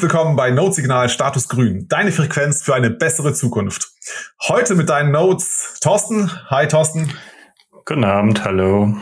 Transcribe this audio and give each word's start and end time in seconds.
Herzlich 0.00 0.14
willkommen 0.14 0.34
bei 0.34 0.50
Notesignal 0.50 1.10
Status 1.10 1.46
Grün, 1.46 1.86
deine 1.86 2.10
Frequenz 2.10 2.62
für 2.62 2.74
eine 2.74 2.88
bessere 2.88 3.34
Zukunft. 3.34 3.90
Heute 4.48 4.74
mit 4.74 4.88
deinen 4.88 5.10
Notes 5.10 5.78
Thorsten. 5.82 6.30
Hi 6.48 6.66
Thorsten. 6.66 7.12
Guten 7.90 8.04
Abend, 8.04 8.44
hallo. 8.44 8.94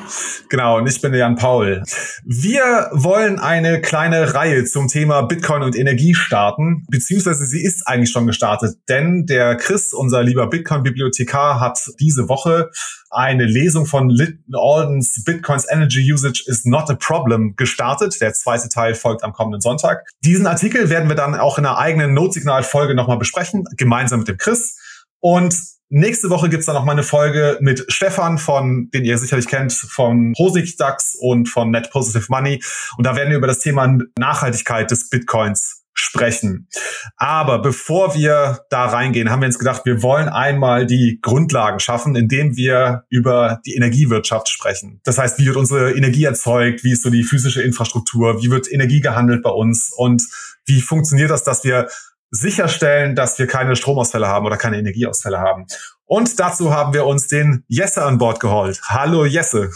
Genau, 0.49 0.79
und 0.79 0.87
ich 0.87 1.03
bin 1.03 1.13
der 1.13 1.21
Jan 1.21 1.37
Paul. 1.37 1.83
Wir 2.25 2.89
wollen 2.93 3.39
eine 3.39 3.83
kleine 3.83 4.33
Reihe 4.33 4.65
zum 4.65 4.89
Thema 4.89 5.21
Bitcoin 5.21 5.63
und 5.63 5.77
Energie 5.77 6.15
starten, 6.15 6.87
beziehungsweise 6.91 7.45
sie 7.45 7.63
ist 7.63 7.87
eigentlich 7.87 8.11
schon 8.11 8.27
gestartet, 8.27 8.79
denn 8.89 9.27
der 9.27 9.57
Chris, 9.57 9.93
unser 9.93 10.23
lieber 10.23 10.49
Bitcoin-Bibliothekar, 10.49 11.61
hat 11.61 11.79
diese 12.01 12.31
Woche 12.31 12.71
eine 13.11 13.45
Lesung 13.45 13.85
von 13.85 14.09
Lytton 14.09 14.55
Aldens 14.55 15.23
Bitcoins 15.23 15.67
Energy 15.71 16.11
Usage 16.11 16.45
is 16.47 16.65
not 16.65 16.89
a 16.89 16.95
problem 16.95 17.57
gestartet. 17.57 18.19
Der 18.23 18.33
zweite 18.33 18.71
Teil 18.71 18.95
folgt 18.95 19.23
am 19.23 19.35
kommenden 19.35 19.61
Sonntag. 19.61 20.07
Diesen 20.25 20.47
Artikel 20.47 20.89
werden 20.89 21.11
wir 21.11 21.17
dann 21.17 21.35
auch 21.35 21.59
in 21.59 21.67
einer 21.67 21.77
eigenen 21.77 22.15
Notsignal-Folge 22.15 22.95
nochmal 22.95 23.19
besprechen, 23.19 23.65
gemeinsam 23.77 24.21
mit 24.21 24.29
dem 24.29 24.39
Chris. 24.39 24.79
Und 25.21 25.78
Nächste 25.91 26.29
Woche 26.29 26.51
gibt's 26.51 26.67
dann 26.67 26.75
noch 26.75 26.85
mal 26.85 26.93
eine 26.93 27.03
Folge 27.03 27.57
mit 27.61 27.85
Stefan 27.89 28.39
von, 28.39 28.91
den 28.93 29.05
ihr 29.05 29.17
sicherlich 29.17 29.47
kennt, 29.47 29.73
von 29.73 30.35
Hosig 30.39 30.77
DAX 30.77 31.17
und 31.19 31.49
von 31.49 31.71
Net 31.71 31.91
Positive 31.91 32.27
Money. 32.29 32.63
Und 32.99 33.07
da 33.07 33.17
werden 33.17 33.31
wir 33.31 33.39
über 33.39 33.47
das 33.47 33.61
Thema 33.61 33.99
Nachhaltigkeit 34.19 34.91
des 34.91 35.09
Bitcoins 35.09 35.85
sprechen. 35.95 36.69
Aber 37.17 37.61
bevor 37.61 38.15
wir 38.15 38.61
da 38.71 38.87
reingehen, 38.87 39.31
haben 39.31 39.41
wir 39.41 39.47
uns 39.47 39.59
gedacht, 39.59 39.83
wir 39.85 40.03
wollen 40.03 40.29
einmal 40.29 40.87
die 40.87 41.19
Grundlagen 41.23 41.81
schaffen, 41.81 42.15
indem 42.15 42.57
wir 42.57 43.05
über 43.09 43.61
die 43.67 43.75
Energiewirtschaft 43.75 44.49
sprechen. 44.49 45.01
Das 45.05 45.19
heißt, 45.19 45.39
wie 45.39 45.47
wird 45.47 45.57
unsere 45.57 45.93
Energie 45.93 46.25
erzeugt? 46.25 46.85
Wie 46.85 46.93
ist 46.93 47.03
so 47.03 47.11
die 47.11 47.25
physische 47.25 47.63
Infrastruktur? 47.63 48.43
Wie 48.43 48.51
wird 48.51 48.71
Energie 48.71 49.01
gehandelt 49.01 49.43
bei 49.43 49.51
uns? 49.51 49.93
Und 49.97 50.23
wie 50.67 50.81
funktioniert 50.81 51.31
das, 51.31 51.43
dass 51.43 51.65
wir 51.65 51.89
sicherstellen, 52.31 53.15
dass 53.15 53.39
wir 53.39 53.47
keine 53.47 53.77
Stromausfälle 53.77 54.29
haben 54.29 54.47
oder 54.47 54.57
keine 54.57 54.79
Energieausfälle 54.79 55.39
haben. 55.39 55.67
Und 56.05 56.41
dazu 56.41 56.73
haben 56.73 56.95
wir 56.95 57.07
uns 57.07 57.29
den 57.29 57.65
Jesse 57.69 58.05
an 58.05 58.19
Bord 58.19 58.41
geholt. 58.41 58.81
Hallo 58.87 59.25
Jesse. 59.25 59.71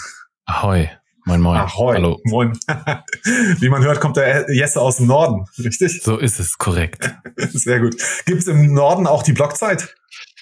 Ahoi. 0.45 0.91
Moin, 1.25 1.41
moin. 1.41 1.61
Ahoi. 1.61 1.95
Hallo. 1.95 2.21
Moin. 2.25 2.53
Wie 3.61 3.69
man 3.69 3.85
hört, 3.85 4.01
kommt 4.01 4.17
der 4.17 4.53
Jesse 4.53 4.81
aus 4.81 4.97
dem 4.97 5.07
Norden, 5.07 5.47
richtig? 5.59 6.03
So 6.03 6.19
ist 6.19 6.41
es, 6.41 6.59
korrekt. 6.59 7.15
Sehr 7.37 7.79
gut. 7.79 7.95
Gibt 8.27 8.41
es 8.41 8.49
im 8.49 8.75
Norden 8.75 9.07
auch 9.07 9.23
die 9.23 9.33
Blockzeit? 9.33 9.95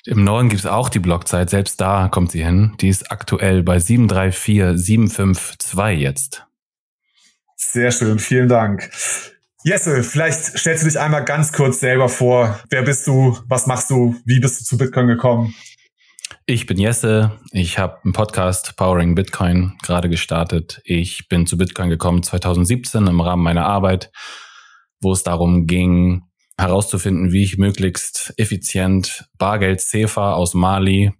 Im 0.06 0.24
Norden 0.24 0.48
gibt 0.48 0.60
es 0.60 0.66
auch 0.66 0.88
die 0.88 0.98
Blockzeit, 0.98 1.50
selbst 1.50 1.82
da 1.82 2.08
kommt 2.08 2.32
sie 2.32 2.42
hin. 2.42 2.74
Die 2.80 2.88
ist 2.88 3.12
aktuell 3.12 3.62
bei 3.62 3.78
734752 3.78 6.00
jetzt. 6.00 6.46
Sehr 7.56 7.92
schön, 7.92 8.18
vielen 8.18 8.48
Dank. 8.48 8.90
Jesse, 9.62 10.02
vielleicht 10.02 10.58
stellst 10.58 10.84
du 10.84 10.88
dich 10.88 10.98
einmal 10.98 11.22
ganz 11.24 11.52
kurz 11.52 11.80
selber 11.80 12.08
vor. 12.08 12.58
Wer 12.70 12.82
bist 12.82 13.06
du? 13.06 13.36
Was 13.46 13.66
machst 13.66 13.90
du? 13.90 14.16
Wie 14.24 14.40
bist 14.40 14.58
du 14.58 14.64
zu 14.64 14.78
Bitcoin 14.78 15.06
gekommen? 15.06 15.54
Ich 16.46 16.66
bin 16.66 16.78
Jesse. 16.78 17.38
Ich 17.52 17.78
habe 17.78 17.98
einen 18.02 18.14
Podcast 18.14 18.74
Powering 18.76 19.14
Bitcoin 19.14 19.76
gerade 19.82 20.08
gestartet. 20.08 20.80
Ich 20.84 21.28
bin 21.28 21.46
zu 21.46 21.58
Bitcoin 21.58 21.90
gekommen 21.90 22.22
2017 22.22 23.06
im 23.06 23.20
Rahmen 23.20 23.42
meiner 23.42 23.66
Arbeit, 23.66 24.10
wo 25.02 25.12
es 25.12 25.24
darum 25.24 25.66
ging, 25.66 26.22
herauszufinden, 26.56 27.30
wie 27.30 27.44
ich 27.44 27.58
möglichst 27.58 28.32
effizient 28.38 29.26
Bargeld 29.36 29.82
CFA 29.82 30.32
aus 30.32 30.54
Mali 30.54 31.12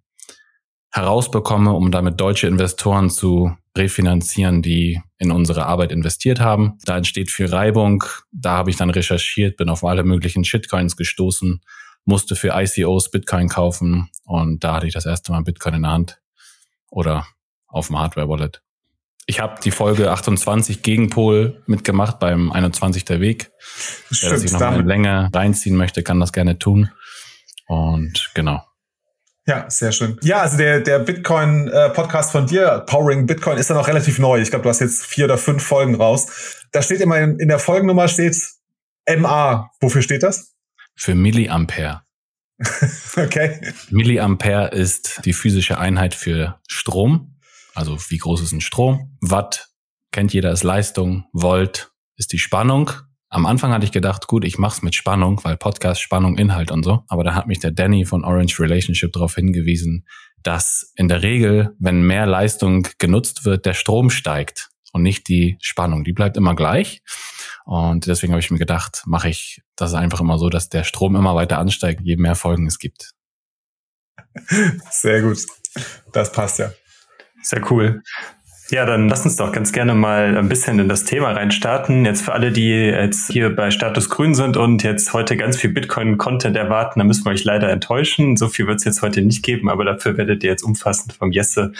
herausbekomme, 0.92 1.72
um 1.72 1.90
damit 1.90 2.20
deutsche 2.20 2.46
Investoren 2.46 3.10
zu 3.10 3.56
refinanzieren, 3.76 4.62
die 4.62 5.00
in 5.18 5.30
unsere 5.30 5.66
Arbeit 5.66 5.92
investiert 5.92 6.40
haben. 6.40 6.78
Da 6.84 6.96
entsteht 6.96 7.30
viel 7.30 7.46
Reibung. 7.46 8.04
Da 8.32 8.52
habe 8.52 8.70
ich 8.70 8.76
dann 8.76 8.90
recherchiert, 8.90 9.56
bin 9.56 9.68
auf 9.68 9.84
alle 9.84 10.02
möglichen 10.02 10.44
Shitcoins 10.44 10.96
gestoßen, 10.96 11.60
musste 12.04 12.34
für 12.34 12.52
ICOs 12.54 13.10
Bitcoin 13.10 13.48
kaufen 13.48 14.10
und 14.24 14.64
da 14.64 14.74
hatte 14.74 14.86
ich 14.86 14.94
das 14.94 15.06
erste 15.06 15.32
Mal 15.32 15.42
Bitcoin 15.42 15.74
in 15.74 15.82
der 15.82 15.92
Hand 15.92 16.20
oder 16.88 17.26
auf 17.68 17.86
dem 17.86 17.98
Hardware-Wallet. 17.98 18.62
Ich 19.26 19.38
habe 19.38 19.60
die 19.62 19.70
Folge 19.70 20.10
28 20.10 20.82
Gegenpol 20.82 21.62
mitgemacht 21.66 22.18
beim 22.18 22.50
21 22.50 23.04
der 23.04 23.20
Weg. 23.20 23.52
Wer 24.08 24.38
sich 24.38 24.50
noch 24.50 24.60
eine 24.60 24.82
Länge 24.82 25.30
reinziehen 25.32 25.76
möchte, 25.76 26.02
kann 26.02 26.18
das 26.18 26.32
gerne 26.32 26.58
tun. 26.58 26.90
Und 27.66 28.32
genau. 28.34 28.64
Ja, 29.50 29.68
sehr 29.68 29.90
schön. 29.90 30.16
Ja, 30.22 30.42
also 30.42 30.56
der, 30.58 30.78
der 30.78 31.00
Bitcoin-Podcast 31.00 32.28
äh, 32.28 32.32
von 32.32 32.46
dir, 32.46 32.84
Powering 32.86 33.26
Bitcoin, 33.26 33.58
ist 33.58 33.68
ja 33.68 33.74
noch 33.74 33.88
relativ 33.88 34.20
neu. 34.20 34.40
Ich 34.40 34.50
glaube, 34.50 34.62
du 34.62 34.68
hast 34.68 34.78
jetzt 34.78 35.04
vier 35.04 35.24
oder 35.24 35.38
fünf 35.38 35.64
Folgen 35.64 35.96
raus. 35.96 36.60
Da 36.70 36.82
steht 36.82 37.00
immer 37.00 37.18
in, 37.18 37.36
in 37.40 37.48
der 37.48 37.58
Folgennummer 37.58 38.06
steht 38.06 38.36
MA. 39.18 39.68
Wofür 39.80 40.02
steht 40.02 40.22
das? 40.22 40.52
Für 40.94 41.16
Milliampere. 41.16 42.02
okay. 43.16 43.60
Milliampere 43.90 44.68
ist 44.68 45.22
die 45.24 45.32
physische 45.32 45.78
Einheit 45.78 46.14
für 46.14 46.60
Strom. 46.68 47.34
Also 47.74 47.98
wie 48.08 48.18
groß 48.18 48.42
ist 48.42 48.52
ein 48.52 48.60
Strom? 48.60 49.18
Watt 49.20 49.70
kennt 50.12 50.32
jeder 50.32 50.52
ist 50.52 50.62
Leistung. 50.62 51.24
Volt 51.32 51.90
ist 52.14 52.32
die 52.32 52.38
Spannung. 52.38 52.92
Am 53.32 53.46
Anfang 53.46 53.72
hatte 53.72 53.84
ich 53.84 53.92
gedacht, 53.92 54.26
gut, 54.26 54.44
ich 54.44 54.58
mach's 54.58 54.82
mit 54.82 54.96
Spannung, 54.96 55.38
weil 55.44 55.56
Podcast, 55.56 56.02
Spannung, 56.02 56.36
Inhalt 56.36 56.72
und 56.72 56.82
so. 56.82 57.04
Aber 57.06 57.22
da 57.22 57.32
hat 57.36 57.46
mich 57.46 57.60
der 57.60 57.70
Danny 57.70 58.04
von 58.04 58.24
Orange 58.24 58.58
Relationship 58.58 59.12
darauf 59.12 59.36
hingewiesen, 59.36 60.04
dass 60.42 60.92
in 60.96 61.06
der 61.06 61.22
Regel, 61.22 61.76
wenn 61.78 62.02
mehr 62.02 62.26
Leistung 62.26 62.88
genutzt 62.98 63.44
wird, 63.44 63.66
der 63.66 63.74
Strom 63.74 64.10
steigt 64.10 64.70
und 64.92 65.02
nicht 65.02 65.28
die 65.28 65.58
Spannung. 65.60 66.02
Die 66.02 66.12
bleibt 66.12 66.36
immer 66.36 66.56
gleich. 66.56 67.02
Und 67.64 68.08
deswegen 68.08 68.32
habe 68.32 68.40
ich 68.40 68.50
mir 68.50 68.58
gedacht, 68.58 69.02
mache 69.06 69.28
ich 69.28 69.62
das 69.76 69.94
einfach 69.94 70.20
immer 70.20 70.36
so, 70.36 70.48
dass 70.48 70.68
der 70.68 70.82
Strom 70.82 71.14
immer 71.14 71.36
weiter 71.36 71.58
ansteigt, 71.58 72.00
je 72.02 72.16
mehr 72.16 72.34
Folgen 72.34 72.66
es 72.66 72.80
gibt. 72.80 73.12
Sehr 74.90 75.22
gut. 75.22 75.38
Das 76.12 76.32
passt 76.32 76.58
ja. 76.58 76.72
Sehr 77.42 77.70
cool. 77.70 78.02
Ja, 78.70 78.86
dann 78.86 79.08
lass 79.08 79.24
uns 79.24 79.34
doch 79.34 79.50
ganz 79.50 79.72
gerne 79.72 79.94
mal 79.94 80.38
ein 80.38 80.48
bisschen 80.48 80.78
in 80.78 80.88
das 80.88 81.04
Thema 81.04 81.32
reinstarten. 81.32 82.04
Jetzt 82.04 82.22
für 82.22 82.32
alle, 82.32 82.52
die 82.52 82.70
jetzt 82.70 83.32
hier 83.32 83.52
bei 83.52 83.72
Status 83.72 84.08
Grün 84.08 84.36
sind 84.36 84.56
und 84.56 84.84
jetzt 84.84 85.12
heute 85.12 85.36
ganz 85.36 85.56
viel 85.56 85.70
Bitcoin-Content 85.70 86.56
erwarten, 86.56 87.00
da 87.00 87.04
müssen 87.04 87.24
wir 87.24 87.32
euch 87.32 87.42
leider 87.42 87.68
enttäuschen. 87.68 88.36
So 88.36 88.46
viel 88.46 88.68
wird 88.68 88.78
es 88.78 88.84
jetzt 88.84 89.02
heute 89.02 89.22
nicht 89.22 89.42
geben, 89.42 89.68
aber 89.68 89.84
dafür 89.84 90.16
werdet 90.16 90.44
ihr 90.44 90.50
jetzt 90.50 90.62
umfassend 90.62 91.14
vom 91.14 91.32
Jesse 91.32 91.72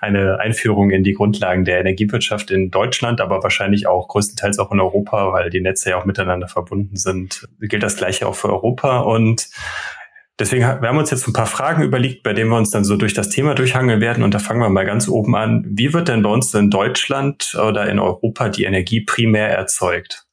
eine 0.00 0.40
Einführung 0.40 0.88
in 0.88 1.02
die 1.02 1.12
Grundlagen 1.12 1.66
der 1.66 1.80
Energiewirtschaft 1.80 2.50
in 2.50 2.70
Deutschland, 2.70 3.20
aber 3.20 3.42
wahrscheinlich 3.42 3.86
auch 3.86 4.08
größtenteils 4.08 4.58
auch 4.58 4.72
in 4.72 4.80
Europa, 4.80 5.30
weil 5.34 5.50
die 5.50 5.60
Netze 5.60 5.90
ja 5.90 5.98
auch 5.98 6.06
miteinander 6.06 6.48
verbunden 6.48 6.96
sind. 6.96 7.46
Gilt 7.60 7.82
das 7.82 7.96
gleiche 7.96 8.26
auch 8.26 8.36
für 8.36 8.48
Europa 8.48 9.00
und 9.00 9.50
Deswegen 10.38 10.62
wir 10.62 10.88
haben 10.88 10.98
uns 10.98 11.10
jetzt 11.10 11.26
ein 11.26 11.32
paar 11.32 11.46
Fragen 11.46 11.82
überlegt, 11.82 12.22
bei 12.22 12.32
denen 12.32 12.50
wir 12.50 12.56
uns 12.56 12.70
dann 12.70 12.84
so 12.84 12.96
durch 12.96 13.14
das 13.14 13.28
Thema 13.28 13.54
durchhangeln 13.54 14.00
werden. 14.00 14.22
Und 14.22 14.34
da 14.34 14.38
fangen 14.38 14.60
wir 14.60 14.68
mal 14.68 14.86
ganz 14.86 15.08
oben 15.08 15.34
an. 15.34 15.64
Wie 15.68 15.92
wird 15.92 16.08
denn 16.08 16.22
bei 16.22 16.30
uns 16.30 16.54
in 16.54 16.70
Deutschland 16.70 17.56
oder 17.60 17.88
in 17.88 17.98
Europa 17.98 18.48
die 18.48 18.64
Energie 18.64 19.00
primär 19.00 19.48
erzeugt? 19.48 20.24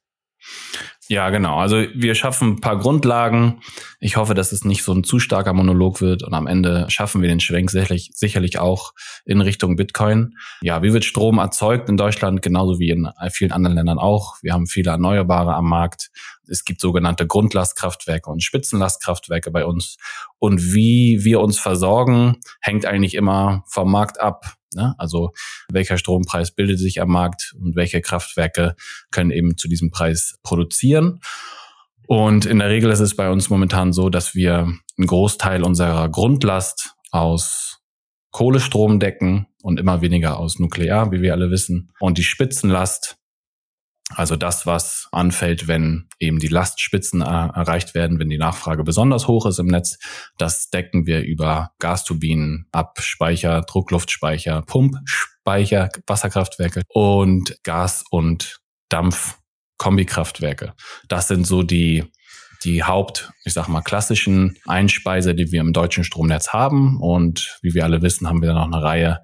Ja, 1.08 1.30
genau. 1.30 1.58
Also 1.58 1.84
wir 1.94 2.16
schaffen 2.16 2.54
ein 2.54 2.60
paar 2.60 2.78
Grundlagen. 2.78 3.60
Ich 4.00 4.16
hoffe, 4.16 4.34
dass 4.34 4.50
es 4.50 4.64
nicht 4.64 4.82
so 4.82 4.92
ein 4.92 5.04
zu 5.04 5.20
starker 5.20 5.52
Monolog 5.52 6.00
wird 6.00 6.24
und 6.24 6.34
am 6.34 6.48
Ende 6.48 6.86
schaffen 6.88 7.22
wir 7.22 7.28
den 7.28 7.38
Schwenk 7.38 7.70
sicherlich, 7.70 8.10
sicherlich 8.12 8.58
auch 8.58 8.92
in 9.24 9.40
Richtung 9.40 9.76
Bitcoin. 9.76 10.34
Ja, 10.62 10.82
wie 10.82 10.92
wird 10.92 11.04
Strom 11.04 11.38
erzeugt 11.38 11.88
in 11.88 11.96
Deutschland, 11.96 12.42
genauso 12.42 12.80
wie 12.80 12.90
in 12.90 13.08
vielen 13.30 13.52
anderen 13.52 13.76
Ländern 13.76 13.98
auch. 13.98 14.36
Wir 14.42 14.52
haben 14.52 14.66
viele 14.66 14.90
Erneuerbare 14.90 15.54
am 15.54 15.68
Markt. 15.68 16.10
Es 16.48 16.64
gibt 16.64 16.80
sogenannte 16.80 17.26
Grundlastkraftwerke 17.26 18.30
und 18.30 18.42
Spitzenlastkraftwerke 18.42 19.50
bei 19.50 19.64
uns. 19.64 19.96
Und 20.38 20.74
wie 20.74 21.24
wir 21.24 21.40
uns 21.40 21.58
versorgen, 21.58 22.40
hängt 22.60 22.86
eigentlich 22.86 23.14
immer 23.14 23.64
vom 23.66 23.90
Markt 23.90 24.20
ab. 24.20 24.56
Ne? 24.74 24.94
Also 24.98 25.32
welcher 25.70 25.98
Strompreis 25.98 26.54
bildet 26.54 26.78
sich 26.78 27.00
am 27.00 27.08
Markt 27.08 27.54
und 27.58 27.76
welche 27.76 28.00
Kraftwerke 28.00 28.76
können 29.10 29.30
eben 29.30 29.56
zu 29.56 29.68
diesem 29.68 29.90
Preis 29.90 30.36
produzieren. 30.42 31.20
Und 32.06 32.46
in 32.46 32.60
der 32.60 32.68
Regel 32.68 32.90
ist 32.90 33.00
es 33.00 33.16
bei 33.16 33.30
uns 33.30 33.50
momentan 33.50 33.92
so, 33.92 34.10
dass 34.10 34.34
wir 34.34 34.58
einen 34.58 35.06
Großteil 35.06 35.62
unserer 35.62 36.08
Grundlast 36.08 36.94
aus 37.10 37.80
Kohlestrom 38.30 39.00
decken 39.00 39.46
und 39.62 39.80
immer 39.80 40.02
weniger 40.02 40.38
aus 40.38 40.58
Nuklear, 40.58 41.10
wie 41.10 41.22
wir 41.22 41.32
alle 41.32 41.50
wissen. 41.50 41.90
Und 41.98 42.18
die 42.18 42.22
Spitzenlast 42.22 43.16
also 44.14 44.36
das, 44.36 44.66
was 44.66 45.08
anfällt, 45.10 45.66
wenn 45.66 46.08
eben 46.20 46.38
die 46.38 46.48
Lastspitzen 46.48 47.22
erreicht 47.22 47.94
werden, 47.94 48.18
wenn 48.18 48.28
die 48.28 48.38
Nachfrage 48.38 48.84
besonders 48.84 49.26
hoch 49.26 49.46
ist 49.46 49.58
im 49.58 49.66
Netz, 49.66 49.98
das 50.38 50.70
decken 50.70 51.06
wir 51.06 51.22
über 51.22 51.72
Gasturbinen, 51.80 52.66
Abspeicher, 52.72 53.62
Druckluftspeicher, 53.62 54.62
Pumpspeicher, 54.62 55.88
Wasserkraftwerke 56.06 56.82
und 56.88 57.56
Gas- 57.64 58.04
und 58.10 58.60
Dampf-Kombikraftwerke. 58.90 60.74
Das 61.08 61.28
sind 61.28 61.46
so 61.46 61.62
die 61.62 62.04
die 62.64 62.82
Haupt, 62.82 63.30
ich 63.44 63.52
sag 63.52 63.68
mal, 63.68 63.82
klassischen 63.82 64.56
Einspeiser, 64.66 65.34
die 65.34 65.52
wir 65.52 65.60
im 65.60 65.72
deutschen 65.72 66.04
Stromnetz 66.04 66.48
haben. 66.48 67.00
Und 67.00 67.58
wie 67.62 67.74
wir 67.74 67.84
alle 67.84 68.02
wissen, 68.02 68.26
haben 68.26 68.42
wir 68.42 68.54
noch 68.54 68.64
eine 68.64 68.82
Reihe 68.82 69.22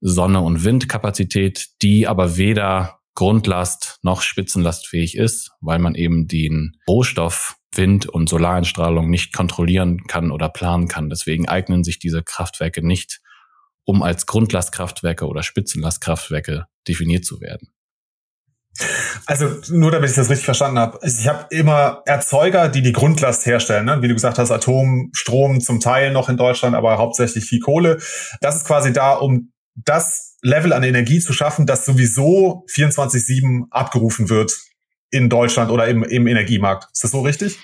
Sonne- 0.00 0.40
und 0.40 0.64
Windkapazität, 0.64 1.68
die 1.82 2.08
aber 2.08 2.36
weder 2.36 3.00
Grundlast 3.14 3.98
noch 4.02 4.22
spitzenlastfähig 4.22 5.16
ist, 5.16 5.52
weil 5.60 5.78
man 5.78 5.94
eben 5.94 6.26
den 6.26 6.76
Rohstoff 6.88 7.56
Wind- 7.76 8.06
und 8.06 8.28
Solareinstrahlung 8.28 9.10
nicht 9.10 9.32
kontrollieren 9.32 10.04
kann 10.06 10.30
oder 10.30 10.48
planen 10.48 10.88
kann. 10.88 11.10
Deswegen 11.10 11.48
eignen 11.48 11.84
sich 11.84 11.98
diese 11.98 12.22
Kraftwerke 12.22 12.86
nicht, 12.86 13.20
um 13.84 14.02
als 14.02 14.26
Grundlastkraftwerke 14.26 15.26
oder 15.26 15.42
Spitzenlastkraftwerke 15.42 16.66
definiert 16.86 17.24
zu 17.24 17.40
werden. 17.40 17.68
Also 19.26 19.48
nur 19.68 19.92
damit 19.92 20.10
ich 20.10 20.16
das 20.16 20.30
richtig 20.30 20.44
verstanden 20.44 20.80
habe. 20.80 20.98
Ich 21.02 21.28
habe 21.28 21.46
immer 21.50 22.02
Erzeuger, 22.06 22.68
die 22.68 22.82
die 22.82 22.92
Grundlast 22.92 23.46
herstellen. 23.46 23.86
Ne? 23.86 24.02
Wie 24.02 24.08
du 24.08 24.14
gesagt 24.14 24.38
hast, 24.38 24.50
Atomstrom 24.50 25.60
zum 25.60 25.78
Teil 25.78 26.10
noch 26.10 26.28
in 26.28 26.36
Deutschland, 26.36 26.74
aber 26.74 26.98
hauptsächlich 26.98 27.44
viel 27.44 27.60
Kohle. 27.60 27.98
Das 28.40 28.56
ist 28.56 28.66
quasi 28.66 28.92
da, 28.92 29.12
um 29.14 29.52
das 29.76 30.33
Level 30.44 30.74
an 30.74 30.82
Energie 30.82 31.20
zu 31.20 31.32
schaffen, 31.32 31.66
das 31.66 31.86
sowieso 31.86 32.66
24-7 32.68 33.64
abgerufen 33.70 34.28
wird 34.28 34.52
in 35.10 35.30
Deutschland 35.30 35.70
oder 35.70 35.88
im, 35.88 36.04
im 36.04 36.26
Energiemarkt. 36.26 36.88
Ist 36.92 37.02
das 37.02 37.12
so 37.12 37.22
richtig? 37.22 37.58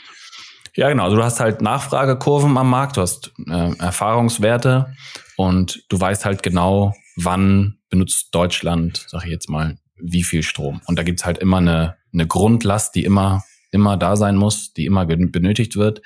Ja, 0.74 0.88
genau. 0.88 1.04
Also 1.04 1.16
du 1.16 1.22
hast 1.22 1.40
halt 1.40 1.60
Nachfragekurven 1.60 2.56
am 2.56 2.70
Markt, 2.70 2.96
du 2.96 3.02
hast 3.02 3.32
äh, 3.46 3.76
Erfahrungswerte 3.78 4.94
und 5.36 5.84
du 5.90 6.00
weißt 6.00 6.24
halt 6.24 6.42
genau, 6.42 6.94
wann 7.16 7.78
benutzt 7.90 8.28
Deutschland, 8.32 9.04
sag 9.08 9.24
ich 9.24 9.30
jetzt 9.30 9.50
mal, 9.50 9.76
wie 9.96 10.22
viel 10.22 10.42
Strom. 10.42 10.80
Und 10.86 10.98
da 10.98 11.02
gibt's 11.02 11.26
halt 11.26 11.36
immer 11.36 11.58
eine, 11.58 11.96
eine 12.14 12.26
Grundlast, 12.26 12.94
die 12.94 13.04
immer, 13.04 13.44
immer 13.72 13.98
da 13.98 14.16
sein 14.16 14.36
muss, 14.36 14.72
die 14.72 14.86
immer 14.86 15.04
benötigt 15.04 15.76
wird. 15.76 16.00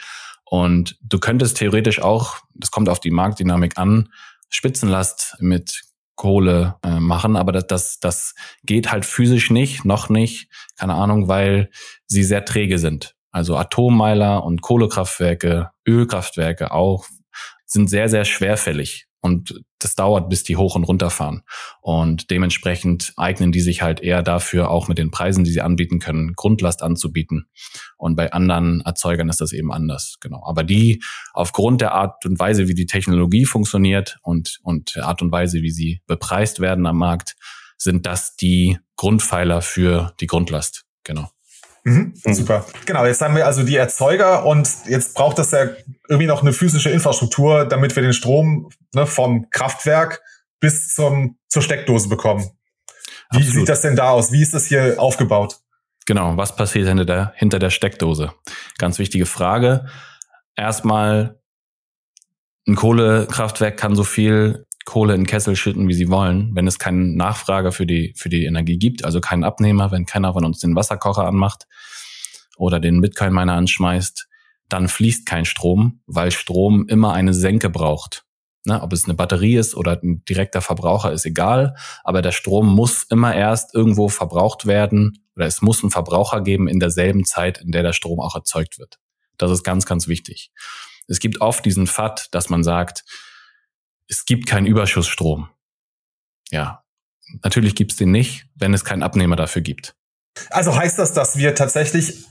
Und 0.45 0.99
du 1.03 1.21
könntest 1.21 1.59
theoretisch 1.59 2.01
auch, 2.01 2.39
das 2.55 2.73
kommt 2.73 2.89
auf 2.89 2.99
die 2.99 3.13
Marktdynamik 3.13 3.79
an, 3.79 4.09
Spitzenlast 4.51 5.37
mit 5.39 5.85
Kohle 6.17 6.77
äh, 6.85 7.01
machen, 7.01 7.37
aber 7.37 7.53
das, 7.53 7.67
das, 7.67 8.01
das 8.01 8.35
geht 8.63 8.93
halt 8.93 9.05
physisch 9.05 9.51
nicht, 9.51 9.85
noch 9.85 10.09
nicht, 10.09 10.49
keine 10.79 10.95
Ahnung, 10.95 11.29
weil 11.29 11.71
sie 12.07 12.23
sehr 12.23 12.45
träge 12.45 12.79
sind. 12.79 13.15
Also 13.31 13.57
Atommeiler 13.57 14.45
und 14.45 14.63
Kohlekraftwerke, 14.63 15.71
Ölkraftwerke 15.87 16.73
auch, 16.73 17.07
sind 17.67 17.91
sehr, 17.91 18.09
sehr 18.09 18.25
schwerfällig. 18.25 19.07
Und 19.25 19.65
das 19.79 19.95
dauert, 19.95 20.29
bis 20.29 20.43
die 20.43 20.59
hoch 20.59 20.75
und 20.75 20.85
runter 20.85 21.09
fahren. 21.09 21.45
Und 21.81 22.31
dementsprechend 22.31 23.15
eignen 23.17 23.53
die 23.53 23.63
sich 23.63 23.81
halt 23.81 24.01
eher 24.01 24.23
dafür, 24.23 24.71
auch 24.71 24.87
mit 24.87 24.99
den 24.99 25.11
Preisen, 25.11 25.45
die 25.45 25.51
sie 25.51 25.63
anbieten 25.63 25.99
können, 25.99 26.35
Grundlast 26.35 26.83
anzubieten. 26.83 27.47
Und 27.97 28.17
bei 28.17 28.35
anderen 28.35 28.83
Erzeugern 28.83 29.31
ist 29.31 29.41
das 29.41 29.55
eben 29.55 29.73
anders, 29.73 30.19
genau. 30.21 30.43
Aber 30.45 30.63
die 30.63 31.03
aufgrund 31.33 31.81
der 31.81 31.93
Art 31.93 32.27
und 32.27 32.39
Weise, 32.39 32.69
wie 32.69 32.75
die 32.75 32.85
Technologie 32.85 33.47
funktioniert 33.47 34.19
und, 34.21 34.59
und 34.63 34.95
der 34.95 35.07
Art 35.07 35.23
und 35.23 35.33
Weise, 35.33 35.63
wie 35.63 35.71
sie 35.71 36.03
bepreist 36.07 36.61
werden 36.61 36.85
am 36.85 36.99
Markt, 36.99 37.35
sind 37.79 38.05
das 38.05 38.37
die 38.37 38.79
Grundpfeiler 38.97 39.63
für 39.63 40.13
die 40.21 40.27
Grundlast, 40.27 40.85
genau. 41.03 41.31
Mhm, 41.85 42.15
mhm, 42.25 42.35
super. 42.35 42.67
Genau, 42.87 43.05
jetzt 43.05 43.21
haben 43.21 43.37
wir 43.37 43.47
also 43.47 43.63
die 43.63 43.77
Erzeuger 43.77 44.47
und 44.47 44.69
jetzt 44.87 45.15
braucht 45.15 45.39
das 45.39 45.51
ja 45.51 45.69
irgendwie 46.09 46.27
noch 46.27 46.41
eine 46.41 46.53
physische 46.53 46.91
Infrastruktur, 46.91 47.67
damit 47.67 47.95
wir 47.95 48.03
den 48.03 48.15
Strom 48.15 48.71
ne, 48.95 49.07
vom 49.07 49.51
Kraftwerk 49.51 50.23
bis 50.61 50.95
zum, 50.95 51.39
zur 51.49 51.61
Steckdose 51.61 52.09
bekommen. 52.09 52.51
Wie 53.31 53.39
Absolut. 53.39 53.53
sieht 53.53 53.69
das 53.69 53.83
denn 53.83 53.97
da 53.97 54.11
aus? 54.11 54.33
Wie 54.33 54.43
ist 54.43 54.55
das 54.55 54.67
hier 54.67 54.95
aufgebaut? 54.99 55.59
Genau, 56.07 56.37
was 56.37 56.57
passiert 56.57 56.89
hinter 56.89 57.05
der, 57.05 57.33
hinter 57.37 57.59
der 57.59 57.71
Steckdose? 57.71 58.33
Ganz 58.79 58.99
wichtige 58.99 59.27
Frage. 59.27 59.87
Erstmal, 60.57 61.39
ein 62.67 62.77
Kohlekraftwerk 62.77 63.77
kann 63.77 63.95
so 63.95 64.05
viel 64.05 64.64
Kohle 64.85 65.15
in 65.15 65.23
den 65.23 65.27
Kessel 65.27 65.57
schütten, 65.57 65.89
wie 65.89 65.95
sie 65.95 66.11
wollen, 66.11 66.55
wenn 66.55 66.67
es 66.67 66.79
keinen 66.79 67.17
Nachfrager 67.17 67.73
für 67.73 67.87
die, 67.87 68.13
für 68.17 68.29
die 68.29 68.45
Energie 68.45 68.79
gibt, 68.79 69.05
also 69.05 69.21
keinen 69.21 69.45
Abnehmer, 69.45 69.91
wenn 69.91 70.07
keiner 70.07 70.33
von 70.33 70.45
uns 70.45 70.61
den 70.61 70.77
Wasserkocher 70.77 71.27
anmacht 71.27 71.67
oder 72.57 72.81
den 72.81 73.01
Bitcoin-Miner 73.01 73.55
anschmeißt, 73.55 74.29
dann 74.69 74.89
fließt 74.89 75.27
kein 75.27 75.45
Strom, 75.45 76.01
weil 76.07 76.31
Strom 76.31 76.87
immer 76.89 77.13
eine 77.13 77.35
Senke 77.35 77.71
braucht. 77.71 78.25
Ne, 78.67 78.81
ob 78.81 78.95
es 78.95 79.05
eine 79.05 79.13
Batterie 79.13 79.57
ist 79.57 79.75
oder 79.75 80.01
ein 80.03 80.25
direkter 80.25 80.63
Verbraucher, 80.63 81.13
ist 81.13 81.27
egal. 81.27 81.77
Aber 82.03 82.23
der 82.23 82.33
Strom 82.33 82.75
muss 82.75 83.05
immer 83.05 83.35
erst 83.35 83.75
irgendwo 83.75 84.09
verbraucht 84.09 84.65
werden 84.65 85.23
oder 85.37 85.47
es 85.47 85.61
muss 85.61 85.83
einen 85.83 85.91
Verbraucher 85.91 86.41
geben 86.41 86.67
in 86.67 86.81
derselben 86.81 87.27
Zeit, 87.27 87.61
in 87.61 87.73
der 87.73 87.83
der 87.83 87.93
Strom 87.93 88.21
auch 88.21 88.35
erzeugt 88.35 88.79
wird. 88.79 88.99
Das 89.37 89.51
ist 89.51 89.65
ganz, 89.65 89.85
ganz 89.85 90.09
wichtig. 90.09 90.51
Es 91.09 91.21
gibt 91.21 91.43
oft 91.43 91.65
diesen 91.67 91.87
Fakt, 91.87 92.35
dass 92.35 92.49
man 92.49 92.65
sagt, 92.65 93.05
es 94.09 94.25
gibt 94.25 94.47
keinen 94.47 94.67
Überschussstrom. 94.67 95.49
Ja, 96.51 96.85
natürlich 97.43 97.75
gibt's 97.75 97.97
den 97.97 98.11
nicht, 98.11 98.47
wenn 98.55 98.75
es 98.75 98.85
keinen 98.85 99.03
Abnehmer 99.03 99.37
dafür 99.37 99.63
gibt. 99.63 99.95
Also 100.51 100.77
heißt 100.77 100.99
das, 100.99 101.13
dass 101.13 101.37
wir 101.37 101.55
tatsächlich, 101.55 102.25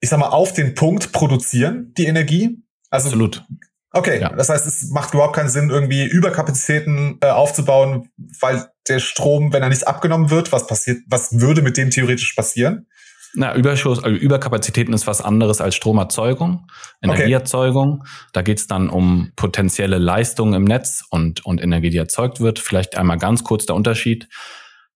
ich 0.00 0.08
sag 0.08 0.18
mal, 0.18 0.28
auf 0.28 0.52
den 0.52 0.74
Punkt 0.74 1.12
produzieren, 1.12 1.92
die 1.96 2.06
Energie? 2.06 2.62
Also, 2.90 3.08
Absolut. 3.08 3.44
Okay, 3.90 4.20
ja. 4.20 4.28
das 4.30 4.50
heißt, 4.50 4.66
es 4.66 4.90
macht 4.90 5.14
überhaupt 5.14 5.34
keinen 5.34 5.48
Sinn, 5.48 5.70
irgendwie 5.70 6.04
Überkapazitäten 6.04 7.18
äh, 7.22 7.28
aufzubauen, 7.28 8.10
weil 8.40 8.68
der 8.86 8.98
Strom, 8.98 9.52
wenn 9.52 9.62
er 9.62 9.70
nicht 9.70 9.88
abgenommen 9.88 10.30
wird, 10.30 10.52
was 10.52 10.66
passiert, 10.66 11.02
was 11.06 11.40
würde 11.40 11.62
mit 11.62 11.76
dem 11.76 11.90
theoretisch 11.90 12.34
passieren? 12.34 12.86
Na, 13.34 13.54
Überschuss, 13.54 14.02
also 14.02 14.16
Überkapazitäten 14.16 14.92
ist 14.92 15.06
was 15.06 15.20
anderes 15.20 15.60
als 15.60 15.74
Stromerzeugung, 15.74 16.66
Energieerzeugung. 17.02 18.00
Okay. 18.00 18.10
Da 18.32 18.42
geht's 18.42 18.66
dann 18.66 18.88
um 18.88 19.32
potenzielle 19.36 19.98
Leistungen 19.98 20.54
im 20.54 20.64
Netz 20.64 21.04
und, 21.10 21.44
und 21.44 21.62
Energie, 21.62 21.90
die 21.90 21.98
erzeugt 21.98 22.40
wird. 22.40 22.58
Vielleicht 22.58 22.96
einmal 22.96 23.18
ganz 23.18 23.44
kurz 23.44 23.66
der 23.66 23.76
Unterschied. 23.76 24.28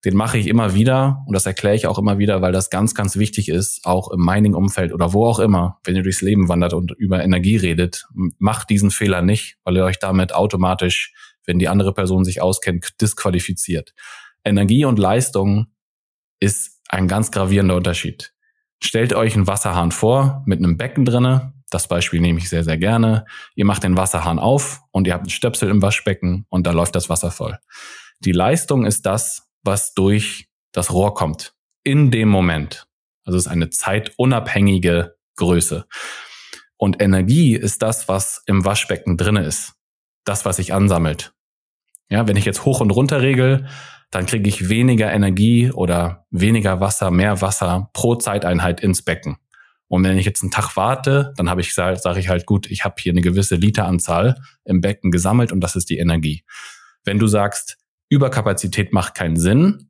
Den 0.03 0.17
mache 0.17 0.37
ich 0.37 0.47
immer 0.47 0.73
wieder 0.73 1.23
und 1.27 1.33
das 1.33 1.45
erkläre 1.45 1.75
ich 1.75 1.87
auch 1.87 1.97
immer 1.97 2.17
wieder, 2.17 2.41
weil 2.41 2.51
das 2.51 2.69
ganz, 2.69 2.93
ganz 2.93 3.15
wichtig 3.15 3.47
ist, 3.47 3.85
auch 3.85 4.11
im 4.11 4.19
Mining-Umfeld 4.19 4.93
oder 4.93 5.13
wo 5.13 5.25
auch 5.25 5.39
immer, 5.39 5.79
wenn 5.85 5.95
ihr 5.95 6.03
durchs 6.03 6.21
Leben 6.21 6.49
wandert 6.49 6.73
und 6.73 6.91
über 6.91 7.23
Energie 7.23 7.55
redet, 7.55 8.05
macht 8.37 8.69
diesen 8.69 8.91
Fehler 8.91 9.21
nicht, 9.21 9.57
weil 9.63 9.77
ihr 9.77 9.85
euch 9.85 9.99
damit 9.99 10.33
automatisch, 10.33 11.13
wenn 11.45 11.57
die 11.57 11.69
andere 11.69 11.93
Person 11.93 12.25
sich 12.25 12.41
auskennt, 12.41 12.99
disqualifiziert. 12.99 13.93
Energie 14.43 14.83
und 14.83 14.99
Leistung 14.99 15.67
ist 16.41 16.81
ein 16.93 17.07
ganz 17.07 17.31
gravierender 17.31 17.75
Unterschied. 17.75 18.33
Stellt 18.81 19.13
euch 19.13 19.35
einen 19.35 19.47
Wasserhahn 19.47 19.91
vor 19.91 20.43
mit 20.45 20.59
einem 20.59 20.77
Becken 20.77 21.05
drinne. 21.05 21.53
Das 21.69 21.87
Beispiel 21.87 22.21
nehme 22.21 22.39
ich 22.39 22.49
sehr, 22.49 22.63
sehr 22.63 22.77
gerne. 22.77 23.25
Ihr 23.55 23.65
macht 23.65 23.83
den 23.83 23.97
Wasserhahn 23.97 24.39
auf 24.39 24.81
und 24.91 25.07
ihr 25.07 25.13
habt 25.13 25.23
einen 25.23 25.29
Stöpsel 25.29 25.69
im 25.69 25.81
Waschbecken 25.81 26.45
und 26.49 26.67
da 26.67 26.71
läuft 26.71 26.95
das 26.95 27.09
Wasser 27.09 27.31
voll. 27.31 27.57
Die 28.19 28.31
Leistung 28.31 28.85
ist 28.85 29.05
das, 29.05 29.49
was 29.63 29.93
durch 29.93 30.49
das 30.71 30.91
Rohr 30.91 31.15
kommt. 31.15 31.55
In 31.83 32.11
dem 32.11 32.29
Moment. 32.29 32.87
Also 33.25 33.37
es 33.37 33.45
ist 33.45 33.51
eine 33.51 33.69
zeitunabhängige 33.69 35.15
Größe. 35.35 35.85
Und 36.77 37.01
Energie 37.01 37.55
ist 37.55 37.81
das, 37.81 38.07
was 38.07 38.43
im 38.45 38.65
Waschbecken 38.65 39.17
drinne 39.17 39.43
ist. 39.43 39.73
Das, 40.25 40.45
was 40.45 40.57
sich 40.57 40.73
ansammelt. 40.73 41.33
Ja, 42.09 42.27
wenn 42.27 42.37
ich 42.37 42.45
jetzt 42.45 42.65
hoch 42.65 42.81
und 42.81 42.91
runter 42.91 43.21
regel, 43.21 43.67
dann 44.13 44.27
kriege 44.27 44.47
ich 44.47 44.69
weniger 44.69 45.11
Energie 45.11 45.71
oder 45.71 46.27
weniger 46.29 46.79
Wasser, 46.79 47.09
mehr 47.09 47.41
Wasser 47.41 47.89
pro 47.93 48.13
Zeiteinheit 48.13 48.79
ins 48.79 49.01
Becken. 49.01 49.37
Und 49.87 50.03
wenn 50.03 50.19
ich 50.19 50.25
jetzt 50.25 50.43
einen 50.43 50.51
Tag 50.51 50.77
warte, 50.77 51.33
dann 51.35 51.49
habe 51.49 51.61
ich 51.61 51.73
sage 51.73 52.19
ich 52.19 52.29
halt 52.29 52.45
gut, 52.45 52.69
ich 52.69 52.85
habe 52.85 52.93
hier 52.99 53.11
eine 53.11 53.21
gewisse 53.21 53.55
Literanzahl 53.55 54.39
im 54.65 54.81
Becken 54.81 55.09
gesammelt 55.09 55.51
und 55.51 55.61
das 55.61 55.75
ist 55.75 55.89
die 55.89 55.97
Energie. 55.97 56.43
Wenn 57.03 57.17
du 57.17 57.25
sagst, 57.25 57.79
Überkapazität 58.07 58.93
macht 58.93 59.15
keinen 59.15 59.37
Sinn, 59.37 59.89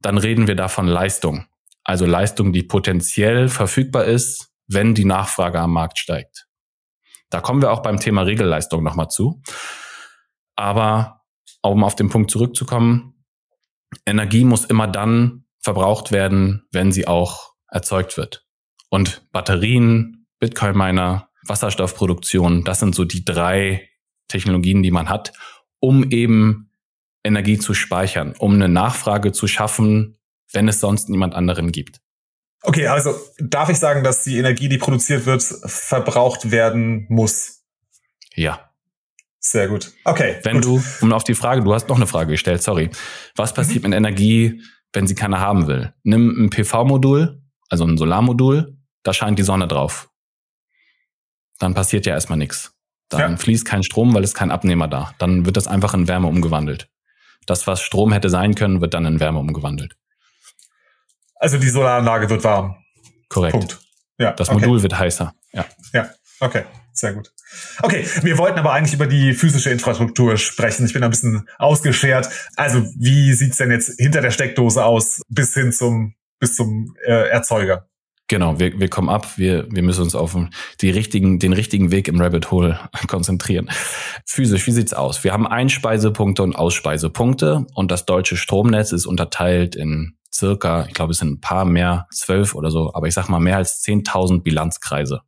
dann 0.00 0.16
reden 0.16 0.46
wir 0.46 0.56
davon 0.56 0.86
Leistung. 0.86 1.44
Also 1.84 2.06
Leistung, 2.06 2.54
die 2.54 2.62
potenziell 2.62 3.50
verfügbar 3.50 4.06
ist, 4.06 4.48
wenn 4.68 4.94
die 4.94 5.04
Nachfrage 5.04 5.60
am 5.60 5.74
Markt 5.74 5.98
steigt. 5.98 6.46
Da 7.28 7.42
kommen 7.42 7.60
wir 7.60 7.72
auch 7.72 7.82
beim 7.82 8.00
Thema 8.00 8.22
Regelleistung 8.22 8.82
nochmal 8.82 9.08
zu. 9.08 9.42
Aber 10.56 11.20
um 11.60 11.84
auf 11.84 11.94
den 11.94 12.08
Punkt 12.08 12.30
zurückzukommen, 12.30 13.19
Energie 14.06 14.44
muss 14.44 14.64
immer 14.64 14.86
dann 14.86 15.44
verbraucht 15.60 16.12
werden, 16.12 16.66
wenn 16.72 16.92
sie 16.92 17.06
auch 17.06 17.54
erzeugt 17.68 18.16
wird. 18.16 18.46
Und 18.88 19.26
Batterien, 19.32 20.26
Bitcoin-Miner, 20.38 21.28
Wasserstoffproduktion, 21.46 22.64
das 22.64 22.80
sind 22.80 22.94
so 22.94 23.04
die 23.04 23.24
drei 23.24 23.88
Technologien, 24.28 24.82
die 24.82 24.90
man 24.90 25.08
hat, 25.08 25.32
um 25.80 26.10
eben 26.10 26.70
Energie 27.24 27.58
zu 27.58 27.74
speichern, 27.74 28.34
um 28.38 28.54
eine 28.54 28.68
Nachfrage 28.68 29.32
zu 29.32 29.46
schaffen, 29.46 30.18
wenn 30.52 30.68
es 30.68 30.80
sonst 30.80 31.08
niemand 31.08 31.34
anderen 31.34 31.72
gibt. 31.72 32.00
Okay, 32.62 32.86
also 32.86 33.14
darf 33.38 33.70
ich 33.70 33.78
sagen, 33.78 34.04
dass 34.04 34.24
die 34.24 34.38
Energie, 34.38 34.68
die 34.68 34.78
produziert 34.78 35.26
wird, 35.26 35.42
verbraucht 35.42 36.50
werden 36.50 37.06
muss? 37.08 37.62
Ja. 38.34 38.69
Sehr 39.40 39.68
gut. 39.68 39.92
Okay. 40.04 40.38
Wenn 40.42 40.60
gut. 40.60 40.64
du, 40.64 40.82
um 41.00 41.12
auf 41.12 41.24
die 41.24 41.34
Frage, 41.34 41.62
du 41.62 41.72
hast 41.72 41.88
noch 41.88 41.96
eine 41.96 42.06
Frage 42.06 42.32
gestellt, 42.32 42.62
sorry. 42.62 42.90
Was 43.36 43.54
passiert 43.54 43.82
mhm. 43.82 43.90
mit 43.90 43.96
Energie, 43.96 44.62
wenn 44.92 45.06
sie 45.06 45.14
keiner 45.14 45.40
haben 45.40 45.66
will? 45.66 45.94
Nimm 46.02 46.44
ein 46.44 46.50
PV-Modul, 46.50 47.42
also 47.70 47.84
ein 47.84 47.96
Solarmodul, 47.96 48.76
da 49.02 49.14
scheint 49.14 49.38
die 49.38 49.42
Sonne 49.42 49.66
drauf. 49.66 50.10
Dann 51.58 51.74
passiert 51.74 52.06
ja 52.06 52.12
erstmal 52.12 52.38
nichts. 52.38 52.72
Dann 53.08 53.32
ja. 53.32 53.36
fließt 53.36 53.64
kein 53.64 53.82
Strom, 53.82 54.14
weil 54.14 54.24
es 54.24 54.34
kein 54.34 54.50
Abnehmer 54.50 54.88
da. 54.88 55.14
Dann 55.18 55.46
wird 55.46 55.56
das 55.56 55.66
einfach 55.66 55.94
in 55.94 56.06
Wärme 56.06 56.28
umgewandelt. 56.28 56.88
Das, 57.46 57.66
was 57.66 57.80
Strom 57.82 58.12
hätte 58.12 58.28
sein 58.28 58.54
können, 58.54 58.80
wird 58.80 58.94
dann 58.94 59.06
in 59.06 59.20
Wärme 59.20 59.38
umgewandelt. 59.38 59.96
Also 61.34 61.58
die 61.58 61.68
Solaranlage 61.68 62.28
wird 62.28 62.44
warm. 62.44 62.76
Korrekt. 63.28 63.52
Punkt. 63.52 63.80
Ja. 64.18 64.32
Das 64.32 64.52
Modul 64.52 64.74
okay. 64.74 64.82
wird 64.82 64.98
heißer. 64.98 65.34
Ja. 65.52 65.64
Ja. 65.92 66.10
Okay. 66.40 66.64
Sehr 66.92 67.14
gut. 67.14 67.32
Okay, 67.82 68.06
wir 68.22 68.38
wollten 68.38 68.58
aber 68.58 68.72
eigentlich 68.72 68.94
über 68.94 69.06
die 69.06 69.34
physische 69.34 69.70
Infrastruktur 69.70 70.36
sprechen. 70.36 70.86
Ich 70.86 70.92
bin 70.92 71.02
ein 71.02 71.10
bisschen 71.10 71.48
ausgeschert. 71.58 72.28
Also, 72.56 72.84
wie 72.96 73.32
sieht's 73.32 73.56
denn 73.56 73.70
jetzt 73.70 73.98
hinter 73.98 74.20
der 74.20 74.30
Steckdose 74.30 74.84
aus 74.84 75.22
bis 75.28 75.54
hin 75.54 75.72
zum 75.72 76.14
bis 76.38 76.56
zum 76.56 76.94
äh, 77.04 77.28
Erzeuger? 77.28 77.86
Genau, 78.30 78.60
wir, 78.60 78.78
wir 78.78 78.88
kommen 78.88 79.08
ab, 79.08 79.38
wir, 79.38 79.66
wir 79.72 79.82
müssen 79.82 80.02
uns 80.02 80.14
auf 80.14 80.36
die 80.80 80.90
richtigen, 80.90 81.40
den 81.40 81.52
richtigen 81.52 81.90
Weg 81.90 82.06
im 82.06 82.20
Rabbit 82.20 82.52
Hole 82.52 82.78
konzentrieren. 83.08 83.68
Physisch, 84.24 84.66
wie 84.68 84.70
sieht's 84.70 84.94
aus? 84.94 85.24
Wir 85.24 85.32
haben 85.32 85.48
Einspeisepunkte 85.48 86.44
und 86.44 86.54
Ausspeisepunkte 86.54 87.66
und 87.74 87.90
das 87.90 88.06
deutsche 88.06 88.36
Stromnetz 88.36 88.92
ist 88.92 89.06
unterteilt 89.06 89.74
in 89.74 90.16
circa, 90.32 90.86
ich 90.86 90.94
glaube, 90.94 91.10
es 91.10 91.18
sind 91.18 91.32
ein 91.32 91.40
paar 91.40 91.64
mehr, 91.64 92.06
zwölf 92.12 92.54
oder 92.54 92.70
so, 92.70 92.94
aber 92.94 93.08
ich 93.08 93.14
sag 93.14 93.28
mal 93.28 93.40
mehr 93.40 93.56
als 93.56 93.82
10.000 93.82 94.42
Bilanzkreise. 94.42 95.22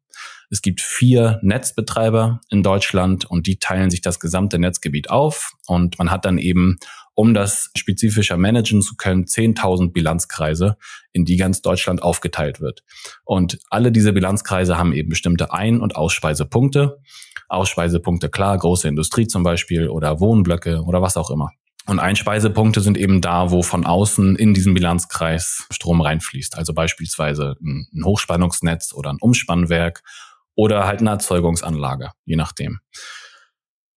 Es 0.53 0.61
gibt 0.61 0.83
vier 0.83 1.41
Netzbetreiber 1.41 2.43
in 2.51 2.63
Deutschland 2.63 3.25
und 3.25 3.47
die 3.47 3.57
teilen 3.57 3.91
sich 3.91 4.03
das 4.03 4.21
gesamte 4.21 4.59
Netzgebiet 4.59 5.09
auf 5.09 5.55
und 5.67 5.99
man 5.99 6.11
hat 6.11 6.27
dann 6.27 6.37
eben 6.37 6.77
um 7.15 7.33
das 7.33 7.71
spezifischer 7.75 8.37
managen 8.37 8.83
zu 8.83 8.97
können, 8.97 9.25
10.000 9.25 9.93
Bilanzkreise, 9.93 10.77
in 11.13 11.25
die 11.25 11.39
ganz 11.39 11.63
Deutschland 11.63 12.03
aufgeteilt 12.03 12.61
wird. 12.61 12.83
Und 13.25 13.61
alle 13.71 13.93
diese 13.93 14.13
Bilanzkreise 14.13 14.77
haben 14.77 14.93
eben 14.93 15.09
bestimmte 15.09 15.55
Ein- 15.55 15.81
und 15.81 15.97
Ausspeisepunkte. 15.97 16.99
Ausspeisepunkte, 17.49 18.29
klar, 18.29 18.59
große 18.59 18.89
Industrie 18.89 19.27
zum 19.27 19.43
Beispiel 19.45 19.89
oder 19.89 20.21
Wohnblöcke 20.21 20.83
oder 20.83 21.01
was 21.01 21.17
auch 21.17 21.31
immer. 21.31 21.51
Und 21.87 21.99
Einspeisepunkte 21.99 22.83
sind 22.83 22.99
eben 22.99 23.23
da, 23.23 23.51
wo 23.51 23.63
von 23.63 23.87
außen 23.87 24.37
in 24.37 24.53
diesen 24.53 24.75
Bilanzkreis 24.75 25.67
Strom 25.71 26.03
reinfließt. 26.03 26.59
Also 26.59 26.75
beispielsweise 26.75 27.57
ein 27.63 28.05
Hochspannungsnetz 28.05 28.93
oder 28.93 29.11
ein 29.11 29.19
Umspannwerk 29.19 30.03
oder 30.55 30.85
halt 30.87 31.01
eine 31.01 31.11
Erzeugungsanlage, 31.11 32.11
je 32.25 32.37
nachdem. 32.37 32.81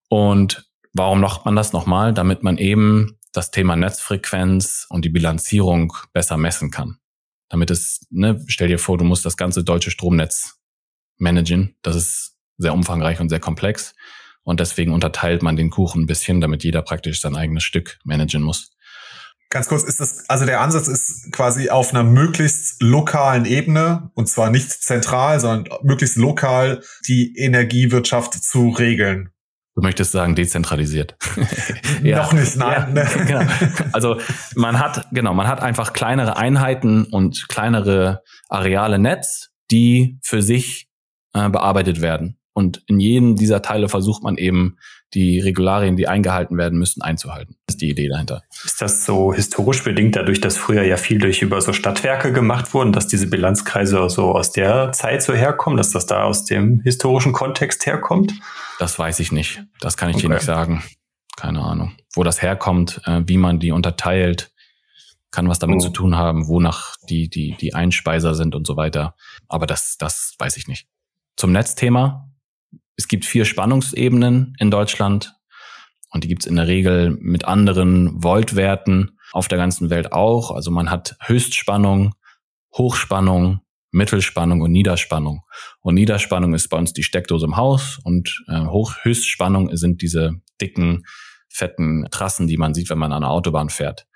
Und 0.09 0.65
Warum 0.97 1.19
macht 1.19 1.43
man 1.43 1.57
das 1.57 1.73
nochmal? 1.73 2.13
Damit 2.13 2.41
man 2.41 2.57
eben 2.57 3.19
das 3.33 3.51
Thema 3.51 3.75
Netzfrequenz 3.75 4.85
und 4.89 5.03
die 5.03 5.09
Bilanzierung 5.09 5.93
besser 6.13 6.37
messen 6.37 6.71
kann. 6.71 6.99
Damit 7.49 7.69
es, 7.69 7.99
ne, 8.09 8.41
stell 8.47 8.69
dir 8.69 8.79
vor, 8.79 8.97
du 8.97 9.03
musst 9.03 9.25
das 9.25 9.35
ganze 9.35 9.65
deutsche 9.65 9.91
Stromnetz 9.91 10.57
managen. 11.17 11.75
Das 11.81 11.97
ist 11.97 12.37
sehr 12.57 12.73
umfangreich 12.73 13.19
und 13.19 13.27
sehr 13.27 13.41
komplex. 13.41 13.93
Und 14.43 14.61
deswegen 14.61 14.93
unterteilt 14.93 15.43
man 15.43 15.57
den 15.57 15.69
Kuchen 15.69 16.03
ein 16.03 16.07
bisschen, 16.07 16.39
damit 16.39 16.63
jeder 16.63 16.81
praktisch 16.81 17.19
sein 17.19 17.35
eigenes 17.35 17.63
Stück 17.63 17.99
managen 18.05 18.41
muss. 18.41 18.71
Ganz 19.55 19.69
kurz 19.69 19.83
ist 19.83 20.01
das, 20.01 20.29
also 20.29 20.45
der 20.45 20.59
Ansatz 20.59 20.89
ist 20.89 21.31
quasi 21.31 21.69
auf 21.69 21.93
einer 21.93 22.03
möglichst 22.03 22.81
lokalen 22.81 23.45
Ebene, 23.45 24.11
und 24.13 24.27
zwar 24.27 24.49
nicht 24.49 24.69
zentral, 24.69 25.39
sondern 25.39 25.79
möglichst 25.81 26.17
lokal 26.17 26.81
die 27.07 27.37
Energiewirtschaft 27.37 28.33
zu 28.33 28.71
regeln. 28.71 29.29
Du 29.73 29.81
möchtest 29.81 30.11
sagen 30.11 30.35
dezentralisiert. 30.35 31.15
ja. 32.03 32.17
Noch 32.17 32.33
nicht, 32.33 32.57
nein. 32.57 32.97
Ja, 32.97 33.03
genau. 33.05 33.53
Also 33.93 34.19
man 34.55 34.77
hat, 34.77 35.07
genau, 35.13 35.33
man 35.33 35.47
hat 35.47 35.61
einfach 35.61 35.93
kleinere 35.93 36.35
Einheiten 36.35 37.05
und 37.05 37.47
kleinere 37.47 38.23
Areale 38.49 38.99
Netz, 38.99 39.51
die 39.71 40.19
für 40.21 40.41
sich 40.41 40.89
äh, 41.33 41.47
bearbeitet 41.47 42.01
werden. 42.01 42.37
Und 42.57 42.81
in 42.87 43.01
jedem 43.01 43.35
dieser 43.35 43.61
Teile 43.61 43.89
versucht 43.89 44.23
man 44.23 44.37
eben, 44.37 44.77
die 45.13 45.39
Regularien, 45.39 45.95
die 45.95 46.07
eingehalten 46.07 46.57
werden 46.57 46.79
müssen, 46.79 47.01
einzuhalten. 47.01 47.55
Das 47.65 47.75
ist 47.75 47.81
die 47.81 47.89
Idee 47.89 48.09
dahinter. 48.09 48.43
Ist 48.63 48.81
das 48.81 49.05
so 49.05 49.33
historisch 49.33 49.83
bedingt, 49.83 50.15
dadurch, 50.15 50.41
dass 50.41 50.57
früher 50.57 50.83
ja 50.83 50.97
viel 50.97 51.19
durch 51.19 51.41
über 51.41 51.61
so 51.61 51.73
Stadtwerke 51.73 52.33
gemacht 52.33 52.73
wurden, 52.73 52.91
dass 52.91 53.07
diese 53.07 53.27
Bilanzkreise 53.27 54.09
so 54.09 54.31
aus 54.31 54.51
der 54.51 54.91
Zeit 54.93 55.21
so 55.21 55.33
herkommen, 55.33 55.77
dass 55.77 55.91
das 55.91 56.05
da 56.05 56.23
aus 56.23 56.45
dem 56.45 56.81
historischen 56.81 57.33
Kontext 57.33 57.85
herkommt? 57.85 58.33
Das 58.79 58.97
weiß 58.97 59.19
ich 59.19 59.31
nicht. 59.31 59.63
Das 59.79 59.95
kann 59.95 60.09
ich 60.09 60.17
okay. 60.17 60.27
dir 60.27 60.33
nicht 60.33 60.43
sagen. 60.43 60.83
Keine 61.37 61.61
Ahnung. 61.61 61.93
Wo 62.13 62.23
das 62.23 62.41
herkommt, 62.41 63.01
äh, 63.05 63.21
wie 63.25 63.37
man 63.37 63.59
die 63.59 63.71
unterteilt, 63.71 64.51
kann 65.31 65.49
was 65.49 65.59
damit 65.59 65.77
oh. 65.77 65.81
zu 65.81 65.89
tun 65.89 66.15
haben, 66.15 66.47
wonach 66.47 66.95
die, 67.09 67.29
die, 67.29 67.55
die 67.59 67.73
Einspeiser 67.73 68.35
sind 68.35 68.55
und 68.55 68.65
so 68.65 68.77
weiter. 68.77 69.15
Aber 69.47 69.65
das, 69.65 69.97
das 69.97 70.35
weiß 70.39 70.57
ich 70.57 70.67
nicht. 70.67 70.87
Zum 71.35 71.51
Netzthema 71.51 72.29
es 72.97 73.07
gibt 73.07 73.25
vier 73.25 73.45
Spannungsebenen 73.45 74.55
in 74.59 74.71
Deutschland 74.71 75.35
und 76.11 76.23
die 76.23 76.27
gibt 76.27 76.43
es 76.43 76.47
in 76.47 76.55
der 76.55 76.67
Regel 76.67 77.17
mit 77.19 77.45
anderen 77.45 78.21
Voltwerten 78.21 79.17
auf 79.31 79.47
der 79.47 79.57
ganzen 79.57 79.89
Welt 79.89 80.13
auch. 80.13 80.51
Also 80.51 80.71
man 80.71 80.89
hat 80.89 81.17
Höchstspannung, 81.21 82.15
Hochspannung, 82.73 83.61
Mittelspannung 83.91 84.61
und 84.61 84.71
Niederspannung. 84.71 85.41
Und 85.81 85.95
Niederspannung 85.95 86.53
ist 86.53 86.69
bei 86.69 86.77
uns 86.77 86.93
die 86.93 87.03
Steckdose 87.03 87.45
im 87.45 87.57
Haus 87.57 87.99
und 88.03 88.43
äh, 88.47 88.65
Hoch 88.65 88.93
Höchstspannung 89.01 89.75
sind 89.75 90.01
diese 90.01 90.41
dicken, 90.61 91.03
fetten 91.49 92.07
Trassen, 92.11 92.47
die 92.47 92.57
man 92.57 92.73
sieht, 92.73 92.89
wenn 92.89 92.97
man 92.97 93.13
an 93.13 93.21
der 93.21 93.31
Autobahn 93.31 93.69
fährt. 93.69 94.07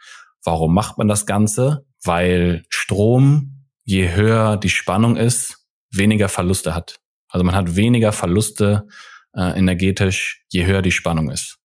Warum 0.43 0.73
macht 0.73 0.97
man 0.97 1.07
das 1.07 1.25
Ganze? 1.25 1.85
Weil 2.03 2.63
Strom, 2.69 3.65
je 3.83 4.13
höher 4.13 4.57
die 4.57 4.69
Spannung 4.69 5.17
ist, 5.17 5.65
weniger 5.91 6.29
Verluste 6.29 6.75
hat. 6.75 6.99
Also 7.29 7.43
man 7.43 7.55
hat 7.55 7.75
weniger 7.75 8.11
Verluste 8.11 8.87
äh, 9.33 9.57
energetisch, 9.57 10.43
je 10.49 10.65
höher 10.65 10.81
die 10.81 10.91
Spannung 10.91 11.29
ist. 11.29 11.59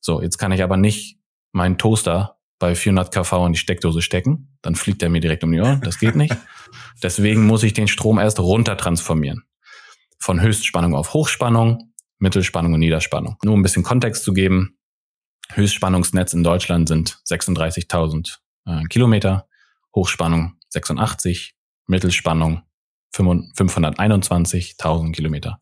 So, 0.00 0.22
jetzt 0.22 0.38
kann 0.38 0.52
ich 0.52 0.62
aber 0.62 0.76
nicht 0.76 1.18
meinen 1.52 1.78
Toaster 1.78 2.36
bei 2.58 2.74
400 2.74 3.12
kV 3.12 3.46
in 3.46 3.52
die 3.52 3.58
Steckdose 3.58 4.02
stecken, 4.02 4.58
dann 4.62 4.74
fliegt 4.74 5.02
er 5.02 5.10
mir 5.10 5.20
direkt 5.20 5.44
um 5.44 5.52
die 5.52 5.60
Ohren. 5.60 5.80
Das 5.80 5.98
geht 5.98 6.16
nicht. 6.16 6.36
Deswegen 7.02 7.46
muss 7.46 7.62
ich 7.62 7.72
den 7.72 7.88
Strom 7.88 8.18
erst 8.18 8.40
runter 8.40 8.76
transformieren. 8.76 9.44
Von 10.18 10.40
Höchstspannung 10.40 10.94
auf 10.94 11.14
Hochspannung, 11.14 11.92
Mittelspannung 12.18 12.74
und 12.74 12.80
Niederspannung. 12.80 13.36
Nur 13.44 13.54
um 13.54 13.60
ein 13.60 13.62
bisschen 13.62 13.84
Kontext 13.84 14.24
zu 14.24 14.32
geben. 14.32 14.76
Höchstspannungsnetz 15.52 16.34
in 16.34 16.42
Deutschland 16.42 16.88
sind 16.88 17.20
36.000 17.26 18.38
äh, 18.66 18.84
Kilometer, 18.88 19.46
Hochspannung 19.94 20.56
86, 20.70 21.54
Mittelspannung 21.86 22.62
521.000 23.14 25.12
Kilometer 25.12 25.60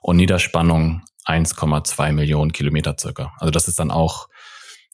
und 0.00 0.16
Niederspannung 0.16 1.02
1,2 1.26 2.12
Millionen 2.12 2.52
Kilometer 2.52 2.96
circa. 2.98 3.32
Also 3.38 3.50
das 3.50 3.68
ist 3.68 3.78
dann 3.78 3.90
auch 3.90 4.28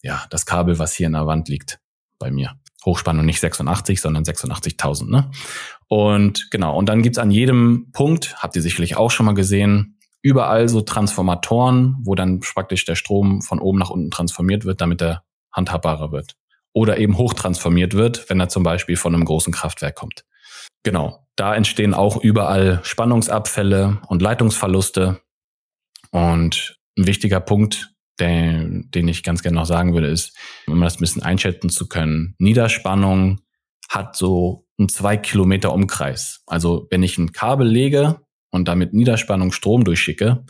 ja 0.03 0.25
das 0.31 0.47
Kabel, 0.47 0.79
was 0.79 0.95
hier 0.95 1.07
in 1.07 1.13
der 1.15 1.27
Wand 1.27 1.49
liegt 1.49 1.79
bei 2.19 2.31
mir. 2.31 2.59
Hochspannung 2.85 3.25
nicht 3.25 3.41
86, 3.41 4.01
sondern 4.01 4.25
86.000. 4.25 5.11
Ne? 5.11 5.31
Und 5.89 6.51
genau, 6.51 6.77
und 6.77 6.89
dann 6.89 7.03
gibt's 7.03 7.19
an 7.19 7.31
jedem 7.31 7.91
Punkt, 7.93 8.37
habt 8.43 8.57
ihr 8.57 8.63
sicherlich 8.63 8.97
auch 8.97 9.11
schon 9.11 9.27
mal 9.27 9.35
gesehen, 9.35 9.99
überall 10.21 10.69
so 10.69 10.81
Transformatoren, 10.81 11.97
wo 12.03 12.15
dann 12.15 12.41
praktisch 12.41 12.85
der 12.85 12.95
Strom 12.95 13.43
von 13.43 13.59
oben 13.59 13.79
nach 13.79 13.91
unten 13.91 14.11
transformiert 14.11 14.65
wird, 14.65 14.81
damit 14.81 15.03
er 15.03 15.23
handhabbarer 15.53 16.13
wird. 16.13 16.37
Oder 16.73 16.99
eben 16.99 17.17
hochtransformiert 17.17 17.95
wird, 17.95 18.29
wenn 18.29 18.41
er 18.41 18.49
zum 18.49 18.65
Beispiel 18.65 18.97
von 18.97 19.15
einem 19.15 19.25
großen 19.25 19.53
Kraftwerk 19.53 19.95
kommt. 19.95 20.25
Genau. 20.85 21.27
Da 21.37 21.55
entstehen 21.57 21.95
auch 21.95 22.23
überall 22.23 22.79
Spannungsabfälle 22.85 24.01
und 24.07 24.23
Leitungsverluste. 24.23 25.21
Und 26.13 26.79
ein 26.97 27.07
wichtiger 27.09 27.41
Punkt, 27.41 27.91
den, 28.21 28.89
den 28.93 29.09
ich 29.09 29.25
ganz 29.25 29.43
gerne 29.43 29.57
noch 29.57 29.67
sagen 29.67 29.95
würde, 29.95 30.07
ist, 30.07 30.37
um 30.69 30.81
das 30.81 30.97
ein 30.97 31.01
bisschen 31.01 31.25
einschätzen 31.25 31.71
zu 31.71 31.89
können, 31.89 32.37
Niederspannung 32.39 33.41
hat 33.89 34.15
so 34.15 34.65
einen 34.79 34.89
zwei 34.89 35.17
Kilometer 35.17 35.73
Umkreis. 35.73 36.43
Also 36.47 36.87
wenn 36.91 37.03
ich 37.03 37.19
ein 37.19 37.33
Kabel 37.33 37.67
lege 37.67 38.21
und 38.51 38.69
damit 38.69 38.93
Niederspannung 38.93 39.51
Strom 39.51 39.85
durchschicke, 39.85 40.45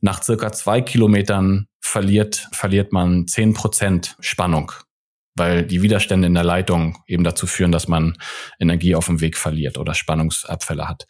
nach 0.00 0.22
circa 0.22 0.52
zwei 0.52 0.80
Kilometern 0.80 1.66
verliert, 1.80 2.48
verliert 2.52 2.92
man 2.92 3.26
zehn 3.26 3.52
Prozent 3.52 4.16
Spannung 4.20 4.72
weil 5.34 5.64
die 5.64 5.82
Widerstände 5.82 6.26
in 6.26 6.34
der 6.34 6.44
Leitung 6.44 6.98
eben 7.06 7.24
dazu 7.24 7.46
führen, 7.46 7.72
dass 7.72 7.88
man 7.88 8.16
Energie 8.58 8.94
auf 8.94 9.06
dem 9.06 9.20
Weg 9.20 9.36
verliert 9.36 9.78
oder 9.78 9.94
Spannungsabfälle 9.94 10.88
hat. 10.88 11.06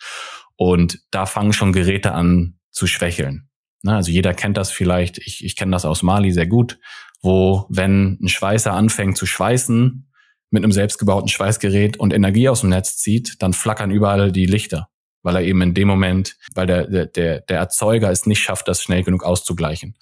Und 0.57 1.01
da 1.11 1.27
fangen 1.27 1.53
schon 1.53 1.73
Geräte 1.73 2.13
an 2.13 2.59
zu 2.71 2.87
schwächeln. 2.87 3.49
Also 3.87 4.11
jeder 4.11 4.33
kennt 4.33 4.57
das 4.57 4.71
vielleicht, 4.71 5.19
ich, 5.19 5.45
ich 5.45 5.57
kenne 5.57 5.73
das 5.73 5.85
aus 5.85 6.03
Mali 6.03 6.33
sehr 6.33 6.47
gut, 6.47 6.79
wo 7.21 7.67
wenn 7.69 8.19
ein 8.23 8.29
Schweißer 8.29 8.73
anfängt 8.73 9.17
zu 9.17 9.27
schweißen 9.27 10.11
mit 10.51 10.63
einem 10.63 10.73
selbstgebauten 10.73 11.29
Schweißgerät 11.29 11.99
und 11.99 12.15
Energie 12.15 12.49
aus 12.49 12.61
dem 12.61 12.71
Netz 12.71 12.97
zieht, 12.97 13.43
dann 13.43 13.53
flackern 13.53 13.91
überall 13.91 14.33
die 14.33 14.47
Lichter 14.47 14.89
weil 15.25 15.37
er 15.37 15.43
eben 15.43 15.63
in 15.63 15.75
dem 15.75 15.89
Moment, 15.89 16.37
weil 16.55 16.67
der, 16.67 16.87
der, 17.07 17.41
der 17.41 17.59
Erzeuger 17.59 18.11
es 18.11 18.27
nicht 18.27 18.41
schafft, 18.41 18.69
das 18.69 18.83
schnell 18.83 19.03
genug 19.03 19.25
auszugleichen. 19.25 19.97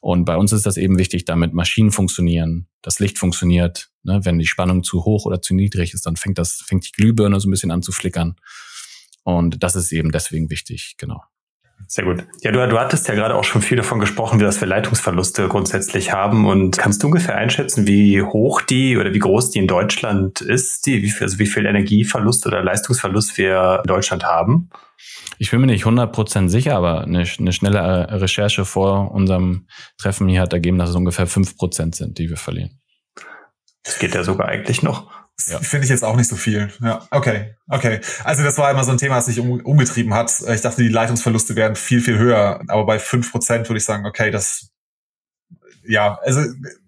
Und 0.00 0.26
bei 0.26 0.36
uns 0.36 0.52
ist 0.52 0.66
das 0.66 0.76
eben 0.76 0.98
wichtig, 0.98 1.24
damit 1.24 1.54
Maschinen 1.54 1.92
funktionieren, 1.92 2.66
das 2.82 2.98
Licht 2.98 3.16
funktioniert. 3.16 3.88
Ne? 4.02 4.20
Wenn 4.24 4.38
die 4.38 4.46
Spannung 4.46 4.82
zu 4.82 5.04
hoch 5.04 5.24
oder 5.24 5.40
zu 5.40 5.54
niedrig 5.54 5.94
ist, 5.94 6.04
dann 6.04 6.16
fängt 6.16 6.38
das, 6.38 6.62
fängt 6.66 6.86
die 6.86 6.92
Glühbirne 6.92 7.40
so 7.40 7.48
ein 7.48 7.52
bisschen 7.52 7.70
an 7.70 7.82
zu 7.82 7.92
flickern. 7.92 8.36
Und 9.22 9.62
das 9.62 9.76
ist 9.76 9.92
eben 9.92 10.10
deswegen 10.10 10.50
wichtig, 10.50 10.96
genau. 10.98 11.22
Sehr 11.86 12.04
gut. 12.04 12.24
Ja, 12.40 12.50
du, 12.50 12.66
du 12.66 12.78
hattest 12.78 13.06
ja 13.08 13.14
gerade 13.14 13.34
auch 13.34 13.44
schon 13.44 13.62
viel 13.62 13.76
davon 13.76 14.00
gesprochen, 14.00 14.40
wie 14.40 14.44
das 14.44 14.60
wir 14.60 14.66
Leitungsverluste 14.66 15.48
grundsätzlich 15.48 16.12
haben. 16.12 16.46
Und 16.46 16.78
kannst 16.78 17.02
du 17.02 17.06
ungefähr 17.06 17.36
einschätzen, 17.36 17.86
wie 17.86 18.22
hoch 18.22 18.62
die 18.62 18.96
oder 18.96 19.12
wie 19.12 19.18
groß 19.18 19.50
die 19.50 19.58
in 19.58 19.66
Deutschland 19.66 20.40
ist, 20.40 20.86
die, 20.86 21.02
wie 21.02 21.10
viel, 21.10 21.24
also 21.24 21.38
wie 21.38 21.46
viel 21.46 21.66
Energieverlust 21.66 22.46
oder 22.46 22.64
Leistungsverlust 22.64 23.38
wir 23.38 23.80
in 23.84 23.88
Deutschland 23.88 24.24
haben? 24.24 24.70
Ich 25.38 25.50
bin 25.50 25.60
mir 25.60 25.66
nicht 25.66 25.84
100% 25.84 26.48
sicher, 26.48 26.76
aber 26.76 27.02
eine, 27.02 27.24
eine 27.38 27.52
schnelle 27.52 28.20
Recherche 28.20 28.64
vor 28.64 29.10
unserem 29.10 29.66
Treffen 29.98 30.28
hier 30.28 30.40
hat 30.40 30.52
ergeben, 30.52 30.78
dass 30.78 30.90
es 30.90 30.96
ungefähr 30.96 31.28
5% 31.28 31.94
sind, 31.94 32.18
die 32.18 32.30
wir 32.30 32.36
verlieren. 32.36 32.70
Das 33.82 33.98
geht 33.98 34.14
ja 34.14 34.24
sogar 34.24 34.48
eigentlich 34.48 34.82
noch. 34.82 35.10
Ja. 35.48 35.58
Finde 35.58 35.84
ich 35.84 35.90
jetzt 35.90 36.04
auch 36.04 36.16
nicht 36.16 36.28
so 36.28 36.36
viel. 36.36 36.72
Ja, 36.80 37.06
okay, 37.10 37.54
okay. 37.68 38.00
Also 38.22 38.42
das 38.42 38.56
war 38.56 38.70
immer 38.70 38.84
so 38.84 38.92
ein 38.92 38.98
Thema, 38.98 39.16
das 39.16 39.26
sich 39.26 39.40
um, 39.40 39.60
umgetrieben 39.60 40.14
hat. 40.14 40.32
Ich 40.48 40.60
dachte, 40.60 40.82
die 40.82 40.88
Leitungsverluste 40.88 41.56
wären 41.56 41.76
viel, 41.76 42.00
viel 42.00 42.18
höher. 42.18 42.60
Aber 42.68 42.86
bei 42.86 42.98
fünf 42.98 43.32
Prozent 43.32 43.68
würde 43.68 43.78
ich 43.78 43.84
sagen, 43.84 44.06
okay, 44.06 44.30
das, 44.30 44.70
ja, 45.86 46.18
also 46.22 46.40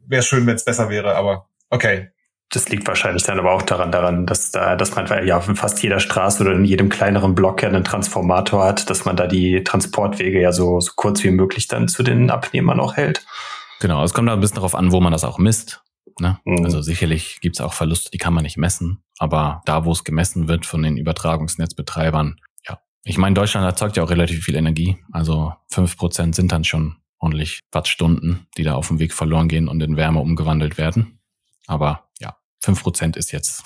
wäre 0.06 0.22
schön, 0.22 0.46
wenn 0.46 0.56
es 0.56 0.64
besser 0.64 0.88
wäre, 0.88 1.16
aber 1.16 1.46
okay. 1.70 2.08
Das 2.50 2.68
liegt 2.68 2.86
wahrscheinlich 2.86 3.24
dann 3.24 3.40
aber 3.40 3.50
auch 3.50 3.62
daran, 3.62 3.90
daran, 3.90 4.24
dass 4.24 4.52
da, 4.52 4.76
dass 4.76 4.94
man 4.94 5.26
ja 5.26 5.38
in 5.40 5.56
fast 5.56 5.82
jeder 5.82 5.98
Straße 5.98 6.40
oder 6.44 6.52
in 6.52 6.64
jedem 6.64 6.88
kleineren 6.88 7.34
Block 7.34 7.60
ja 7.62 7.68
einen 7.68 7.82
Transformator 7.82 8.64
hat, 8.64 8.88
dass 8.88 9.04
man 9.04 9.16
da 9.16 9.26
die 9.26 9.64
Transportwege 9.64 10.40
ja 10.40 10.52
so, 10.52 10.78
so 10.78 10.92
kurz 10.94 11.24
wie 11.24 11.32
möglich 11.32 11.66
dann 11.66 11.88
zu 11.88 12.04
den 12.04 12.30
Abnehmern 12.30 12.78
auch 12.78 12.96
hält. 12.96 13.26
Genau, 13.80 14.04
es 14.04 14.14
kommt 14.14 14.28
da 14.28 14.32
ein 14.32 14.40
bisschen 14.40 14.56
darauf 14.56 14.76
an, 14.76 14.92
wo 14.92 15.00
man 15.00 15.10
das 15.10 15.24
auch 15.24 15.38
misst. 15.38 15.82
Ne? 16.18 16.38
Mhm. 16.44 16.64
Also 16.64 16.82
sicherlich 16.82 17.40
gibt 17.40 17.56
es 17.56 17.60
auch 17.60 17.72
Verluste, 17.72 18.10
die 18.10 18.18
kann 18.18 18.34
man 18.34 18.44
nicht 18.44 18.56
messen, 18.56 19.02
aber 19.18 19.62
da, 19.66 19.84
wo 19.84 19.92
es 19.92 20.04
gemessen 20.04 20.48
wird 20.48 20.66
von 20.66 20.82
den 20.82 20.96
Übertragungsnetzbetreibern, 20.96 22.40
ja. 22.68 22.78
Ich 23.04 23.18
meine, 23.18 23.34
Deutschland 23.34 23.66
erzeugt 23.66 23.96
ja 23.96 24.02
auch 24.02 24.10
relativ 24.10 24.44
viel 24.44 24.56
Energie. 24.56 24.98
Also 25.12 25.54
fünf 25.68 25.96
Prozent 25.96 26.34
sind 26.34 26.52
dann 26.52 26.64
schon 26.64 26.96
ordentlich 27.18 27.60
Wattstunden, 27.72 28.46
die 28.56 28.62
da 28.62 28.74
auf 28.74 28.88
dem 28.88 28.98
Weg 28.98 29.12
verloren 29.12 29.48
gehen 29.48 29.68
und 29.68 29.82
in 29.82 29.96
Wärme 29.96 30.20
umgewandelt 30.20 30.78
werden. 30.78 31.18
Aber 31.66 32.04
ja, 32.20 32.36
fünf 32.60 32.82
Prozent 32.82 33.16
ist 33.16 33.32
jetzt 33.32 33.64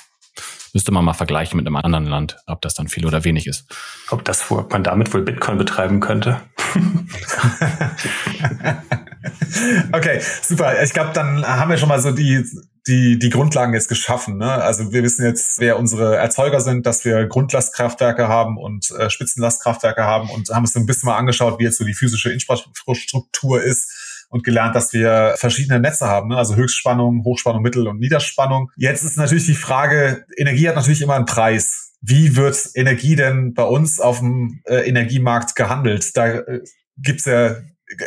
müsste 0.72 0.92
man 0.92 1.04
mal 1.04 1.14
vergleichen 1.14 1.56
mit 1.56 1.66
einem 1.66 1.76
anderen 1.76 2.06
Land, 2.06 2.36
ob 2.46 2.60
das 2.62 2.74
dann 2.74 2.88
viel 2.88 3.06
oder 3.06 3.24
wenig 3.24 3.46
ist. 3.46 3.66
Ob 4.10 4.24
das, 4.24 4.50
ob 4.50 4.72
man 4.72 4.84
damit 4.84 5.12
wohl 5.12 5.22
Bitcoin 5.22 5.58
betreiben 5.58 6.00
könnte? 6.00 6.40
okay, 9.92 10.20
super. 10.42 10.82
Ich 10.82 10.92
glaube, 10.92 11.10
dann 11.12 11.46
haben 11.46 11.70
wir 11.70 11.76
schon 11.76 11.88
mal 11.88 12.00
so 12.00 12.10
die, 12.10 12.44
die, 12.86 13.18
die 13.18 13.30
Grundlagen 13.30 13.74
jetzt 13.74 13.88
geschaffen. 13.88 14.38
Ne? 14.38 14.50
Also 14.50 14.92
wir 14.92 15.02
wissen 15.02 15.24
jetzt, 15.24 15.58
wer 15.58 15.78
unsere 15.78 16.16
Erzeuger 16.16 16.60
sind, 16.60 16.86
dass 16.86 17.04
wir 17.04 17.26
Grundlastkraftwerke 17.26 18.28
haben 18.28 18.56
und 18.56 18.90
äh, 18.92 19.10
Spitzenlastkraftwerke 19.10 20.04
haben 20.04 20.30
und 20.30 20.48
haben 20.50 20.62
uns 20.62 20.72
so 20.72 20.80
ein 20.80 20.86
bisschen 20.86 21.06
mal 21.06 21.16
angeschaut, 21.16 21.58
wie 21.58 21.64
jetzt 21.64 21.78
so 21.78 21.84
die 21.84 21.94
physische 21.94 22.32
Infrastruktur 22.32 23.62
ist 23.62 24.26
und 24.30 24.44
gelernt, 24.44 24.76
dass 24.76 24.92
wir 24.92 25.34
verschiedene 25.36 25.80
Netze 25.80 26.06
haben, 26.06 26.28
ne? 26.28 26.36
also 26.36 26.54
Höchstspannung, 26.54 27.24
Hochspannung, 27.24 27.62
Mittel- 27.62 27.88
und 27.88 27.98
Niederspannung. 27.98 28.70
Jetzt 28.76 29.02
ist 29.02 29.16
natürlich 29.16 29.46
die 29.46 29.54
Frage, 29.54 30.24
Energie 30.36 30.68
hat 30.68 30.76
natürlich 30.76 31.02
immer 31.02 31.16
einen 31.16 31.26
Preis. 31.26 31.92
Wie 32.00 32.36
wird 32.36 32.70
Energie 32.74 33.16
denn 33.16 33.52
bei 33.52 33.64
uns 33.64 34.00
auf 34.00 34.20
dem 34.20 34.62
äh, 34.64 34.88
Energiemarkt 34.88 35.54
gehandelt? 35.56 36.16
Da 36.16 36.28
äh, 36.28 36.60
gibt's 36.96 37.24
ja 37.26 37.56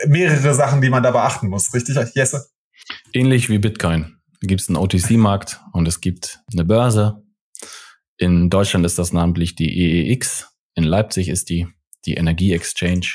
mehrere 0.08 0.54
Sachen, 0.54 0.82
die 0.82 0.90
man 0.90 1.04
da 1.04 1.12
beachten 1.12 1.50
muss, 1.50 1.74
richtig, 1.74 1.98
Jesse? 2.16 2.48
Ähnlich 3.14 3.50
wie 3.50 3.60
Bitcoin. 3.60 4.18
Da 4.42 4.48
gibt 4.48 4.62
es 4.62 4.70
einen 4.70 4.78
OTC-Markt 4.78 5.62
und 5.72 5.88
es 5.88 6.02
gibt 6.02 6.40
eine 6.52 6.66
Börse. 6.66 7.24
In 8.18 8.50
Deutschland 8.50 8.86
ist 8.86 9.00
das 9.00 9.14
namentlich 9.14 9.56
die 9.56 10.12
EEX. 10.12 10.48
In 10.76 10.84
Leipzig 10.84 11.30
ist 11.30 11.50
die 11.50 11.68
die 12.06 12.16
Energie 12.16 12.54
Exchange. 12.54 13.08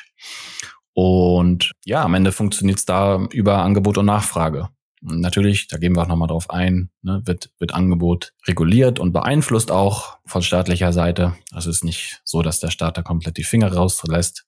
Und 0.95 1.73
ja, 1.85 2.03
am 2.03 2.15
Ende 2.15 2.33
funktioniert 2.33 2.79
es 2.79 2.85
da 2.85 3.25
über 3.31 3.59
Angebot 3.59 3.99
und 3.99 4.07
Nachfrage. 4.07 4.69
Und 5.01 5.21
natürlich, 5.21 5.69
da 5.69 5.79
gehen 5.79 5.95
wir 5.95 6.03
auch 6.03 6.09
nochmal 6.09 6.27
drauf 6.27 6.51
ein, 6.51 6.91
ne, 7.03 7.23
wird, 7.25 7.51
wird 7.61 7.73
Angebot 7.73 8.33
reguliert 8.49 8.99
und 8.99 9.13
beeinflusst 9.13 9.71
auch 9.71 10.19
von 10.27 10.43
staatlicher 10.43 10.93
Seite. 10.93 11.37
Also 11.53 11.71
es 11.71 11.77
ist 11.77 11.85
nicht 11.85 12.21
so, 12.25 12.43
dass 12.43 12.59
der 12.59 12.71
Staat 12.71 12.97
da 12.97 13.03
komplett 13.03 13.37
die 13.37 13.45
Finger 13.45 13.73
rauslässt 13.73 14.47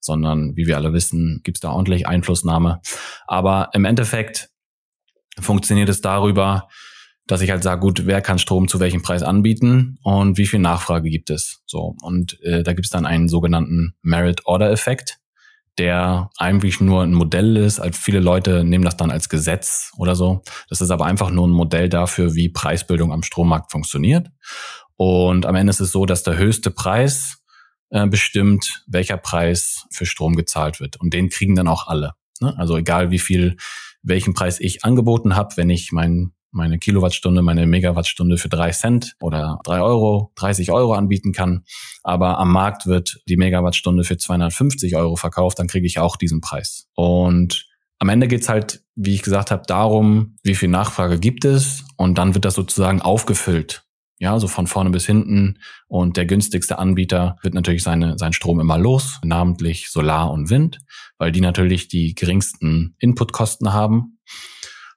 sondern 0.00 0.56
wie 0.56 0.66
wir 0.66 0.76
alle 0.76 0.92
wissen, 0.92 1.40
gibt 1.44 1.58
es 1.58 1.60
da 1.60 1.70
ordentlich 1.70 2.06
Einflussnahme. 2.06 2.80
Aber 3.26 3.70
im 3.72 3.84
Endeffekt 3.84 4.50
funktioniert 5.40 5.88
es 5.88 6.00
darüber, 6.00 6.68
dass 7.26 7.40
ich 7.40 7.50
halt 7.50 7.62
sage, 7.62 7.80
gut, 7.80 8.06
wer 8.06 8.20
kann 8.20 8.38
Strom 8.38 8.68
zu 8.68 8.80
welchem 8.80 9.02
Preis 9.02 9.22
anbieten 9.22 9.98
und 10.02 10.36
wie 10.36 10.46
viel 10.46 10.60
Nachfrage 10.60 11.08
gibt 11.08 11.30
es. 11.30 11.62
So 11.66 11.94
und 12.02 12.40
äh, 12.42 12.62
da 12.62 12.72
gibt 12.74 12.86
es 12.86 12.90
dann 12.90 13.06
einen 13.06 13.28
sogenannten 13.28 13.94
Merit 14.02 14.44
Order 14.44 14.70
Effekt, 14.70 15.18
der 15.78 16.30
eigentlich 16.36 16.80
nur 16.80 17.02
ein 17.02 17.14
Modell 17.14 17.56
ist. 17.56 17.80
Also 17.80 17.98
viele 18.00 18.20
Leute 18.20 18.62
nehmen 18.64 18.84
das 18.84 18.96
dann 18.96 19.10
als 19.10 19.28
Gesetz 19.28 19.90
oder 19.96 20.14
so. 20.14 20.42
Das 20.68 20.80
ist 20.80 20.90
aber 20.90 21.06
einfach 21.06 21.30
nur 21.30 21.48
ein 21.48 21.52
Modell 21.52 21.88
dafür, 21.88 22.34
wie 22.34 22.50
Preisbildung 22.50 23.12
am 23.12 23.22
Strommarkt 23.22 23.72
funktioniert. 23.72 24.28
Und 24.96 25.46
am 25.46 25.56
Ende 25.56 25.70
ist 25.70 25.80
es 25.80 25.90
so, 25.90 26.06
dass 26.06 26.22
der 26.22 26.36
höchste 26.36 26.70
Preis 26.70 27.38
äh, 27.90 28.06
bestimmt, 28.06 28.84
welcher 28.86 29.16
Preis 29.16 29.86
für 29.90 30.06
Strom 30.06 30.36
gezahlt 30.36 30.80
wird. 30.80 31.00
Und 31.00 31.14
den 31.14 31.28
kriegen 31.28 31.56
dann 31.56 31.68
auch 31.68 31.86
alle. 31.86 32.12
Ne? 32.40 32.54
Also 32.58 32.76
egal 32.76 33.10
wie 33.10 33.18
viel, 33.18 33.56
welchen 34.02 34.34
Preis 34.34 34.60
ich 34.60 34.84
angeboten 34.84 35.36
habe, 35.36 35.56
wenn 35.56 35.70
ich 35.70 35.92
mein, 35.92 36.32
meine 36.50 36.78
Kilowattstunde, 36.78 37.42
meine 37.42 37.66
Megawattstunde 37.66 38.36
für 38.36 38.48
drei 38.48 38.70
Cent 38.70 39.16
oder 39.20 39.58
drei 39.64 39.80
Euro, 39.80 40.32
30 40.36 40.70
Euro 40.70 40.94
anbieten 40.94 41.32
kann, 41.32 41.64
aber 42.02 42.38
am 42.38 42.52
Markt 42.52 42.86
wird 42.86 43.20
die 43.28 43.36
Megawattstunde 43.36 44.04
für 44.04 44.16
250 44.16 44.96
Euro 44.96 45.16
verkauft, 45.16 45.58
dann 45.58 45.68
kriege 45.68 45.86
ich 45.86 45.98
auch 45.98 46.16
diesen 46.16 46.40
Preis. 46.40 46.88
Und 46.94 47.66
am 47.98 48.08
Ende 48.08 48.28
geht's 48.28 48.48
halt, 48.48 48.82
wie 48.94 49.14
ich 49.14 49.22
gesagt 49.22 49.50
habe, 49.50 49.62
darum, 49.66 50.36
wie 50.42 50.54
viel 50.54 50.68
Nachfrage 50.68 51.18
gibt 51.18 51.44
es 51.44 51.84
und 51.96 52.18
dann 52.18 52.34
wird 52.34 52.44
das 52.44 52.54
sozusagen 52.54 53.00
aufgefüllt 53.00 53.83
ja, 54.18 54.38
so 54.38 54.48
von 54.48 54.66
vorne 54.66 54.90
bis 54.90 55.06
hinten. 55.06 55.58
Und 55.86 56.16
der 56.16 56.26
günstigste 56.26 56.78
Anbieter 56.78 57.36
wird 57.42 57.54
natürlich 57.54 57.82
seine, 57.82 58.18
seinen 58.18 58.32
Strom 58.32 58.60
immer 58.60 58.78
los, 58.78 59.20
namentlich 59.22 59.90
Solar 59.90 60.30
und 60.30 60.50
Wind, 60.50 60.78
weil 61.18 61.32
die 61.32 61.40
natürlich 61.40 61.88
die 61.88 62.14
geringsten 62.14 62.94
Inputkosten 62.98 63.72
haben 63.72 64.18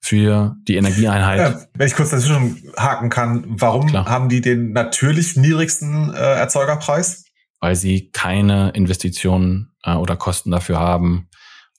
für 0.02 0.56
die 0.68 0.76
Energieeinheit. 0.76 1.38
Ja, 1.38 1.62
wenn 1.74 1.88
ich 1.88 1.96
kurz 1.96 2.12
dazwischen 2.12 2.72
haken 2.78 3.10
kann, 3.10 3.44
warum 3.48 3.88
Klar. 3.88 4.06
haben 4.06 4.30
die 4.30 4.42
den 4.42 4.72
natürlich 4.72 5.36
niedrigsten 5.36 6.14
äh, 6.14 6.18
Erzeugerpreis? 6.18 7.26
Weil 7.60 7.76
sie 7.76 8.12
keine 8.12 8.70
Investitionen 8.70 9.74
äh, 9.84 9.94
oder 9.94 10.16
Kosten 10.16 10.52
dafür 10.52 10.80
haben, 10.80 11.28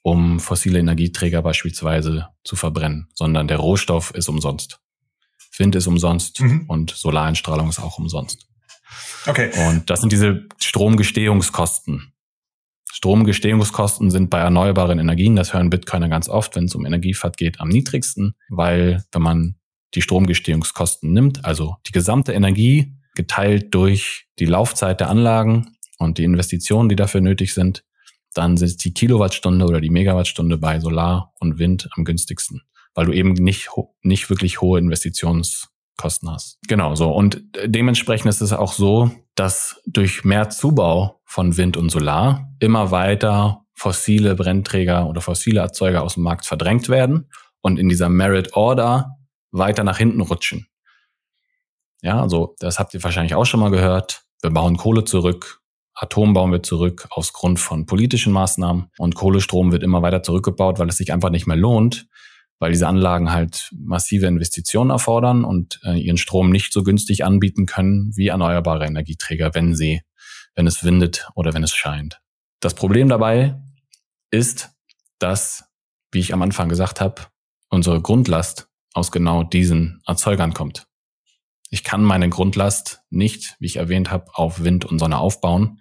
um 0.02 0.40
fossile 0.40 0.78
Energieträger 0.78 1.42
beispielsweise 1.42 2.28
zu 2.44 2.56
verbrennen, 2.56 3.08
sondern 3.14 3.48
der 3.48 3.58
Rohstoff 3.58 4.12
ist 4.14 4.28
umsonst. 4.28 4.80
Wind 5.58 5.74
ist 5.74 5.86
umsonst 5.86 6.40
mhm. 6.40 6.64
und 6.68 6.90
Solareinstrahlung 6.90 7.68
ist 7.68 7.80
auch 7.80 7.98
umsonst. 7.98 8.46
Okay. 9.26 9.50
Und 9.68 9.90
das 9.90 10.00
sind 10.00 10.12
diese 10.12 10.46
Stromgestehungskosten. 10.58 12.12
Stromgestehungskosten 12.90 14.10
sind 14.10 14.30
bei 14.30 14.38
erneuerbaren 14.38 14.98
Energien, 14.98 15.36
das 15.36 15.52
hören 15.52 15.70
Bitcoiner 15.70 16.08
ganz 16.08 16.28
oft, 16.28 16.56
wenn 16.56 16.64
es 16.64 16.74
um 16.74 16.86
Energiefahrt 16.86 17.36
geht, 17.36 17.60
am 17.60 17.68
niedrigsten, 17.68 18.34
weil 18.48 19.04
wenn 19.12 19.22
man 19.22 19.56
die 19.94 20.02
Stromgestehungskosten 20.02 21.12
nimmt, 21.12 21.44
also 21.44 21.76
die 21.86 21.92
gesamte 21.92 22.32
Energie 22.32 22.94
geteilt 23.14 23.74
durch 23.74 24.26
die 24.38 24.46
Laufzeit 24.46 25.00
der 25.00 25.10
Anlagen 25.10 25.76
und 25.98 26.18
die 26.18 26.24
Investitionen, 26.24 26.88
die 26.88 26.96
dafür 26.96 27.20
nötig 27.20 27.54
sind, 27.54 27.84
dann 28.34 28.56
sind 28.56 28.84
die 28.84 28.94
Kilowattstunde 28.94 29.64
oder 29.64 29.80
die 29.80 29.90
Megawattstunde 29.90 30.58
bei 30.58 30.80
Solar 30.80 31.34
und 31.40 31.58
Wind 31.58 31.88
am 31.96 32.04
günstigsten 32.04 32.62
weil 32.98 33.06
du 33.06 33.12
eben 33.12 33.34
nicht, 33.34 33.68
nicht 34.02 34.28
wirklich 34.28 34.60
hohe 34.60 34.80
Investitionskosten 34.80 36.32
hast. 36.32 36.58
Genau 36.66 36.96
so. 36.96 37.12
Und 37.12 37.44
dementsprechend 37.64 38.28
ist 38.28 38.40
es 38.40 38.52
auch 38.52 38.72
so, 38.72 39.12
dass 39.36 39.80
durch 39.86 40.24
mehr 40.24 40.50
Zubau 40.50 41.20
von 41.24 41.56
Wind 41.56 41.76
und 41.76 41.90
Solar 41.90 42.52
immer 42.58 42.90
weiter 42.90 43.62
fossile 43.72 44.34
Brennträger 44.34 45.08
oder 45.08 45.20
fossile 45.20 45.60
Erzeuger 45.60 46.02
aus 46.02 46.14
dem 46.14 46.24
Markt 46.24 46.44
verdrängt 46.44 46.88
werden 46.88 47.30
und 47.60 47.78
in 47.78 47.88
dieser 47.88 48.08
Merit 48.08 48.54
Order 48.54 49.16
weiter 49.52 49.84
nach 49.84 49.98
hinten 49.98 50.20
rutschen. 50.20 50.66
Ja, 52.02 52.20
also 52.20 52.56
das 52.58 52.80
habt 52.80 52.94
ihr 52.94 53.04
wahrscheinlich 53.04 53.36
auch 53.36 53.46
schon 53.46 53.60
mal 53.60 53.70
gehört. 53.70 54.24
Wir 54.42 54.50
bauen 54.50 54.76
Kohle 54.76 55.04
zurück, 55.04 55.60
Atom 55.94 56.34
bauen 56.34 56.50
wir 56.50 56.64
zurück 56.64 57.06
aus 57.10 57.32
Grund 57.32 57.60
von 57.60 57.86
politischen 57.86 58.32
Maßnahmen 58.32 58.90
und 58.98 59.14
Kohlestrom 59.14 59.70
wird 59.70 59.84
immer 59.84 60.02
weiter 60.02 60.24
zurückgebaut, 60.24 60.80
weil 60.80 60.88
es 60.88 60.96
sich 60.96 61.12
einfach 61.12 61.30
nicht 61.30 61.46
mehr 61.46 61.56
lohnt, 61.56 62.08
weil 62.58 62.72
diese 62.72 62.88
Anlagen 62.88 63.30
halt 63.30 63.70
massive 63.72 64.26
Investitionen 64.26 64.90
erfordern 64.90 65.44
und 65.44 65.80
äh, 65.84 65.98
ihren 65.98 66.18
Strom 66.18 66.50
nicht 66.50 66.72
so 66.72 66.82
günstig 66.82 67.24
anbieten 67.24 67.66
können 67.66 68.12
wie 68.16 68.28
erneuerbare 68.28 68.86
Energieträger, 68.86 69.54
wenn 69.54 69.74
sie, 69.74 70.02
wenn 70.54 70.66
es 70.66 70.82
windet 70.82 71.28
oder 71.34 71.54
wenn 71.54 71.62
es 71.62 71.72
scheint. 71.72 72.20
Das 72.60 72.74
Problem 72.74 73.08
dabei 73.08 73.60
ist, 74.30 74.70
dass, 75.18 75.64
wie 76.10 76.20
ich 76.20 76.32
am 76.32 76.42
Anfang 76.42 76.68
gesagt 76.68 77.00
habe, 77.00 77.22
unsere 77.68 78.00
Grundlast 78.00 78.68
aus 78.94 79.12
genau 79.12 79.44
diesen 79.44 80.00
Erzeugern 80.06 80.54
kommt. 80.54 80.86
Ich 81.70 81.84
kann 81.84 82.02
meine 82.02 82.28
Grundlast 82.28 83.02
nicht, 83.10 83.54
wie 83.60 83.66
ich 83.66 83.76
erwähnt 83.76 84.10
habe, 84.10 84.26
auf 84.32 84.64
Wind 84.64 84.84
und 84.84 84.98
Sonne 84.98 85.18
aufbauen, 85.18 85.80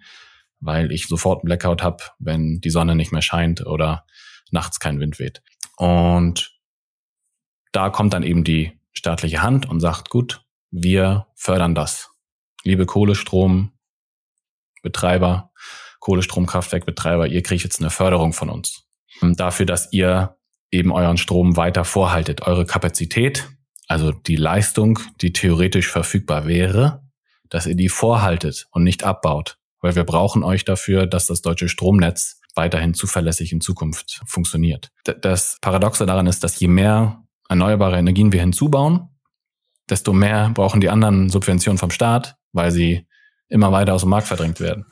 weil 0.60 0.92
ich 0.92 1.06
sofort 1.06 1.40
einen 1.40 1.46
Blackout 1.46 1.82
habe, 1.82 2.04
wenn 2.18 2.60
die 2.60 2.70
Sonne 2.70 2.94
nicht 2.94 3.10
mehr 3.10 3.22
scheint 3.22 3.64
oder 3.66 4.04
nachts 4.50 4.80
kein 4.80 5.00
Wind 5.00 5.18
weht. 5.18 5.42
Und 5.76 6.57
da 7.72 7.90
kommt 7.90 8.14
dann 8.14 8.22
eben 8.22 8.44
die 8.44 8.78
staatliche 8.92 9.42
Hand 9.42 9.68
und 9.68 9.80
sagt, 9.80 10.10
gut, 10.10 10.44
wir 10.70 11.26
fördern 11.34 11.74
das. 11.74 12.10
Liebe 12.64 12.86
Kohlestrombetreiber, 12.86 15.50
Kohlestromkraftwerkbetreiber, 16.00 17.28
ihr 17.28 17.42
kriegt 17.42 17.64
jetzt 17.64 17.80
eine 17.80 17.90
Förderung 17.90 18.32
von 18.32 18.50
uns. 18.50 18.84
Dafür, 19.20 19.66
dass 19.66 19.92
ihr 19.92 20.36
eben 20.70 20.92
euren 20.92 21.16
Strom 21.16 21.56
weiter 21.56 21.84
vorhaltet, 21.84 22.42
eure 22.42 22.66
Kapazität, 22.66 23.48
also 23.86 24.12
die 24.12 24.36
Leistung, 24.36 24.98
die 25.20 25.32
theoretisch 25.32 25.88
verfügbar 25.88 26.46
wäre, 26.46 27.02
dass 27.48 27.66
ihr 27.66 27.74
die 27.74 27.88
vorhaltet 27.88 28.66
und 28.70 28.84
nicht 28.84 29.04
abbaut. 29.04 29.58
Weil 29.80 29.94
wir 29.94 30.04
brauchen 30.04 30.42
euch 30.42 30.64
dafür, 30.64 31.06
dass 31.06 31.26
das 31.26 31.40
deutsche 31.40 31.68
Stromnetz 31.68 32.40
weiterhin 32.54 32.92
zuverlässig 32.92 33.52
in 33.52 33.60
Zukunft 33.60 34.20
funktioniert. 34.26 34.90
Das 35.04 35.56
Paradoxe 35.60 36.04
daran 36.04 36.26
ist, 36.26 36.44
dass 36.44 36.58
je 36.58 36.68
mehr 36.68 37.22
erneuerbare 37.48 37.98
Energien 37.98 38.32
wir 38.32 38.40
hinzubauen, 38.40 39.08
desto 39.88 40.12
mehr 40.12 40.50
brauchen 40.54 40.80
die 40.80 40.90
anderen 40.90 41.30
Subventionen 41.30 41.78
vom 41.78 41.90
Staat, 41.90 42.36
weil 42.52 42.70
sie 42.70 43.06
immer 43.48 43.72
weiter 43.72 43.94
aus 43.94 44.02
dem 44.02 44.10
Markt 44.10 44.28
verdrängt 44.28 44.60
werden. 44.60 44.86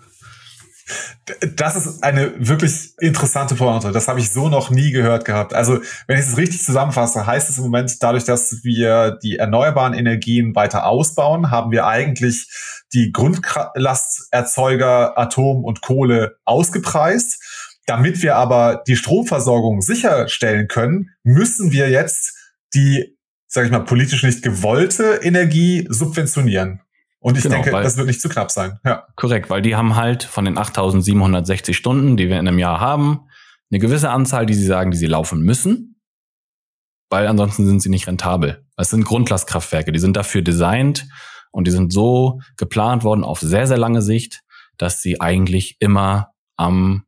Das 1.56 1.74
ist 1.74 2.04
eine 2.04 2.32
wirklich 2.38 2.92
interessante 3.00 3.56
Pointe. 3.56 3.90
Das 3.90 4.06
habe 4.06 4.20
ich 4.20 4.30
so 4.30 4.48
noch 4.48 4.70
nie 4.70 4.92
gehört 4.92 5.24
gehabt. 5.24 5.52
Also, 5.52 5.80
wenn 6.06 6.20
ich 6.20 6.26
es 6.26 6.36
richtig 6.36 6.62
zusammenfasse, 6.62 7.26
heißt 7.26 7.50
es 7.50 7.58
im 7.58 7.64
Moment, 7.64 8.00
dadurch, 8.00 8.22
dass 8.22 8.62
wir 8.62 9.18
die 9.20 9.36
erneuerbaren 9.36 9.94
Energien 9.94 10.54
weiter 10.54 10.86
ausbauen, 10.86 11.50
haben 11.50 11.72
wir 11.72 11.88
eigentlich 11.88 12.48
die 12.92 13.10
Grundlasterzeuger 13.10 15.18
Atom 15.18 15.64
und 15.64 15.82
Kohle 15.82 16.36
ausgepreist. 16.44 17.42
Damit 17.86 18.22
wir 18.22 18.36
aber 18.36 18.84
die 18.86 18.94
Stromversorgung 18.94 19.82
sicherstellen 19.82 20.68
können, 20.68 21.10
müssen 21.24 21.72
wir 21.72 21.90
jetzt 21.90 22.35
die, 22.74 23.16
sage 23.46 23.66
ich 23.66 23.72
mal, 23.72 23.80
politisch 23.80 24.22
nicht 24.22 24.42
gewollte 24.42 25.20
Energie 25.22 25.86
subventionieren. 25.88 26.80
Und 27.20 27.36
ich 27.36 27.42
genau, 27.42 27.56
denke, 27.56 27.72
weil, 27.72 27.82
das 27.82 27.96
wird 27.96 28.06
nicht 28.06 28.20
zu 28.20 28.28
knapp 28.28 28.50
sein. 28.50 28.78
Ja. 28.84 29.06
Korrekt, 29.16 29.50
weil 29.50 29.62
die 29.62 29.74
haben 29.74 29.96
halt 29.96 30.22
von 30.22 30.44
den 30.44 30.58
8760 30.58 31.76
Stunden, 31.76 32.16
die 32.16 32.28
wir 32.28 32.38
in 32.38 32.46
einem 32.46 32.58
Jahr 32.58 32.80
haben, 32.80 33.26
eine 33.70 33.80
gewisse 33.80 34.10
Anzahl, 34.10 34.46
die 34.46 34.54
sie 34.54 34.66
sagen, 34.66 34.90
die 34.90 34.96
sie 34.96 35.06
laufen 35.06 35.40
müssen, 35.40 36.00
weil 37.10 37.26
ansonsten 37.26 37.66
sind 37.66 37.80
sie 37.80 37.88
nicht 37.88 38.06
rentabel. 38.06 38.64
Das 38.76 38.90
sind 38.90 39.04
Grundlastkraftwerke, 39.04 39.92
die 39.92 39.98
sind 39.98 40.16
dafür 40.16 40.42
designt 40.42 41.06
und 41.50 41.66
die 41.66 41.72
sind 41.72 41.92
so 41.92 42.40
geplant 42.56 43.02
worden 43.02 43.24
auf 43.24 43.40
sehr, 43.40 43.66
sehr 43.66 43.78
lange 43.78 44.02
Sicht, 44.02 44.42
dass 44.76 45.02
sie 45.02 45.20
eigentlich 45.20 45.76
immer 45.80 46.32
am 46.56 47.06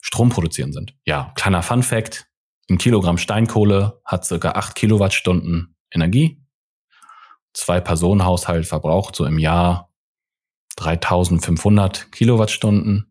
Strom 0.00 0.30
produzieren 0.30 0.72
sind. 0.72 0.94
Ja, 1.04 1.32
kleiner 1.34 1.62
Fun 1.62 1.82
Fact. 1.82 2.27
Ein 2.70 2.78
Kilogramm 2.78 3.18
Steinkohle 3.18 4.00
hat 4.04 4.24
circa 4.24 4.52
acht 4.52 4.74
Kilowattstunden 4.74 5.74
Energie 5.90 6.42
Zwei-Personen-Haushalt 7.58 8.66
verbraucht 8.66 9.16
so 9.16 9.24
im 9.24 9.38
Jahr 9.38 9.90
3500 10.76 12.12
Kilowattstunden. 12.12 13.10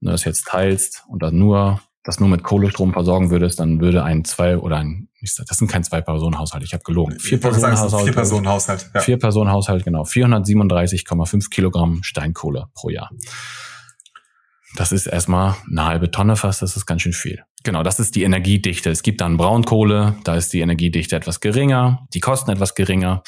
Wenn 0.00 0.06
du 0.06 0.12
das 0.12 0.24
jetzt 0.24 0.46
teilst 0.46 1.04
und 1.08 1.22
das 1.22 1.32
nur, 1.32 1.80
das 2.02 2.18
nur 2.18 2.28
mit 2.28 2.42
Kohlestrom 2.42 2.94
versorgen 2.94 3.30
würdest, 3.30 3.60
dann 3.60 3.80
würde 3.80 4.02
ein 4.02 4.24
zwei 4.24 4.56
oder 4.56 4.78
ein, 4.78 5.08
das 5.20 5.58
sind 5.58 5.70
kein 5.70 5.84
Zwei-Personen-Haushalt, 5.84 6.64
ich 6.64 6.72
habe 6.72 6.82
gelogen. 6.82 7.18
Vier-Personen-Haushalt. 7.18 8.04
Vier-Personen-Haushalt, 8.04 8.90
ja. 8.94 9.00
Vier-Personen-Haushalt, 9.02 9.84
genau. 9.84 10.02
437,5 10.02 11.50
Kilogramm 11.50 12.02
Steinkohle 12.02 12.68
pro 12.74 12.88
Jahr. 12.88 13.10
Das 14.76 14.90
ist 14.92 15.06
erstmal 15.06 15.56
eine 15.70 15.84
halbe 15.84 16.10
Tonne 16.10 16.36
fast, 16.36 16.62
das 16.62 16.76
ist 16.76 16.86
ganz 16.86 17.02
schön 17.02 17.12
viel. 17.12 17.42
Genau, 17.62 17.82
das 17.82 18.00
ist 18.00 18.14
die 18.14 18.22
Energiedichte. 18.22 18.90
Es 18.90 19.02
gibt 19.02 19.20
dann 19.20 19.36
Braunkohle, 19.36 20.16
da 20.24 20.36
ist 20.36 20.52
die 20.52 20.60
Energiedichte 20.60 21.14
etwas 21.14 21.40
geringer, 21.40 22.06
die 22.14 22.20
Kosten 22.20 22.50
etwas 22.50 22.74
geringer. 22.74 23.22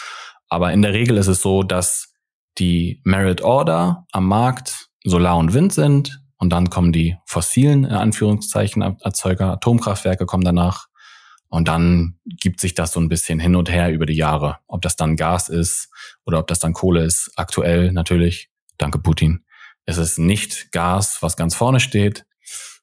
Aber 0.49 0.73
in 0.73 0.83
der 0.83 0.93
Regel 0.93 1.17
ist 1.17 1.27
es 1.27 1.43
so, 1.43 1.63
dass 1.63 2.13
die 2.59 3.01
Merit 3.05 3.43
Order 3.43 4.07
am 4.13 4.27
Markt 4.27 4.89
Solar 5.05 5.37
und 5.37 5.53
Wind 5.53 5.73
sind 5.73 6.21
und 6.39 6.51
dann 6.51 6.71
kommen 6.71 6.93
die 6.93 7.17
fossilen, 7.27 7.85
in 7.85 7.93
Anführungszeichen, 7.93 8.83
Erzeuger, 8.83 9.53
Atomkraftwerke 9.53 10.27
kommen 10.27 10.45
danach. 10.45 10.87
Und 11.49 11.69
dann 11.69 12.19
gibt 12.25 12.61
sich 12.61 12.75
das 12.75 12.93
so 12.93 13.01
ein 13.01 13.09
bisschen 13.09 13.39
hin 13.39 13.55
und 13.55 13.71
her 13.71 13.93
über 13.93 14.07
die 14.07 14.17
Jahre. 14.17 14.59
Ob 14.67 14.83
das 14.83 14.97
dann 14.97 15.17
Gas 15.17 15.49
ist 15.49 15.89
oder 16.25 16.41
ob 16.41 16.49
das 16.49 16.59
dann 16.59 16.73
Kohle 16.73 17.05
ist. 17.05 17.31
Aktuell 17.37 17.93
natürlich, 17.93 18.51
danke 18.77 18.99
Putin, 18.99 19.44
ist 19.87 19.99
es 19.99 20.19
nicht 20.19 20.73
Gas, 20.73 21.23
was 21.23 21.37
ganz 21.37 21.55
vorne 21.55 21.81
steht. 21.81 22.25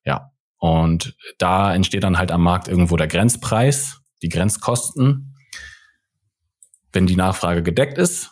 Ja. 0.05 0.31
Und 0.57 1.15
da 1.39 1.73
entsteht 1.73 2.03
dann 2.03 2.17
halt 2.17 2.31
am 2.31 2.43
Markt 2.43 2.67
irgendwo 2.67 2.95
der 2.95 3.07
Grenzpreis, 3.07 4.01
die 4.21 4.29
Grenzkosten 4.29 5.31
wenn 6.93 7.07
die 7.07 7.15
Nachfrage 7.15 7.63
gedeckt 7.63 7.97
ist 7.97 8.31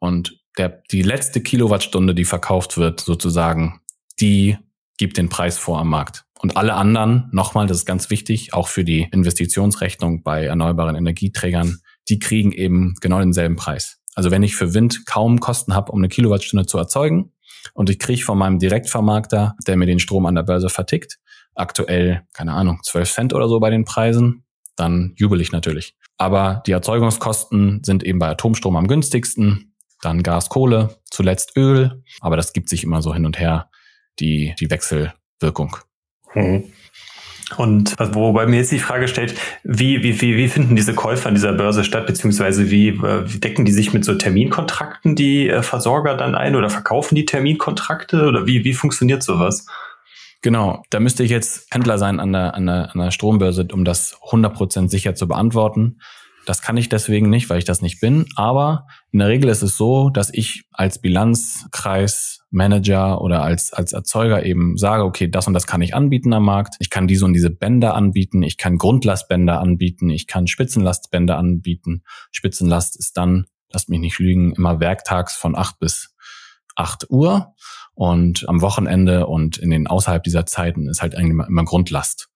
und 0.00 0.38
der, 0.56 0.82
die 0.90 1.02
letzte 1.02 1.40
Kilowattstunde, 1.40 2.14
die 2.14 2.24
verkauft 2.24 2.76
wird, 2.76 3.00
sozusagen, 3.00 3.80
die 4.20 4.56
gibt 4.96 5.16
den 5.16 5.28
Preis 5.28 5.58
vor 5.58 5.78
am 5.78 5.88
Markt. 5.88 6.24
Und 6.40 6.56
alle 6.56 6.74
anderen, 6.74 7.28
nochmal, 7.32 7.66
das 7.66 7.78
ist 7.78 7.86
ganz 7.86 8.10
wichtig, 8.10 8.54
auch 8.54 8.68
für 8.68 8.84
die 8.84 9.08
Investitionsrechnung 9.12 10.22
bei 10.22 10.44
erneuerbaren 10.44 10.96
Energieträgern, 10.96 11.78
die 12.08 12.18
kriegen 12.18 12.52
eben 12.52 12.94
genau 13.00 13.18
denselben 13.18 13.56
Preis. 13.56 13.98
Also 14.14 14.30
wenn 14.30 14.42
ich 14.42 14.56
für 14.56 14.74
Wind 14.74 15.06
kaum 15.06 15.40
Kosten 15.40 15.74
habe, 15.74 15.92
um 15.92 15.98
eine 15.98 16.08
Kilowattstunde 16.08 16.66
zu 16.66 16.78
erzeugen, 16.78 17.32
und 17.74 17.90
ich 17.90 17.98
kriege 17.98 18.22
von 18.22 18.38
meinem 18.38 18.58
Direktvermarkter, 18.58 19.54
der 19.66 19.76
mir 19.76 19.86
den 19.86 19.98
Strom 19.98 20.26
an 20.26 20.34
der 20.34 20.42
Börse 20.42 20.68
vertickt, 20.68 21.18
aktuell, 21.54 22.22
keine 22.32 22.52
Ahnung, 22.52 22.80
12 22.82 23.12
Cent 23.12 23.34
oder 23.34 23.48
so 23.48 23.60
bei 23.60 23.70
den 23.70 23.84
Preisen, 23.84 24.44
dann 24.76 25.12
jubel 25.16 25.40
ich 25.40 25.52
natürlich. 25.52 25.96
Aber 26.16 26.62
die 26.66 26.72
Erzeugungskosten 26.72 27.82
sind 27.84 28.02
eben 28.04 28.18
bei 28.18 28.28
Atomstrom 28.28 28.76
am 28.76 28.88
günstigsten, 28.88 29.74
dann 30.02 30.22
Gas, 30.22 30.48
Kohle, 30.48 30.96
zuletzt 31.10 31.56
Öl. 31.56 32.02
Aber 32.20 32.36
das 32.36 32.52
gibt 32.52 32.68
sich 32.68 32.84
immer 32.84 33.02
so 33.02 33.14
hin 33.14 33.26
und 33.26 33.38
her, 33.38 33.70
die, 34.20 34.54
die 34.60 34.70
Wechselwirkung. 34.70 35.76
Hm. 36.32 36.64
Und 37.56 37.94
wobei 37.98 38.46
mir 38.46 38.58
jetzt 38.58 38.72
die 38.72 38.78
Frage 38.78 39.08
stellt, 39.08 39.34
wie, 39.64 40.02
wie, 40.02 40.20
wie, 40.20 40.36
wie 40.36 40.48
finden 40.48 40.76
diese 40.76 40.94
Käufer 40.94 41.28
an 41.28 41.34
dieser 41.34 41.52
Börse 41.52 41.82
statt, 41.82 42.06
beziehungsweise 42.06 42.70
wie, 42.70 42.88
äh, 42.88 43.32
wie 43.32 43.40
decken 43.40 43.64
die 43.64 43.72
sich 43.72 43.94
mit 43.94 44.04
so 44.04 44.14
Terminkontrakten 44.14 45.16
die 45.16 45.48
äh, 45.48 45.62
Versorger 45.62 46.16
dann 46.16 46.34
ein 46.34 46.56
oder 46.56 46.68
verkaufen 46.68 47.14
die 47.14 47.24
Terminkontrakte 47.24 48.26
oder 48.26 48.46
wie, 48.46 48.64
wie 48.64 48.74
funktioniert 48.74 49.22
sowas? 49.22 49.66
Genau, 50.42 50.84
da 50.90 51.00
müsste 51.00 51.24
ich 51.24 51.30
jetzt 51.30 51.66
Händler 51.72 51.98
sein 51.98 52.20
an 52.20 52.32
der, 52.32 52.54
an 52.54 52.66
der, 52.66 52.94
an 52.94 53.00
der 53.00 53.10
Strombörse, 53.10 53.66
um 53.72 53.84
das 53.84 54.16
100% 54.30 54.88
sicher 54.88 55.14
zu 55.14 55.26
beantworten. 55.26 55.98
Das 56.48 56.62
kann 56.62 56.78
ich 56.78 56.88
deswegen 56.88 57.28
nicht, 57.28 57.50
weil 57.50 57.58
ich 57.58 57.66
das 57.66 57.82
nicht 57.82 58.00
bin. 58.00 58.24
Aber 58.34 58.86
in 59.10 59.18
der 59.18 59.28
Regel 59.28 59.50
ist 59.50 59.60
es 59.60 59.76
so, 59.76 60.08
dass 60.08 60.32
ich 60.32 60.62
als 60.72 60.98
Bilanzkreismanager 60.98 63.20
oder 63.20 63.42
als, 63.42 63.74
als 63.74 63.92
Erzeuger 63.92 64.46
eben 64.46 64.78
sage, 64.78 65.04
okay, 65.04 65.28
das 65.28 65.46
und 65.46 65.52
das 65.52 65.66
kann 65.66 65.82
ich 65.82 65.94
anbieten 65.94 66.32
am 66.32 66.46
Markt. 66.46 66.76
Ich 66.78 66.88
kann 66.88 67.06
diese 67.06 67.26
und 67.26 67.34
diese 67.34 67.50
Bänder 67.50 67.94
anbieten. 67.94 68.42
Ich 68.42 68.56
kann 68.56 68.78
Grundlastbänder 68.78 69.60
anbieten. 69.60 70.08
Ich 70.08 70.26
kann 70.26 70.46
Spitzenlastbänder 70.46 71.36
anbieten. 71.36 72.02
Spitzenlast 72.30 72.98
ist 72.98 73.18
dann, 73.18 73.44
lasst 73.70 73.90
mich 73.90 74.00
nicht 74.00 74.18
lügen, 74.18 74.54
immer 74.54 74.80
werktags 74.80 75.36
von 75.36 75.54
acht 75.54 75.78
bis 75.78 76.14
acht 76.76 77.10
Uhr. 77.10 77.52
Und 77.92 78.48
am 78.48 78.62
Wochenende 78.62 79.26
und 79.26 79.58
in 79.58 79.68
den 79.68 79.86
außerhalb 79.86 80.22
dieser 80.22 80.46
Zeiten 80.46 80.88
ist 80.88 81.02
halt 81.02 81.14
eigentlich 81.14 81.46
immer 81.46 81.64
Grundlast. 81.64 82.30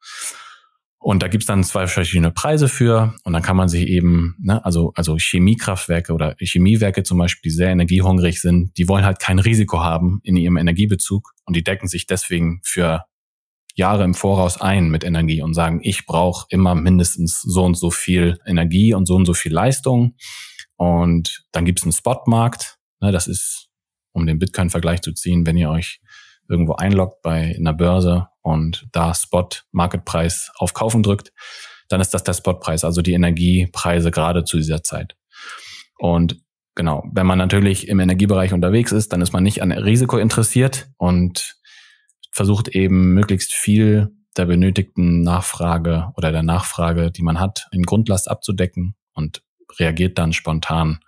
Und 1.03 1.21
da 1.21 1.27
gibt's 1.27 1.47
dann 1.47 1.65
zwei 1.65 1.89
verschiedene 1.89 2.31
Preise 2.31 2.69
für. 2.69 3.13
Und 3.25 3.33
dann 3.33 3.43
kann 3.43 3.57
man 3.57 3.69
sich 3.69 3.89
eben, 3.89 4.37
ne, 4.39 4.65
also, 4.65 4.93
also 4.95 5.17
Chemiekraftwerke 5.19 6.13
oder 6.13 6.37
Chemiewerke 6.39 7.03
zum 7.03 7.19
Beispiel, 7.19 7.51
die 7.51 7.57
sehr 7.57 7.71
energiehungrig 7.71 8.41
sind, 8.41 8.79
die 8.79 8.87
wollen 8.87 9.05
halt 9.05 9.19
kein 9.19 9.41
Risiko 9.41 9.83
haben 9.83 10.21
in 10.23 10.37
ihrem 10.37 10.57
Energiebezug. 10.57 11.33
Und 11.45 11.57
die 11.57 11.65
decken 11.65 11.89
sich 11.89 12.07
deswegen 12.07 12.61
für 12.63 13.05
Jahre 13.75 14.05
im 14.05 14.15
Voraus 14.15 14.61
ein 14.61 14.91
mit 14.91 15.03
Energie 15.03 15.43
und 15.43 15.55
sagen, 15.55 15.81
ich 15.83 16.07
brauche 16.07 16.47
immer 16.51 16.77
mindestens 16.77 17.43
so 17.43 17.65
und 17.65 17.75
so 17.75 17.91
viel 17.91 18.39
Energie 18.47 18.95
und 18.95 19.07
so 19.07 19.17
und 19.17 19.27
so 19.27 19.35
viel 19.35 19.53
Leistung. 19.53 20.15
Und 20.77 21.45
dann 21.51 21.65
gibt's 21.65 21.83
einen 21.83 21.93
Spotmarkt. 21.93 22.79
Ne, 23.01 23.11
das 23.11 23.27
ist 23.27 23.71
um 24.13 24.25
den 24.25 24.39
Bitcoin-Vergleich 24.39 25.01
zu 25.03 25.13
ziehen, 25.13 25.47
wenn 25.47 25.57
ihr 25.57 25.69
euch 25.69 26.01
irgendwo 26.53 26.75
einloggt 26.75 27.23
bei 27.23 27.57
einer 27.59 27.73
Börse 27.73 28.29
und 28.43 28.87
da 28.93 29.15
Spot-Marketpreis 29.15 30.53
auf 30.57 30.75
Kaufen 30.75 31.03
drückt, 31.03 31.33
dann 31.89 32.01
ist 32.01 32.15
das 32.15 32.23
der 32.23 32.35
Spotpreis, 32.35 32.85
also 32.85 33.03
die 33.03 33.15
Energiepreise 33.15 34.11
gerade 34.11 34.45
zu 34.45 34.59
dieser 34.59 34.83
Zeit. 34.83 35.17
Und 35.99 36.41
genau, 36.75 37.05
wenn 37.13 37.27
man 37.27 37.39
natürlich 37.39 37.89
im 37.89 38.01
Energiebereich 38.01 38.53
unterwegs 38.53 38.93
ist, 38.93 39.13
dann 39.13 39.23
ist 39.23 39.33
man 39.33 39.43
nicht 39.43 39.63
an 39.63 39.73
Risiko 39.73 40.19
interessiert 40.19 40.89
und 40.99 41.57
versucht 42.31 42.69
eben 42.69 43.15
möglichst 43.15 43.53
viel 43.53 44.11
der 44.37 44.47
benötigten 44.47 45.23
Nachfrage 45.23 46.13
oder 46.17 46.33
der 46.33 46.43
Nachfrage, 46.43 47.11
die 47.11 47.23
man 47.23 47.41
hat, 47.41 47.67
in 47.73 47.83
Grundlast 47.83 48.31
abzudecken 48.31 48.95
und 49.15 49.43
reagiert 49.79 50.19
dann 50.19 50.33
spontan 50.33 51.01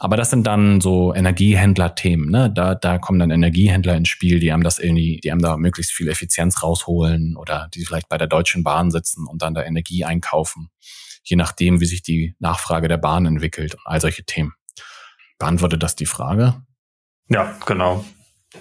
Aber 0.00 0.16
das 0.16 0.30
sind 0.30 0.46
dann 0.46 0.80
so 0.80 1.12
Energiehändler-Themen, 1.12 2.30
ne? 2.30 2.52
Da, 2.54 2.76
da 2.76 2.98
kommen 2.98 3.18
dann 3.18 3.32
Energiehändler 3.32 3.96
ins 3.96 4.08
Spiel, 4.08 4.38
die 4.38 4.52
haben 4.52 4.62
das 4.62 4.78
irgendwie, 4.78 5.20
die 5.22 5.32
haben 5.32 5.42
da 5.42 5.56
möglichst 5.56 5.92
viel 5.92 6.08
Effizienz 6.08 6.62
rausholen 6.62 7.36
oder 7.36 7.68
die 7.74 7.84
vielleicht 7.84 8.08
bei 8.08 8.16
der 8.16 8.28
Deutschen 8.28 8.62
Bahn 8.62 8.92
sitzen 8.92 9.26
und 9.26 9.42
dann 9.42 9.54
da 9.54 9.64
Energie 9.64 10.04
einkaufen. 10.04 10.70
Je 11.24 11.36
nachdem, 11.36 11.80
wie 11.80 11.86
sich 11.86 12.02
die 12.02 12.36
Nachfrage 12.38 12.86
der 12.86 12.96
Bahn 12.96 13.26
entwickelt 13.26 13.74
und 13.74 13.86
all 13.86 14.00
solche 14.00 14.24
Themen. 14.24 14.54
Beantwortet 15.38 15.82
das 15.82 15.96
die 15.96 16.06
Frage? 16.06 16.62
Ja, 17.28 17.56
genau. 17.66 18.04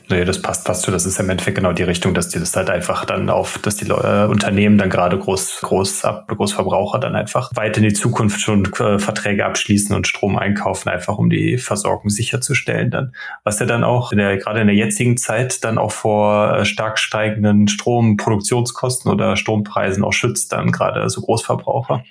Nee, 0.10 0.26
das 0.26 0.42
passt 0.42 0.68
fast 0.68 0.82
zu. 0.82 0.92
Das 0.92 1.06
ist 1.06 1.18
im 1.18 1.30
Endeffekt 1.30 1.56
genau 1.56 1.72
die 1.72 1.84
Richtung, 1.84 2.14
dass 2.14 2.28
die 2.28 2.40
das 2.40 2.54
halt 2.56 2.70
einfach 2.70 3.06
dann 3.06 3.30
auf, 3.30 3.58
dass 3.60 3.78
die 3.78 3.88
äh, 3.88 4.26
Unternehmen 4.26 4.78
dann 4.78 4.90
gerade 4.90 5.18
groß, 5.18 5.62
groß, 5.62 6.04
Großverbraucher 6.28 7.00
dann 7.00 7.16
einfach 7.16 7.52
weit 7.56 7.78
in 7.78 7.84
die 7.84 7.94
Zukunft 7.94 8.42
schon 8.42 8.66
äh, 8.74 9.00
Verträge 9.00 9.46
abschließen 9.46 9.96
und 9.96 10.06
Strom 10.06 10.38
einkaufen, 10.38 10.90
einfach 10.90 11.18
um 11.18 11.30
die 11.30 11.58
Versorgung 11.58 12.10
sicherzustellen 12.10 12.92
dann. 12.92 13.14
Was 13.46 13.60
ja 13.60 13.66
dann 13.66 13.86
auch 13.86 14.12
in 14.12 14.18
der, 14.18 14.36
gerade 14.38 14.60
in 14.60 14.68
der 14.68 14.76
jetzigen 14.76 15.16
Zeit 15.16 15.64
dann 15.64 15.78
auch 15.78 15.92
vor 15.92 16.58
äh, 16.58 16.66
stark 16.66 17.00
steigenden 17.00 17.70
Stromproduktionskosten 17.70 19.10
oder 19.10 19.38
Strompreisen 19.38 20.04
auch 20.04 20.14
schützt, 20.14 20.52
dann 20.52 20.74
gerade 20.74 21.10
so 21.10 21.22
Großverbraucher. 21.22 22.04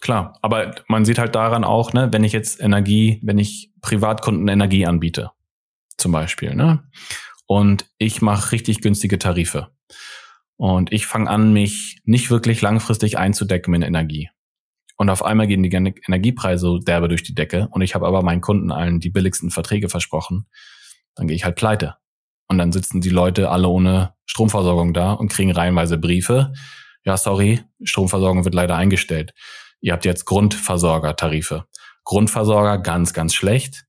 Klar, 0.00 0.38
aber 0.42 0.76
man 0.86 1.04
sieht 1.04 1.18
halt 1.18 1.34
daran 1.34 1.64
auch, 1.64 1.92
ne, 1.92 2.12
wenn 2.12 2.22
ich 2.22 2.32
jetzt 2.32 2.60
Energie, 2.60 3.18
wenn 3.24 3.38
ich 3.38 3.72
Privatkunden 3.82 4.46
Energie 4.46 4.86
anbiete, 4.86 5.32
zum 5.98 6.12
Beispiel. 6.12 6.54
Ne? 6.54 6.82
Und 7.46 7.86
ich 7.98 8.22
mache 8.22 8.52
richtig 8.52 8.80
günstige 8.80 9.18
Tarife. 9.18 9.68
Und 10.56 10.92
ich 10.92 11.06
fange 11.06 11.30
an, 11.30 11.52
mich 11.52 12.00
nicht 12.04 12.30
wirklich 12.30 12.62
langfristig 12.62 13.18
einzudecken 13.18 13.70
mit 13.70 13.84
Energie. 13.84 14.30
Und 14.96 15.10
auf 15.10 15.24
einmal 15.24 15.46
gehen 15.46 15.62
die 15.62 15.72
Energiepreise 15.72 16.80
derbe 16.84 17.08
durch 17.08 17.22
die 17.22 17.34
Decke 17.34 17.68
und 17.70 17.82
ich 17.82 17.94
habe 17.94 18.06
aber 18.06 18.22
meinen 18.22 18.40
Kunden 18.40 18.72
allen 18.72 18.98
die 18.98 19.10
billigsten 19.10 19.50
Verträge 19.50 19.88
versprochen. 19.88 20.46
Dann 21.14 21.28
gehe 21.28 21.36
ich 21.36 21.44
halt 21.44 21.54
pleite. 21.54 21.94
Und 22.48 22.58
dann 22.58 22.72
sitzen 22.72 23.00
die 23.00 23.10
Leute 23.10 23.50
alle 23.50 23.68
ohne 23.68 24.14
Stromversorgung 24.26 24.94
da 24.94 25.12
und 25.12 25.30
kriegen 25.30 25.52
reihenweise 25.52 25.98
Briefe. 25.98 26.52
Ja, 27.04 27.16
sorry, 27.16 27.60
Stromversorgung 27.84 28.44
wird 28.44 28.54
leider 28.54 28.74
eingestellt. 28.74 29.32
Ihr 29.80 29.92
habt 29.92 30.04
jetzt 30.04 30.24
Grundversorgertarife. 30.24 31.66
Grundversorger 32.02 32.78
ganz, 32.78 33.12
ganz 33.12 33.34
schlecht 33.34 33.84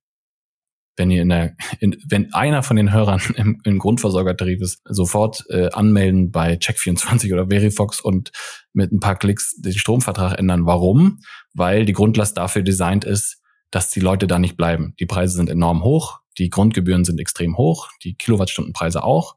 wenn 0.99 1.09
ihr 1.09 1.21
in 1.21 1.29
der, 1.29 1.55
in, 1.79 1.97
wenn 2.07 2.33
einer 2.33 2.61
von 2.61 2.75
den 2.75 2.91
Hörern 2.91 3.21
im, 3.35 3.61
im 3.63 3.79
Grundversorgertarif 3.79 4.61
ist, 4.61 4.81
sofort 4.85 5.45
äh, 5.49 5.69
anmelden 5.71 6.31
bei 6.31 6.55
Check24 6.55 7.33
oder 7.33 7.47
Verifox 7.47 8.01
und 8.01 8.31
mit 8.73 8.91
ein 8.91 8.99
paar 8.99 9.15
Klicks 9.15 9.55
den 9.55 9.73
Stromvertrag 9.73 10.37
ändern. 10.37 10.65
Warum? 10.65 11.19
Weil 11.53 11.85
die 11.85 11.93
Grundlast 11.93 12.37
dafür 12.37 12.61
designt 12.61 13.05
ist, 13.05 13.41
dass 13.71 13.89
die 13.89 14.01
Leute 14.01 14.27
da 14.27 14.37
nicht 14.37 14.57
bleiben. 14.57 14.93
Die 14.99 15.05
Preise 15.05 15.35
sind 15.35 15.49
enorm 15.49 15.83
hoch, 15.83 16.19
die 16.37 16.49
Grundgebühren 16.49 17.05
sind 17.05 17.19
extrem 17.19 17.57
hoch, 17.57 17.89
die 18.03 18.15
Kilowattstundenpreise 18.15 19.03
auch. 19.03 19.35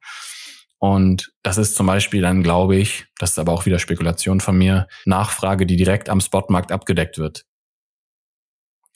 Und 0.79 1.33
das 1.44 1.59
ist 1.59 1.77
zum 1.77 1.87
Beispiel 1.87 2.22
dann, 2.22 2.42
glaube 2.42 2.77
ich, 2.77 3.07
das 3.18 3.33
ist 3.33 3.38
aber 3.38 3.53
auch 3.53 3.66
wieder 3.66 3.79
Spekulation 3.79 4.40
von 4.40 4.59
mir, 4.59 4.88
Nachfrage, 5.05 5.64
die 5.64 5.77
direkt 5.77 6.09
am 6.09 6.20
Spotmarkt 6.20 6.72
abgedeckt 6.72 7.18
wird. 7.18 7.44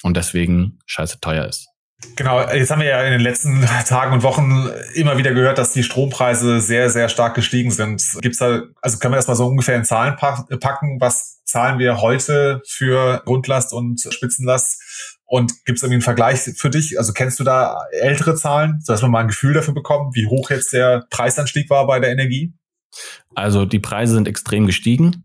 Und 0.03 0.17
deswegen 0.17 0.81
scheiße 0.87 1.21
teuer 1.21 1.47
ist. 1.47 1.69
Genau, 2.15 2.41
jetzt 2.51 2.71
haben 2.71 2.81
wir 2.81 2.89
ja 2.89 3.03
in 3.03 3.13
den 3.13 3.21
letzten 3.21 3.63
Tagen 3.87 4.13
und 4.13 4.23
Wochen 4.23 4.69
immer 4.95 5.17
wieder 5.19 5.33
gehört, 5.33 5.59
dass 5.59 5.73
die 5.73 5.83
Strompreise 5.83 6.61
sehr, 6.61 6.91
sehr 6.91 7.09
stark 7.09 7.35
gestiegen 7.35 7.71
sind. 7.71 8.03
Gibt's 8.21 8.39
da, 8.39 8.63
also 8.83 8.99
können 8.99 9.15
wir 9.15 9.17
das 9.17 9.29
mal 9.29 9.35
so 9.35 9.47
ungefähr 9.47 9.77
in 9.77 9.85
Zahlen 9.85 10.17
packen? 10.17 11.01
Was 11.01 11.43
zahlen 11.45 11.79
wir 11.79 12.01
heute 12.01 12.61
für 12.67 13.23
Grundlast 13.25 13.73
und 13.73 14.01
Spitzenlast? 14.11 14.83
Und 15.25 15.65
gibt 15.65 15.79
es 15.79 15.83
irgendwie 15.83 15.97
einen 15.97 16.03
Vergleich 16.03 16.41
für 16.41 16.71
dich? 16.71 16.99
Also 16.99 17.13
kennst 17.13 17.41
du 17.41 17.45
da 17.45 17.79
ältere 17.91 18.37
Zahlen, 18.37 18.83
dass 18.87 19.03
wir 19.03 19.09
mal 19.09 19.21
ein 19.21 19.29
Gefühl 19.29 19.55
dafür 19.55 19.75
bekommen, 19.75 20.15
wie 20.15 20.27
hoch 20.27 20.51
jetzt 20.51 20.73
der 20.73 21.05
Preisanstieg 21.11 21.69
war 21.69 21.87
bei 21.87 21.99
der 21.99 22.11
Energie? 22.11 22.55
Also 23.35 23.65
die 23.65 23.81
Preise 23.81 24.15
sind 24.15 24.29
extrem 24.29 24.67
gestiegen 24.67 25.25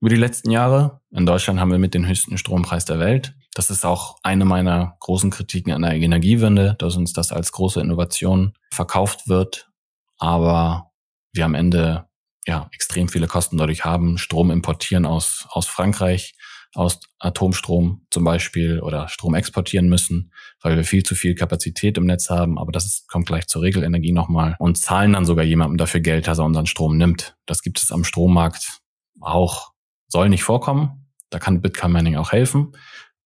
über 0.00 0.08
die 0.08 0.16
letzten 0.16 0.50
Jahre. 0.50 1.00
In 1.10 1.26
Deutschland 1.26 1.60
haben 1.60 1.70
wir 1.70 1.78
mit 1.78 1.94
den 1.94 2.08
höchsten 2.08 2.38
Strompreis 2.38 2.86
der 2.86 2.98
Welt. 2.98 3.34
Das 3.54 3.70
ist 3.70 3.84
auch 3.84 4.16
eine 4.22 4.44
meiner 4.44 4.96
großen 5.00 5.30
Kritiken 5.30 5.72
an 5.72 5.82
der 5.82 5.92
Energiewende, 5.92 6.74
dass 6.78 6.96
uns 6.96 7.12
das 7.12 7.32
als 7.32 7.52
große 7.52 7.80
Innovation 7.80 8.54
verkauft 8.72 9.28
wird, 9.28 9.70
aber 10.18 10.90
wir 11.32 11.44
am 11.44 11.54
Ende 11.54 12.06
ja 12.46 12.68
extrem 12.72 13.08
viele 13.08 13.26
Kosten 13.26 13.58
dadurch 13.58 13.84
haben. 13.84 14.18
Strom 14.18 14.50
importieren 14.50 15.04
aus, 15.04 15.46
aus 15.50 15.66
Frankreich, 15.66 16.34
aus 16.74 17.00
Atomstrom 17.18 18.06
zum 18.10 18.24
Beispiel 18.24 18.80
oder 18.80 19.08
Strom 19.08 19.34
exportieren 19.34 19.88
müssen, 19.88 20.32
weil 20.62 20.76
wir 20.76 20.84
viel 20.84 21.02
zu 21.02 21.14
viel 21.14 21.34
Kapazität 21.34 21.98
im 21.98 22.06
Netz 22.06 22.30
haben. 22.30 22.58
Aber 22.58 22.72
das 22.72 22.86
ist, 22.86 23.08
kommt 23.08 23.26
gleich 23.26 23.46
zur 23.46 23.62
Regelenergie 23.62 24.12
nochmal 24.12 24.56
und 24.58 24.78
zahlen 24.78 25.12
dann 25.12 25.26
sogar 25.26 25.44
jemandem 25.44 25.76
dafür 25.76 26.00
Geld, 26.00 26.26
dass 26.26 26.38
er 26.38 26.46
unseren 26.46 26.66
Strom 26.66 26.96
nimmt. 26.96 27.36
Das 27.46 27.62
gibt 27.62 27.78
es 27.82 27.92
am 27.92 28.04
Strommarkt 28.04 28.80
auch. 29.20 29.72
Soll 30.08 30.30
nicht 30.30 30.42
vorkommen. 30.44 31.06
Da 31.30 31.38
kann 31.38 31.60
Bitcoin 31.60 31.92
Mining 31.92 32.16
auch 32.16 32.32
helfen. 32.32 32.72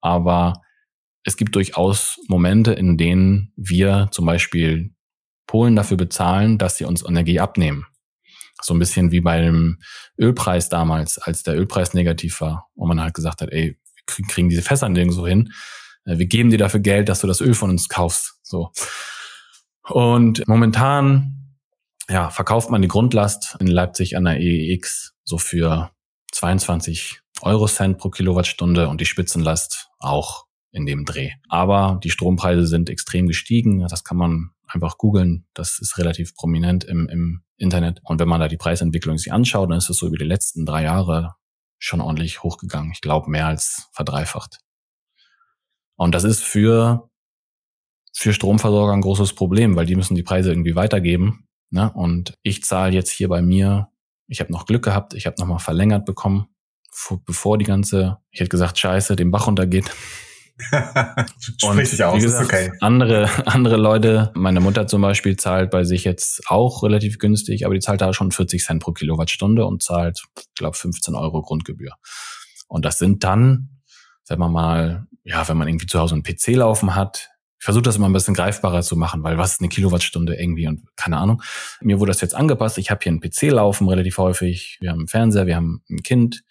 Aber 0.06 0.62
es 1.24 1.36
gibt 1.36 1.56
durchaus 1.56 2.20
Momente, 2.28 2.72
in 2.72 2.96
denen 2.96 3.52
wir 3.56 4.08
zum 4.12 4.24
Beispiel 4.24 4.94
Polen 5.46 5.74
dafür 5.74 5.96
bezahlen, 5.96 6.58
dass 6.58 6.76
sie 6.76 6.84
uns 6.84 7.04
Energie 7.04 7.40
abnehmen. 7.40 7.86
So 8.62 8.72
ein 8.72 8.78
bisschen 8.78 9.10
wie 9.10 9.20
beim 9.20 9.78
Ölpreis 10.16 10.68
damals, 10.68 11.18
als 11.18 11.42
der 11.42 11.56
Ölpreis 11.56 11.92
negativ 11.92 12.40
war, 12.40 12.68
wo 12.76 12.86
man 12.86 13.00
halt 13.00 13.14
gesagt 13.14 13.40
hat, 13.40 13.50
ey, 13.50 13.76
wir 14.14 14.26
kriegen 14.28 14.48
diese 14.48 14.62
Fässer 14.62 14.88
nirgendwo 14.88 15.26
hin. 15.26 15.52
Äh, 16.04 16.18
wir 16.18 16.26
geben 16.26 16.50
dir 16.50 16.58
dafür 16.58 16.80
Geld, 16.80 17.08
dass 17.08 17.20
du 17.20 17.26
das 17.26 17.40
Öl 17.40 17.54
von 17.54 17.70
uns 17.70 17.88
kaufst. 17.88 18.38
So. 18.44 18.70
Und 19.82 20.46
momentan, 20.46 21.56
ja, 22.08 22.30
verkauft 22.30 22.70
man 22.70 22.80
die 22.80 22.88
Grundlast 22.88 23.56
in 23.58 23.66
Leipzig 23.66 24.16
an 24.16 24.24
der 24.24 24.38
EEX 24.38 25.14
so 25.24 25.38
für 25.38 25.90
22 26.30 27.20
Eurocent 27.42 27.98
pro 27.98 28.10
Kilowattstunde 28.10 28.88
und 28.88 29.00
die 29.00 29.06
Spitzenlast 29.06 29.88
auch 29.98 30.46
in 30.72 30.86
dem 30.86 31.04
Dreh. 31.04 31.32
Aber 31.48 31.98
die 32.02 32.10
Strompreise 32.10 32.66
sind 32.66 32.90
extrem 32.90 33.26
gestiegen. 33.26 33.80
Das 33.88 34.04
kann 34.04 34.16
man 34.16 34.50
einfach 34.66 34.98
googeln. 34.98 35.46
Das 35.54 35.78
ist 35.78 35.98
relativ 35.98 36.34
prominent 36.34 36.84
im, 36.84 37.08
im 37.08 37.42
Internet. 37.56 38.00
Und 38.04 38.20
wenn 38.20 38.28
man 38.28 38.40
da 38.40 38.48
die 38.48 38.56
Preisentwicklung 38.56 39.18
sich 39.18 39.32
anschaut, 39.32 39.70
dann 39.70 39.78
ist 39.78 39.90
es 39.90 39.96
so 39.96 40.06
über 40.06 40.18
die 40.18 40.24
letzten 40.24 40.66
drei 40.66 40.82
Jahre 40.82 41.34
schon 41.78 42.00
ordentlich 42.00 42.42
hochgegangen. 42.42 42.90
Ich 42.92 43.00
glaube, 43.00 43.30
mehr 43.30 43.46
als 43.46 43.88
verdreifacht. 43.92 44.58
Und 45.96 46.14
das 46.14 46.24
ist 46.24 46.42
für, 46.42 47.08
für 48.12 48.32
Stromversorger 48.32 48.92
ein 48.92 49.00
großes 49.00 49.34
Problem, 49.34 49.76
weil 49.76 49.86
die 49.86 49.96
müssen 49.96 50.14
die 50.14 50.22
Preise 50.22 50.50
irgendwie 50.50 50.74
weitergeben. 50.74 51.48
Ne? 51.70 51.90
Und 51.92 52.34
ich 52.42 52.64
zahle 52.64 52.92
jetzt 52.92 53.10
hier 53.10 53.28
bei 53.28 53.40
mir, 53.40 53.88
ich 54.26 54.40
habe 54.40 54.52
noch 54.52 54.66
Glück 54.66 54.84
gehabt, 54.84 55.14
ich 55.14 55.26
habe 55.26 55.36
nochmal 55.38 55.58
verlängert 55.58 56.04
bekommen 56.04 56.48
bevor 57.24 57.58
die 57.58 57.64
ganze, 57.64 58.18
ich 58.30 58.40
hätte 58.40 58.50
gesagt, 58.50 58.78
Scheiße, 58.78 59.16
den 59.16 59.30
Bach 59.30 59.46
runtergeht. 59.46 59.90
Sprich 61.58 61.90
dich 61.90 62.02
aus, 62.02 62.22
gesagt, 62.22 62.44
ist 62.44 62.48
okay. 62.48 62.72
Andere, 62.80 63.28
andere 63.46 63.76
Leute, 63.76 64.32
meine 64.34 64.60
Mutter 64.60 64.86
zum 64.86 65.02
Beispiel 65.02 65.36
zahlt 65.36 65.70
bei 65.70 65.84
sich 65.84 66.04
jetzt 66.04 66.48
auch 66.48 66.82
relativ 66.82 67.18
günstig, 67.18 67.66
aber 67.66 67.74
die 67.74 67.80
zahlt 67.80 68.00
da 68.00 68.12
schon 68.14 68.32
40 68.32 68.64
Cent 68.64 68.82
pro 68.82 68.92
Kilowattstunde 68.92 69.66
und 69.66 69.82
zahlt, 69.82 70.22
ich 70.38 70.54
glaube, 70.54 70.76
15 70.76 71.14
Euro 71.14 71.42
Grundgebühr. 71.42 71.92
Und 72.68 72.84
das 72.84 72.98
sind 72.98 73.22
dann, 73.22 73.68
wenn 74.28 74.38
man 74.38 74.52
mal, 74.52 75.06
ja, 75.24 75.46
wenn 75.48 75.56
man 75.56 75.68
irgendwie 75.68 75.86
zu 75.86 75.98
Hause 75.98 76.14
einen 76.14 76.24
PC 76.24 76.56
laufen 76.56 76.94
hat, 76.94 77.30
ich 77.58 77.64
versuche 77.64 77.82
das 77.82 77.96
immer 77.96 78.06
ein 78.06 78.12
bisschen 78.12 78.34
greifbarer 78.34 78.82
zu 78.82 78.96
machen, 78.96 79.22
weil 79.22 79.38
was 79.38 79.54
ist 79.54 79.60
eine 79.60 79.68
Kilowattstunde 79.68 80.34
irgendwie 80.34 80.68
und 80.68 80.84
keine 80.96 81.16
Ahnung. 81.16 81.42
Mir 81.80 81.98
wurde 81.98 82.10
das 82.10 82.20
jetzt 82.20 82.34
angepasst. 82.34 82.78
Ich 82.78 82.90
habe 82.90 83.00
hier 83.02 83.10
einen 83.10 83.20
PC 83.20 83.50
laufen 83.50 83.88
relativ 83.88 84.18
häufig. 84.18 84.76
Wir 84.80 84.90
haben 84.90 85.00
einen 85.00 85.08
Fernseher, 85.08 85.46
wir 85.46 85.56
haben 85.56 85.82
ein 85.90 86.02
Kind 86.02 86.44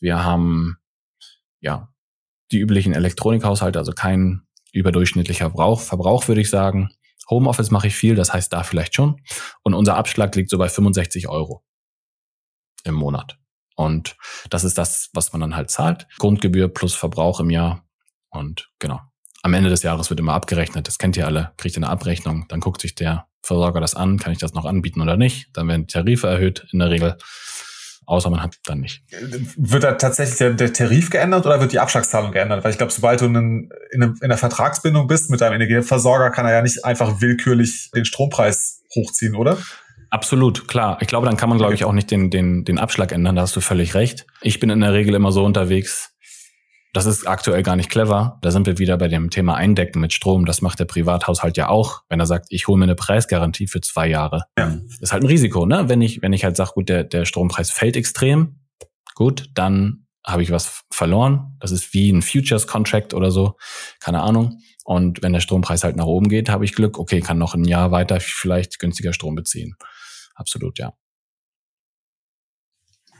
wir 0.00 0.24
haben 0.24 0.78
ja 1.60 1.88
die 2.50 2.58
üblichen 2.58 2.92
Elektronikhaushalte, 2.92 3.78
also 3.78 3.92
kein 3.92 4.42
überdurchschnittlicher 4.72 5.46
Verbrauch, 5.46 5.80
Verbrauch 5.80 6.28
würde 6.28 6.40
ich 6.40 6.50
sagen. 6.50 6.90
Homeoffice 7.30 7.70
mache 7.70 7.86
ich 7.86 7.96
viel, 7.96 8.14
das 8.16 8.32
heißt 8.32 8.52
da 8.52 8.64
vielleicht 8.64 8.94
schon. 8.94 9.20
Und 9.62 9.74
unser 9.74 9.96
Abschlag 9.96 10.34
liegt 10.34 10.50
so 10.50 10.58
bei 10.58 10.68
65 10.68 11.28
Euro 11.28 11.64
im 12.84 12.94
Monat. 12.94 13.38
Und 13.76 14.16
das 14.50 14.62
ist 14.64 14.78
das, 14.78 15.10
was 15.14 15.32
man 15.32 15.40
dann 15.40 15.56
halt 15.56 15.70
zahlt. 15.70 16.06
Grundgebühr 16.18 16.68
plus 16.68 16.94
Verbrauch 16.94 17.40
im 17.40 17.50
Jahr. 17.50 17.84
Und 18.30 18.70
genau. 18.78 19.00
Am 19.42 19.54
Ende 19.54 19.70
des 19.70 19.82
Jahres 19.82 20.10
wird 20.10 20.20
immer 20.20 20.34
abgerechnet. 20.34 20.86
Das 20.86 20.98
kennt 20.98 21.16
ihr 21.16 21.26
alle. 21.26 21.52
Kriegt 21.56 21.76
ihr 21.76 21.82
eine 21.82 21.90
Abrechnung. 21.90 22.46
Dann 22.48 22.60
guckt 22.60 22.80
sich 22.80 22.94
der 22.94 23.26
Versorger 23.42 23.80
das 23.80 23.94
an. 23.94 24.18
Kann 24.18 24.32
ich 24.32 24.38
das 24.38 24.54
noch 24.54 24.64
anbieten 24.64 25.00
oder 25.00 25.16
nicht? 25.16 25.48
Dann 25.54 25.68
werden 25.68 25.86
die 25.86 25.92
Tarife 25.92 26.28
erhöht 26.28 26.66
in 26.72 26.78
der 26.78 26.90
Regel 26.90 27.16
außer 28.06 28.30
man 28.30 28.42
hat 28.42 28.56
dann 28.64 28.80
nicht. 28.80 29.02
Wird 29.56 29.84
da 29.84 29.92
tatsächlich 29.92 30.38
der, 30.38 30.50
der 30.50 30.72
Tarif 30.72 31.10
geändert 31.10 31.46
oder 31.46 31.60
wird 31.60 31.72
die 31.72 31.78
Abschlagszahlung 31.78 32.32
geändert? 32.32 32.64
Weil 32.64 32.70
ich 32.70 32.78
glaube, 32.78 32.92
sobald 32.92 33.20
du 33.20 33.26
in, 33.26 33.70
in, 33.92 34.02
in 34.02 34.22
einer 34.22 34.36
Vertragsbindung 34.36 35.06
bist 35.06 35.30
mit 35.30 35.40
deinem 35.40 35.54
Energieversorger, 35.54 36.30
kann 36.30 36.46
er 36.46 36.52
ja 36.52 36.62
nicht 36.62 36.84
einfach 36.84 37.20
willkürlich 37.20 37.90
den 37.94 38.04
Strompreis 38.04 38.82
hochziehen, 38.94 39.34
oder? 39.34 39.58
Absolut, 40.10 40.68
klar. 40.68 40.98
Ich 41.00 41.08
glaube, 41.08 41.26
dann 41.26 41.36
kann 41.36 41.48
man, 41.48 41.58
glaube 41.58 41.74
ich, 41.74 41.84
auch 41.84 41.92
nicht 41.92 42.10
den, 42.10 42.30
den, 42.30 42.64
den 42.64 42.78
Abschlag 42.78 43.10
ändern. 43.10 43.34
Da 43.34 43.42
hast 43.42 43.56
du 43.56 43.60
völlig 43.60 43.94
recht. 43.94 44.26
Ich 44.42 44.60
bin 44.60 44.70
in 44.70 44.80
der 44.80 44.92
Regel 44.92 45.14
immer 45.14 45.32
so 45.32 45.44
unterwegs, 45.44 46.12
Das 46.94 47.06
ist 47.06 47.26
aktuell 47.26 47.64
gar 47.64 47.74
nicht 47.74 47.90
clever. 47.90 48.38
Da 48.40 48.52
sind 48.52 48.68
wir 48.68 48.78
wieder 48.78 48.96
bei 48.96 49.08
dem 49.08 49.28
Thema 49.28 49.56
Eindecken 49.56 50.00
mit 50.00 50.12
Strom. 50.12 50.46
Das 50.46 50.62
macht 50.62 50.78
der 50.78 50.84
Privathaushalt 50.84 51.56
ja 51.56 51.68
auch, 51.68 52.02
wenn 52.08 52.20
er 52.20 52.26
sagt, 52.26 52.46
ich 52.50 52.68
hole 52.68 52.78
mir 52.78 52.84
eine 52.84 52.94
Preisgarantie 52.94 53.66
für 53.66 53.80
zwei 53.80 54.06
Jahre. 54.06 54.44
Ja. 54.56 54.78
Ist 55.00 55.12
halt 55.12 55.24
ein 55.24 55.26
Risiko, 55.26 55.66
ne? 55.66 55.88
Wenn 55.88 56.00
ich, 56.00 56.22
wenn 56.22 56.32
ich 56.32 56.44
halt 56.44 56.56
sage, 56.56 56.70
gut, 56.72 56.88
der, 56.88 57.02
der 57.02 57.24
Strompreis 57.24 57.72
fällt 57.72 57.96
extrem, 57.96 58.60
gut, 59.16 59.50
dann 59.54 60.06
habe 60.24 60.44
ich 60.44 60.52
was 60.52 60.84
verloren. 60.88 61.56
Das 61.58 61.72
ist 61.72 61.92
wie 61.94 62.10
ein 62.10 62.22
Futures 62.22 62.68
Contract 62.68 63.12
oder 63.12 63.32
so. 63.32 63.56
Keine 63.98 64.22
Ahnung. 64.22 64.60
Und 64.84 65.20
wenn 65.20 65.32
der 65.32 65.40
Strompreis 65.40 65.82
halt 65.82 65.96
nach 65.96 66.06
oben 66.06 66.28
geht, 66.28 66.48
habe 66.48 66.64
ich 66.64 66.76
Glück. 66.76 67.00
Okay, 67.00 67.20
kann 67.20 67.38
noch 67.38 67.54
ein 67.54 67.64
Jahr 67.64 67.90
weiter 67.90 68.20
vielleicht 68.20 68.78
günstiger 68.78 69.12
Strom 69.12 69.34
beziehen. 69.34 69.74
Absolut, 70.36 70.78
ja. 70.78 70.92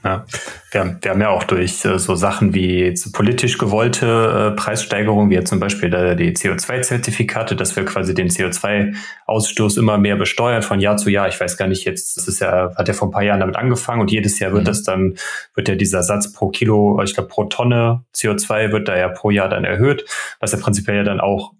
Ja. 0.05 0.23
Wir, 0.69 0.81
haben, 0.81 0.99
wir 1.01 1.11
haben 1.11 1.21
ja 1.21 1.29
auch 1.29 1.45
durch 1.45 1.83
äh, 1.83 1.97
so 1.97 2.13
Sachen 2.13 2.53
wie 2.53 2.93
politisch 3.11 3.57
gewollte 3.57 4.51
äh, 4.53 4.55
Preissteigerungen, 4.55 5.31
wie 5.31 5.33
jetzt 5.33 5.49
zum 5.49 5.59
Beispiel 5.59 5.89
die 6.15 6.31
CO2-Zertifikate, 6.31 7.55
dass 7.55 7.75
wir 7.75 7.85
quasi 7.85 8.13
den 8.13 8.29
CO2-Ausstoß 8.29 9.79
immer 9.79 9.97
mehr 9.97 10.15
besteuern 10.15 10.61
von 10.61 10.79
Jahr 10.79 10.97
zu 10.97 11.09
Jahr. 11.09 11.27
Ich 11.27 11.39
weiß 11.39 11.57
gar 11.57 11.67
nicht, 11.67 11.85
jetzt 11.85 12.17
das 12.17 12.27
ist 12.27 12.39
ja, 12.39 12.71
hat 12.75 12.87
ja 12.87 12.93
vor 12.93 13.07
ein 13.07 13.11
paar 13.11 13.23
Jahren 13.23 13.39
damit 13.39 13.55
angefangen 13.55 13.99
und 13.99 14.11
jedes 14.11 14.37
Jahr 14.37 14.51
wird 14.51 14.61
mhm. 14.61 14.67
das 14.67 14.83
dann, 14.83 15.15
wird 15.55 15.69
ja 15.69 15.75
dieser 15.75 16.03
Satz 16.03 16.31
pro 16.31 16.49
Kilo, 16.49 17.01
ich 17.01 17.15
glaube 17.15 17.29
pro 17.29 17.45
Tonne 17.45 18.03
CO2 18.13 18.71
wird 18.71 18.87
da 18.87 18.95
ja 18.95 19.07
pro 19.07 19.31
Jahr 19.31 19.49
dann 19.49 19.65
erhöht, 19.65 20.05
was 20.39 20.51
ja 20.51 20.59
prinzipiell 20.59 20.97
ja 20.97 21.03
dann 21.03 21.19
auch 21.19 21.53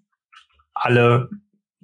alle 0.72 1.30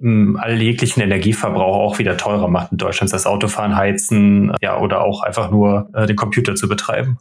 all 0.03 0.61
jeglichen 0.61 1.01
Energieverbrauch 1.01 1.77
auch 1.77 1.99
wieder 1.99 2.17
teurer 2.17 2.49
macht 2.49 2.71
in 2.71 2.77
Deutschland, 2.77 3.13
das 3.13 3.25
Autofahren, 3.25 3.75
Heizen, 3.75 4.53
ja, 4.61 4.79
oder 4.79 5.03
auch 5.03 5.21
einfach 5.23 5.49
nur 5.49 5.89
äh, 5.93 6.05
den 6.05 6.15
Computer 6.15 6.55
zu 6.55 6.67
betreiben. 6.67 7.19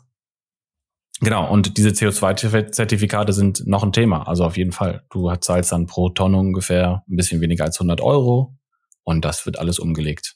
Genau, 1.20 1.48
und 1.48 1.78
diese 1.78 1.90
CO2-Zertifikate 1.90 3.32
sind 3.32 3.64
noch 3.66 3.84
ein 3.84 3.92
Thema, 3.92 4.26
also 4.26 4.44
auf 4.44 4.56
jeden 4.56 4.72
Fall. 4.72 5.04
Du 5.10 5.32
zahlst 5.36 5.70
dann 5.70 5.86
pro 5.86 6.08
Tonne 6.08 6.36
ungefähr 6.36 7.04
ein 7.08 7.16
bisschen 7.16 7.40
weniger 7.40 7.64
als 7.64 7.78
100 7.78 8.00
Euro 8.00 8.58
und 9.04 9.24
das 9.24 9.46
wird 9.46 9.58
alles 9.58 9.78
umgelegt. 9.78 10.34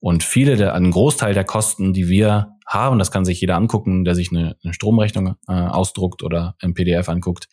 Und 0.00 0.22
viele 0.22 0.56
der, 0.56 0.74
ein 0.74 0.90
Großteil 0.90 1.34
der 1.34 1.44
Kosten, 1.44 1.92
die 1.92 2.08
wir 2.08 2.54
haben, 2.66 2.98
das 2.98 3.10
kann 3.10 3.26
sich 3.26 3.40
jeder 3.40 3.56
angucken, 3.56 4.04
der 4.04 4.14
sich 4.14 4.30
eine, 4.30 4.56
eine 4.64 4.72
Stromrechnung 4.72 5.34
äh, 5.46 5.52
ausdruckt 5.52 6.22
oder 6.22 6.56
im 6.60 6.72
PDF 6.72 7.10
anguckt, 7.10 7.48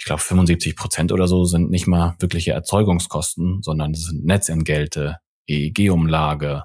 ich 0.00 0.06
glaube 0.06 0.22
75 0.22 0.76
Prozent 0.76 1.12
oder 1.12 1.28
so 1.28 1.44
sind 1.44 1.70
nicht 1.70 1.86
mal 1.86 2.16
wirkliche 2.20 2.52
Erzeugungskosten, 2.52 3.60
sondern 3.62 3.92
es 3.92 4.06
sind 4.06 4.24
Netzentgelte, 4.24 5.18
EEG-Umlage, 5.46 6.64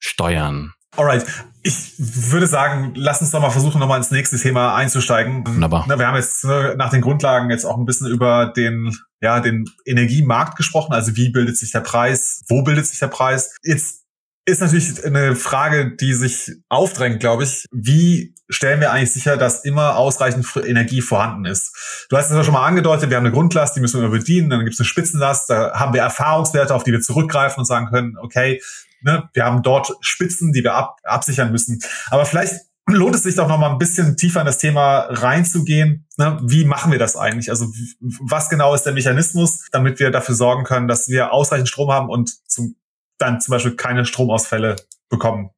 Steuern. 0.00 0.74
Alright, 0.96 1.24
ich 1.62 1.94
würde 1.98 2.48
sagen, 2.48 2.94
lass 2.96 3.20
uns 3.20 3.30
doch 3.30 3.40
mal 3.40 3.50
versuchen, 3.50 3.78
nochmal 3.78 3.98
ins 3.98 4.10
nächste 4.10 4.36
Thema 4.38 4.74
einzusteigen. 4.74 5.46
Wunderbar. 5.46 5.86
Wir 5.88 6.06
haben 6.06 6.16
jetzt 6.16 6.44
ne, 6.44 6.74
nach 6.76 6.90
den 6.90 7.00
Grundlagen 7.00 7.48
jetzt 7.48 7.64
auch 7.64 7.78
ein 7.78 7.84
bisschen 7.84 8.08
über 8.08 8.52
den, 8.54 8.92
ja, 9.20 9.38
den 9.38 9.64
Energiemarkt 9.86 10.56
gesprochen. 10.56 10.92
Also 10.92 11.16
wie 11.16 11.30
bildet 11.30 11.56
sich 11.56 11.70
der 11.70 11.80
Preis? 11.80 12.42
Wo 12.48 12.62
bildet 12.62 12.86
sich 12.86 12.98
der 12.98 13.06
Preis? 13.06 13.54
Jetzt 13.62 14.01
ist 14.44 14.60
natürlich 14.60 15.04
eine 15.04 15.36
Frage, 15.36 15.94
die 15.96 16.14
sich 16.14 16.50
aufdrängt, 16.68 17.20
glaube 17.20 17.44
ich. 17.44 17.64
Wie 17.70 18.34
stellen 18.48 18.80
wir 18.80 18.92
eigentlich 18.92 19.12
sicher, 19.12 19.36
dass 19.36 19.64
immer 19.64 19.96
ausreichend 19.96 20.46
Energie 20.66 21.00
vorhanden 21.00 21.44
ist? 21.44 22.06
Du 22.08 22.16
hast 22.16 22.30
es 22.30 22.36
ja 22.36 22.42
schon 22.42 22.54
mal 22.54 22.66
angedeutet, 22.66 23.10
wir 23.10 23.16
haben 23.16 23.26
eine 23.26 23.34
Grundlast, 23.34 23.76
die 23.76 23.80
müssen 23.80 24.00
wir 24.00 24.08
bedienen, 24.08 24.50
dann 24.50 24.60
gibt 24.60 24.74
es 24.74 24.80
eine 24.80 24.86
Spitzenlast, 24.86 25.48
da 25.48 25.72
haben 25.74 25.94
wir 25.94 26.02
Erfahrungswerte, 26.02 26.74
auf 26.74 26.82
die 26.82 26.92
wir 26.92 27.00
zurückgreifen 27.00 27.60
und 27.60 27.66
sagen 27.66 27.86
können, 27.86 28.16
okay, 28.18 28.60
ne, 29.02 29.28
wir 29.32 29.44
haben 29.44 29.62
dort 29.62 29.92
Spitzen, 30.00 30.52
die 30.52 30.64
wir 30.64 30.74
ab, 30.74 30.98
absichern 31.04 31.52
müssen. 31.52 31.80
Aber 32.10 32.26
vielleicht 32.26 32.54
lohnt 32.88 33.14
es 33.14 33.22
sich 33.22 33.36
doch 33.36 33.48
noch 33.48 33.58
mal 33.58 33.70
ein 33.70 33.78
bisschen 33.78 34.16
tiefer 34.16 34.40
in 34.40 34.46
das 34.46 34.58
Thema 34.58 35.06
reinzugehen. 35.08 36.06
Ne? 36.16 36.40
Wie 36.42 36.64
machen 36.64 36.90
wir 36.90 36.98
das 36.98 37.16
eigentlich? 37.16 37.48
Also 37.48 37.66
was 38.00 38.48
genau 38.48 38.74
ist 38.74 38.82
der 38.82 38.92
Mechanismus, 38.92 39.68
damit 39.70 40.00
wir 40.00 40.10
dafür 40.10 40.34
sorgen 40.34 40.64
können, 40.64 40.88
dass 40.88 41.08
wir 41.08 41.32
ausreichend 41.32 41.68
Strom 41.68 41.92
haben 41.92 42.08
und 42.08 42.30
zum 42.50 42.74
dann 43.22 43.40
zum 43.40 43.52
Beispiel 43.52 43.76
keine 43.76 44.04
Stromausfälle 44.04 44.76
bekommen. 45.08 45.50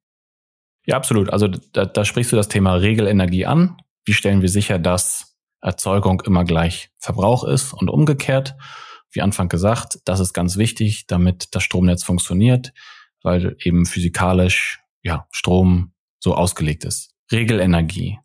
Ja, 0.86 0.96
absolut. 0.96 1.30
Also 1.30 1.48
da, 1.48 1.86
da 1.86 2.04
sprichst 2.04 2.30
du 2.30 2.36
das 2.36 2.48
Thema 2.48 2.74
Regelenergie 2.74 3.46
an. 3.46 3.78
Wie 4.04 4.12
stellen 4.12 4.42
wir 4.42 4.50
sicher, 4.50 4.78
dass 4.78 5.36
Erzeugung 5.62 6.20
immer 6.26 6.44
gleich 6.44 6.90
Verbrauch 7.00 7.44
ist 7.44 7.72
und 7.72 7.88
umgekehrt? 7.88 8.54
Wie 9.10 9.22
Anfang 9.22 9.48
gesagt, 9.48 10.00
das 10.04 10.20
ist 10.20 10.34
ganz 10.34 10.56
wichtig, 10.56 11.06
damit 11.06 11.54
das 11.54 11.62
Stromnetz 11.62 12.04
funktioniert, 12.04 12.72
weil 13.22 13.56
eben 13.60 13.86
physikalisch 13.86 14.80
ja 15.02 15.26
Strom 15.30 15.92
so 16.18 16.34
ausgelegt 16.34 16.84
ist. 16.84 17.14
Regelenergie. 17.32 18.18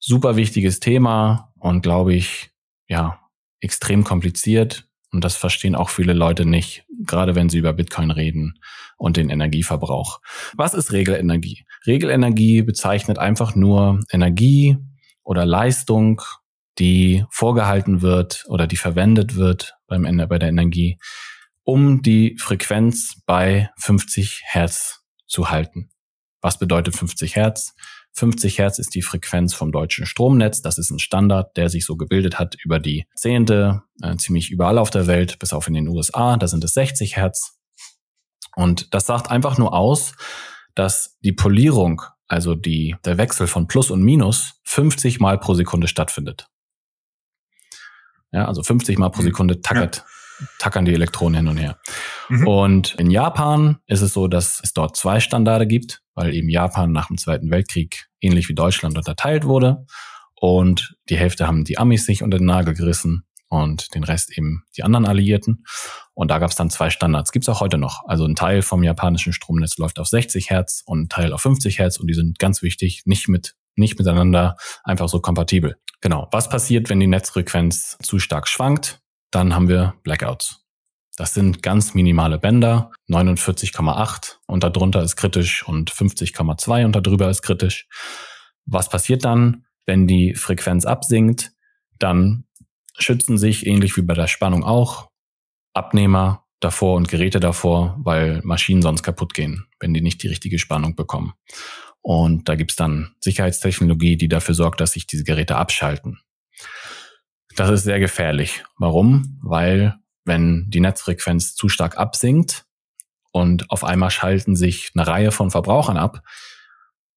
Super 0.00 0.34
wichtiges 0.34 0.80
Thema 0.80 1.52
und 1.58 1.82
glaube 1.82 2.14
ich, 2.14 2.50
ja, 2.88 3.20
extrem 3.60 4.02
kompliziert. 4.02 4.88
Und 5.12 5.24
das 5.24 5.36
verstehen 5.36 5.74
auch 5.74 5.90
viele 5.90 6.12
Leute 6.12 6.46
nicht, 6.46 6.84
gerade 7.04 7.34
wenn 7.34 7.48
sie 7.48 7.58
über 7.58 7.72
Bitcoin 7.72 8.10
reden 8.10 8.58
und 8.96 9.16
den 9.16 9.30
Energieverbrauch. 9.30 10.20
Was 10.54 10.74
ist 10.74 10.92
Regelenergie? 10.92 11.64
Regelenergie 11.86 12.62
bezeichnet 12.62 13.18
einfach 13.18 13.54
nur 13.54 14.00
Energie 14.12 14.76
oder 15.24 15.44
Leistung, 15.44 16.22
die 16.78 17.24
vorgehalten 17.30 18.02
wird 18.02 18.44
oder 18.48 18.66
die 18.66 18.76
verwendet 18.76 19.34
wird 19.34 19.74
beim 19.86 20.04
Ende 20.04 20.26
bei 20.26 20.38
der 20.38 20.48
Energie, 20.48 20.98
um 21.64 22.02
die 22.02 22.36
Frequenz 22.38 23.20
bei 23.26 23.70
50 23.78 24.42
Hertz 24.44 25.04
zu 25.26 25.50
halten. 25.50 25.90
Was 26.40 26.58
bedeutet 26.58 26.96
50 26.96 27.36
Hertz? 27.36 27.74
50 28.12 28.58
Hertz 28.58 28.78
ist 28.78 28.94
die 28.94 29.02
Frequenz 29.02 29.54
vom 29.54 29.72
deutschen 29.72 30.06
Stromnetz. 30.06 30.62
Das 30.62 30.78
ist 30.78 30.90
ein 30.90 30.98
Standard, 30.98 31.56
der 31.56 31.68
sich 31.68 31.86
so 31.86 31.96
gebildet 31.96 32.38
hat 32.38 32.56
über 32.62 32.78
die 32.78 33.06
Zehnte, 33.16 33.82
äh, 34.02 34.16
ziemlich 34.16 34.50
überall 34.50 34.78
auf 34.78 34.90
der 34.90 35.06
Welt, 35.06 35.38
bis 35.38 35.52
auf 35.52 35.68
in 35.68 35.74
den 35.74 35.88
USA. 35.88 36.36
Da 36.36 36.48
sind 36.48 36.64
es 36.64 36.74
60 36.74 37.16
Hertz. 37.16 37.56
Und 38.56 38.92
das 38.94 39.06
sagt 39.06 39.30
einfach 39.30 39.58
nur 39.58 39.74
aus, 39.74 40.12
dass 40.74 41.18
die 41.20 41.32
Polierung, 41.32 42.02
also 42.26 42.54
die, 42.54 42.96
der 43.04 43.16
Wechsel 43.16 43.46
von 43.46 43.66
Plus 43.66 43.90
und 43.90 44.02
Minus, 44.02 44.60
50 44.64 45.20
Mal 45.20 45.38
pro 45.38 45.54
Sekunde 45.54 45.88
stattfindet. 45.88 46.48
Ja, 48.32 48.46
also 48.46 48.62
50 48.62 48.98
Mal 48.98 49.10
pro. 49.10 49.22
Sekunde 49.22 49.60
tackert, 49.60 49.96
ja. 49.96 50.04
Tackern 50.58 50.84
die 50.84 50.94
Elektronen 50.94 51.40
hin 51.40 51.48
und 51.48 51.56
her. 51.56 51.78
Mhm. 52.28 52.46
Und 52.46 52.94
in 52.94 53.10
Japan 53.10 53.78
ist 53.86 54.00
es 54.00 54.12
so, 54.12 54.28
dass 54.28 54.60
es 54.62 54.72
dort 54.72 54.96
zwei 54.96 55.20
Standarde 55.20 55.66
gibt 55.66 56.02
weil 56.20 56.34
eben 56.34 56.50
Japan 56.50 56.92
nach 56.92 57.06
dem 57.06 57.16
Zweiten 57.16 57.50
Weltkrieg 57.50 58.08
ähnlich 58.20 58.48
wie 58.48 58.54
Deutschland 58.54 58.96
unterteilt 58.96 59.44
wurde. 59.44 59.86
Und 60.34 60.94
die 61.08 61.16
Hälfte 61.16 61.46
haben 61.46 61.64
die 61.64 61.78
Amis 61.78 62.04
sich 62.04 62.22
unter 62.22 62.38
den 62.38 62.46
Nagel 62.46 62.74
gerissen 62.74 63.24
und 63.48 63.94
den 63.94 64.04
Rest 64.04 64.36
eben 64.36 64.64
die 64.76 64.82
anderen 64.82 65.06
Alliierten. 65.06 65.64
Und 66.14 66.30
da 66.30 66.38
gab 66.38 66.50
es 66.50 66.56
dann 66.56 66.68
zwei 66.68 66.90
Standards. 66.90 67.32
Gibt 67.32 67.44
es 67.44 67.48
auch 67.48 67.60
heute 67.60 67.78
noch. 67.78 68.02
Also 68.06 68.26
ein 68.26 68.34
Teil 68.34 68.60
vom 68.62 68.82
japanischen 68.82 69.32
Stromnetz 69.32 69.78
läuft 69.78 69.98
auf 69.98 70.08
60 70.08 70.50
Hertz 70.50 70.82
und 70.84 71.04
ein 71.04 71.08
Teil 71.08 71.32
auf 71.32 71.40
50 71.40 71.78
Hertz 71.78 71.98
und 71.98 72.06
die 72.06 72.14
sind 72.14 72.38
ganz 72.38 72.62
wichtig, 72.62 73.02
nicht 73.06 73.28
mit 73.28 73.54
nicht 73.76 73.98
miteinander 73.98 74.56
einfach 74.84 75.08
so 75.08 75.20
kompatibel. 75.20 75.76
Genau. 76.02 76.28
Was 76.32 76.50
passiert, 76.50 76.90
wenn 76.90 77.00
die 77.00 77.06
Netzfrequenz 77.06 77.96
zu 78.02 78.18
stark 78.18 78.46
schwankt? 78.46 79.00
Dann 79.30 79.54
haben 79.54 79.68
wir 79.68 79.94
Blackouts. 80.02 80.64
Das 81.16 81.34
sind 81.34 81.62
ganz 81.62 81.94
minimale 81.94 82.38
Bänder, 82.38 82.92
49,8 83.08 84.36
und 84.46 84.64
darunter 84.64 85.02
ist 85.02 85.16
kritisch 85.16 85.66
und 85.66 85.90
50,2 85.92 86.84
und 86.86 86.96
darüber 86.96 87.28
ist 87.28 87.42
kritisch. 87.42 87.88
Was 88.64 88.88
passiert 88.88 89.24
dann, 89.24 89.66
wenn 89.86 90.06
die 90.06 90.34
Frequenz 90.34 90.86
absinkt? 90.86 91.52
Dann 91.98 92.44
schützen 92.96 93.36
sich, 93.36 93.66
ähnlich 93.66 93.96
wie 93.96 94.02
bei 94.02 94.14
der 94.14 94.28
Spannung 94.28 94.64
auch, 94.64 95.10
Abnehmer 95.74 96.46
davor 96.60 96.96
und 96.96 97.08
Geräte 97.08 97.40
davor, 97.40 97.98
weil 98.02 98.40
Maschinen 98.42 98.82
sonst 98.82 99.02
kaputt 99.02 99.34
gehen, 99.34 99.66
wenn 99.78 99.94
die 99.94 100.02
nicht 100.02 100.22
die 100.22 100.28
richtige 100.28 100.58
Spannung 100.58 100.94
bekommen. 100.94 101.34
Und 102.02 102.48
da 102.48 102.54
gibt's 102.54 102.76
dann 102.76 103.14
Sicherheitstechnologie, 103.20 104.16
die 104.16 104.28
dafür 104.28 104.54
sorgt, 104.54 104.80
dass 104.80 104.92
sich 104.92 105.06
diese 105.06 105.24
Geräte 105.24 105.56
abschalten. 105.56 106.20
Das 107.56 107.70
ist 107.70 107.84
sehr 107.84 108.00
gefährlich. 108.00 108.64
Warum? 108.78 109.38
Weil 109.42 109.96
wenn 110.24 110.66
die 110.70 110.80
Netzfrequenz 110.80 111.54
zu 111.54 111.68
stark 111.68 111.98
absinkt 111.98 112.64
und 113.32 113.70
auf 113.70 113.84
einmal 113.84 114.10
schalten 114.10 114.56
sich 114.56 114.90
eine 114.94 115.06
Reihe 115.06 115.32
von 115.32 115.50
Verbrauchern 115.50 115.96
ab, 115.96 116.22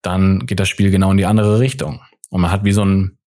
dann 0.02 0.46
geht 0.46 0.60
das 0.60 0.68
Spiel 0.68 0.90
genau 0.90 1.10
in 1.10 1.16
die 1.16 1.26
andere 1.26 1.58
Richtung. 1.58 2.02
Und 2.30 2.40
man 2.40 2.50
hat 2.50 2.64
wie 2.64 2.72
so 2.72 2.82
einen 2.82 3.18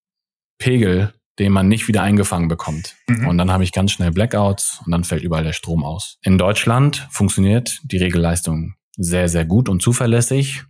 Pegel, 0.57 1.13
den 1.39 1.51
man 1.51 1.67
nicht 1.67 1.87
wieder 1.87 2.01
eingefangen 2.01 2.47
bekommt. 2.47 2.95
Mhm. 3.07 3.27
Und 3.27 3.37
dann 3.37 3.51
habe 3.51 3.63
ich 3.63 3.71
ganz 3.71 3.91
schnell 3.91 4.11
Blackouts 4.11 4.81
und 4.85 4.91
dann 4.91 5.03
fällt 5.03 5.23
überall 5.23 5.43
der 5.43 5.53
Strom 5.53 5.83
aus. 5.83 6.17
In 6.21 6.37
Deutschland 6.37 7.07
funktioniert 7.11 7.79
die 7.83 7.97
Regelleistung 7.97 8.75
sehr, 8.97 9.27
sehr 9.27 9.45
gut 9.45 9.67
und 9.67 9.81
zuverlässig. 9.81 10.63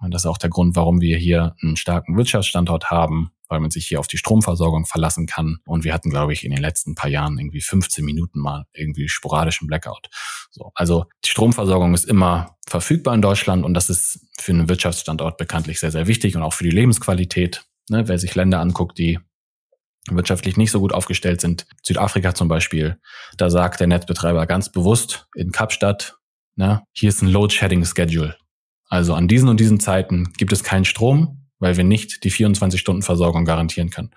Und 0.00 0.12
das 0.14 0.22
ist 0.22 0.26
auch 0.26 0.38
der 0.38 0.50
Grund, 0.50 0.76
warum 0.76 1.00
wir 1.00 1.18
hier 1.18 1.54
einen 1.62 1.76
starken 1.76 2.16
Wirtschaftsstandort 2.16 2.90
haben 2.90 3.32
weil 3.48 3.60
man 3.60 3.70
sich 3.70 3.86
hier 3.86 3.98
auf 3.98 4.06
die 4.06 4.18
Stromversorgung 4.18 4.86
verlassen 4.86 5.26
kann. 5.26 5.58
Und 5.66 5.84
wir 5.84 5.94
hatten, 5.94 6.10
glaube 6.10 6.32
ich, 6.32 6.44
in 6.44 6.50
den 6.50 6.60
letzten 6.60 6.94
paar 6.94 7.10
Jahren 7.10 7.38
irgendwie 7.38 7.60
15 7.60 8.04
Minuten 8.04 8.38
mal 8.38 8.66
irgendwie 8.72 9.08
sporadischen 9.08 9.66
Blackout. 9.66 10.08
So, 10.50 10.70
also 10.74 11.06
die 11.24 11.30
Stromversorgung 11.30 11.94
ist 11.94 12.04
immer 12.04 12.56
verfügbar 12.66 13.14
in 13.14 13.22
Deutschland 13.22 13.64
und 13.64 13.74
das 13.74 13.88
ist 13.88 14.26
für 14.38 14.52
einen 14.52 14.68
Wirtschaftsstandort 14.68 15.38
bekanntlich 15.38 15.80
sehr, 15.80 15.90
sehr 15.90 16.06
wichtig 16.06 16.36
und 16.36 16.42
auch 16.42 16.52
für 16.54 16.64
die 16.64 16.70
Lebensqualität. 16.70 17.64
Ne, 17.90 18.06
wer 18.06 18.18
sich 18.18 18.34
Länder 18.34 18.60
anguckt, 18.60 18.98
die 18.98 19.18
wirtschaftlich 20.10 20.58
nicht 20.58 20.70
so 20.70 20.80
gut 20.80 20.92
aufgestellt 20.92 21.40
sind, 21.40 21.66
Südafrika 21.82 22.34
zum 22.34 22.48
Beispiel, 22.48 22.98
da 23.38 23.48
sagt 23.48 23.80
der 23.80 23.86
Netzbetreiber 23.86 24.46
ganz 24.46 24.70
bewusst 24.70 25.26
in 25.34 25.52
Kapstadt, 25.52 26.18
na, 26.54 26.82
hier 26.92 27.08
ist 27.08 27.22
ein 27.22 27.28
Load-Shedding-Schedule. 27.28 28.36
Also 28.88 29.14
an 29.14 29.28
diesen 29.28 29.48
und 29.48 29.60
diesen 29.60 29.80
Zeiten 29.80 30.32
gibt 30.36 30.52
es 30.52 30.64
keinen 30.64 30.84
Strom, 30.84 31.48
weil 31.58 31.76
wir 31.76 31.84
nicht 31.84 32.24
die 32.24 32.30
24-Stunden-Versorgung 32.30 33.44
garantieren 33.44 33.90
können. 33.90 34.10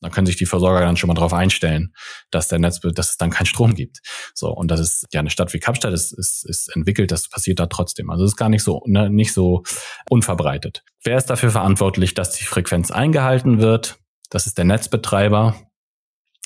Da 0.00 0.10
können 0.10 0.26
sich 0.26 0.36
die 0.36 0.46
Versorger 0.46 0.80
dann 0.80 0.96
schon 0.96 1.08
mal 1.08 1.14
darauf 1.14 1.32
einstellen, 1.32 1.92
dass 2.30 2.48
der 2.48 2.58
Netz, 2.58 2.80
dass 2.80 3.10
es 3.10 3.16
dann 3.16 3.30
keinen 3.30 3.46
Strom 3.46 3.74
gibt. 3.74 4.00
So 4.34 4.50
und 4.50 4.70
das 4.70 4.80
ist 4.80 5.06
ja 5.12 5.20
eine 5.20 5.30
Stadt 5.30 5.52
wie 5.52 5.58
Kapstadt 5.58 5.92
ist, 5.92 6.12
ist, 6.12 6.48
ist 6.48 6.74
entwickelt, 6.74 7.10
das 7.10 7.28
passiert 7.28 7.58
da 7.58 7.66
trotzdem. 7.66 8.10
Also 8.10 8.24
es 8.24 8.32
ist 8.32 8.36
gar 8.36 8.48
nicht 8.48 8.62
so 8.62 8.82
ne, 8.86 9.10
nicht 9.10 9.32
so 9.32 9.62
unverbreitet. 10.08 10.84
Wer 11.02 11.18
ist 11.18 11.26
dafür 11.26 11.50
verantwortlich, 11.50 12.14
dass 12.14 12.32
die 12.32 12.44
Frequenz 12.44 12.90
eingehalten 12.90 13.58
wird? 13.58 13.96
Das 14.30 14.46
ist 14.46 14.58
der 14.58 14.64
Netzbetreiber, 14.64 15.54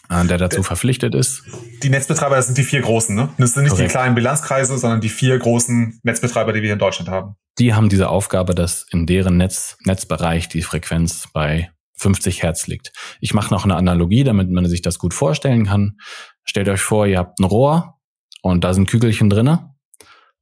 der 0.08 0.38
dazu 0.38 0.62
verpflichtet 0.62 1.14
ist. 1.14 1.42
Die 1.82 1.90
Netzbetreiber, 1.90 2.36
das 2.36 2.46
sind 2.46 2.58
die 2.58 2.64
vier 2.64 2.80
großen, 2.80 3.14
ne? 3.14 3.28
Das 3.38 3.54
sind 3.54 3.64
nicht 3.64 3.72
Korrekt. 3.72 3.90
die 3.90 3.92
kleinen 3.92 4.14
Bilanzkreise, 4.14 4.78
sondern 4.78 5.00
die 5.00 5.08
vier 5.08 5.38
großen 5.38 6.00
Netzbetreiber, 6.02 6.52
die 6.52 6.60
wir 6.60 6.68
hier 6.68 6.72
in 6.74 6.78
Deutschland 6.78 7.10
haben. 7.10 7.34
Die 7.58 7.74
haben 7.74 7.88
diese 7.88 8.08
Aufgabe, 8.08 8.54
dass 8.54 8.86
in 8.90 9.06
deren 9.06 9.36
Netz, 9.36 9.76
Netzbereich 9.84 10.48
die 10.48 10.62
Frequenz 10.62 11.28
bei 11.32 11.70
50 11.96 12.42
Hertz 12.42 12.66
liegt. 12.66 12.92
Ich 13.20 13.34
mache 13.34 13.52
noch 13.52 13.64
eine 13.64 13.76
Analogie, 13.76 14.24
damit 14.24 14.50
man 14.50 14.66
sich 14.66 14.82
das 14.82 14.98
gut 14.98 15.14
vorstellen 15.14 15.66
kann. 15.66 15.98
Stellt 16.44 16.68
euch 16.68 16.82
vor, 16.82 17.06
ihr 17.06 17.18
habt 17.18 17.38
ein 17.40 17.44
Rohr 17.44 17.98
und 18.42 18.64
da 18.64 18.72
sind 18.72 18.88
Kügelchen 18.88 19.28
drinne 19.28 19.74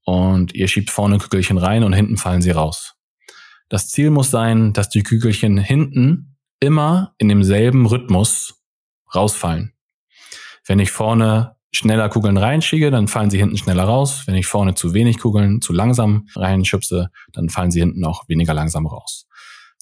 und 0.04 0.54
ihr 0.54 0.68
schiebt 0.68 0.90
vorne 0.90 1.18
Kügelchen 1.18 1.58
rein 1.58 1.82
und 1.82 1.92
hinten 1.92 2.18
fallen 2.18 2.42
sie 2.42 2.50
raus. 2.50 2.94
Das 3.68 3.88
Ziel 3.88 4.10
muss 4.10 4.30
sein, 4.30 4.72
dass 4.72 4.88
die 4.88 5.02
Kügelchen 5.02 5.58
hinten 5.58 6.36
immer 6.60 7.14
in 7.18 7.28
demselben 7.28 7.86
Rhythmus 7.86 8.62
rausfallen. 9.14 9.72
Wenn 10.66 10.78
ich 10.78 10.90
vorne 10.90 11.56
schneller 11.72 12.08
Kugeln 12.08 12.36
reinschiebe, 12.36 12.90
dann 12.90 13.08
fallen 13.08 13.30
sie 13.30 13.38
hinten 13.38 13.56
schneller 13.56 13.84
raus. 13.84 14.22
Wenn 14.26 14.34
ich 14.34 14.46
vorne 14.46 14.74
zu 14.74 14.94
wenig 14.94 15.18
Kugeln 15.18 15.60
zu 15.60 15.72
langsam 15.72 16.28
reinschubse, 16.34 17.10
dann 17.32 17.48
fallen 17.48 17.70
sie 17.70 17.80
hinten 17.80 18.04
auch 18.04 18.28
weniger 18.28 18.54
langsam 18.54 18.86
raus. 18.86 19.26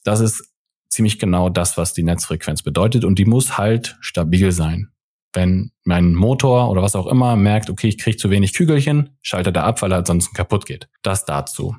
Das 0.05 0.21
ist 0.21 0.51
ziemlich 0.89 1.19
genau 1.19 1.49
das, 1.49 1.77
was 1.77 1.93
die 1.93 2.03
Netzfrequenz 2.03 2.63
bedeutet 2.63 3.05
und 3.05 3.19
die 3.19 3.25
muss 3.25 3.59
halt 3.59 3.97
stabil 4.01 4.53
sein. 4.53 4.91
Wenn 5.33 5.73
mein 5.83 6.15
Motor 6.15 6.71
oder 6.71 6.83
was 6.83 6.95
auch 6.95 7.07
immer 7.07 7.35
merkt, 7.35 7.69
okay, 7.69 7.89
ich 7.89 7.99
kriege 7.99 8.17
zu 8.17 8.31
wenig 8.31 8.55
Kügelchen, 8.55 9.17
schaltet 9.21 9.57
er 9.57 9.65
ab, 9.65 9.83
weil 9.83 9.91
er 9.91 9.99
ansonsten 9.99 10.37
kaputt 10.37 10.67
geht. 10.67 10.89
Das 11.03 11.25
dazu. 11.25 11.75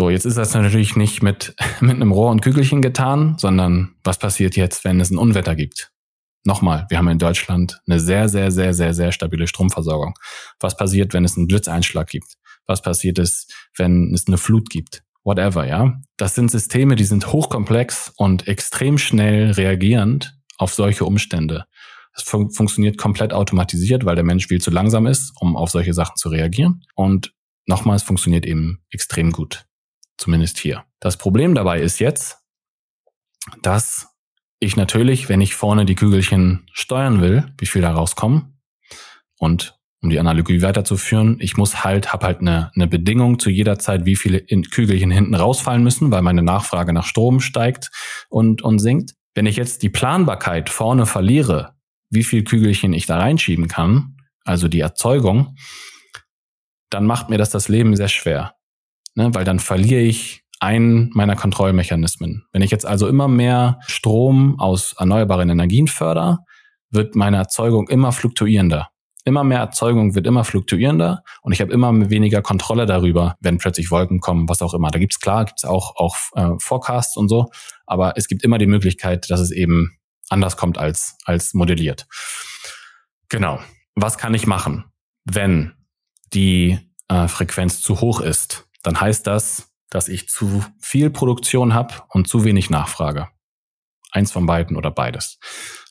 So, 0.00 0.08
jetzt 0.08 0.24
ist 0.24 0.38
das 0.38 0.54
natürlich 0.54 0.96
nicht 0.96 1.22
mit, 1.22 1.54
mit 1.82 1.96
einem 1.96 2.10
Rohr 2.10 2.30
und 2.30 2.40
Kügelchen 2.40 2.80
getan, 2.80 3.36
sondern 3.36 3.96
was 4.02 4.18
passiert 4.18 4.56
jetzt, 4.56 4.82
wenn 4.82 4.98
es 4.98 5.10
ein 5.10 5.18
Unwetter 5.18 5.54
gibt? 5.54 5.92
Nochmal, 6.42 6.86
wir 6.88 6.96
haben 6.96 7.08
in 7.08 7.18
Deutschland 7.18 7.82
eine 7.86 8.00
sehr, 8.00 8.30
sehr, 8.30 8.50
sehr, 8.50 8.72
sehr, 8.72 8.94
sehr 8.94 9.12
stabile 9.12 9.46
Stromversorgung. 9.46 10.14
Was 10.58 10.74
passiert, 10.78 11.12
wenn 11.12 11.26
es 11.26 11.36
einen 11.36 11.48
Blitzeinschlag 11.48 12.08
gibt? 12.08 12.38
Was 12.64 12.80
passiert 12.80 13.18
ist, 13.18 13.54
wenn 13.76 14.14
es 14.14 14.26
eine 14.26 14.38
Flut 14.38 14.70
gibt? 14.70 15.02
Whatever, 15.22 15.66
ja. 15.66 15.92
Das 16.16 16.34
sind 16.34 16.50
Systeme, 16.50 16.96
die 16.96 17.04
sind 17.04 17.30
hochkomplex 17.30 18.10
und 18.16 18.48
extrem 18.48 18.96
schnell 18.96 19.50
reagierend 19.50 20.34
auf 20.56 20.72
solche 20.72 21.04
Umstände. 21.04 21.66
Es 22.14 22.22
fun 22.22 22.50
funktioniert 22.50 22.96
komplett 22.96 23.34
automatisiert, 23.34 24.06
weil 24.06 24.14
der 24.14 24.24
Mensch 24.24 24.46
viel 24.46 24.62
zu 24.62 24.70
langsam 24.70 25.06
ist, 25.06 25.34
um 25.40 25.58
auf 25.58 25.68
solche 25.68 25.92
Sachen 25.92 26.16
zu 26.16 26.30
reagieren. 26.30 26.84
Und 26.94 27.34
nochmal, 27.66 27.96
es 27.96 28.02
funktioniert 28.02 28.46
eben 28.46 28.80
extrem 28.88 29.30
gut. 29.30 29.66
Zumindest 30.20 30.58
hier. 30.58 30.84
Das 31.00 31.16
Problem 31.16 31.54
dabei 31.54 31.80
ist 31.80 31.98
jetzt, 31.98 32.36
dass 33.62 34.08
ich 34.58 34.76
natürlich, 34.76 35.30
wenn 35.30 35.40
ich 35.40 35.54
vorne 35.54 35.86
die 35.86 35.94
Kügelchen 35.94 36.66
steuern 36.72 37.22
will, 37.22 37.50
wie 37.56 37.64
viel 37.64 37.80
da 37.80 37.92
rauskommen 37.92 38.60
und 39.38 39.78
um 40.02 40.10
die 40.10 40.18
Analogie 40.18 40.60
weiterzuführen, 40.60 41.38
ich 41.40 41.56
muss 41.56 41.84
halt, 41.84 42.12
habe 42.12 42.26
halt 42.26 42.40
eine, 42.40 42.70
eine 42.74 42.86
Bedingung 42.86 43.38
zu 43.38 43.48
jeder 43.48 43.78
Zeit, 43.78 44.04
wie 44.04 44.14
viele 44.14 44.42
Kügelchen 44.42 45.10
hinten 45.10 45.34
rausfallen 45.34 45.82
müssen, 45.82 46.10
weil 46.10 46.20
meine 46.20 46.42
Nachfrage 46.42 46.92
nach 46.92 47.06
Strom 47.06 47.40
steigt 47.40 47.90
und, 48.28 48.60
und 48.60 48.78
sinkt. 48.78 49.14
Wenn 49.34 49.46
ich 49.46 49.56
jetzt 49.56 49.82
die 49.82 49.88
Planbarkeit 49.88 50.68
vorne 50.68 51.06
verliere, 51.06 51.76
wie 52.10 52.24
viel 52.24 52.44
Kügelchen 52.44 52.92
ich 52.92 53.06
da 53.06 53.16
reinschieben 53.16 53.68
kann, 53.68 54.18
also 54.44 54.68
die 54.68 54.80
Erzeugung, 54.80 55.56
dann 56.90 57.06
macht 57.06 57.30
mir 57.30 57.38
das 57.38 57.48
das 57.48 57.68
Leben 57.68 57.96
sehr 57.96 58.08
schwer 58.08 58.54
ne? 59.14 59.30
weil 59.32 59.44
dann 59.44 59.58
verliere 59.58 60.02
ich 60.02 60.42
einen 60.60 61.10
meiner 61.14 61.36
Kontrollmechanismen. 61.36 62.44
Wenn 62.52 62.62
ich 62.62 62.70
jetzt 62.70 62.86
also 62.86 63.08
immer 63.08 63.28
mehr 63.28 63.80
Strom 63.86 64.60
aus 64.60 64.94
erneuerbaren 64.98 65.48
Energien 65.48 65.88
fördere, 65.88 66.38
wird 66.90 67.14
meine 67.14 67.38
Erzeugung 67.38 67.88
immer 67.88 68.12
fluktuierender. 68.12 68.90
Immer 69.24 69.44
mehr 69.44 69.58
Erzeugung 69.58 70.14
wird 70.14 70.26
immer 70.26 70.44
fluktuierender 70.44 71.22
und 71.42 71.52
ich 71.52 71.60
habe 71.60 71.72
immer 71.72 72.10
weniger 72.10 72.40
Kontrolle 72.40 72.86
darüber, 72.86 73.36
wenn 73.40 73.58
plötzlich 73.58 73.90
Wolken 73.90 74.20
kommen, 74.20 74.48
was 74.48 74.62
auch 74.62 74.72
immer. 74.72 74.90
Da 74.90 74.98
gibt's 74.98 75.20
klar, 75.20 75.44
gibt's 75.44 75.64
auch, 75.64 75.96
auch 75.96 76.16
äh, 76.34 76.58
Forecasts 76.58 77.16
und 77.16 77.28
so, 77.28 77.50
aber 77.86 78.14
es 78.16 78.28
gibt 78.28 78.44
immer 78.44 78.58
die 78.58 78.66
Möglichkeit, 78.66 79.30
dass 79.30 79.40
es 79.40 79.50
eben 79.50 79.98
anders 80.30 80.56
kommt 80.56 80.78
als, 80.78 81.18
als 81.24 81.52
modelliert. 81.52 82.06
Genau. 83.28 83.60
Was 83.94 84.16
kann 84.16 84.32
ich 84.32 84.46
machen, 84.46 84.84
wenn 85.24 85.72
die 86.32 86.78
äh, 87.08 87.28
Frequenz 87.28 87.82
zu 87.82 88.00
hoch 88.00 88.20
ist? 88.20 88.69
Dann 88.82 89.00
heißt 89.00 89.26
das, 89.26 89.70
dass 89.90 90.08
ich 90.08 90.28
zu 90.28 90.64
viel 90.78 91.10
Produktion 91.10 91.74
habe 91.74 91.94
und 92.08 92.28
zu 92.28 92.44
wenig 92.44 92.70
Nachfrage. 92.70 93.28
Eins 94.12 94.32
von 94.32 94.46
beiden 94.46 94.76
oder 94.76 94.90
beides. 94.90 95.38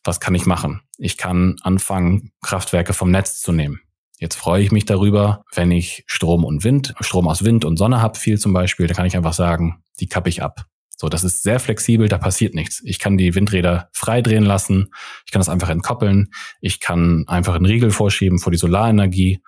Was 0.04 0.20
kann 0.20 0.36
ich 0.36 0.46
machen? 0.46 0.82
Ich 0.98 1.18
kann 1.18 1.58
anfangen, 1.62 2.32
Kraftwerke 2.42 2.94
vom 2.94 3.12
Netz 3.12 3.40
zu 3.40 3.52
nehmen. 3.52 3.82
Jetzt 4.18 4.36
freue 4.36 4.62
ich 4.62 4.72
mich 4.72 4.86
darüber, 4.86 5.46
wenn 5.54 5.72
ich 5.72 6.04
Strom 6.08 6.44
und 6.44 6.64
Wind, 6.66 6.94
Strom 7.00 7.28
aus 7.28 7.46
Wind 7.46 7.64
und 7.64 7.78
Sonne 7.78 8.02
habe, 8.02 8.20
viel 8.20 8.38
zum 8.38 8.52
Beispiel, 8.52 8.88
da 8.88 8.94
kann 8.94 9.06
ich 9.06 9.16
einfach 9.16 9.34
sagen, 9.34 9.82
die 10.02 10.08
kappe 10.08 10.28
ich 10.28 10.44
ab. 10.44 10.66
So, 10.98 11.08
das 11.08 11.24
ist 11.24 11.44
sehr 11.44 11.62
flexibel, 11.62 12.10
da 12.10 12.18
passiert 12.18 12.54
nichts. 12.54 12.82
Ich 12.84 13.00
kann 13.00 13.18
die 13.18 13.34
Windräder 13.34 13.90
frei 13.94 14.22
drehen 14.22 14.44
lassen, 14.44 14.90
ich 15.26 15.32
kann 15.32 15.40
das 15.40 15.48
einfach 15.48 15.70
entkoppeln, 15.70 16.32
ich 16.60 16.82
kann 16.82 17.24
einfach 17.28 17.56
einen 17.56 17.66
Riegel 17.66 17.92
vorschieben 17.92 18.40
vor 18.40 18.52
die 18.52 18.58
Solarenergie 18.58 19.42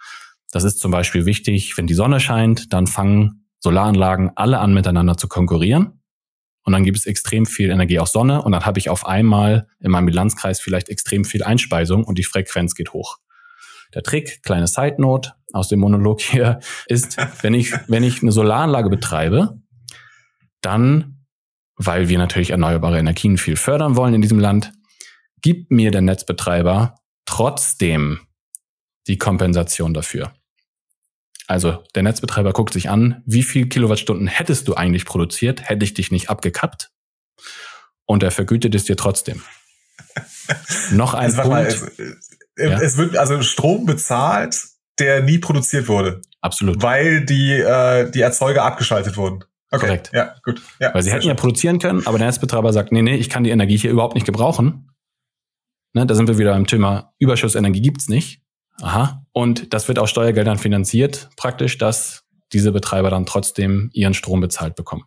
das 0.52 0.64
ist 0.64 0.80
zum 0.80 0.92
Beispiel 0.92 1.26
wichtig, 1.26 1.78
wenn 1.78 1.88
die 1.88 1.94
Sonne 1.94 2.20
scheint, 2.20 2.74
dann 2.74 2.88
fangen 2.88 3.48
Solaranlagen 3.60 4.32
alle 4.36 4.60
an 4.60 4.74
miteinander 4.74 5.18
zu 5.18 5.28
konkurrieren. 5.28 6.02
Und 6.64 6.74
dann 6.74 6.84
gibt 6.84 6.98
es 6.98 7.06
extrem 7.06 7.48
viel 7.48 7.72
Energie 7.72 8.00
aus 8.00 8.12
Sonne 8.12 8.44
und 8.44 8.52
dann 8.52 8.66
habe 8.66 8.78
ich 8.78 8.90
auf 8.90 9.06
einmal 9.06 9.68
in 9.80 9.90
meinem 9.90 10.06
Bilanzkreis 10.06 10.60
vielleicht 10.60 10.90
extrem 10.90 11.26
viel 11.26 11.44
Einspeisung 11.44 12.04
und 12.04 12.20
die 12.20 12.24
Frequenz 12.24 12.76
geht 12.76 12.94
hoch. 12.94 13.18
Der 13.96 14.04
Trick, 14.04 14.44
kleine 14.44 14.68
Side 14.68 14.96
Note 15.00 15.34
aus 15.54 15.70
dem 15.70 15.80
Monolog 15.80 16.22
hier, 16.22 16.60
ist, 16.86 17.18
wenn 17.42 17.54
ich, 17.54 17.74
wenn 17.88 18.04
ich 18.04 18.22
eine 18.22 18.32
Solaranlage 18.32 18.90
betreibe, 18.90 19.60
dann, 20.62 21.26
weil 21.78 22.10
wir 22.10 22.20
natürlich 22.20 22.52
erneuerbare 22.52 23.00
Energien 23.00 23.38
viel 23.38 23.56
fördern 23.56 23.96
wollen 23.96 24.14
in 24.14 24.22
diesem 24.22 24.40
Land, 24.40 24.72
gibt 25.42 25.72
mir 25.72 25.90
der 25.90 26.02
Netzbetreiber 26.02 26.96
trotzdem 27.26 28.20
die 29.08 29.18
Kompensation 29.18 29.96
dafür. 29.96 30.32
Also 31.48 31.84
der 31.96 32.04
Netzbetreiber 32.04 32.54
guckt 32.54 32.74
sich 32.74 32.90
an, 32.90 33.24
wie 33.26 33.44
viel 33.44 33.68
Kilowattstunden 33.68 34.28
hättest 34.28 34.68
du 34.68 34.76
eigentlich 34.76 35.06
produziert, 35.06 35.68
hätte 35.68 35.84
ich 35.84 35.94
dich 35.94 36.12
nicht 36.12 36.30
abgekappt. 36.30 36.92
Und 38.06 38.24
er 38.24 38.32
vergütet 38.32 38.76
es 38.76 38.86
dir 38.86 38.96
trotzdem. 38.96 39.42
Noch 40.92 41.14
ein 41.14 41.26
also, 41.26 41.42
Punkt. 41.42 41.50
Mal, 41.50 41.66
es, 41.66 41.86
ja? 42.58 42.80
es, 42.80 42.98
wird 42.98 43.18
also 43.18 43.42
Strom 43.42 43.86
bezahlt, 43.86 44.62
der 45.00 45.24
nie 45.24 45.38
produziert 45.38 45.88
wurde. 45.88 46.22
Absolut. 46.42 46.82
Weil 46.82 47.26
die, 47.26 47.54
äh, 47.54 48.10
die 48.12 48.22
Erzeuger 48.22 48.64
abgeschaltet 48.64 49.16
wurden. 49.18 49.44
Okay. 49.72 49.86
Korrekt. 49.86 50.12
Ja, 50.14 50.36
gut. 50.44 50.62
Ja, 50.80 50.94
Weil 50.94 51.02
sie 51.02 51.12
hätten 51.12 51.22
schön. 51.22 51.30
ja 51.30 51.36
produzieren 51.36 51.80
können, 51.80 52.06
aber 52.06 52.18
der 52.18 52.28
Netzbetreiber 52.28 52.74
sagt, 52.74 52.92
nee, 52.92 53.02
nee, 53.02 53.16
ich 53.16 53.30
kann 53.30 53.46
die 53.46 53.52
Energie 53.52 53.78
hier 53.78 53.92
überhaupt 53.92 54.16
nicht 54.16 54.26
gebrauchen. 54.26 54.90
Ne, 55.94 56.06
da 56.06 56.14
sind 56.14 56.28
wir 56.28 56.38
wieder 56.38 56.56
im 56.56 56.68
Thema 56.68 57.14
Überschussenergie 57.20 57.82
gibt's 57.82 58.10
nicht. 58.10 58.41
Aha. 58.82 59.24
Und 59.32 59.74
das 59.74 59.88
wird 59.88 60.00
aus 60.00 60.10
Steuergeldern 60.10 60.58
finanziert, 60.58 61.30
praktisch, 61.38 61.78
dass 61.78 62.24
diese 62.54 62.72
Betreiber 62.72 63.10
dann 63.10 63.26
trotzdem 63.26 63.90
ihren 63.94 64.14
Strom 64.14 64.42
bezahlt 64.42 64.76
bekommen. 64.76 65.04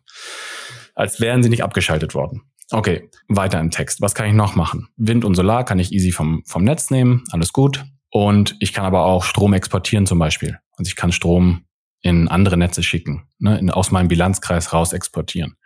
Als 0.95 1.21
wären 1.21 1.43
sie 1.43 1.51
nicht 1.51 1.63
abgeschaltet 1.63 2.15
worden. 2.15 2.43
Okay, 2.71 3.11
weiter 3.29 3.61
im 3.61 3.71
Text. 3.71 4.01
Was 4.01 4.15
kann 4.15 4.27
ich 4.27 4.33
noch 4.33 4.55
machen? 4.55 4.89
Wind 4.97 5.25
und 5.25 5.35
Solar 5.35 5.65
kann 5.65 5.79
ich 5.79 5.93
easy 5.93 6.13
vom, 6.13 6.43
vom 6.47 6.65
Netz 6.65 6.91
nehmen, 6.91 7.25
alles 7.31 7.53
gut. 7.53 7.85
Und 8.11 8.57
ich 8.61 8.73
kann 8.73 8.85
aber 8.85 9.05
auch 9.05 9.25
Strom 9.25 9.53
exportieren 9.53 10.07
zum 10.07 10.19
Beispiel. 10.19 10.59
Also 10.77 10.89
ich 10.89 10.97
kann 10.97 11.13
Strom 11.13 11.65
in 12.01 12.29
andere 12.29 12.57
Netze 12.57 12.83
schicken, 12.83 13.29
ne, 13.39 13.59
in, 13.59 13.71
aus 13.71 13.91
meinem 13.91 14.09
Bilanzkreis 14.09 14.73
raus 14.73 14.93
exportieren. 14.93 15.57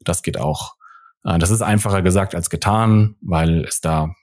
Das 0.00 0.22
geht 0.22 0.38
auch. 0.38 0.74
Äh, 1.24 1.38
das 1.38 1.50
ist 1.50 1.62
einfacher 1.62 2.02
gesagt 2.02 2.34
als 2.34 2.50
getan, 2.50 3.16
weil 3.20 3.64
es 3.64 3.80
da 3.80 4.14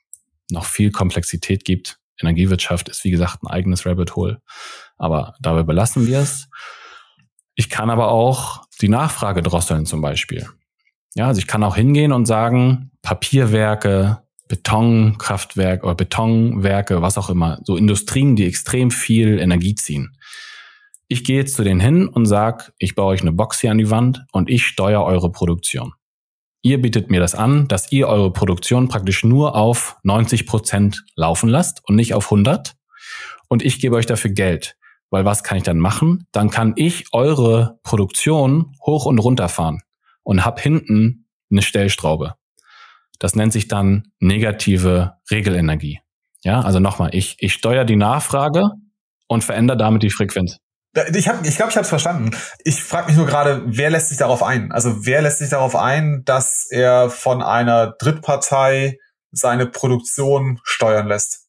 noch 0.49 0.65
viel 0.65 0.91
Komplexität 0.91 1.65
gibt. 1.65 1.99
Energiewirtschaft 2.21 2.89
ist, 2.89 3.03
wie 3.03 3.11
gesagt, 3.11 3.43
ein 3.43 3.47
eigenes 3.47 3.85
Rabbit 3.85 4.15
Hole. 4.15 4.41
Aber 4.97 5.35
dabei 5.39 5.63
belassen 5.63 6.07
wir 6.07 6.19
es. 6.19 6.47
Ich 7.55 7.69
kann 7.69 7.89
aber 7.89 8.09
auch 8.09 8.63
die 8.81 8.89
Nachfrage 8.89 9.41
drosseln 9.41 9.85
zum 9.85 10.01
Beispiel. 10.01 10.47
Ja, 11.15 11.27
also 11.27 11.39
ich 11.39 11.47
kann 11.47 11.63
auch 11.63 11.75
hingehen 11.75 12.11
und 12.11 12.25
sagen, 12.25 12.91
Papierwerke, 13.01 14.23
Betonkraftwerk 14.47 15.83
oder 15.83 15.95
Betonwerke, 15.95 17.01
was 17.01 17.17
auch 17.17 17.29
immer, 17.29 17.59
so 17.63 17.77
Industrien, 17.77 18.35
die 18.35 18.47
extrem 18.47 18.91
viel 18.91 19.39
Energie 19.39 19.75
ziehen. 19.75 20.17
Ich 21.07 21.23
gehe 21.23 21.37
jetzt 21.37 21.55
zu 21.55 21.63
denen 21.63 21.79
hin 21.79 22.07
und 22.07 22.25
sage, 22.25 22.71
ich 22.79 22.95
baue 22.95 23.13
euch 23.13 23.21
eine 23.21 23.31
Box 23.31 23.59
hier 23.61 23.71
an 23.71 23.77
die 23.77 23.89
Wand 23.89 24.25
und 24.31 24.49
ich 24.49 24.65
steuere 24.65 25.03
eure 25.03 25.31
Produktion. 25.31 25.93
Ihr 26.65 26.81
bietet 26.81 27.11
mir 27.11 27.19
das 27.19 27.35
an, 27.35 27.67
dass 27.67 27.91
ihr 27.91 28.07
eure 28.07 28.31
Produktion 28.31 28.87
praktisch 28.87 29.25
nur 29.25 29.53
auf 29.53 29.97
90 30.03 30.47
Prozent 30.47 31.03
laufen 31.13 31.49
lasst 31.49 31.81
und 31.83 31.97
nicht 31.97 32.13
auf 32.13 32.27
100. 32.27 32.75
Und 33.49 33.61
ich 33.61 33.81
gebe 33.81 33.97
euch 33.97 34.05
dafür 34.05 34.31
Geld. 34.31 34.77
Weil 35.09 35.25
was 35.25 35.43
kann 35.43 35.57
ich 35.57 35.63
dann 35.63 35.77
machen? 35.77 36.25
Dann 36.31 36.49
kann 36.49 36.71
ich 36.77 37.07
eure 37.11 37.79
Produktion 37.83 38.77
hoch 38.81 39.05
und 39.05 39.19
runter 39.19 39.49
fahren 39.49 39.81
und 40.23 40.45
hab 40.45 40.61
hinten 40.61 41.27
eine 41.51 41.61
Stellstraube. 41.61 42.35
Das 43.19 43.35
nennt 43.35 43.51
sich 43.51 43.67
dann 43.67 44.13
negative 44.21 45.17
Regelenergie. 45.29 45.99
Ja, 46.45 46.61
also 46.61 46.79
nochmal, 46.79 47.13
ich, 47.13 47.35
ich 47.39 47.53
steuere 47.53 47.83
die 47.83 47.97
Nachfrage 47.97 48.63
und 49.27 49.43
verändere 49.43 49.77
damit 49.77 50.01
die 50.01 50.09
Frequenz. 50.09 50.59
Ich 50.95 51.25
glaube, 51.25 51.47
ich, 51.47 51.55
glaub, 51.55 51.69
ich 51.69 51.75
habe 51.75 51.83
es 51.83 51.89
verstanden. 51.89 52.31
Ich 52.63 52.83
frage 52.83 53.07
mich 53.07 53.17
nur 53.17 53.25
gerade, 53.25 53.63
wer 53.65 53.89
lässt 53.89 54.09
sich 54.09 54.19
darauf 54.19 54.43
ein? 54.43 54.71
Also 54.71 55.05
wer 55.05 55.23
lässt 55.23 55.39
sich 55.39 55.49
darauf 55.49 55.75
ein, 55.75 56.23
dass 56.23 56.67
er 56.69 57.09
von 57.09 57.41
einer 57.41 57.95
Drittpartei 57.97 58.99
seine 59.31 59.65
Produktion 59.65 60.59
steuern 60.63 61.07
lässt? 61.07 61.47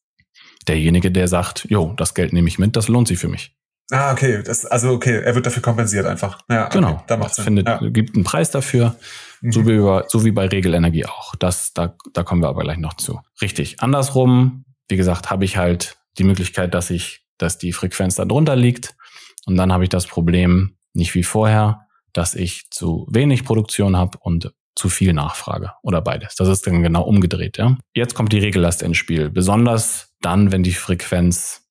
Derjenige, 0.67 1.11
der 1.11 1.27
sagt, 1.27 1.67
jo, 1.69 1.93
das 1.95 2.15
Geld 2.15 2.33
nehme 2.33 2.47
ich 2.47 2.57
mit, 2.57 2.75
das 2.75 2.87
lohnt 2.87 3.07
sich 3.07 3.19
für 3.19 3.27
mich. 3.27 3.55
Ah, 3.91 4.11
okay. 4.11 4.41
Das, 4.43 4.65
also 4.65 4.93
okay, 4.93 5.21
er 5.21 5.35
wird 5.35 5.45
dafür 5.45 5.61
kompensiert 5.61 6.07
einfach. 6.07 6.39
Ja, 6.49 6.69
genau. 6.69 6.93
Okay, 6.93 7.03
da 7.05 7.17
macht 7.17 7.35
findet, 7.35 7.67
ja. 7.67 7.77
gibt 7.89 8.15
einen 8.15 8.23
Preis 8.23 8.49
dafür, 8.49 8.97
mhm. 9.41 9.51
so, 9.51 9.67
wie 9.67 9.77
bei, 9.77 10.03
so 10.07 10.25
wie 10.25 10.31
bei 10.31 10.47
Regelenergie 10.47 11.05
auch. 11.05 11.35
Das, 11.35 11.71
da, 11.73 11.95
da 12.13 12.23
kommen 12.23 12.41
wir 12.41 12.49
aber 12.49 12.63
gleich 12.63 12.79
noch 12.79 12.95
zu. 12.95 13.21
Richtig. 13.43 13.79
Andersrum, 13.81 14.65
wie 14.89 14.97
gesagt, 14.97 15.29
habe 15.29 15.45
ich 15.45 15.57
halt 15.57 15.97
die 16.17 16.23
Möglichkeit, 16.23 16.73
dass 16.73 16.89
ich, 16.89 17.27
dass 17.37 17.59
die 17.59 17.73
Frequenz 17.73 18.15
da 18.15 18.25
drunter 18.25 18.55
liegt 18.55 18.95
und 19.45 19.55
dann 19.55 19.71
habe 19.71 19.83
ich 19.83 19.89
das 19.89 20.07
Problem 20.07 20.77
nicht 20.93 21.13
wie 21.15 21.23
vorher, 21.23 21.87
dass 22.13 22.33
ich 22.35 22.69
zu 22.71 23.07
wenig 23.09 23.43
Produktion 23.43 23.97
habe 23.97 24.17
und 24.21 24.53
zu 24.75 24.89
viel 24.89 25.13
Nachfrage 25.13 25.73
oder 25.83 26.01
beides. 26.01 26.35
Das 26.35 26.47
ist 26.47 26.67
dann 26.67 26.83
genau 26.83 27.03
umgedreht. 27.03 27.57
Ja? 27.57 27.77
Jetzt 27.93 28.15
kommt 28.15 28.33
die 28.33 28.39
Regellast 28.39 28.81
ins 28.81 28.97
Spiel, 28.97 29.29
besonders 29.29 30.13
dann, 30.21 30.51
wenn 30.51 30.63
die 30.63 30.73
Frequenz 30.73 31.61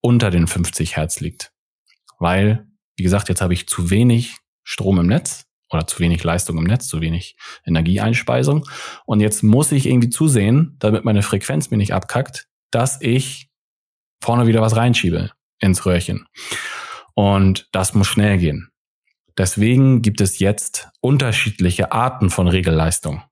unter 0.00 0.30
den 0.30 0.46
50 0.46 0.96
Hertz 0.96 1.20
liegt. 1.20 1.52
Weil, 2.18 2.66
wie 2.96 3.02
gesagt, 3.02 3.28
jetzt 3.28 3.40
habe 3.40 3.54
ich 3.54 3.68
zu 3.68 3.90
wenig 3.90 4.36
Strom 4.62 4.98
im 4.98 5.06
Netz 5.06 5.46
oder 5.70 5.86
zu 5.86 5.98
wenig 6.00 6.22
Leistung 6.22 6.58
im 6.58 6.64
Netz, 6.64 6.86
zu 6.86 7.00
wenig 7.00 7.36
Energieeinspeisung. 7.64 8.66
Und 9.06 9.20
jetzt 9.20 9.42
muss 9.42 9.72
ich 9.72 9.86
irgendwie 9.86 10.10
zusehen, 10.10 10.76
damit 10.78 11.04
meine 11.04 11.22
Frequenz 11.22 11.70
mir 11.70 11.76
nicht 11.76 11.94
abkackt, 11.94 12.46
dass 12.70 13.00
ich 13.00 13.48
vorne 14.22 14.46
wieder 14.46 14.60
was 14.60 14.76
reinschiebe 14.76 15.30
ins 15.58 15.84
Röhrchen. 15.86 16.26
Und 17.14 17.68
das 17.72 17.94
muss 17.94 18.06
schnell 18.06 18.38
gehen. 18.38 18.70
Deswegen 19.36 20.02
gibt 20.02 20.20
es 20.20 20.38
jetzt 20.38 20.88
unterschiedliche 21.00 21.92
Arten 21.92 22.30
von 22.30 22.48
Regelleistung. 22.48 23.22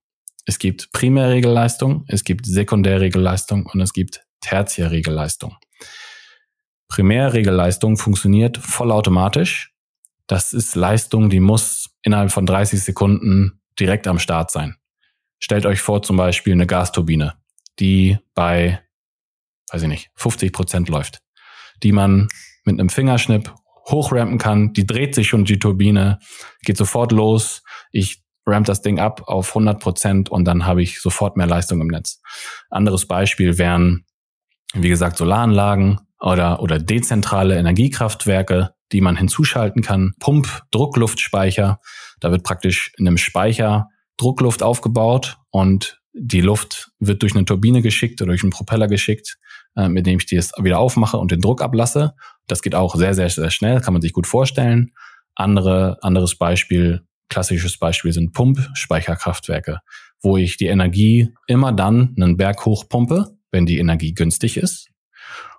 Es 0.46 0.58
gibt 0.58 0.92
Primärregelleistung, 0.92 2.04
es 2.08 2.24
gibt 2.24 2.46
Sekundärregelleistung 2.46 3.66
und 3.66 3.80
es 3.80 3.92
gibt 3.92 4.24
Tertiärregelleistung. 4.40 5.56
Primärregelleistung 6.88 7.98
funktioniert 7.98 8.56
vollautomatisch. 8.56 9.74
Das 10.26 10.52
ist 10.52 10.74
Leistung, 10.74 11.28
die 11.28 11.40
muss 11.40 11.90
innerhalb 12.02 12.30
von 12.30 12.46
30 12.46 12.82
Sekunden 12.82 13.60
direkt 13.78 14.06
am 14.06 14.18
Start 14.18 14.50
sein. 14.50 14.76
Stellt 15.38 15.66
euch 15.66 15.80
vor 15.80 16.02
zum 16.02 16.16
Beispiel 16.16 16.54
eine 16.54 16.66
Gasturbine, 16.66 17.34
die 17.78 18.18
bei, 18.34 18.80
weiß 19.70 19.82
ich 19.82 19.88
nicht, 19.88 20.10
50 20.14 20.52
Prozent 20.52 20.88
läuft, 20.88 21.20
die 21.82 21.92
man 21.92 22.28
mit 22.64 22.80
einem 22.80 22.88
Fingerschnipp 22.88 23.52
hochrampen 23.90 24.38
kann. 24.38 24.72
Die 24.72 24.86
dreht 24.86 25.14
sich 25.14 25.28
schon 25.28 25.44
die 25.44 25.58
Turbine, 25.58 26.18
geht 26.62 26.76
sofort 26.76 27.12
los. 27.12 27.62
Ich 27.92 28.22
ramp 28.46 28.66
das 28.66 28.82
Ding 28.82 28.98
ab 28.98 29.22
auf 29.26 29.50
100 29.50 29.80
Prozent 29.80 30.30
und 30.30 30.44
dann 30.44 30.66
habe 30.66 30.82
ich 30.82 31.00
sofort 31.00 31.36
mehr 31.36 31.46
Leistung 31.46 31.80
im 31.80 31.88
Netz. 31.88 32.20
Anderes 32.70 33.06
Beispiel 33.06 33.58
wären, 33.58 34.04
wie 34.74 34.88
gesagt, 34.88 35.18
Solaranlagen 35.18 36.00
oder, 36.20 36.60
oder 36.60 36.78
dezentrale 36.78 37.56
Energiekraftwerke, 37.58 38.74
die 38.92 39.00
man 39.00 39.16
hinzuschalten 39.16 39.82
kann. 39.82 40.14
Pump, 40.20 40.62
Druckluftspeicher. 40.70 41.80
Da 42.20 42.30
wird 42.30 42.42
praktisch 42.42 42.92
in 42.96 43.06
einem 43.06 43.18
Speicher 43.18 43.88
Druckluft 44.16 44.62
aufgebaut 44.62 45.36
und 45.50 46.00
die 46.12 46.40
Luft 46.40 46.90
wird 46.98 47.22
durch 47.22 47.34
eine 47.34 47.44
Turbine 47.44 47.82
geschickt 47.82 48.20
oder 48.20 48.30
durch 48.30 48.42
einen 48.42 48.50
Propeller 48.50 48.88
geschickt, 48.88 49.38
äh, 49.78 49.88
mit 49.88 50.06
dem 50.06 50.18
ich 50.18 50.26
das 50.26 50.52
wieder 50.60 50.78
aufmache 50.78 51.16
und 51.16 51.30
den 51.30 51.40
Druck 51.40 51.62
ablasse. 51.62 52.14
Das 52.48 52.60
geht 52.62 52.74
auch 52.74 52.96
sehr, 52.96 53.14
sehr, 53.14 53.30
sehr 53.30 53.50
schnell, 53.50 53.80
kann 53.80 53.94
man 53.94 54.02
sich 54.02 54.12
gut 54.12 54.26
vorstellen. 54.26 54.90
Andere, 55.36 55.98
anderes 56.02 56.36
Beispiel, 56.36 57.06
klassisches 57.28 57.78
Beispiel 57.78 58.12
sind 58.12 58.32
Pumpspeicherkraftwerke, 58.32 59.80
wo 60.20 60.36
ich 60.36 60.56
die 60.56 60.66
Energie 60.66 61.32
immer 61.46 61.72
dann 61.72 62.14
einen 62.16 62.36
Berg 62.36 62.66
hochpumpe, 62.66 63.38
wenn 63.52 63.64
die 63.64 63.78
Energie 63.78 64.14
günstig 64.14 64.56
ist 64.56 64.88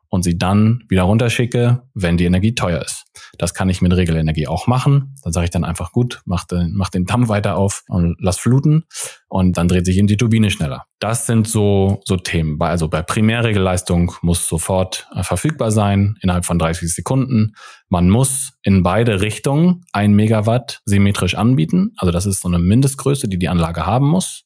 und 0.09 0.23
sie 0.23 0.37
dann 0.37 0.83
wieder 0.89 1.03
runterschicke, 1.03 1.83
wenn 1.93 2.17
die 2.17 2.25
Energie 2.25 2.55
teuer 2.55 2.81
ist. 2.81 3.05
Das 3.37 3.53
kann 3.53 3.69
ich 3.69 3.81
mit 3.81 3.93
Regelenergie 3.95 4.47
auch 4.47 4.67
machen. 4.67 5.15
Dann 5.23 5.33
sage 5.33 5.45
ich 5.45 5.51
dann 5.51 5.63
einfach 5.63 5.91
gut, 5.91 6.21
mach 6.25 6.45
den, 6.45 6.73
mach 6.73 6.89
den 6.89 7.05
Damm 7.05 7.29
weiter 7.29 7.57
auf 7.57 7.83
und 7.87 8.15
lass 8.19 8.37
fluten 8.37 8.85
und 9.27 9.57
dann 9.57 9.67
dreht 9.67 9.85
sich 9.85 9.97
in 9.97 10.07
die 10.07 10.17
Turbine 10.17 10.49
schneller. 10.49 10.85
Das 10.99 11.25
sind 11.25 11.47
so, 11.47 12.01
so 12.05 12.17
Themen. 12.17 12.59
Also 12.61 12.87
bei 12.87 13.01
Primärregelleistung 13.01 14.13
muss 14.21 14.47
sofort 14.47 15.07
äh, 15.15 15.23
verfügbar 15.23 15.71
sein, 15.71 16.17
innerhalb 16.21 16.45
von 16.45 16.59
30 16.59 16.93
Sekunden. 16.93 17.53
Man 17.87 18.09
muss 18.09 18.53
in 18.63 18.83
beide 18.83 19.21
Richtungen 19.21 19.85
ein 19.93 20.13
Megawatt 20.13 20.81
symmetrisch 20.85 21.35
anbieten. 21.35 21.93
Also 21.97 22.11
das 22.11 22.25
ist 22.25 22.41
so 22.41 22.47
eine 22.47 22.59
Mindestgröße, 22.59 23.27
die 23.27 23.39
die 23.39 23.49
Anlage 23.49 23.85
haben 23.85 24.07
muss. 24.07 24.45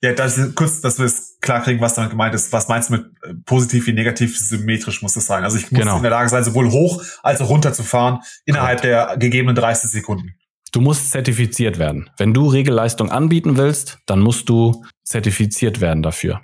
Ja, 0.00 0.12
das 0.12 0.38
ist 0.38 0.54
kurz, 0.54 0.80
dass 0.80 0.98
wir 0.98 1.06
es 1.06 1.38
klar 1.40 1.60
kriegen, 1.62 1.80
was 1.80 1.94
damit 1.94 2.10
gemeint 2.10 2.34
ist. 2.34 2.52
Was 2.52 2.68
meinst 2.68 2.88
du 2.88 2.94
mit 2.94 3.06
äh, 3.22 3.34
positiv 3.44 3.86
wie 3.88 3.92
negativ 3.92 4.38
symmetrisch 4.38 5.02
muss 5.02 5.14
das 5.14 5.26
sein? 5.26 5.42
Also 5.42 5.58
ich 5.58 5.72
muss 5.72 5.80
genau. 5.80 5.96
in 5.96 6.02
der 6.02 6.12
Lage 6.12 6.28
sein, 6.28 6.44
sowohl 6.44 6.70
hoch 6.70 7.02
als 7.22 7.40
auch 7.40 7.48
runter 7.48 7.72
zu 7.72 7.82
fahren 7.82 8.20
innerhalb 8.44 8.80
Correct. 8.80 9.10
der 9.10 9.16
gegebenen 9.16 9.56
30 9.56 9.90
Sekunden. 9.90 10.34
Du 10.70 10.80
musst 10.80 11.10
zertifiziert 11.10 11.78
werden. 11.78 12.10
Wenn 12.16 12.34
du 12.34 12.46
Regelleistung 12.46 13.10
anbieten 13.10 13.56
willst, 13.56 13.98
dann 14.06 14.20
musst 14.20 14.48
du 14.48 14.84
zertifiziert 15.02 15.80
werden 15.80 16.02
dafür. 16.02 16.42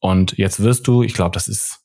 Und 0.00 0.36
jetzt 0.38 0.62
wirst 0.62 0.88
du, 0.88 1.02
ich 1.02 1.14
glaube, 1.14 1.32
das 1.32 1.46
ist, 1.46 1.80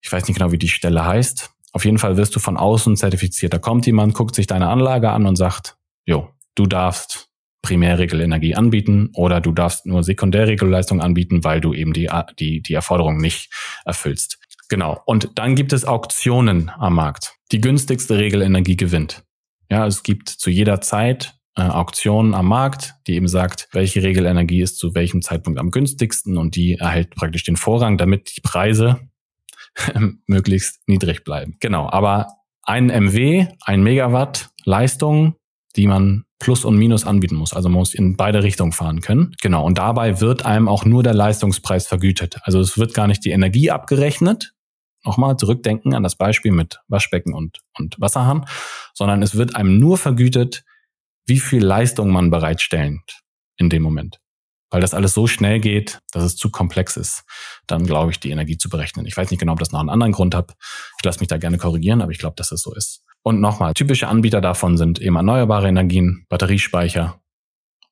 ich 0.00 0.12
weiß 0.12 0.26
nicht 0.26 0.36
genau, 0.36 0.52
wie 0.52 0.58
die 0.58 0.68
Stelle 0.68 1.04
heißt. 1.04 1.50
Auf 1.72 1.84
jeden 1.84 1.98
Fall 1.98 2.16
wirst 2.16 2.36
du 2.36 2.40
von 2.40 2.56
außen 2.56 2.96
zertifiziert. 2.96 3.54
Da 3.54 3.58
kommt 3.58 3.86
jemand, 3.86 4.14
guckt 4.14 4.34
sich 4.34 4.46
deine 4.46 4.68
Anlage 4.68 5.10
an 5.10 5.26
und 5.26 5.36
sagt, 5.36 5.76
jo, 6.04 6.28
du 6.54 6.66
darfst 6.66 7.28
Primärregelenergie 7.62 8.54
anbieten 8.54 9.10
oder 9.14 9.40
du 9.40 9.52
darfst 9.52 9.86
nur 9.86 10.02
Sekundärregelleistung 10.02 11.00
anbieten, 11.00 11.44
weil 11.44 11.60
du 11.60 11.72
eben 11.72 11.92
die, 11.92 12.10
die, 12.38 12.60
die 12.60 12.74
Erforderung 12.74 13.18
nicht 13.18 13.50
erfüllst. 13.84 14.38
Genau. 14.68 15.00
Und 15.06 15.30
dann 15.36 15.54
gibt 15.54 15.72
es 15.72 15.84
Auktionen 15.84 16.70
am 16.70 16.94
Markt. 16.94 17.34
Die 17.52 17.60
günstigste 17.60 18.18
Regelenergie 18.18 18.76
gewinnt. 18.76 19.22
Ja, 19.70 19.86
es 19.86 20.02
gibt 20.02 20.28
zu 20.28 20.50
jeder 20.50 20.80
Zeit 20.80 21.34
äh, 21.56 21.62
Auktionen 21.62 22.34
am 22.34 22.46
Markt, 22.46 22.94
die 23.06 23.14
eben 23.14 23.28
sagt, 23.28 23.68
welche 23.72 24.02
Regelenergie 24.02 24.62
ist 24.62 24.78
zu 24.78 24.94
welchem 24.94 25.22
Zeitpunkt 25.22 25.58
am 25.58 25.70
günstigsten 25.70 26.38
und 26.38 26.56
die 26.56 26.74
erhält 26.74 27.10
praktisch 27.14 27.44
den 27.44 27.56
Vorrang, 27.56 27.98
damit 27.98 28.36
die 28.36 28.40
Preise 28.40 29.00
möglichst 30.26 30.86
niedrig 30.88 31.24
bleiben. 31.24 31.56
Genau. 31.60 31.88
Aber 31.90 32.28
ein 32.62 32.86
MW, 32.86 33.46
ein 33.60 33.82
Megawatt 33.82 34.50
Leistung, 34.64 35.36
die 35.76 35.86
man 35.86 36.24
Plus 36.38 36.64
und 36.64 36.76
Minus 36.76 37.04
anbieten 37.04 37.36
muss. 37.36 37.52
Also 37.52 37.68
man 37.68 37.78
muss 37.78 37.94
in 37.94 38.16
beide 38.16 38.42
Richtungen 38.42 38.72
fahren 38.72 39.00
können. 39.00 39.34
Genau. 39.40 39.64
Und 39.64 39.78
dabei 39.78 40.20
wird 40.20 40.44
einem 40.44 40.68
auch 40.68 40.84
nur 40.84 41.02
der 41.02 41.14
Leistungspreis 41.14 41.86
vergütet. 41.86 42.38
Also 42.42 42.60
es 42.60 42.76
wird 42.76 42.94
gar 42.94 43.06
nicht 43.06 43.24
die 43.24 43.30
Energie 43.30 43.70
abgerechnet. 43.70 44.52
Nochmal 45.04 45.36
zurückdenken 45.36 45.94
an 45.94 46.02
das 46.02 46.16
Beispiel 46.16 46.52
mit 46.52 46.80
Waschbecken 46.88 47.34
und, 47.34 47.60
und 47.78 48.00
Wasserhahn, 48.00 48.46
sondern 48.94 49.22
es 49.22 49.34
wird 49.34 49.56
einem 49.56 49.78
nur 49.78 49.98
vergütet, 49.98 50.64
wie 51.26 51.40
viel 51.40 51.64
Leistung 51.64 52.10
man 52.10 52.30
bereitstellt 52.30 53.22
in 53.56 53.68
dem 53.70 53.82
Moment. 53.82 54.18
Weil 54.70 54.80
das 54.80 54.94
alles 54.94 55.12
so 55.12 55.26
schnell 55.26 55.60
geht, 55.60 55.98
dass 56.12 56.24
es 56.24 56.36
zu 56.36 56.50
komplex 56.50 56.96
ist, 56.96 57.24
dann 57.66 57.86
glaube 57.86 58.10
ich, 58.10 58.20
die 58.20 58.30
Energie 58.30 58.56
zu 58.56 58.68
berechnen. 58.68 59.06
Ich 59.06 59.16
weiß 59.16 59.30
nicht 59.30 59.40
genau, 59.40 59.52
ob 59.52 59.58
das 59.58 59.70
noch 59.70 59.80
einen 59.80 59.90
anderen 59.90 60.12
Grund 60.12 60.34
hat. 60.34 60.54
Ich 60.98 61.04
lasse 61.04 61.20
mich 61.20 61.28
da 61.28 61.36
gerne 61.36 61.58
korrigieren, 61.58 62.00
aber 62.00 62.10
ich 62.10 62.18
glaube, 62.18 62.36
dass 62.36 62.52
es 62.52 62.62
so 62.62 62.74
ist. 62.74 63.02
Und 63.22 63.40
nochmal, 63.40 63.72
typische 63.74 64.08
Anbieter 64.08 64.40
davon 64.40 64.76
sind 64.76 65.00
eben 65.00 65.16
erneuerbare 65.16 65.68
Energien, 65.68 66.26
Batteriespeicher 66.28 67.20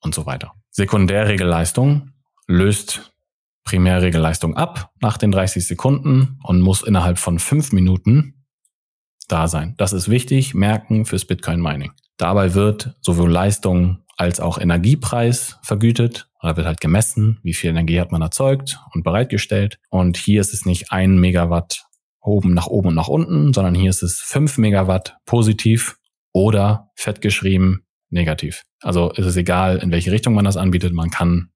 und 0.01 0.13
so 0.13 0.25
weiter. 0.25 0.53
Sekundärregelleistung 0.71 2.11
löst 2.47 3.13
Primärregelleistung 3.63 4.57
ab 4.57 4.91
nach 5.01 5.17
den 5.17 5.31
30 5.31 5.65
Sekunden 5.65 6.39
und 6.43 6.61
muss 6.61 6.81
innerhalb 6.83 7.19
von 7.19 7.39
fünf 7.39 7.71
Minuten 7.71 8.45
da 9.27 9.47
sein. 9.47 9.75
Das 9.77 9.93
ist 9.93 10.09
wichtig, 10.09 10.53
merken 10.53 11.05
fürs 11.05 11.25
Bitcoin 11.25 11.61
Mining. 11.61 11.91
Dabei 12.17 12.53
wird 12.53 12.95
sowohl 13.01 13.31
Leistung 13.31 14.03
als 14.17 14.39
auch 14.39 14.57
Energiepreis 14.57 15.57
vergütet. 15.63 16.29
Da 16.41 16.57
wird 16.57 16.67
halt 16.67 16.81
gemessen, 16.81 17.39
wie 17.43 17.53
viel 17.53 17.69
Energie 17.69 17.99
hat 17.99 18.11
man 18.11 18.21
erzeugt 18.21 18.79
und 18.93 19.03
bereitgestellt. 19.03 19.79
Und 19.89 20.17
hier 20.17 20.41
ist 20.41 20.53
es 20.53 20.65
nicht 20.65 20.91
ein 20.91 21.19
Megawatt 21.19 21.85
oben 22.21 22.53
nach 22.53 22.67
oben 22.67 22.89
und 22.89 22.95
nach 22.95 23.07
unten, 23.07 23.53
sondern 23.53 23.75
hier 23.75 23.89
ist 23.89 24.03
es 24.03 24.19
fünf 24.19 24.57
Megawatt 24.57 25.17
positiv 25.25 25.97
oder 26.31 26.91
fett 26.95 27.21
geschrieben 27.21 27.85
negativ. 28.09 28.63
Also 28.81 29.11
ist 29.11 29.25
es 29.25 29.35
egal, 29.37 29.77
in 29.77 29.91
welche 29.91 30.11
Richtung 30.11 30.33
man 30.33 30.45
das 30.45 30.57
anbietet, 30.57 30.93
man 30.93 31.09
kann 31.09 31.51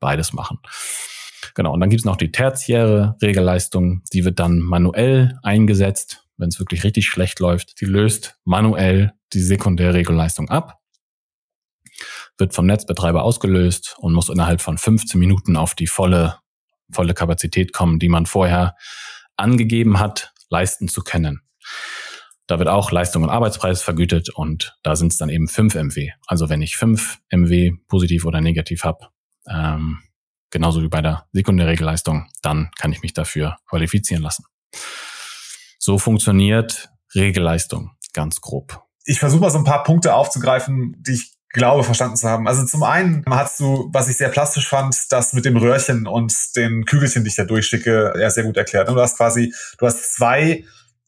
beides 0.00 0.32
machen. 0.32 0.58
Genau, 1.54 1.72
und 1.72 1.80
dann 1.80 1.90
gibt 1.90 2.00
es 2.00 2.04
noch 2.04 2.16
die 2.16 2.32
tertiäre 2.32 3.16
Regelleistung, 3.22 4.02
die 4.12 4.24
wird 4.24 4.38
dann 4.38 4.58
manuell 4.58 5.38
eingesetzt, 5.42 6.24
wenn 6.36 6.48
es 6.48 6.58
wirklich 6.58 6.84
richtig 6.84 7.06
schlecht 7.06 7.38
läuft. 7.38 7.80
Die 7.80 7.84
löst 7.84 8.36
manuell 8.44 9.12
die 9.32 9.40
sekundäre 9.40 9.94
Regelleistung 9.94 10.48
ab, 10.48 10.80
wird 12.38 12.54
vom 12.54 12.66
Netzbetreiber 12.66 13.22
ausgelöst 13.22 13.96
und 13.98 14.14
muss 14.14 14.28
innerhalb 14.28 14.60
von 14.60 14.78
15 14.78 15.18
Minuten 15.18 15.56
auf 15.56 15.74
die 15.74 15.86
volle, 15.86 16.38
volle 16.90 17.14
Kapazität 17.14 17.72
kommen, 17.72 17.98
die 17.98 18.08
man 18.08 18.26
vorher 18.26 18.74
angegeben 19.36 19.98
hat, 19.98 20.32
leisten 20.50 20.88
zu 20.88 21.02
können. 21.02 21.42
Da 22.46 22.58
wird 22.58 22.68
auch 22.68 22.90
Leistung 22.90 23.22
und 23.22 23.30
Arbeitspreis 23.30 23.82
vergütet 23.82 24.28
und 24.28 24.76
da 24.82 24.96
sind 24.96 25.12
es 25.12 25.18
dann 25.18 25.30
eben 25.30 25.48
5 25.48 25.74
MW. 25.74 26.10
Also 26.26 26.48
wenn 26.50 26.60
ich 26.60 26.76
5 26.76 27.18
MW 27.30 27.72
positiv 27.88 28.26
oder 28.26 28.40
negativ 28.40 28.84
habe, 28.84 29.08
ähm, 29.48 30.02
genauso 30.50 30.82
wie 30.82 30.88
bei 30.88 31.00
der 31.00 31.26
Sekundärregelleistung, 31.32 32.28
dann 32.42 32.70
kann 32.78 32.92
ich 32.92 33.02
mich 33.02 33.14
dafür 33.14 33.56
qualifizieren 33.66 34.22
lassen. 34.22 34.44
So 35.78 35.98
funktioniert 35.98 36.90
Regelleistung 37.14 37.92
ganz 38.12 38.40
grob. 38.40 38.82
Ich 39.04 39.18
versuche 39.18 39.40
mal 39.40 39.50
so 39.50 39.58
ein 39.58 39.64
paar 39.64 39.82
Punkte 39.82 40.14
aufzugreifen, 40.14 40.96
die 40.98 41.12
ich 41.12 41.33
glaube 41.54 41.84
verstanden 41.84 42.16
zu 42.16 42.28
haben. 42.28 42.46
Also 42.46 42.66
zum 42.66 42.82
einen 42.82 43.24
hast 43.30 43.58
du, 43.60 43.88
was 43.92 44.08
ich 44.08 44.16
sehr 44.16 44.28
plastisch 44.28 44.68
fand, 44.68 45.10
das 45.10 45.32
mit 45.32 45.44
dem 45.44 45.56
Röhrchen 45.56 46.06
und 46.06 46.34
den 46.56 46.84
Kügelchen, 46.84 47.24
die 47.24 47.28
ich 47.30 47.36
da 47.36 47.44
durchschicke, 47.44 48.14
ja 48.18 48.28
sehr 48.28 48.44
gut 48.44 48.56
erklärt. 48.56 48.88
Du 48.88 49.00
hast 49.00 49.16
quasi, 49.16 49.54
du 49.78 49.86
hast 49.86 50.16
zwei 50.16 50.64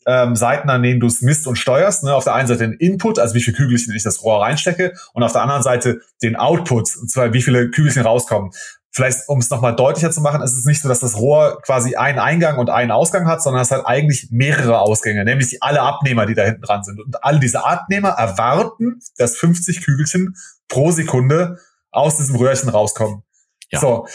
ähm, 0.07 0.36
Seiten, 0.36 0.70
an 0.70 0.82
denen 0.82 1.01
du 1.01 1.09
es 1.09 1.20
misst 1.20 1.47
und 1.47 1.57
steuerst. 1.57 2.05
Ne? 2.05 2.14
Auf 2.14 2.24
der 2.24 2.34
einen 2.34 2.47
Seite 2.47 2.68
den 2.68 2.74
Input, 2.74 3.18
also 3.18 3.34
wie 3.34 3.40
viele 3.40 3.57
Kügelchen 3.57 3.94
ich 3.94 4.05
das 4.05 4.22
Rohr 4.22 4.40
reinstecke, 4.40 4.94
und 5.12 5.22
auf 5.24 5.32
der 5.32 5.42
anderen 5.42 5.62
Seite 5.62 6.01
den 6.22 6.36
Output, 6.36 6.97
und 6.97 7.11
zwar 7.11 7.32
wie 7.32 7.42
viele 7.42 7.70
Kügelchen 7.70 8.03
rauskommen. 8.03 8.53
Vielleicht, 8.97 9.28
um 9.28 9.40
es 9.40 9.51
nochmal 9.51 9.76
deutlicher 9.76 10.11
zu 10.11 10.22
machen, 10.22 10.40
ist 10.40 10.57
es 10.57 10.64
nicht 10.64 10.80
so, 10.80 10.88
dass 10.88 11.01
das 11.01 11.18
Rohr 11.18 11.61
quasi 11.61 11.97
einen 11.97 12.18
Eingang 12.18 12.57
und 12.57 12.70
einen 12.70 12.90
Ausgang 12.90 13.26
hat, 13.26 13.42
sondern 13.42 13.61
es 13.61 13.70
hat 13.70 13.84
eigentlich 13.84 14.28
mehrere 14.30 14.78
Ausgänge, 14.78 15.22
nämlich 15.22 15.62
alle 15.62 15.82
Abnehmer, 15.82 16.24
die 16.24 16.32
da 16.32 16.44
hinten 16.44 16.62
dran 16.62 16.82
sind. 16.82 16.99
Und 17.01 17.22
alle 17.22 17.38
diese 17.38 17.62
Abnehmer 17.66 18.09
erwarten, 18.09 19.01
dass 19.18 19.36
50 19.36 19.84
Kügelchen 19.84 20.34
pro 20.68 20.92
Sekunde 20.92 21.59
aus 21.90 22.16
diesem 22.16 22.36
Röhrchen 22.36 22.70
rauskommen. 22.70 23.22
Ja. 23.70 23.80
So, 23.80 24.07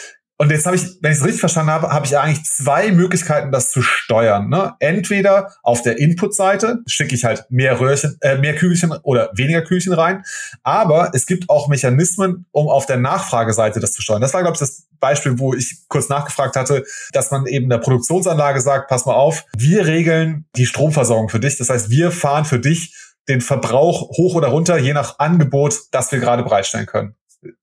und 0.41 0.49
jetzt 0.49 0.65
habe 0.65 0.75
ich, 0.75 0.97
wenn 1.01 1.11
ich 1.11 1.19
es 1.19 1.23
richtig 1.23 1.39
verstanden 1.39 1.69
habe, 1.69 1.91
habe 1.91 2.07
ich 2.07 2.17
eigentlich 2.17 2.43
zwei 2.45 2.91
Möglichkeiten, 2.91 3.51
das 3.51 3.69
zu 3.69 3.83
steuern. 3.83 4.49
Ne? 4.49 4.73
Entweder 4.79 5.53
auf 5.61 5.83
der 5.83 5.99
Input-Seite 5.99 6.79
schicke 6.87 7.13
ich 7.13 7.25
halt 7.25 7.45
mehr 7.51 7.79
Röhrchen, 7.79 8.17
äh, 8.21 8.39
mehr 8.39 8.55
Kügelchen 8.55 8.91
oder 9.03 9.29
weniger 9.35 9.61
Kügelchen 9.61 9.93
rein. 9.93 10.23
Aber 10.63 11.11
es 11.13 11.27
gibt 11.27 11.47
auch 11.47 11.67
Mechanismen, 11.67 12.47
um 12.49 12.69
auf 12.69 12.87
der 12.87 12.97
Nachfrageseite 12.97 13.79
das 13.79 13.91
zu 13.91 14.01
steuern. 14.01 14.19
Das 14.19 14.33
war, 14.33 14.41
glaube 14.41 14.55
ich, 14.55 14.59
das 14.59 14.87
Beispiel, 14.99 15.37
wo 15.37 15.53
ich 15.53 15.87
kurz 15.89 16.09
nachgefragt 16.09 16.55
hatte, 16.55 16.85
dass 17.11 17.29
man 17.29 17.45
eben 17.45 17.69
der 17.69 17.77
Produktionsanlage 17.77 18.61
sagt, 18.61 18.89
pass 18.89 19.05
mal 19.05 19.13
auf, 19.13 19.45
wir 19.55 19.85
regeln 19.85 20.45
die 20.55 20.65
Stromversorgung 20.65 21.29
für 21.29 21.39
dich. 21.39 21.59
Das 21.59 21.69
heißt, 21.69 21.91
wir 21.91 22.11
fahren 22.11 22.45
für 22.45 22.59
dich 22.59 22.95
den 23.29 23.41
Verbrauch 23.41 24.17
hoch 24.17 24.33
oder 24.33 24.47
runter, 24.47 24.79
je 24.79 24.93
nach 24.93 25.19
Angebot, 25.19 25.81
das 25.91 26.11
wir 26.11 26.19
gerade 26.19 26.41
bereitstellen 26.41 26.87
können. 26.87 27.13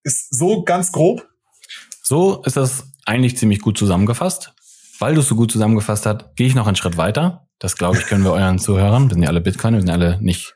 Ist 0.04 0.32
so 0.32 0.62
ganz 0.62 0.92
grob? 0.92 1.26
So 2.10 2.42
ist 2.44 2.56
das 2.56 2.90
eigentlich 3.04 3.36
ziemlich 3.36 3.60
gut 3.60 3.76
zusammengefasst. 3.76 4.54
Weil 4.98 5.12
du 5.12 5.20
es 5.20 5.28
so 5.28 5.36
gut 5.36 5.52
zusammengefasst 5.52 6.06
hast, 6.06 6.36
gehe 6.36 6.46
ich 6.46 6.54
noch 6.54 6.66
einen 6.66 6.74
Schritt 6.74 6.96
weiter. 6.96 7.46
Das 7.58 7.76
glaube 7.76 7.98
ich, 7.98 8.06
können 8.06 8.24
wir 8.24 8.32
euren 8.32 8.58
Zuhörern, 8.58 9.10
wir 9.10 9.12
sind 9.12 9.24
ja 9.24 9.28
alle 9.28 9.42
Bitcoin, 9.42 9.74
wir 9.74 9.82
sind 9.82 9.90
alle 9.90 10.18
nicht, 10.22 10.54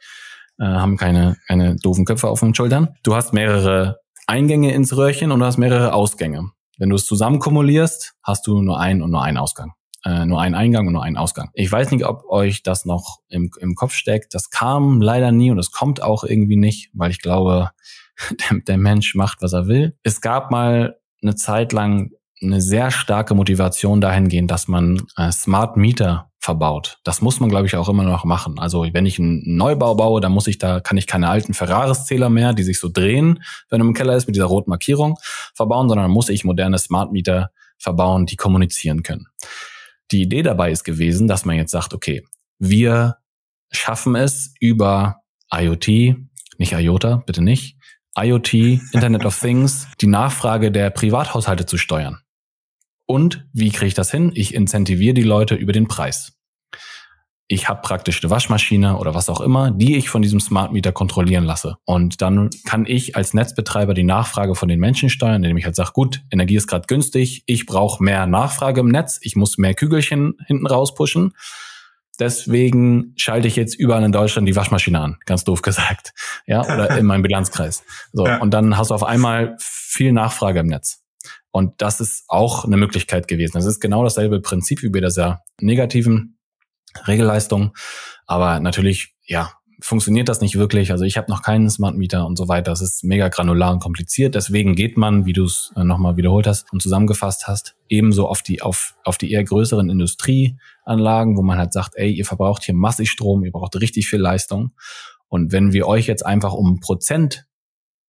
äh, 0.59 0.64
haben 0.64 0.96
keine, 0.96 1.36
keine 1.46 1.76
doofen 1.76 2.07
Köpfe 2.07 2.28
auf 2.28 2.40
den 2.40 2.55
Schultern. 2.55 2.94
Du 3.03 3.14
hast 3.14 3.34
mehrere 3.34 3.98
Eingänge 4.26 4.72
ins 4.72 4.96
Röhrchen 4.96 5.30
und 5.30 5.40
du 5.40 5.44
hast 5.44 5.59
mehrere 5.59 5.92
Ausgänge. 5.92 6.53
Wenn 6.78 6.88
du 6.88 6.96
es 6.96 7.05
zusammen 7.05 7.38
kumulierst, 7.38 8.14
hast 8.22 8.46
du 8.46 8.62
nur 8.62 8.80
einen 8.80 9.03
und 9.03 9.11
nur 9.11 9.22
einen 9.22 9.36
Ausgang. 9.36 9.74
Äh, 10.07 10.24
nur 10.24 10.40
einen 10.40 10.55
Eingang 10.55 10.86
und 10.86 10.94
nur 10.94 11.05
einen 11.05 11.18
Ausgang. 11.18 11.50
Ich 11.53 11.70
weiß 11.70 11.90
nicht, 11.90 12.07
ob 12.07 12.24
euch 12.30 12.62
das 12.62 12.86
noch 12.86 13.18
im, 13.28 13.50
im 13.61 13.74
Kopf 13.74 13.92
steckt. 13.92 14.32
Das 14.32 14.48
kam 14.48 15.03
leider 15.03 15.32
nie 15.32 15.50
und 15.50 15.59
es 15.59 15.70
kommt 15.70 16.03
auch 16.03 16.24
irgendwie 16.24 16.57
nicht, 16.57 16.88
weil 16.94 17.11
ich 17.11 17.20
glaube, 17.20 17.72
der, 18.50 18.59
der 18.61 18.78
Mensch 18.78 19.14
macht, 19.14 19.42
was 19.42 19.53
er 19.53 19.66
will. 19.66 19.98
Es 20.03 20.22
gab 20.22 20.50
mal 20.50 20.96
eine 21.23 21.35
Zeit 21.35 21.73
lang 21.73 22.11
eine 22.43 22.61
sehr 22.61 22.91
starke 22.91 23.35
Motivation 23.35 24.01
dahingehend, 24.01 24.51
dass 24.51 24.68
man 24.68 25.03
äh, 25.16 25.31
Smart 25.31 25.77
Meter 25.77 26.31
verbaut. 26.41 26.99
Das 27.05 27.23
muss 27.23 27.39
man, 27.39 27.49
glaube 27.49 27.66
ich, 27.66 27.77
auch 27.77 27.89
immer 27.89 28.03
noch 28.03 28.25
machen. 28.25 28.59
Also 28.59 28.85
wenn 28.93 29.07
ich 29.07 29.20
einen 29.20 29.43
Neubau 29.57 29.95
baue, 29.95 30.20
dann 30.20 30.33
muss 30.33 30.49
ich 30.49 30.59
da, 30.59 30.81
kann 30.81 30.97
ich 30.97 31.07
keine 31.07 31.29
alten 31.29 31.55
Ferraris-Zähler 31.55 32.31
mehr, 32.31 32.53
die 32.53 32.64
sich 32.64 32.81
so 32.81 32.89
drehen, 32.93 33.45
wenn 33.70 33.81
er 33.81 33.87
im 33.87 33.95
Keller 33.95 34.16
ist, 34.16 34.27
mit 34.27 34.35
dieser 34.35 34.47
roten 34.47 34.70
Markierung 34.70 35.18
verbauen, 35.55 35.89
sondern 35.89 36.11
muss 36.11 36.29
ich 36.29 36.45
moderne 36.45 36.79
Smart 36.79 37.12
Meter 37.12 37.53
verbauen, 37.79 38.27
die 38.27 38.37
kommunizieren 38.37 39.05
können. 39.05 39.29
Die 40.11 40.23
Idee 40.23 40.43
dabei 40.43 40.73
ist 40.73 40.83
gewesen, 40.83 41.29
dass 41.29 41.45
man 41.45 41.57
jetzt 41.57 41.70
sagt, 41.70 41.95
okay, 41.95 42.25
wir 42.59 43.18
schaffen 43.70 44.16
es 44.16 44.53
über 44.59 45.23
IoT, 45.55 46.16
nicht 46.59 46.73
IOTA, 46.73 47.23
bitte 47.25 47.43
nicht, 47.43 47.77
IoT, 48.16 48.54
Internet 48.92 49.24
of 49.24 49.38
Things, 49.38 49.88
die 50.00 50.06
Nachfrage 50.06 50.70
der 50.70 50.90
Privathaushalte 50.90 51.66
zu 51.66 51.78
steuern. 51.78 52.18
Und 53.06 53.46
wie 53.52 53.70
kriege 53.70 53.86
ich 53.86 53.94
das 53.94 54.10
hin? 54.10 54.32
Ich 54.34 54.54
incentiviere 54.54 55.14
die 55.14 55.22
Leute 55.22 55.54
über 55.54 55.72
den 55.72 55.88
Preis. 55.88 56.32
Ich 57.48 57.68
habe 57.68 57.82
praktisch 57.82 58.22
eine 58.22 58.30
Waschmaschine 58.30 58.96
oder 58.96 59.14
was 59.14 59.28
auch 59.28 59.40
immer, 59.40 59.70
die 59.70 59.96
ich 59.96 60.08
von 60.08 60.22
diesem 60.22 60.40
Smart 60.40 60.72
Meter 60.72 60.92
kontrollieren 60.92 61.44
lasse. 61.44 61.76
Und 61.84 62.22
dann 62.22 62.48
kann 62.64 62.86
ich 62.86 63.16
als 63.16 63.34
Netzbetreiber 63.34 63.92
die 63.92 64.04
Nachfrage 64.04 64.54
von 64.54 64.68
den 64.68 64.80
Menschen 64.80 65.10
steuern, 65.10 65.42
indem 65.42 65.58
ich 65.58 65.66
halt 65.66 65.76
sage, 65.76 65.92
gut, 65.92 66.22
Energie 66.30 66.56
ist 66.56 66.66
gerade 66.66 66.86
günstig, 66.86 67.42
ich 67.46 67.66
brauche 67.66 68.02
mehr 68.02 68.26
Nachfrage 68.26 68.80
im 68.80 68.88
Netz, 68.88 69.18
ich 69.20 69.36
muss 69.36 69.58
mehr 69.58 69.74
Kügelchen 69.74 70.34
hinten 70.46 70.66
raus 70.66 70.94
pushen. 70.94 71.34
Deswegen 72.18 73.14
schalte 73.16 73.48
ich 73.48 73.56
jetzt 73.56 73.74
überall 73.74 74.04
in 74.04 74.12
Deutschland 74.12 74.46
die 74.46 74.54
Waschmaschine 74.54 75.00
an, 75.00 75.18
ganz 75.24 75.44
doof 75.44 75.62
gesagt. 75.62 76.12
Ja, 76.46 76.62
oder 76.62 76.90
in 76.98 77.06
meinem 77.06 77.22
Bilanzkreis. 77.22 77.84
So, 78.12 78.26
ja. 78.26 78.38
und 78.38 78.52
dann 78.52 78.76
hast 78.76 78.90
du 78.90 78.94
auf 78.94 79.04
einmal 79.04 79.56
viel 79.58 80.12
Nachfrage 80.12 80.60
im 80.60 80.66
Netz. 80.66 81.02
Und 81.50 81.82
das 81.82 82.00
ist 82.00 82.24
auch 82.28 82.64
eine 82.64 82.76
Möglichkeit 82.76 83.28
gewesen. 83.28 83.52
Das 83.54 83.66
ist 83.66 83.80
genau 83.80 84.04
dasselbe 84.04 84.40
Prinzip 84.40 84.82
wie 84.82 84.88
bei 84.88 85.00
dieser 85.00 85.42
negativen 85.60 86.38
Regelleistung. 87.06 87.74
Aber 88.26 88.60
natürlich, 88.60 89.14
ja, 89.24 89.52
funktioniert 89.83 90.28
das 90.28 90.41
nicht 90.41 90.57
wirklich. 90.57 90.93
Also 90.93 91.05
ich 91.05 91.16
habe 91.16 91.30
noch 91.30 91.43
keinen 91.43 91.68
Smart 91.68 91.97
Meter 91.97 92.26
und 92.26 92.37
so 92.37 92.49
weiter. 92.49 92.70
Das 92.70 92.80
ist 92.80 93.05
mega 93.05 93.28
granular 93.28 93.72
und 93.72 93.80
kompliziert. 93.80 94.35
Deswegen 94.35 94.74
geht 94.74 94.97
man, 94.97 95.26
wie 95.26 95.33
du 95.33 95.45
es 95.45 95.72
äh, 95.76 95.85
nochmal 95.85 96.16
wiederholt 96.16 96.47
hast 96.47 96.72
und 96.72 96.80
zusammengefasst 96.80 97.49
hast, 97.49 97.74
ebenso 97.89 98.28
auf 98.28 98.43
die, 98.43 98.62
auf, 98.62 98.95
auf 99.05 99.18
die 99.18 99.30
eher 99.33 99.45
größeren 99.45 99.91
Industrieanlagen, 99.91 101.37
wo 101.37 101.43
man 101.43 101.59
halt 101.59 101.72
sagt, 101.72 101.97
ey, 101.97 102.12
ihr 102.12 102.24
verbraucht 102.24 102.64
hier 102.64 102.74
massig 102.74 103.11
Strom, 103.11 103.45
ihr 103.45 103.53
braucht 103.53 103.76
richtig 103.76 104.09
viel 104.09 104.20
Leistung. 104.20 104.72
Und 105.28 105.53
wenn 105.53 105.72
wir 105.72 105.87
euch 105.87 106.07
jetzt 106.07 106.24
einfach 106.24 106.53
um 106.53 106.80
Prozent 106.80 107.47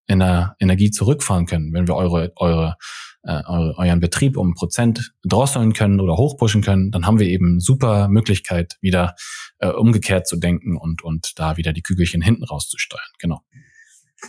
in 0.06 0.20
der 0.20 0.56
Energie 0.60 0.92
zurückfahren 0.92 1.46
können, 1.46 1.74
wenn 1.74 1.88
wir 1.88 1.96
eure, 1.96 2.34
eure 2.36 2.76
äh, 3.24 3.42
euren 3.48 4.00
Betrieb 4.00 4.38
um 4.38 4.54
Prozent 4.54 5.14
drosseln 5.24 5.74
können 5.74 6.00
oder 6.00 6.18
hochpushen 6.18 6.62
können, 6.62 6.92
dann 6.92 7.06
haben 7.06 7.20
wir 7.20 7.28
eben 7.28 7.60
super 7.60 8.08
Möglichkeit, 8.08 8.78
wieder 8.82 9.16
äh, 9.60 9.70
umgekehrt 9.70 10.28
zu 10.28 10.38
denken 10.38 10.78
und, 10.78 11.04
und 11.04 11.40
da 11.40 11.58
wieder 11.58 11.74
die 11.74 11.82
Kügelchen 11.82 12.22
hinten 12.22 12.44
rauszusteuern. 12.44 13.02
Genau. 13.20 13.42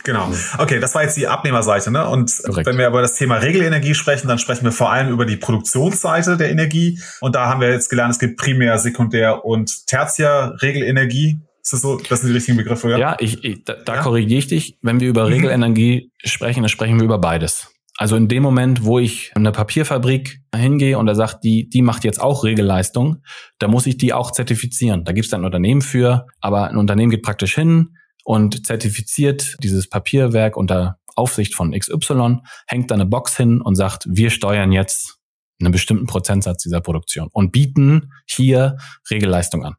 Genau. 0.03 0.29
Okay, 0.57 0.79
das 0.79 0.93
war 0.93 1.03
jetzt 1.03 1.15
die 1.15 1.27
Abnehmerseite, 1.27 1.89
ne? 1.89 2.07
Und 2.09 2.41
Korrekt. 2.43 2.67
wenn 2.67 2.77
wir 2.77 2.87
über 2.87 3.01
das 3.01 3.15
Thema 3.15 3.37
Regelenergie 3.37 3.95
sprechen, 3.95 4.27
dann 4.27 4.39
sprechen 4.39 4.65
wir 4.65 4.73
vor 4.73 4.91
allem 4.91 5.09
über 5.09 5.25
die 5.25 5.37
Produktionsseite 5.37 6.35
der 6.35 6.51
Energie. 6.51 6.99
Und 7.21 7.35
da 7.35 7.47
haben 7.47 7.61
wir 7.61 7.71
jetzt 7.71 7.89
gelernt, 7.89 8.11
es 8.11 8.19
gibt 8.19 8.37
Primär, 8.37 8.77
Sekundär 8.77 9.45
und 9.45 9.87
Tertiär 9.87 10.57
Regelenergie. 10.61 11.39
Ist 11.63 11.73
das 11.73 11.81
so? 11.81 11.97
Das 12.09 12.19
sind 12.19 12.29
die 12.29 12.35
richtigen 12.35 12.57
Begriffe, 12.57 12.91
ja? 12.91 12.97
Ja, 12.97 13.17
ich, 13.19 13.43
ich 13.43 13.63
da, 13.63 13.73
da 13.73 13.95
ja? 13.95 14.01
korrigiere 14.01 14.39
ich 14.39 14.47
dich. 14.47 14.77
Wenn 14.81 14.99
wir 14.99 15.07
über 15.07 15.25
mhm. 15.25 15.33
Regelenergie 15.33 16.11
sprechen, 16.23 16.61
dann 16.61 16.69
sprechen 16.69 16.97
wir 16.97 17.05
über 17.05 17.17
beides. 17.17 17.71
Also 17.97 18.17
in 18.17 18.27
dem 18.27 18.43
Moment, 18.43 18.83
wo 18.83 18.99
ich 18.99 19.31
in 19.31 19.37
eine 19.37 19.53
Papierfabrik 19.53 20.41
hingehe 20.53 20.97
und 20.97 21.07
er 21.07 21.15
sagt, 21.15 21.43
die, 21.43 21.69
die 21.69 21.81
macht 21.81 22.03
jetzt 22.03 22.19
auch 22.19 22.43
Regelleistung, 22.43 23.23
da 23.57 23.69
muss 23.69 23.85
ich 23.85 23.97
die 23.97 24.11
auch 24.11 24.31
zertifizieren. 24.31 25.05
Da 25.05 25.13
gibt 25.13 25.27
es 25.27 25.33
ein 25.33 25.45
Unternehmen 25.45 25.81
für, 25.81 26.27
aber 26.41 26.67
ein 26.67 26.77
Unternehmen 26.77 27.09
geht 27.09 27.23
praktisch 27.23 27.55
hin 27.55 27.95
und 28.25 28.65
zertifiziert 28.67 29.55
dieses 29.63 29.89
Papierwerk 29.89 30.57
unter 30.57 30.99
Aufsicht 31.15 31.55
von 31.55 31.71
XY, 31.71 32.39
hängt 32.67 32.91
da 32.91 32.95
eine 32.95 33.05
Box 33.05 33.37
hin 33.37 33.61
und 33.61 33.75
sagt, 33.75 34.05
wir 34.09 34.29
steuern 34.29 34.73
jetzt 34.73 35.19
einen 35.61 35.71
bestimmten 35.71 36.05
Prozentsatz 36.05 36.63
dieser 36.63 36.81
Produktion 36.81 37.29
und 37.31 37.51
bieten 37.51 38.11
hier 38.29 38.77
Regelleistung 39.09 39.63
an. 39.63 39.75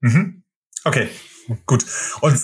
Mhm. 0.00 0.44
Okay, 0.84 1.08
gut. 1.66 1.84
Und 2.20 2.40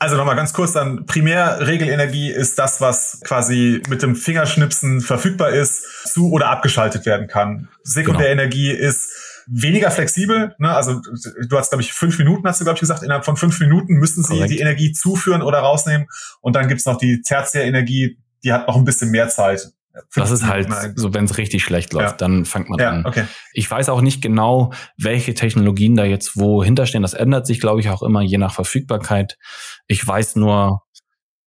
Also 0.00 0.16
nochmal 0.16 0.34
ganz 0.34 0.54
kurz 0.54 0.72
dann, 0.72 1.04
Primärregelenergie 1.04 2.30
ist 2.30 2.58
das, 2.58 2.80
was 2.80 3.20
quasi 3.22 3.82
mit 3.90 4.02
dem 4.02 4.16
Fingerschnipsen 4.16 5.02
verfügbar 5.02 5.50
ist, 5.50 5.84
zu 6.10 6.32
oder 6.32 6.48
abgeschaltet 6.48 7.04
werden 7.04 7.28
kann. 7.28 7.68
Sekundärenergie 7.82 8.72
genau. 8.72 8.88
ist 8.88 9.10
weniger 9.46 9.90
flexibel. 9.90 10.54
Ne? 10.58 10.74
Also 10.74 11.02
du 11.46 11.58
hast, 11.58 11.68
glaube 11.68 11.82
ich, 11.82 11.92
fünf 11.92 12.18
Minuten, 12.18 12.48
hast 12.48 12.60
du, 12.60 12.64
glaube 12.64 12.76
ich, 12.76 12.80
gesagt. 12.80 13.02
Innerhalb 13.02 13.26
von 13.26 13.36
fünf 13.36 13.60
Minuten 13.60 13.96
müssen 13.96 14.24
sie 14.24 14.36
Korrekt. 14.36 14.50
die 14.50 14.60
Energie 14.60 14.92
zuführen 14.92 15.42
oder 15.42 15.58
rausnehmen. 15.58 16.06
Und 16.40 16.56
dann 16.56 16.66
gibt's 16.66 16.86
noch 16.86 16.96
die 16.96 17.20
Tertiärenergie, 17.20 18.16
die 18.42 18.52
hat 18.54 18.68
noch 18.68 18.76
ein 18.76 18.84
bisschen 18.84 19.10
mehr 19.10 19.28
Zeit. 19.28 19.70
Das 20.14 20.30
ist 20.30 20.46
halt 20.46 20.68
so, 20.96 21.14
wenn 21.14 21.24
es 21.24 21.38
richtig 21.38 21.62
schlecht 21.62 21.92
läuft, 21.92 22.12
ja. 22.12 22.16
dann 22.16 22.44
fängt 22.44 22.68
man 22.68 22.78
ja, 22.78 22.90
an. 22.90 23.06
Okay. 23.06 23.24
Ich 23.52 23.70
weiß 23.70 23.88
auch 23.88 24.00
nicht 24.00 24.22
genau, 24.22 24.72
welche 24.96 25.34
Technologien 25.34 25.96
da 25.96 26.04
jetzt 26.04 26.36
wo 26.36 26.62
hinterstehen. 26.62 27.02
Das 27.02 27.14
ändert 27.14 27.46
sich, 27.46 27.60
glaube 27.60 27.80
ich, 27.80 27.90
auch 27.90 28.02
immer 28.02 28.22
je 28.22 28.38
nach 28.38 28.54
Verfügbarkeit. 28.54 29.38
Ich 29.86 30.06
weiß 30.06 30.36
nur, 30.36 30.82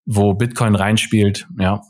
wo 0.06 0.34
Bitcoin 0.34 0.76
reinspielt. 0.76 1.48
Ja. 1.58 1.82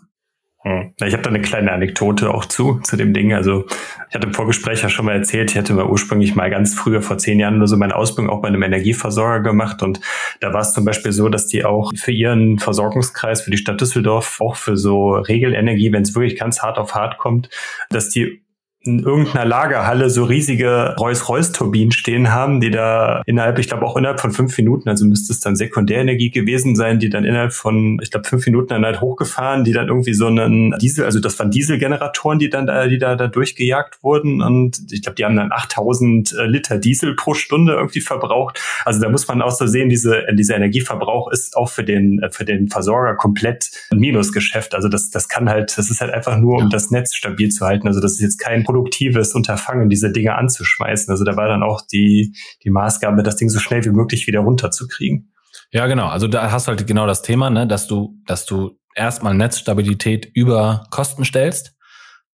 Ich 0.65 1.13
habe 1.13 1.23
da 1.23 1.29
eine 1.29 1.41
kleine 1.41 1.73
Anekdote 1.73 2.33
auch 2.33 2.45
zu, 2.45 2.79
zu 2.83 2.95
dem 2.95 3.13
Ding. 3.13 3.33
Also 3.33 3.65
ich 4.09 4.15
hatte 4.15 4.27
im 4.27 4.33
Vorgespräch 4.33 4.81
ja 4.81 4.87
schon 4.87 5.05
mal 5.05 5.15
erzählt, 5.15 5.51
ich 5.51 5.57
hatte 5.57 5.73
mal 5.73 5.85
ursprünglich 5.85 6.35
mal 6.35 6.49
ganz 6.49 6.73
früher, 6.73 7.01
vor 7.01 7.17
zehn 7.17 7.37
Jahren 7.37 7.57
nur 7.57 7.67
so 7.67 7.75
meine 7.75 7.95
Ausbildung 7.95 8.33
auch 8.33 8.41
bei 8.41 8.47
einem 8.47 8.63
Energieversorger 8.63 9.41
gemacht. 9.41 9.83
Und 9.83 9.99
da 10.39 10.53
war 10.53 10.61
es 10.61 10.71
zum 10.71 10.85
Beispiel 10.85 11.11
so, 11.11 11.27
dass 11.27 11.47
die 11.47 11.65
auch 11.65 11.91
für 11.95 12.11
ihren 12.11 12.59
Versorgungskreis, 12.59 13.41
für 13.41 13.51
die 13.51 13.57
Stadt 13.57 13.81
Düsseldorf, 13.81 14.39
auch 14.39 14.55
für 14.55 14.77
so 14.77 15.15
Regelenergie, 15.15 15.91
wenn 15.91 16.03
es 16.03 16.15
wirklich 16.15 16.39
ganz 16.39 16.61
hart 16.61 16.77
auf 16.77 16.95
hart 16.95 17.17
kommt, 17.17 17.49
dass 17.89 18.09
die 18.09 18.41
in 18.85 18.99
irgendeiner 18.99 19.45
Lagerhalle 19.45 20.09
so 20.09 20.25
riesige 20.25 20.95
Rolls-Royce-Turbinen 20.99 21.91
stehen 21.91 22.33
haben, 22.33 22.59
die 22.59 22.69
da 22.69 23.21
innerhalb, 23.25 23.57
ich 23.57 23.67
glaube 23.67 23.85
auch 23.85 23.95
innerhalb 23.95 24.19
von 24.19 24.31
fünf 24.31 24.57
Minuten, 24.57 24.89
also 24.89 25.05
müsste 25.05 25.31
es 25.31 25.39
dann 25.39 25.55
Sekundärenergie 25.55 26.31
gewesen 26.31 26.75
sein, 26.75 26.99
die 26.99 27.09
dann 27.09 27.23
innerhalb 27.23 27.53
von, 27.53 27.99
ich 28.01 28.11
glaube, 28.11 28.27
fünf 28.27 28.45
Minuten 28.45 28.69
dann 28.69 28.83
halt 28.83 28.99
hochgefahren, 28.99 29.63
die 29.63 29.71
dann 29.71 29.87
irgendwie 29.87 30.13
so 30.13 30.27
einen 30.27 30.75
Diesel, 30.79 31.05
also 31.05 31.21
das 31.21 31.39
waren 31.39 31.49
Dieselgeneratoren, 31.49 32.39
die 32.39 32.49
dann 32.49 32.67
da, 32.67 32.87
die 32.87 32.97
da, 32.97 33.15
da 33.15 33.27
durchgejagt 33.27 34.03
wurden 34.03 34.41
und 34.41 34.81
ich 34.91 35.01
glaube, 35.01 35.15
die 35.15 35.23
haben 35.23 35.37
dann 35.37 35.53
8000 35.53 36.33
äh, 36.33 36.45
Liter 36.45 36.77
Diesel 36.77 37.15
pro 37.15 37.33
Stunde 37.35 37.73
irgendwie 37.73 38.01
verbraucht. 38.01 38.59
Also 38.83 38.99
da 38.99 39.07
muss 39.07 39.25
man 39.29 39.41
auch 39.41 39.51
so 39.51 39.65
sehen, 39.65 39.87
diese, 39.87 40.25
dieser 40.33 40.57
Energieverbrauch 40.57 41.31
ist 41.31 41.55
auch 41.55 41.69
für 41.69 41.85
den, 41.85 42.21
für 42.31 42.43
den 42.43 42.67
Versorger 42.67 43.15
komplett 43.15 43.71
ein 43.91 43.99
Minusgeschäft. 43.99 44.75
Also 44.75 44.89
das, 44.89 45.09
das 45.09 45.29
kann 45.29 45.49
halt, 45.49 45.77
das 45.77 45.89
ist 45.89 46.01
halt 46.01 46.13
einfach 46.13 46.37
nur, 46.37 46.57
um 46.57 46.69
das 46.69 46.91
Netz 46.91 47.15
stabil 47.15 47.49
zu 47.49 47.65
halten. 47.65 47.87
Also 47.87 48.01
das 48.01 48.13
ist 48.13 48.21
jetzt 48.21 48.39
kein 48.39 48.65
produktives 48.73 49.35
Unterfangen, 49.35 49.89
diese 49.89 50.11
Dinge 50.11 50.35
anzuschmeißen. 50.35 51.11
Also 51.11 51.23
da 51.23 51.35
war 51.37 51.47
dann 51.47 51.63
auch 51.63 51.81
die, 51.91 52.35
die 52.63 52.69
Maßgabe, 52.69 53.23
das 53.23 53.35
Ding 53.35 53.49
so 53.49 53.59
schnell 53.59 53.85
wie 53.85 53.91
möglich 53.91 54.27
wieder 54.27 54.39
runterzukriegen. 54.39 55.31
Ja, 55.71 55.87
genau. 55.87 56.07
Also 56.07 56.27
da 56.27 56.51
hast 56.51 56.67
du 56.67 56.71
halt 56.71 56.85
genau 56.87 57.07
das 57.07 57.21
Thema, 57.21 57.49
ne, 57.49 57.67
dass 57.67 57.87
du, 57.87 58.19
dass 58.25 58.45
du 58.45 58.77
erstmal 58.95 59.35
Netzstabilität 59.35 60.29
über 60.33 60.87
Kosten 60.89 61.25
stellst 61.25 61.75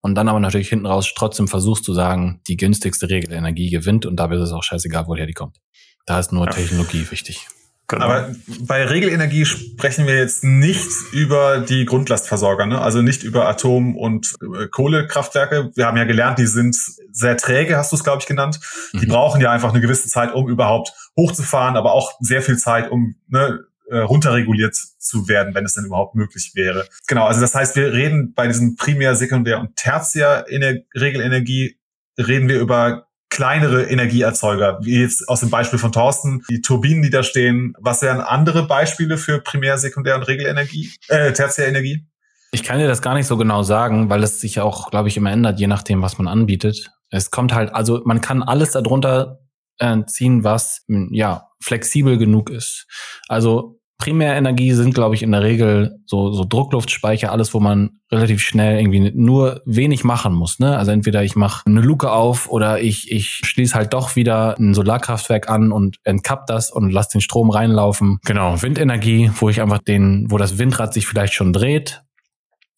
und 0.01 0.15
dann 0.15 0.29
aber 0.29 0.39
natürlich 0.39 0.69
hinten 0.69 0.85
raus 0.85 1.13
trotzdem 1.15 1.47
versuchst 1.47 1.83
zu 1.83 1.93
sagen, 1.93 2.41
die 2.47 2.57
günstigste 2.57 3.09
Regelenergie 3.09 3.69
gewinnt 3.69 4.05
und 4.05 4.17
dabei 4.17 4.35
ist 4.35 4.43
es 4.43 4.51
auch 4.51 4.63
scheißegal, 4.63 5.05
woher 5.07 5.25
die 5.25 5.33
kommt. 5.33 5.57
Da 6.05 6.19
ist 6.19 6.31
nur 6.31 6.45
ja. 6.45 6.51
Technologie 6.51 7.05
wichtig. 7.11 7.47
Genau. 7.89 8.05
Aber 8.05 8.29
bei 8.61 8.85
Regelenergie 8.85 9.45
sprechen 9.45 10.05
wir 10.05 10.15
jetzt 10.15 10.43
nicht 10.43 10.87
über 11.11 11.59
die 11.59 11.85
Grundlastversorger, 11.85 12.67
ne? 12.67 12.79
also 12.79 13.01
nicht 13.01 13.23
über 13.23 13.49
Atom- 13.49 13.97
und 13.97 14.35
äh, 14.41 14.67
Kohlekraftwerke. 14.67 15.71
Wir 15.73 15.87
haben 15.87 15.97
ja 15.97 16.03
gelernt, 16.03 16.37
die 16.37 16.45
sind 16.45 16.77
sehr 17.11 17.35
träge, 17.35 17.77
hast 17.77 17.91
du 17.91 17.95
es, 17.95 18.03
glaube 18.03 18.19
ich, 18.21 18.27
genannt. 18.27 18.59
Die 18.93 19.07
mhm. 19.07 19.09
brauchen 19.09 19.41
ja 19.41 19.51
einfach 19.51 19.71
eine 19.71 19.81
gewisse 19.81 20.07
Zeit, 20.07 20.35
um 20.35 20.47
überhaupt 20.47 20.93
hochzufahren, 21.17 21.75
aber 21.75 21.93
auch 21.93 22.13
sehr 22.19 22.43
viel 22.43 22.57
Zeit, 22.57 22.91
um 22.91 23.15
ne, 23.27 23.61
äh, 23.89 23.97
runterreguliert 23.97 24.75
zu 24.75 25.27
werden, 25.27 25.55
wenn 25.55 25.65
es 25.65 25.73
denn 25.73 25.85
überhaupt 25.85 26.13
möglich 26.13 26.51
wäre. 26.53 26.87
Genau, 27.07 27.25
also 27.25 27.41
das 27.41 27.55
heißt, 27.55 27.75
wir 27.75 27.91
reden 27.91 28.35
bei 28.35 28.45
diesen 28.45 28.75
Primär-, 28.75 29.15
Sekundär- 29.15 29.59
und 29.59 29.75
Tertiär-Regelenergie 29.75 31.79
reden 32.19 32.49
wir 32.49 32.59
über 32.59 33.08
kleinere 33.29 33.83
Energieerzeuger, 33.83 34.79
wie 34.81 35.01
jetzt 35.01 35.27
aus 35.29 35.39
dem 35.41 35.49
Beispiel 35.49 35.79
von 35.79 35.91
Thorsten, 35.91 36.43
die 36.49 36.61
Turbinen, 36.61 37.01
die 37.03 37.09
da 37.09 37.23
stehen. 37.23 37.73
Was 37.79 38.01
wären 38.01 38.21
andere 38.21 38.65
Beispiele 38.67 39.17
für 39.17 39.39
Primär-, 39.39 39.77
Sekundär- 39.77 40.15
und 40.15 40.23
Regelenergie, 40.23 40.91
äh, 41.07 41.31
Tertiärenergie? 41.31 42.05
Ich 42.51 42.63
kann 42.63 42.79
dir 42.79 42.87
das 42.87 43.01
gar 43.01 43.13
nicht 43.13 43.27
so 43.27 43.37
genau 43.37 43.61
sagen, 43.61 44.09
weil 44.09 44.23
es 44.23 44.39
sich 44.39 44.59
auch, 44.59 44.89
glaube 44.89 45.07
ich, 45.07 45.17
immer 45.17 45.31
ändert, 45.31 45.59
je 45.59 45.67
nachdem, 45.67 46.01
was 46.01 46.17
man 46.17 46.27
anbietet. 46.27 46.89
Es 47.11 47.29
kommt 47.29 47.53
halt, 47.53 47.73
also 47.73 48.01
man 48.05 48.21
kann 48.21 48.41
alles 48.41 48.71
darunter 48.71 49.39
äh, 49.77 50.03
ziehen, 50.05 50.43
was 50.43 50.83
ja 50.87 51.47
flexibel 51.61 52.17
genug 52.17 52.49
ist. 52.49 52.87
Also 53.27 53.78
Primärenergie 53.99 54.71
sind, 54.71 54.95
glaube 54.95 55.13
ich, 55.13 55.23
in 55.23 55.31
der 55.31 55.43
Regel 55.43 55.99
so, 56.05 56.31
so 56.31 56.45
Druckluftspeicher, 56.45 57.33
alles, 57.33 57.53
wo 57.53 57.59
man 57.59 57.99
relativ 58.09 58.41
schnell 58.41 58.79
irgendwie 58.79 59.11
nur 59.13 59.61
wenig 59.65 60.05
machen 60.05 60.33
muss. 60.33 60.57
Ne? 60.57 60.77
Also 60.77 60.91
entweder 60.91 61.21
ich 61.23 61.35
mache 61.35 61.65
eine 61.65 61.81
Luke 61.81 62.09
auf 62.09 62.49
oder 62.49 62.81
ich, 62.81 63.11
ich 63.11 63.41
schließe 63.43 63.75
halt 63.75 63.93
doch 63.93 64.15
wieder 64.15 64.57
ein 64.57 64.73
Solarkraftwerk 64.73 65.49
an 65.49 65.73
und 65.73 65.97
entkapp 66.05 66.47
das 66.47 66.71
und 66.71 66.91
lasse 66.91 67.09
den 67.11 67.21
Strom 67.21 67.49
reinlaufen. 67.49 68.19
Genau, 68.25 68.61
Windenergie, 68.61 69.31
wo 69.35 69.49
ich 69.49 69.61
einfach 69.61 69.79
den, 69.79 70.31
wo 70.31 70.37
das 70.37 70.57
Windrad 70.57 70.93
sich 70.93 71.05
vielleicht 71.05 71.33
schon 71.33 71.51
dreht 71.51 72.01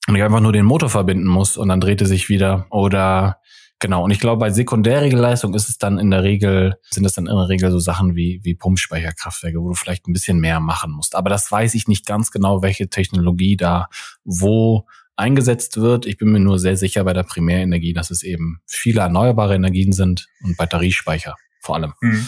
und 0.07 0.15
ich 0.15 0.23
einfach 0.23 0.41
nur 0.41 0.53
den 0.53 0.65
Motor 0.65 0.89
verbinden 0.89 1.27
muss 1.27 1.55
und 1.55 1.69
dann 1.69 1.79
dreht 1.79 2.01
er 2.01 2.07
sich 2.07 2.29
wieder. 2.29 2.65
Oder 2.71 3.37
Genau, 3.81 4.03
und 4.03 4.11
ich 4.11 4.19
glaube, 4.19 4.39
bei 4.39 4.51
Sekundärregelleistung 4.51 5.55
ist 5.55 5.67
es 5.67 5.79
dann 5.79 5.97
in 5.97 6.11
der 6.11 6.21
Regel, 6.21 6.75
sind 6.91 7.03
es 7.03 7.13
dann 7.13 7.25
in 7.25 7.35
der 7.35 7.49
Regel 7.49 7.71
so 7.71 7.79
Sachen 7.79 8.15
wie, 8.15 8.39
wie 8.43 8.53
Pumpspeicherkraftwerke, 8.53 9.59
wo 9.59 9.69
du 9.69 9.73
vielleicht 9.73 10.07
ein 10.07 10.13
bisschen 10.13 10.39
mehr 10.39 10.59
machen 10.59 10.91
musst. 10.91 11.15
Aber 11.15 11.31
das 11.31 11.51
weiß 11.51 11.73
ich 11.73 11.87
nicht 11.87 12.05
ganz 12.05 12.29
genau, 12.29 12.61
welche 12.61 12.89
Technologie 12.89 13.57
da 13.57 13.89
wo 14.23 14.85
eingesetzt 15.15 15.77
wird. 15.77 16.05
Ich 16.05 16.17
bin 16.17 16.31
mir 16.31 16.39
nur 16.39 16.59
sehr 16.59 16.77
sicher 16.77 17.03
bei 17.03 17.13
der 17.13 17.23
Primärenergie, 17.23 17.93
dass 17.93 18.11
es 18.11 18.21
eben 18.21 18.61
viele 18.67 19.01
erneuerbare 19.01 19.55
Energien 19.55 19.93
sind 19.93 20.27
und 20.43 20.57
Batteriespeicher 20.57 21.35
vor 21.59 21.75
allem. 21.75 21.93
Mhm. 22.01 22.27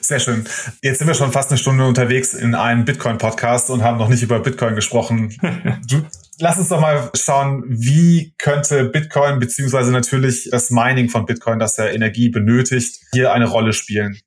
Sehr 0.00 0.20
schön. 0.20 0.44
Jetzt 0.82 0.98
sind 0.98 1.06
wir 1.06 1.14
schon 1.14 1.32
fast 1.32 1.50
eine 1.50 1.58
Stunde 1.58 1.86
unterwegs 1.86 2.34
in 2.34 2.54
einem 2.54 2.84
Bitcoin-Podcast 2.84 3.70
und 3.70 3.82
haben 3.82 3.98
noch 3.98 4.08
nicht 4.08 4.22
über 4.22 4.40
Bitcoin 4.40 4.74
gesprochen. 4.74 5.36
Du, 5.88 6.02
lass 6.38 6.58
uns 6.58 6.68
doch 6.68 6.80
mal 6.80 7.10
schauen, 7.14 7.64
wie 7.68 8.34
könnte 8.38 8.84
Bitcoin 8.84 9.38
beziehungsweise 9.38 9.92
natürlich 9.92 10.48
das 10.50 10.70
Mining 10.70 11.08
von 11.08 11.26
Bitcoin, 11.26 11.58
das 11.58 11.76
ja 11.76 11.86
Energie 11.86 12.28
benötigt, 12.28 12.98
hier 13.12 13.32
eine 13.32 13.46
Rolle 13.46 13.72
spielen. 13.72 14.18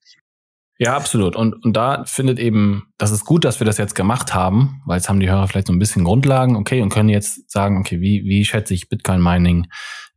Ja, 0.77 0.95
absolut. 0.95 1.35
Und, 1.35 1.65
und 1.65 1.75
da 1.75 2.05
findet 2.05 2.39
eben, 2.39 2.87
das 2.97 3.11
ist 3.11 3.25
gut, 3.25 3.43
dass 3.43 3.59
wir 3.59 3.65
das 3.65 3.77
jetzt 3.77 3.95
gemacht 3.95 4.33
haben, 4.33 4.81
weil 4.85 4.97
jetzt 4.97 5.09
haben 5.09 5.19
die 5.19 5.29
Hörer 5.29 5.47
vielleicht 5.47 5.67
so 5.67 5.73
ein 5.73 5.79
bisschen 5.79 6.05
Grundlagen, 6.05 6.55
okay, 6.55 6.81
und 6.81 6.89
können 6.89 7.09
jetzt 7.09 7.51
sagen, 7.51 7.79
okay, 7.79 7.99
wie, 7.99 8.23
wie 8.23 8.45
schätze 8.45 8.73
ich 8.73 8.87
Bitcoin 8.87 9.21
Mining 9.21 9.67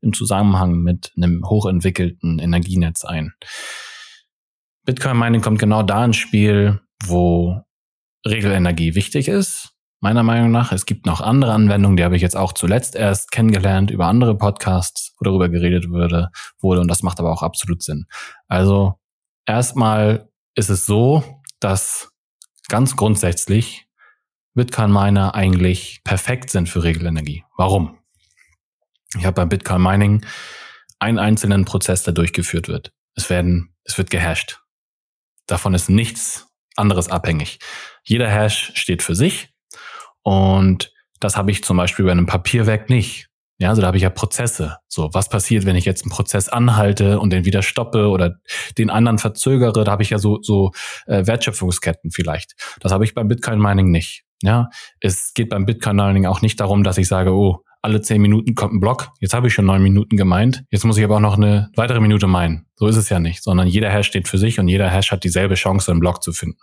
im 0.01 0.13
Zusammenhang 0.13 0.79
mit 0.79 1.13
einem 1.17 1.43
hochentwickelten 1.45 2.39
Energienetz 2.39 3.05
ein? 3.05 3.33
Bitcoin 4.85 5.19
Mining 5.19 5.41
kommt 5.41 5.61
genau 5.61 5.83
da 5.83 6.05
ins 6.05 6.17
Spiel, 6.17 6.81
wo 7.05 7.63
Regelenergie 8.27 8.95
wichtig 8.95 9.29
ist. 9.29 9.71
Meiner 10.01 10.25
Meinung 10.25 10.51
nach. 10.51 10.73
Es 10.73 10.85
gibt 10.85 11.07
noch 11.07 11.21
andere 11.21 11.53
Anwendungen, 11.53 11.97
die 11.97 12.03
habe 12.03 12.17
ich 12.17 12.23
jetzt 12.23 12.37
auch 12.37 12.53
zuletzt 12.53 12.97
erst 12.97 13.31
kennengelernt 13.31 13.93
über 13.93 14.07
andere 14.07 14.37
Podcasts, 14.37 15.15
wo 15.19 15.25
darüber 15.25 15.49
geredet 15.49 15.89
wurde, 15.89 16.31
wurde. 16.61 16.81
Und 16.81 16.89
das 16.89 17.05
macht 17.05 17.21
aber 17.21 17.31
auch 17.31 17.43
absolut 17.45 17.85
Sinn. 17.85 18.07
Also 18.49 18.99
erstmal 19.47 20.29
ist 20.57 20.71
es 20.71 20.87
so, 20.87 21.23
dass 21.61 22.11
ganz 22.69 22.97
grundsätzlich 22.97 23.87
Bitcoin 24.55 24.93
Miner 24.93 25.37
eigentlich 25.37 26.03
perfekt 26.03 26.51
sind 26.51 26.69
für 26.69 26.83
Regelenergie. 26.83 27.45
Warum? 27.57 27.99
Ich 29.17 29.25
habe 29.25 29.35
beim 29.35 29.49
Bitcoin 29.49 29.83
Mining 29.83 30.27
einen 30.99 31.21
einzelnen 31.21 31.65
Prozess, 31.65 32.03
der 32.03 32.15
durchgeführt 32.15 32.67
wird. 32.67 32.93
Es 33.15 33.31
werden, 33.31 33.75
es 33.85 33.97
wird 33.99 34.11
gehasht. 34.11 34.62
Davon 35.53 35.75
ist 35.75 35.91
nichts 35.91 36.49
anderes 36.77 37.11
abhängig. 37.11 37.59
Jeder 38.05 38.27
Hash 38.27 38.73
steht 38.75 39.03
für 39.03 39.15
sich 39.15 39.51
und 40.23 40.91
das 41.21 41.37
habe 41.37 41.51
ich 41.51 41.63
zum 41.63 41.77
Beispiel 41.77 42.07
bei 42.07 42.13
einem 42.13 42.25
Papierwerk 42.25 42.89
nicht. 42.89 43.29
Ja, 43.59 43.69
also 43.69 43.83
da 43.83 43.89
habe 43.89 43.99
ich 43.99 44.03
ja 44.03 44.09
Prozesse. 44.09 44.79
So, 44.89 45.11
was 45.13 45.29
passiert, 45.29 45.67
wenn 45.67 45.77
ich 45.77 45.85
jetzt 45.85 46.05
einen 46.05 46.11
Prozess 46.11 46.49
anhalte 46.49 47.21
und 47.21 47.35
den 47.35 47.45
wieder 47.45 47.61
stoppe 47.61 48.09
oder 48.09 48.39
den 48.79 48.89
anderen 48.89 49.19
verzögere? 49.19 49.85
Da 49.85 49.93
habe 49.93 50.03
ich 50.03 50.09
ja 50.09 50.19
so, 50.19 50.39
so 50.41 50.71
äh, 51.05 51.27
Wertschöpfungsketten 51.27 52.13
vielleicht. 52.13 52.55
Das 52.81 52.91
habe 52.91 53.05
ich 53.05 53.13
beim 53.13 53.29
Bitcoin 53.29 53.59
Mining 53.59 53.91
nicht. 53.91 54.25
Ja, 54.41 54.71
es 55.01 55.35
geht 55.35 55.51
beim 55.51 55.67
Bitcoin 55.67 55.97
Mining 55.97 56.25
auch 56.25 56.41
nicht 56.41 56.59
darum, 56.61 56.83
dass 56.83 56.97
ich 56.97 57.09
sage, 57.09 57.35
oh, 57.35 57.63
alle 57.83 58.01
zehn 58.01 58.23
Minuten 58.23 58.55
kommt 58.55 58.75
ein 58.75 58.81
Block. 58.81 59.11
Jetzt 59.19 59.35
habe 59.35 59.49
ich 59.49 59.55
schon 59.55 59.67
neun 59.67 59.83
Minuten 59.83 60.17
gemeint. 60.17 60.65
Jetzt 60.71 60.85
muss 60.85 60.97
ich 60.97 61.05
aber 61.05 61.17
auch 61.17 61.21
noch 61.21 61.37
eine 61.37 61.69
weitere 61.75 62.01
Minute 62.01 62.29
meinen. 62.29 62.67
So 62.77 62.87
ist 62.87 62.97
es 62.97 63.09
ja 63.09 63.19
nicht, 63.19 63.43
sondern 63.43 63.67
jeder 63.67 63.91
Hash 63.91 64.07
steht 64.07 64.29
für 64.29 64.39
sich 64.39 64.61
und 64.61 64.69
jeder 64.69 64.89
Hash 64.89 65.11
hat 65.11 65.25
dieselbe 65.25 65.57
Chance, 65.57 65.91
einen 65.91 66.01
Block 66.01 66.23
zu 66.23 66.33
finden. 66.33 66.59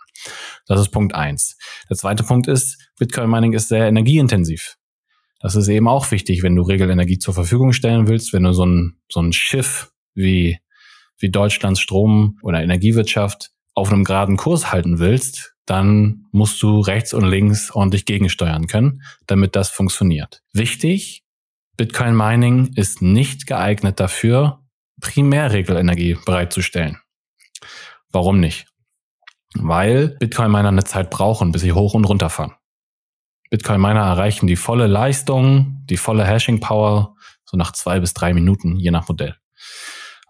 Das 0.66 0.80
ist 0.80 0.90
Punkt 0.90 1.14
eins. 1.14 1.58
Der 1.90 1.96
zweite 1.96 2.22
Punkt 2.22 2.48
ist, 2.48 2.78
Bitcoin 2.98 3.30
Mining 3.30 3.52
ist 3.52 3.68
sehr 3.68 3.86
energieintensiv. 3.86 4.76
Das 5.40 5.56
ist 5.56 5.68
eben 5.68 5.88
auch 5.88 6.10
wichtig, 6.10 6.42
wenn 6.42 6.56
du 6.56 6.62
Regelenergie 6.62 7.18
zur 7.18 7.34
Verfügung 7.34 7.72
stellen 7.72 8.08
willst, 8.08 8.32
wenn 8.32 8.42
du 8.42 8.52
so 8.52 8.64
ein, 8.64 8.98
so 9.10 9.20
ein 9.20 9.32
Schiff 9.32 9.92
wie, 10.14 10.58
wie 11.18 11.30
Deutschlands 11.30 11.80
Strom- 11.80 12.38
oder 12.42 12.62
Energiewirtschaft 12.62 13.50
auf 13.80 13.92
einem 13.92 14.04
geraden 14.04 14.36
Kurs 14.36 14.70
halten 14.72 14.98
willst, 14.98 15.54
dann 15.66 16.26
musst 16.32 16.62
du 16.62 16.80
rechts 16.80 17.14
und 17.14 17.24
links 17.24 17.70
ordentlich 17.70 18.04
gegensteuern 18.04 18.66
können, 18.66 19.02
damit 19.26 19.56
das 19.56 19.70
funktioniert. 19.70 20.42
Wichtig, 20.52 21.24
Bitcoin 21.76 22.14
Mining 22.14 22.72
ist 22.74 23.00
nicht 23.00 23.46
geeignet 23.46 23.98
dafür, 24.00 24.60
Primärregelenergie 25.00 26.18
bereitzustellen. 26.26 26.98
Warum 28.12 28.38
nicht? 28.38 28.66
Weil 29.54 30.08
Bitcoin-Miner 30.20 30.68
eine 30.68 30.84
Zeit 30.84 31.10
brauchen, 31.10 31.52
bis 31.52 31.62
sie 31.62 31.72
hoch 31.72 31.94
und 31.94 32.04
runter 32.04 32.30
fahren. 32.30 32.52
Bitcoin-Miner 33.50 34.00
erreichen 34.00 34.46
die 34.46 34.56
volle 34.56 34.86
Leistung, 34.86 35.84
die 35.88 35.96
volle 35.96 36.24
Hashing-Power 36.24 37.16
so 37.44 37.56
nach 37.56 37.72
zwei 37.72 37.98
bis 37.98 38.14
drei 38.14 38.32
Minuten, 38.32 38.76
je 38.76 38.90
nach 38.90 39.08
Modell. 39.08 39.39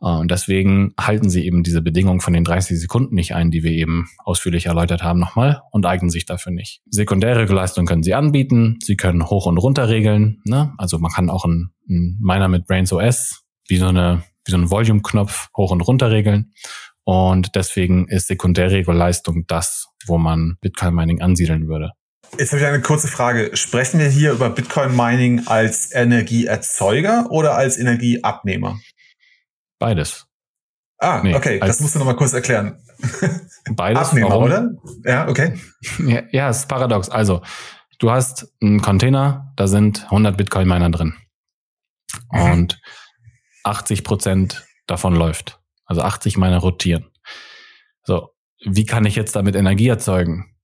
Äh, 0.01 0.07
und 0.07 0.31
deswegen 0.31 0.95
halten 0.99 1.31
sie 1.31 1.45
eben 1.47 1.63
diese 1.63 1.83
Bedingungen 1.83 2.21
von 2.21 2.33
den 2.33 2.45
30 2.45 2.79
Sekunden 2.79 3.15
nicht 3.15 3.35
ein, 3.35 3.51
die 3.51 3.63
wir 3.63 3.73
eben 3.73 4.09
ausführlich 4.19 4.67
erläutert 4.67 5.03
haben 5.03 5.21
nochmal 5.21 5.63
und 5.71 5.87
eignen 5.87 6.11
sich 6.11 6.27
dafür 6.27 6.53
nicht. 6.53 6.81
Sekundäre 6.87 7.45
Leistung 7.45 7.87
können 7.87 8.03
sie 8.03 8.15
anbieten. 8.15 8.79
Sie 8.83 8.97
können 8.97 9.29
hoch 9.29 9.47
und 9.47 9.59
runter 9.59 9.89
regeln. 9.89 10.41
Ne? 10.45 10.73
Also 10.79 10.99
man 10.99 11.13
kann 11.13 11.31
auch 11.31 11.45
einen 11.45 11.71
Miner 11.87 12.49
mit 12.49 12.67
Brains 12.67 12.93
OS 12.93 13.43
wie 13.69 13.77
so 13.77 13.87
eine 13.87 14.25
wie 14.45 14.51
so 14.51 14.57
einen 14.57 14.71
Volume-Knopf 14.71 15.49
hoch 15.57 15.71
und 15.71 15.83
runter 15.83 16.11
regeln. 16.11 16.53
Und 17.05 17.55
deswegen 17.57 18.09
ist 18.09 18.29
Sekundärregelleistung 18.29 19.45
das, 19.47 19.89
wo 20.07 20.19
man 20.19 20.57
Bitcoin 20.61 20.95
Mining 20.95 21.21
ansiedeln 21.21 21.69
würde. 21.69 21.93
Jetzt 22.39 22.53
habe 22.53 22.63
ich 22.63 22.67
eine 22.67 22.81
kurze 22.81 23.09
Frage. 23.09 23.51
Sprechen 23.55 23.99
wir 23.99 24.09
hier 24.09 24.33
über 24.33 24.51
Bitcoin 24.51 24.95
Mining 24.95 25.47
als 25.47 25.93
Energieerzeuger 25.93 27.27
oder 27.31 27.57
als 27.57 27.77
Energieabnehmer? 27.77 28.79
Beides. 29.81 30.27
Ah, 30.99 31.23
nee, 31.25 31.35
okay, 31.35 31.59
das 31.59 31.81
musst 31.81 31.95
du 31.95 31.99
nochmal 31.99 32.15
kurz 32.15 32.35
erklären. 32.35 32.79
Beides. 33.73 34.09
Abnehmer, 34.09 34.29
warum? 34.29 34.45
oder? 34.45 34.71
Ja, 35.05 35.27
okay. 35.29 35.59
Ja, 35.99 36.23
ja, 36.31 36.51
ist 36.51 36.69
paradox. 36.69 37.09
Also, 37.09 37.41
du 37.99 38.11
hast 38.11 38.53
einen 38.61 38.83
Container, 38.83 39.53
da 39.57 39.67
sind 39.67 40.05
100 40.05 40.37
Bitcoin 40.37 40.69
Miner 40.69 40.91
drin. 40.91 41.15
Mhm. 42.31 42.41
Und 42.53 42.81
80 43.65 44.05
Prozent 44.05 44.67
davon 44.87 45.17
läuft. 45.17 45.59
Also 45.87 46.03
80 46.03 46.37
meiner 46.37 46.59
rotieren. 46.59 47.11
So, 48.03 48.31
wie 48.63 48.85
kann 48.85 49.07
ich 49.07 49.17
jetzt 49.17 49.35
damit 49.35 49.57
Energie 49.57 49.89
erzeugen? 49.89 50.55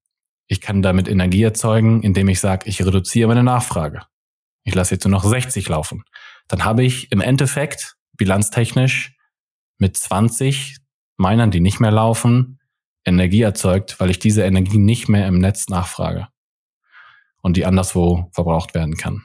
Ich 0.46 0.60
kann 0.60 0.82
damit 0.82 1.08
Energie 1.08 1.42
erzeugen, 1.42 2.02
indem 2.02 2.28
ich 2.28 2.40
sage, 2.40 2.68
ich 2.68 2.84
reduziere 2.84 3.28
meine 3.28 3.42
Nachfrage. 3.42 4.02
Ich 4.64 4.74
lasse 4.74 4.94
jetzt 4.94 5.04
nur 5.04 5.12
noch 5.12 5.24
60 5.24 5.68
laufen. 5.68 6.04
Dann 6.48 6.64
habe 6.64 6.84
ich 6.84 7.10
im 7.10 7.20
Endeffekt 7.20 7.95
bilanztechnisch 8.16 9.16
mit 9.78 9.96
20 9.96 10.78
Minern, 11.18 11.50
die 11.50 11.60
nicht 11.60 11.80
mehr 11.80 11.90
laufen, 11.90 12.58
Energie 13.04 13.42
erzeugt, 13.42 13.98
weil 14.00 14.10
ich 14.10 14.18
diese 14.18 14.42
Energie 14.42 14.78
nicht 14.78 15.08
mehr 15.08 15.26
im 15.26 15.38
Netz 15.38 15.68
nachfrage 15.68 16.28
und 17.42 17.56
die 17.56 17.64
anderswo 17.64 18.28
verbraucht 18.32 18.74
werden 18.74 18.96
kann. 18.96 19.22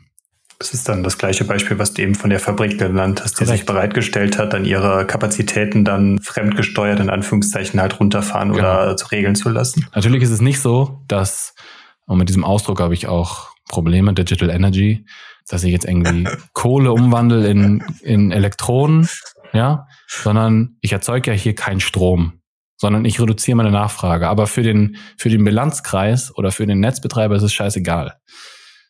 Das 0.59 0.75
ist 0.75 0.87
dann 0.87 1.01
das 1.01 1.17
gleiche 1.17 1.43
Beispiel, 1.43 1.79
was 1.79 1.95
du 1.95 2.03
eben 2.03 2.13
von 2.13 2.29
der 2.29 2.39
Fabrik 2.39 2.77
genannt 2.77 3.21
hast, 3.23 3.39
die 3.39 3.45
Korrekt. 3.45 3.57
sich 3.57 3.65
bereitgestellt 3.65 4.37
hat, 4.37 4.53
dann 4.53 4.63
ihre 4.63 5.07
Kapazitäten 5.07 5.83
dann 5.83 6.19
fremdgesteuert 6.19 6.99
in 6.99 7.09
Anführungszeichen 7.09 7.81
halt 7.81 7.99
runterfahren 7.99 8.51
genau. 8.51 8.59
oder 8.59 8.95
zu 8.95 9.07
regeln 9.07 9.33
zu 9.33 9.49
lassen. 9.49 9.87
Natürlich 9.95 10.21
ist 10.21 10.29
es 10.29 10.39
nicht 10.39 10.59
so, 10.59 11.01
dass, 11.07 11.55
und 12.05 12.19
mit 12.19 12.29
diesem 12.29 12.43
Ausdruck 12.43 12.79
habe 12.79 12.93
ich 12.93 13.07
auch 13.07 13.49
Probleme, 13.69 14.13
Digital 14.13 14.51
Energy, 14.51 15.03
dass 15.51 15.63
ich 15.63 15.71
jetzt 15.71 15.85
irgendwie 15.85 16.27
Kohle 16.53 16.91
umwandle 16.91 17.47
in, 17.47 17.83
in 18.01 18.31
Elektronen, 18.31 19.07
ja, 19.53 19.87
sondern 20.07 20.77
ich 20.81 20.93
erzeuge 20.93 21.31
ja 21.31 21.37
hier 21.37 21.55
keinen 21.55 21.79
Strom, 21.79 22.41
sondern 22.77 23.05
ich 23.05 23.19
reduziere 23.19 23.57
meine 23.57 23.71
Nachfrage. 23.71 24.27
Aber 24.27 24.47
für 24.47 24.63
den, 24.63 24.97
für 25.17 25.29
den 25.29 25.43
Bilanzkreis 25.43 26.35
oder 26.35 26.51
für 26.51 26.65
den 26.65 26.79
Netzbetreiber 26.79 27.35
ist 27.35 27.43
es 27.43 27.53
scheißegal. 27.53 28.15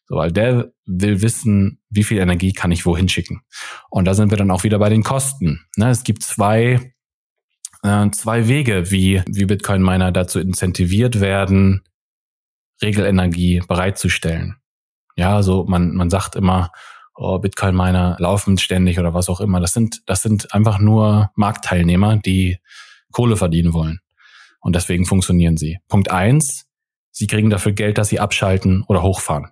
So, 0.05 0.17
weil 0.17 0.31
der 0.31 0.71
will 0.85 1.21
wissen, 1.21 1.79
wie 1.89 2.03
viel 2.03 2.19
Energie 2.19 2.53
kann 2.53 2.71
ich 2.71 2.85
wohin 2.85 3.09
schicken. 3.09 3.41
Und 3.89 4.05
da 4.05 4.13
sind 4.13 4.29
wir 4.29 4.37
dann 4.37 4.51
auch 4.51 4.63
wieder 4.63 4.77
bei 4.77 4.89
den 4.89 5.03
Kosten. 5.03 5.65
Ne, 5.77 5.89
es 5.89 6.03
gibt 6.03 6.23
zwei, 6.23 6.93
äh, 7.81 8.09
zwei 8.11 8.47
Wege, 8.47 8.91
wie, 8.91 9.23
wie 9.25 9.45
Bitcoin-Miner 9.45 10.11
dazu 10.11 10.39
incentiviert 10.39 11.21
werden, 11.21 11.81
Regelenergie 12.81 13.61
bereitzustellen. 13.67 14.60
Ja, 15.15 15.35
also 15.35 15.65
man, 15.65 15.93
man 15.93 16.09
sagt 16.09 16.35
immer, 16.35 16.71
oh, 17.15 17.39
Bitcoin-Miner 17.39 18.17
laufen 18.19 18.57
ständig 18.57 18.99
oder 18.99 19.13
was 19.13 19.29
auch 19.29 19.41
immer. 19.41 19.59
Das 19.59 19.73
sind, 19.73 20.01
das 20.05 20.21
sind 20.21 20.53
einfach 20.53 20.79
nur 20.79 21.31
Marktteilnehmer, 21.35 22.17
die 22.17 22.59
Kohle 23.11 23.37
verdienen 23.37 23.73
wollen. 23.73 23.99
Und 24.59 24.75
deswegen 24.75 25.05
funktionieren 25.05 25.57
sie. 25.57 25.79
Punkt 25.87 26.11
eins, 26.11 26.67
sie 27.11 27.27
kriegen 27.27 27.49
dafür 27.49 27.73
Geld, 27.73 27.97
dass 27.97 28.09
sie 28.09 28.19
abschalten 28.19 28.83
oder 28.87 29.01
hochfahren. 29.01 29.49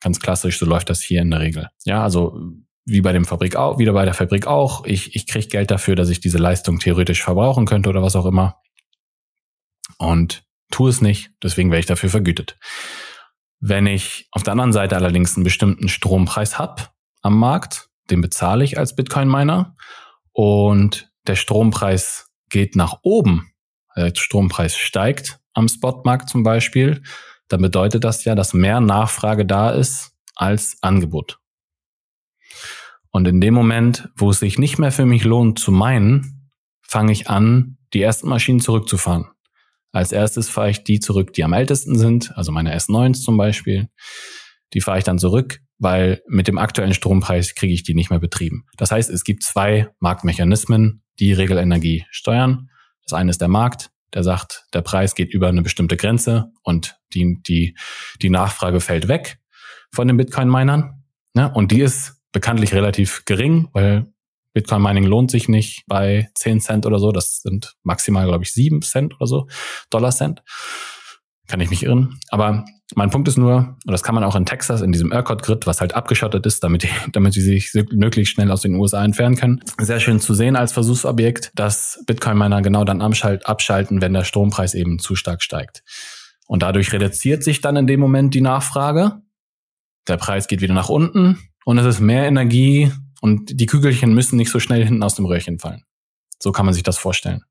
Ganz 0.00 0.20
klassisch, 0.20 0.58
so 0.58 0.66
läuft 0.66 0.90
das 0.90 1.02
hier 1.02 1.20
in 1.20 1.30
der 1.30 1.40
Regel. 1.40 1.68
Ja, 1.84 2.02
also 2.02 2.40
wie 2.86 3.02
bei 3.02 3.12
dem 3.12 3.26
Fabrik 3.26 3.56
auch, 3.56 3.78
wieder 3.78 3.92
bei 3.92 4.04
der 4.04 4.14
Fabrik 4.14 4.46
auch. 4.46 4.84
Ich, 4.86 5.14
ich 5.14 5.26
kriege 5.26 5.48
Geld 5.48 5.70
dafür, 5.70 5.94
dass 5.94 6.08
ich 6.08 6.20
diese 6.20 6.38
Leistung 6.38 6.78
theoretisch 6.78 7.22
verbrauchen 7.22 7.66
könnte 7.66 7.90
oder 7.90 8.02
was 8.02 8.16
auch 8.16 8.26
immer. 8.26 8.56
Und 9.98 10.42
tue 10.70 10.90
es 10.90 11.02
nicht, 11.02 11.30
deswegen 11.42 11.70
werde 11.70 11.80
ich 11.80 11.86
dafür 11.86 12.08
vergütet. 12.08 12.58
Wenn 13.60 13.86
ich 13.86 14.26
auf 14.32 14.42
der 14.42 14.52
anderen 14.52 14.72
Seite 14.72 14.96
allerdings 14.96 15.36
einen 15.36 15.44
bestimmten 15.44 15.88
Strompreis 15.88 16.58
habe 16.58 16.84
am 17.20 17.38
Markt, 17.38 17.88
den 18.10 18.22
bezahle 18.22 18.64
ich 18.64 18.78
als 18.78 18.96
Bitcoin-Miner 18.96 19.76
und 20.32 21.12
der 21.26 21.36
Strompreis 21.36 22.28
geht 22.48 22.74
nach 22.74 23.00
oben, 23.02 23.52
der 23.96 24.12
Strompreis 24.14 24.76
steigt 24.76 25.40
am 25.52 25.68
Spotmarkt 25.68 26.28
zum 26.30 26.42
Beispiel, 26.42 27.02
dann 27.48 27.60
bedeutet 27.60 28.04
das 28.04 28.24
ja, 28.24 28.34
dass 28.34 28.54
mehr 28.54 28.80
Nachfrage 28.80 29.44
da 29.44 29.70
ist 29.70 30.12
als 30.36 30.78
Angebot. 30.80 31.38
Und 33.10 33.26
in 33.26 33.40
dem 33.40 33.54
Moment, 33.54 34.08
wo 34.16 34.30
es 34.30 34.38
sich 34.38 34.58
nicht 34.58 34.78
mehr 34.78 34.92
für 34.92 35.04
mich 35.04 35.24
lohnt 35.24 35.58
zu 35.58 35.72
meinen, 35.72 36.50
fange 36.80 37.12
ich 37.12 37.28
an, 37.28 37.76
die 37.92 38.00
ersten 38.00 38.28
Maschinen 38.28 38.60
zurückzufahren. 38.60 39.26
Als 39.92 40.12
erstes 40.12 40.48
fahre 40.48 40.70
ich 40.70 40.84
die 40.84 41.00
zurück, 41.00 41.32
die 41.32 41.44
am 41.44 41.52
ältesten 41.52 41.98
sind, 41.98 42.36
also 42.36 42.52
meine 42.52 42.76
S9s 42.76 43.22
zum 43.22 43.36
Beispiel. 43.36 43.88
Die 44.72 44.80
fahre 44.80 44.98
ich 44.98 45.04
dann 45.04 45.18
zurück, 45.18 45.60
weil 45.78 46.22
mit 46.28 46.46
dem 46.46 46.58
aktuellen 46.58 46.94
Strompreis 46.94 47.54
kriege 47.54 47.74
ich 47.74 47.82
die 47.82 47.94
nicht 47.94 48.10
mehr 48.10 48.20
betrieben. 48.20 48.66
Das 48.76 48.92
heißt, 48.92 49.10
es 49.10 49.24
gibt 49.24 49.42
zwei 49.42 49.88
Marktmechanismen, 49.98 51.02
die 51.18 51.32
Regelenergie 51.32 52.06
steuern. 52.10 52.70
Das 53.04 53.14
eine 53.14 53.30
ist 53.30 53.40
der 53.40 53.48
Markt, 53.48 53.90
der 54.14 54.22
sagt, 54.22 54.66
der 54.72 54.82
Preis 54.82 55.14
geht 55.14 55.32
über 55.32 55.48
eine 55.48 55.62
bestimmte 55.62 55.96
Grenze 55.96 56.52
und 56.62 56.96
die, 57.12 57.40
die, 57.46 57.76
die 58.22 58.30
Nachfrage 58.30 58.80
fällt 58.80 59.08
weg 59.08 59.38
von 59.92 60.06
den 60.06 60.16
Bitcoin-Minern. 60.16 61.02
Ne? 61.34 61.52
Und 61.52 61.72
die 61.72 61.80
ist 61.80 62.14
bekanntlich 62.32 62.74
relativ 62.74 63.24
gering, 63.24 63.68
weil 63.72 64.12
Bitcoin-Mining 64.52 65.04
lohnt 65.04 65.30
sich 65.30 65.48
nicht 65.48 65.84
bei 65.86 66.28
10 66.34 66.60
Cent 66.60 66.86
oder 66.86 66.98
so. 66.98 67.12
Das 67.12 67.42
sind 67.42 67.76
maximal, 67.82 68.26
glaube 68.26 68.44
ich, 68.44 68.52
7 68.52 68.82
Cent 68.82 69.14
oder 69.16 69.26
so, 69.26 69.46
Dollar 69.90 70.10
Cent. 70.10 70.42
Kann 71.48 71.60
ich 71.60 71.70
mich 71.70 71.82
irren. 71.82 72.20
Aber 72.30 72.64
mein 72.94 73.10
Punkt 73.10 73.28
ist 73.28 73.38
nur, 73.38 73.76
und 73.84 73.92
das 73.92 74.02
kann 74.02 74.14
man 74.14 74.24
auch 74.24 74.36
in 74.36 74.46
Texas 74.46 74.80
in 74.80 74.92
diesem 74.92 75.12
ERCOT-Grid, 75.12 75.66
was 75.66 75.80
halt 75.80 75.94
abgeschottet 75.94 76.46
ist, 76.46 76.62
damit, 76.64 76.82
die, 76.82 76.88
damit 77.12 77.34
sie 77.34 77.40
sich 77.40 77.72
möglichst 77.92 78.34
schnell 78.34 78.50
aus 78.50 78.62
den 78.62 78.74
USA 78.74 79.04
entfernen 79.04 79.36
können. 79.36 79.60
Sehr 79.78 80.00
schön 80.00 80.20
zu 80.20 80.34
sehen 80.34 80.56
als 80.56 80.72
Versuchsobjekt, 80.72 81.52
dass 81.54 82.02
Bitcoin-Miner 82.06 82.62
genau 82.62 82.84
dann 82.84 83.00
abschalten, 83.00 84.00
wenn 84.00 84.12
der 84.12 84.24
Strompreis 84.24 84.74
eben 84.74 84.98
zu 84.98 85.14
stark 85.14 85.42
steigt. 85.42 85.82
Und 86.46 86.62
dadurch 86.62 86.92
reduziert 86.92 87.44
sich 87.44 87.60
dann 87.60 87.76
in 87.76 87.86
dem 87.86 88.00
Moment 88.00 88.34
die 88.34 88.40
Nachfrage. 88.40 89.20
Der 90.08 90.16
Preis 90.16 90.48
geht 90.48 90.60
wieder 90.60 90.74
nach 90.74 90.88
unten 90.88 91.38
und 91.64 91.78
es 91.78 91.86
ist 91.86 92.00
mehr 92.00 92.26
Energie 92.26 92.90
und 93.20 93.60
die 93.60 93.66
Kügelchen 93.66 94.14
müssen 94.14 94.36
nicht 94.36 94.50
so 94.50 94.58
schnell 94.58 94.84
hinten 94.84 95.02
aus 95.02 95.14
dem 95.14 95.26
Röhrchen 95.26 95.58
fallen. 95.58 95.84
So 96.38 96.52
kann 96.52 96.64
man 96.64 96.74
sich 96.74 96.82
das 96.82 96.98
vorstellen. 96.98 97.44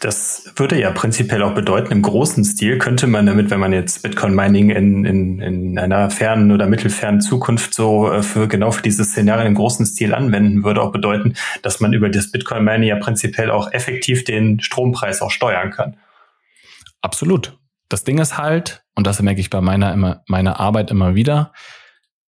Das 0.00 0.52
würde 0.56 0.78
ja 0.78 0.90
prinzipiell 0.90 1.42
auch 1.42 1.54
bedeuten, 1.54 1.90
im 1.90 2.02
großen 2.02 2.44
Stil 2.44 2.78
könnte 2.78 3.06
man 3.06 3.24
damit, 3.24 3.50
wenn 3.50 3.60
man 3.60 3.72
jetzt 3.72 4.02
Bitcoin 4.02 4.34
Mining 4.34 4.68
in, 4.70 5.04
in, 5.04 5.40
in 5.40 5.78
einer 5.78 6.10
fernen 6.10 6.52
oder 6.52 6.66
mittelfernen 6.66 7.22
Zukunft 7.22 7.72
so 7.72 8.12
äh, 8.12 8.22
für 8.22 8.46
genau 8.46 8.70
für 8.70 8.82
dieses 8.82 9.12
Szenario 9.12 9.46
im 9.46 9.54
großen 9.54 9.86
Stil 9.86 10.12
anwenden, 10.12 10.62
würde 10.62 10.82
auch 10.82 10.92
bedeuten, 10.92 11.34
dass 11.62 11.80
man 11.80 11.94
über 11.94 12.10
das 12.10 12.30
Bitcoin 12.30 12.64
Mining 12.64 12.88
ja 12.88 12.96
prinzipiell 12.96 13.50
auch 13.50 13.72
effektiv 13.72 14.24
den 14.24 14.60
Strompreis 14.60 15.22
auch 15.22 15.30
steuern 15.30 15.70
kann. 15.70 15.96
Absolut. 17.00 17.56
Das 17.88 18.04
Ding 18.04 18.18
ist 18.18 18.36
halt, 18.36 18.82
und 18.94 19.06
das 19.06 19.22
merke 19.22 19.40
ich 19.40 19.48
bei 19.48 19.60
meiner, 19.60 19.92
immer, 19.92 20.22
meiner 20.26 20.60
Arbeit 20.60 20.90
immer 20.90 21.14
wieder, 21.14 21.52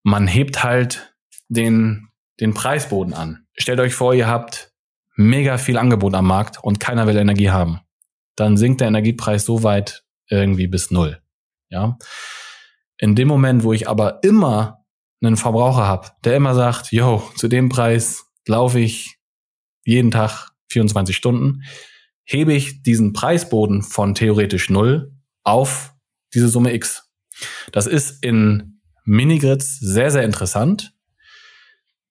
man 0.03 0.27
hebt 0.27 0.63
halt 0.63 1.16
den, 1.49 2.09
den 2.41 2.55
Preisboden 2.55 3.15
an. 3.15 3.47
Stellt 3.57 3.81
euch 3.81 3.95
vor, 3.95 4.15
ihr 4.15 4.27
habt 4.27 4.73
mega 5.17 5.59
viel 5.59 5.79
Angebot 5.79 6.15
am 6.15 6.27
Markt 6.27 6.63
und 6.63 6.81
keiner 6.81 7.07
will 7.07 7.17
Energie 7.17 7.51
haben. 7.51 7.81
Dann 8.37 8.57
sinkt 8.57 8.81
der 8.81 8.89
Energiepreis 8.89 9.45
so 9.45 9.63
weit 9.63 10.05
irgendwie 10.29 10.67
bis 10.67 10.91
null. 10.91 11.21
Ja. 11.71 11.99
In 12.99 13.15
dem 13.15 13.29
Moment, 13.29 13.65
wo 13.65 13.73
ich 13.73 13.89
aber 13.89 14.23
immer 14.23 14.85
einen 15.23 15.37
Verbraucher 15.37 15.87
habe, 15.87 16.11
der 16.25 16.37
immer 16.37 16.55
sagt, 16.55 16.93
yo, 16.93 17.23
zu 17.37 17.49
dem 17.49 17.69
Preis 17.69 18.25
laufe 18.47 18.79
ich 18.79 19.19
jeden 19.85 20.11
Tag 20.11 20.51
24 20.69 21.17
Stunden, 21.17 21.63
hebe 22.25 22.53
ich 22.53 22.83
diesen 22.83 23.13
Preisboden 23.13 23.83
von 23.83 24.15
theoretisch 24.15 24.69
null 24.69 25.13
auf 25.43 25.95
diese 26.35 26.49
Summe 26.49 26.75
X. 26.75 27.05
Das 27.73 27.87
ist 27.87 28.23
in 28.23 28.81
Minigrids 29.05 29.79
sehr, 29.79 30.11
sehr 30.11 30.25
interessant, 30.25 30.93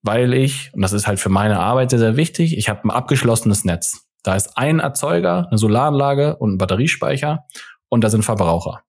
weil 0.06 0.34
ich, 0.34 0.72
und 0.74 0.82
das 0.82 0.94
ist 0.94 1.08
halt 1.08 1.20
für 1.20 1.30
meine 1.30 1.60
Arbeit 1.60 1.90
sehr, 1.90 2.00
sehr 2.00 2.16
wichtig, 2.16 2.58
ich 2.58 2.70
habe 2.70 2.84
ein 2.84 2.92
abgeschlossenes 2.92 3.66
Netz. 3.66 4.06
Da 4.24 4.36
ist 4.36 4.58
ein 4.58 4.80
Erzeuger, 4.80 5.48
eine 5.48 5.58
Solaranlage 5.58 6.38
und 6.38 6.54
ein 6.54 6.58
Batteriespeicher 6.58 7.46
und 7.90 8.04
da 8.04 8.10
sind 8.10 8.24
Verbraucher. 8.24 8.84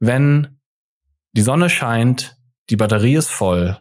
Wenn 0.00 0.60
die 1.32 1.42
Sonne 1.42 1.70
scheint, 1.70 2.36
die 2.68 2.76
Batterie 2.76 3.14
ist 3.14 3.30
voll 3.30 3.78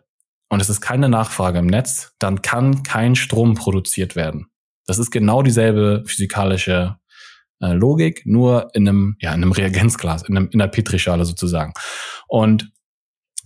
und 0.49 0.61
es 0.61 0.69
ist 0.69 0.82
keine 0.82 1.09
Nachfrage 1.09 1.59
im 1.59 1.67
Netz, 1.67 2.13
dann 2.19 2.41
kann 2.41 2.84
kein 2.84 3.15
Strom 3.15 3.55
produziert 3.55 4.15
werden. 4.15 4.47
Das 4.86 4.99
ist 4.99 5.11
genau 5.11 5.41
dieselbe 5.41 6.03
physikalische 6.05 6.97
äh, 7.61 7.74
Logik, 7.74 8.24
nur 8.26 8.69
in 8.74 8.88
einem, 8.88 9.15
ja, 9.19 9.34
in 9.34 9.41
einem 9.41 9.51
Reagenzglas, 9.51 10.24
in, 10.28 10.38
einem, 10.38 10.49
in 10.51 10.61
einer 10.61 10.72
Petrischale 10.72 11.26
sozusagen. 11.26 11.74
Und 12.28 12.72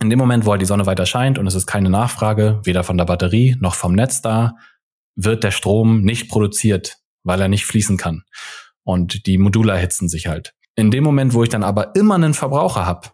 in 0.00 0.10
dem 0.10 0.18
Moment, 0.18 0.44
wo 0.44 0.50
halt 0.50 0.60
die 0.60 0.66
Sonne 0.66 0.86
weiter 0.86 1.06
scheint 1.06 1.38
und 1.38 1.46
es 1.46 1.54
ist 1.54 1.66
keine 1.66 1.90
Nachfrage, 1.90 2.60
weder 2.64 2.84
von 2.84 2.98
der 2.98 3.06
Batterie 3.06 3.56
noch 3.60 3.74
vom 3.74 3.94
Netz 3.94 4.20
da, 4.20 4.54
wird 5.14 5.42
der 5.44 5.50
Strom 5.50 6.02
nicht 6.02 6.28
produziert, 6.28 6.98
weil 7.24 7.40
er 7.40 7.48
nicht 7.48 7.64
fließen 7.64 7.96
kann. 7.96 8.24
Und 8.84 9.26
die 9.26 9.38
Module 9.38 9.72
erhitzen 9.72 10.08
sich 10.08 10.26
halt. 10.26 10.52
In 10.74 10.90
dem 10.90 11.02
Moment, 11.02 11.32
wo 11.32 11.42
ich 11.42 11.48
dann 11.48 11.64
aber 11.64 11.94
immer 11.96 12.14
einen 12.14 12.34
Verbraucher 12.34 12.86
habe, 12.86 13.08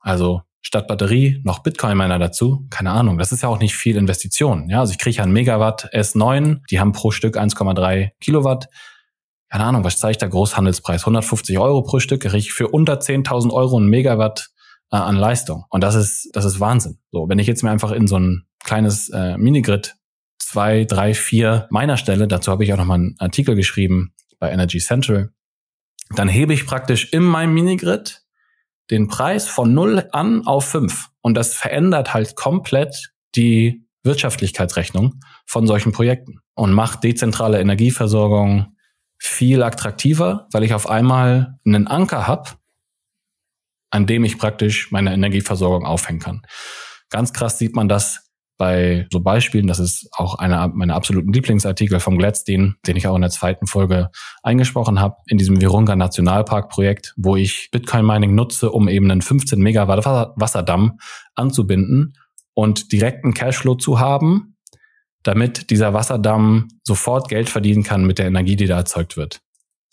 also 0.00 0.42
statt 0.60 0.86
Batterie 0.86 1.40
noch 1.44 1.60
Bitcoin-Miner 1.60 2.18
dazu, 2.18 2.66
keine 2.70 2.92
Ahnung, 2.92 3.18
das 3.18 3.32
ist 3.32 3.42
ja 3.42 3.48
auch 3.48 3.58
nicht 3.58 3.76
viel 3.76 3.96
Investition. 3.96 4.70
Ja, 4.70 4.80
also 4.80 4.92
ich 4.92 4.98
kriege 4.98 5.16
ja 5.16 5.24
einen 5.24 5.32
Megawatt 5.32 5.92
S9, 5.92 6.60
die 6.70 6.78
haben 6.78 6.92
pro 6.92 7.10
Stück 7.10 7.36
1,3 7.36 8.10
Kilowatt. 8.20 8.68
Keine 9.50 9.64
Ahnung, 9.64 9.82
was 9.82 9.98
zeigt 9.98 10.22
der 10.22 10.28
Großhandelspreis? 10.28 11.02
150 11.02 11.58
Euro 11.58 11.82
pro 11.82 12.00
Stück, 12.00 12.20
kriege 12.20 12.36
ich 12.36 12.52
für 12.52 12.68
unter 12.68 13.00
10.000 13.00 13.52
Euro 13.52 13.78
einen 13.78 13.88
Megawatt 13.88 14.50
äh, 14.92 14.96
an 14.96 15.16
Leistung. 15.16 15.64
Und 15.70 15.82
das 15.82 15.94
ist, 15.94 16.30
das 16.32 16.44
ist 16.44 16.60
Wahnsinn. 16.60 16.98
So, 17.10 17.28
wenn 17.28 17.38
ich 17.38 17.46
jetzt 17.46 17.62
mir 17.62 17.70
einfach 17.70 17.92
in 17.92 18.06
so 18.06 18.18
ein 18.18 18.46
kleines 18.64 19.08
äh, 19.10 19.36
Minigrid 19.36 19.96
zwei, 20.38 20.84
drei, 20.84 21.14
vier 21.14 21.66
meiner 21.70 21.96
stelle, 21.96 22.28
dazu 22.28 22.50
habe 22.50 22.64
ich 22.64 22.72
auch 22.72 22.78
noch 22.78 22.84
mal 22.84 22.94
einen 22.94 23.16
Artikel 23.18 23.54
geschrieben 23.54 24.12
bei 24.38 24.50
Energy 24.50 24.78
Central, 24.78 25.30
dann 26.14 26.28
hebe 26.28 26.54
ich 26.54 26.66
praktisch 26.66 27.12
in 27.12 27.22
meinem 27.22 27.54
Minigrid 27.54 28.22
den 28.90 29.08
Preis 29.08 29.46
von 29.46 29.74
null 29.74 30.08
an 30.12 30.46
auf 30.46 30.66
fünf. 30.66 31.08
Und 31.20 31.34
das 31.34 31.54
verändert 31.54 32.14
halt 32.14 32.36
komplett 32.36 33.12
die 33.36 33.84
Wirtschaftlichkeitsrechnung 34.02 35.20
von 35.44 35.66
solchen 35.66 35.92
Projekten 35.92 36.40
und 36.54 36.72
macht 36.72 37.04
dezentrale 37.04 37.60
Energieversorgung 37.60 38.74
viel 39.18 39.62
attraktiver, 39.62 40.46
weil 40.52 40.62
ich 40.62 40.72
auf 40.72 40.88
einmal 40.88 41.58
einen 41.66 41.86
Anker 41.88 42.26
habe, 42.26 42.50
an 43.90 44.06
dem 44.06 44.24
ich 44.24 44.38
praktisch 44.38 44.90
meine 44.90 45.12
Energieversorgung 45.12 45.86
aufhängen 45.86 46.20
kann. 46.20 46.42
Ganz 47.10 47.32
krass 47.32 47.58
sieht 47.58 47.74
man 47.74 47.88
das 47.88 48.28
bei 48.58 49.06
so 49.12 49.20
Beispielen, 49.20 49.68
das 49.68 49.78
ist 49.78 50.08
auch 50.12 50.34
einer 50.34 50.68
meiner 50.68 50.96
absoluten 50.96 51.32
Lieblingsartikel 51.32 52.00
vom 52.00 52.18
Gladstein, 52.18 52.74
den 52.86 52.96
ich 52.96 53.06
auch 53.06 53.14
in 53.14 53.22
der 53.22 53.30
zweiten 53.30 53.66
Folge 53.66 54.10
eingesprochen 54.42 55.00
habe, 55.00 55.16
in 55.26 55.38
diesem 55.38 55.60
Virunga 55.60 55.94
Nationalpark 55.94 56.68
Projekt, 56.68 57.14
wo 57.16 57.36
ich 57.36 57.68
Bitcoin 57.70 58.04
Mining 58.04 58.34
nutze, 58.34 58.70
um 58.72 58.88
eben 58.88 59.10
einen 59.10 59.22
15 59.22 59.60
Megawatt 59.60 60.04
Wasserdamm 60.36 60.98
anzubinden 61.36 62.14
und 62.52 62.90
direkten 62.90 63.32
Cashflow 63.32 63.76
zu 63.76 64.00
haben, 64.00 64.56
damit 65.22 65.70
dieser 65.70 65.94
Wasserdamm 65.94 66.68
sofort 66.82 67.28
Geld 67.28 67.48
verdienen 67.48 67.84
kann 67.84 68.04
mit 68.04 68.18
der 68.18 68.26
Energie, 68.26 68.56
die 68.56 68.66
da 68.66 68.76
erzeugt 68.78 69.16
wird. 69.16 69.40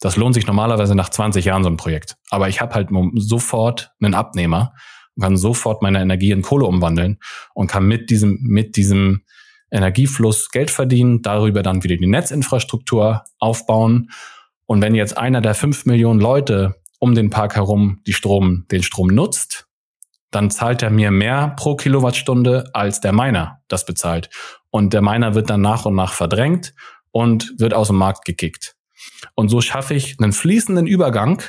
Das 0.05 0.17
lohnt 0.17 0.35
sich 0.35 0.45
normalerweise 0.45 0.93
nach 0.93 1.09
20 1.09 1.45
Jahren 1.45 1.63
so 1.63 1.69
ein 1.71 1.77
Projekt. 1.77 2.15
Aber 2.29 2.47
ich 2.47 2.61
habe 2.61 2.75
halt 2.75 2.89
sofort 3.15 3.89
einen 3.99 4.13
Abnehmer, 4.13 4.71
und 5.15 5.23
kann 5.23 5.35
sofort 5.35 5.81
meine 5.81 5.99
Energie 5.99 6.29
in 6.29 6.43
Kohle 6.43 6.65
umwandeln 6.65 7.17
und 7.55 7.65
kann 7.65 7.87
mit 7.87 8.11
diesem, 8.11 8.37
mit 8.43 8.75
diesem 8.75 9.23
Energiefluss 9.71 10.51
Geld 10.51 10.69
verdienen, 10.69 11.23
darüber 11.23 11.63
dann 11.63 11.83
wieder 11.83 11.97
die 11.97 12.05
Netzinfrastruktur 12.05 13.23
aufbauen. 13.39 14.11
Und 14.67 14.83
wenn 14.83 14.93
jetzt 14.93 15.17
einer 15.17 15.41
der 15.41 15.55
fünf 15.55 15.87
Millionen 15.87 16.19
Leute 16.19 16.75
um 16.99 17.15
den 17.15 17.31
Park 17.31 17.55
herum 17.55 17.99
die 18.05 18.13
Strom, 18.13 18.67
den 18.69 18.83
Strom 18.83 19.07
nutzt, 19.07 19.65
dann 20.29 20.51
zahlt 20.51 20.83
er 20.83 20.91
mir 20.91 21.09
mehr 21.09 21.55
pro 21.57 21.75
Kilowattstunde, 21.75 22.65
als 22.73 23.01
der 23.01 23.11
Miner 23.11 23.59
das 23.69 23.87
bezahlt. 23.87 24.29
Und 24.69 24.93
der 24.93 25.01
Miner 25.01 25.33
wird 25.33 25.49
dann 25.49 25.61
nach 25.61 25.85
und 25.85 25.95
nach 25.95 26.13
verdrängt 26.13 26.75
und 27.09 27.55
wird 27.57 27.73
aus 27.73 27.87
dem 27.87 27.95
Markt 27.95 28.23
gekickt. 28.23 28.75
Und 29.33 29.49
so 29.49 29.61
schaffe 29.61 29.93
ich 29.93 30.19
einen 30.19 30.33
fließenden 30.33 30.87
Übergang 30.87 31.41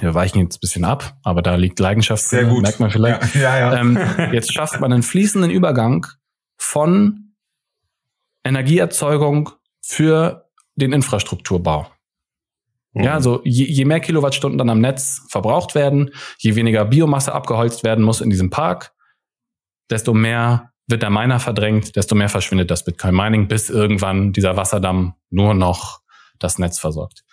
wir 0.00 0.14
weichen 0.14 0.40
jetzt 0.40 0.56
ein 0.56 0.60
bisschen 0.60 0.84
ab, 0.84 1.16
aber 1.22 1.42
da 1.42 1.54
liegt 1.54 1.78
Leidenschaft, 1.78 2.24
Sehr 2.24 2.44
gut. 2.44 2.62
merkt 2.62 2.80
man 2.80 2.90
vielleicht. 2.90 3.34
Ja, 3.34 3.58
ja, 3.58 3.72
ja. 3.72 3.80
Ähm, 3.80 3.98
jetzt 4.32 4.52
schafft 4.52 4.80
man 4.80 4.92
einen 4.92 5.02
fließenden 5.02 5.50
Übergang 5.50 6.06
von 6.56 7.32
Energieerzeugung 8.44 9.50
für 9.80 10.46
den 10.76 10.92
Infrastrukturbau. 10.92 11.86
Mhm. 12.94 13.04
Ja, 13.04 13.14
also 13.14 13.42
je, 13.44 13.66
je 13.66 13.84
mehr 13.84 14.00
Kilowattstunden 14.00 14.58
dann 14.58 14.70
am 14.70 14.80
Netz 14.80 15.22
verbraucht 15.28 15.74
werden, 15.74 16.10
je 16.38 16.54
weniger 16.54 16.84
Biomasse 16.84 17.32
abgeholzt 17.34 17.84
werden 17.84 18.04
muss 18.04 18.20
in 18.20 18.30
diesem 18.30 18.50
Park, 18.50 18.92
desto 19.90 20.14
mehr 20.14 20.72
wird 20.86 21.02
der 21.02 21.10
Miner 21.10 21.38
verdrängt, 21.38 21.96
desto 21.96 22.14
mehr 22.14 22.28
verschwindet 22.28 22.70
das 22.70 22.84
Bitcoin 22.84 23.14
Mining, 23.14 23.48
bis 23.48 23.70
irgendwann 23.70 24.32
dieser 24.32 24.56
Wasserdamm 24.56 25.14
nur 25.30 25.54
noch 25.54 26.01
das 26.42 26.58
Netz 26.58 26.78
versorgt. 26.78 27.24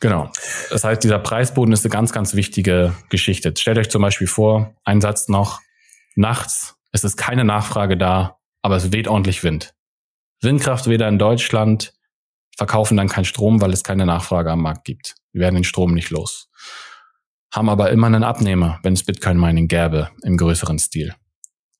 Genau. 0.00 0.32
Das 0.70 0.82
heißt, 0.82 1.04
dieser 1.04 1.20
Preisboden 1.20 1.72
ist 1.72 1.84
eine 1.84 1.92
ganz, 1.92 2.12
ganz 2.12 2.34
wichtige 2.34 2.94
Geschichte. 3.08 3.54
Stellt 3.56 3.78
euch 3.78 3.88
zum 3.88 4.02
Beispiel 4.02 4.26
vor, 4.26 4.74
ein 4.84 5.00
Satz 5.00 5.28
noch, 5.28 5.60
nachts, 6.16 6.74
es 6.90 7.04
ist 7.04 7.16
keine 7.16 7.44
Nachfrage 7.44 7.96
da, 7.96 8.36
aber 8.62 8.76
es 8.76 8.92
weht 8.92 9.06
ordentlich 9.06 9.44
Wind. 9.44 9.74
Windkrafträder 10.40 11.08
in 11.08 11.18
Deutschland 11.18 11.92
verkaufen 12.56 12.96
dann 12.96 13.08
keinen 13.08 13.24
Strom, 13.24 13.60
weil 13.60 13.72
es 13.72 13.84
keine 13.84 14.04
Nachfrage 14.04 14.50
am 14.50 14.62
Markt 14.62 14.84
gibt. 14.84 15.14
Wir 15.32 15.42
werden 15.42 15.54
den 15.54 15.64
Strom 15.64 15.94
nicht 15.94 16.10
los. 16.10 16.50
Haben 17.52 17.68
aber 17.68 17.90
immer 17.90 18.08
einen 18.08 18.24
Abnehmer, 18.24 18.80
wenn 18.82 18.94
es 18.94 19.04
Bitcoin-Mining 19.04 19.68
gäbe 19.68 20.10
im 20.24 20.36
größeren 20.36 20.78
Stil. 20.78 21.14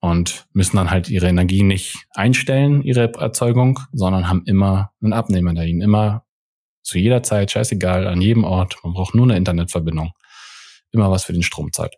Und 0.03 0.47
müssen 0.51 0.75
dann 0.75 0.91
halt 0.91 1.07
ihre 1.07 1.29
Energie 1.29 1.63
nicht 1.63 1.95
einstellen, 2.13 2.81
ihre 2.81 3.13
Erzeugung, 3.13 3.79
sondern 3.93 4.27
haben 4.27 4.43
immer 4.45 4.91
einen 5.01 5.13
Abnehmer 5.13 5.53
da 5.53 5.63
ihnen 5.63 5.79
immer 5.79 6.25
zu 6.81 6.99
jeder 6.99 7.23
Zeit, 7.23 7.51
scheißegal, 7.51 8.05
an 8.07 8.19
jedem 8.19 8.43
Ort. 8.43 8.75
Man 8.83 8.91
braucht 8.91 9.15
nur 9.15 9.25
eine 9.25 9.37
Internetverbindung. 9.37 10.11
Immer 10.91 11.09
was 11.09 11.23
für 11.23 11.31
den 11.31 11.41
Strom 11.41 11.71
zahlt. 11.71 11.95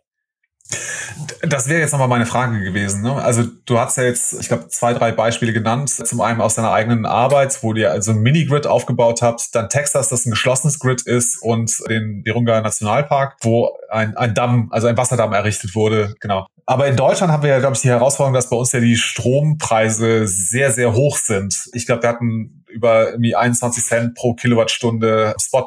Das 1.42 1.68
wäre 1.68 1.80
jetzt 1.80 1.92
nochmal 1.92 2.08
meine 2.08 2.26
Frage 2.26 2.62
gewesen. 2.62 3.02
Ne? 3.02 3.14
Also 3.14 3.44
du 3.66 3.78
hast 3.78 3.96
ja 3.96 4.04
jetzt, 4.04 4.34
ich 4.40 4.48
glaube, 4.48 4.68
zwei, 4.68 4.94
drei 4.94 5.12
Beispiele 5.12 5.52
genannt. 5.52 5.90
Zum 5.90 6.20
einen 6.20 6.40
aus 6.40 6.56
deiner 6.56 6.72
eigenen 6.72 7.06
Arbeit, 7.06 7.62
wo 7.62 7.72
ihr 7.74 7.90
also 7.90 8.10
ein 8.10 8.18
Mini-Grid 8.18 8.66
aufgebaut 8.66 9.22
habt, 9.22 9.54
dann 9.54 9.68
Texas, 9.68 10.08
das 10.08 10.26
ein 10.26 10.30
geschlossenes 10.30 10.78
Grid 10.78 11.02
ist 11.02 11.40
und 11.40 11.72
den 11.88 12.24
Virunga 12.24 12.60
Nationalpark, 12.60 13.36
wo 13.42 13.70
ein, 13.90 14.16
ein 14.16 14.34
Damm, 14.34 14.68
also 14.72 14.88
ein 14.88 14.96
Wasserdamm 14.96 15.32
errichtet 15.32 15.74
wurde. 15.74 16.14
Genau. 16.20 16.46
Aber 16.66 16.88
in 16.88 16.96
Deutschland 16.96 17.32
haben 17.32 17.44
wir 17.44 17.50
ja, 17.50 17.60
glaube 17.60 17.76
ich, 17.76 17.82
die 17.82 17.88
Herausforderung, 17.88 18.34
dass 18.34 18.50
bei 18.50 18.56
uns 18.56 18.72
ja 18.72 18.80
die 18.80 18.96
Strompreise 18.96 20.26
sehr, 20.26 20.72
sehr 20.72 20.94
hoch 20.94 21.16
sind. 21.16 21.70
Ich 21.72 21.86
glaube, 21.86 22.02
wir 22.02 22.08
hatten 22.08 22.64
über 22.68 23.10
irgendwie 23.10 23.36
21 23.36 23.84
Cent 23.84 24.14
pro 24.16 24.34
Kilowattstunde 24.34 25.34
Spot, 25.40 25.66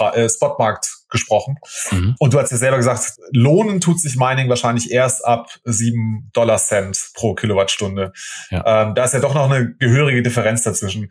äh, 0.00 0.28
Spotmarkt 0.28 1.02
gesprochen. 1.10 1.58
Mhm. 1.90 2.16
Und 2.18 2.34
du 2.34 2.40
hast 2.40 2.50
ja 2.50 2.56
selber 2.56 2.78
gesagt, 2.78 3.12
lohnen 3.32 3.80
tut 3.80 4.00
sich 4.00 4.16
Mining 4.16 4.48
wahrscheinlich 4.48 4.90
erst 4.90 5.24
ab 5.24 5.50
sieben 5.64 6.30
Dollar 6.32 6.58
Cent 6.58 7.10
pro 7.14 7.34
Kilowattstunde. 7.34 8.12
Ja. 8.50 8.82
Ähm, 8.82 8.94
da 8.94 9.04
ist 9.04 9.14
ja 9.14 9.20
doch 9.20 9.34
noch 9.34 9.50
eine 9.50 9.74
gehörige 9.74 10.22
Differenz 10.22 10.62
dazwischen. 10.62 11.10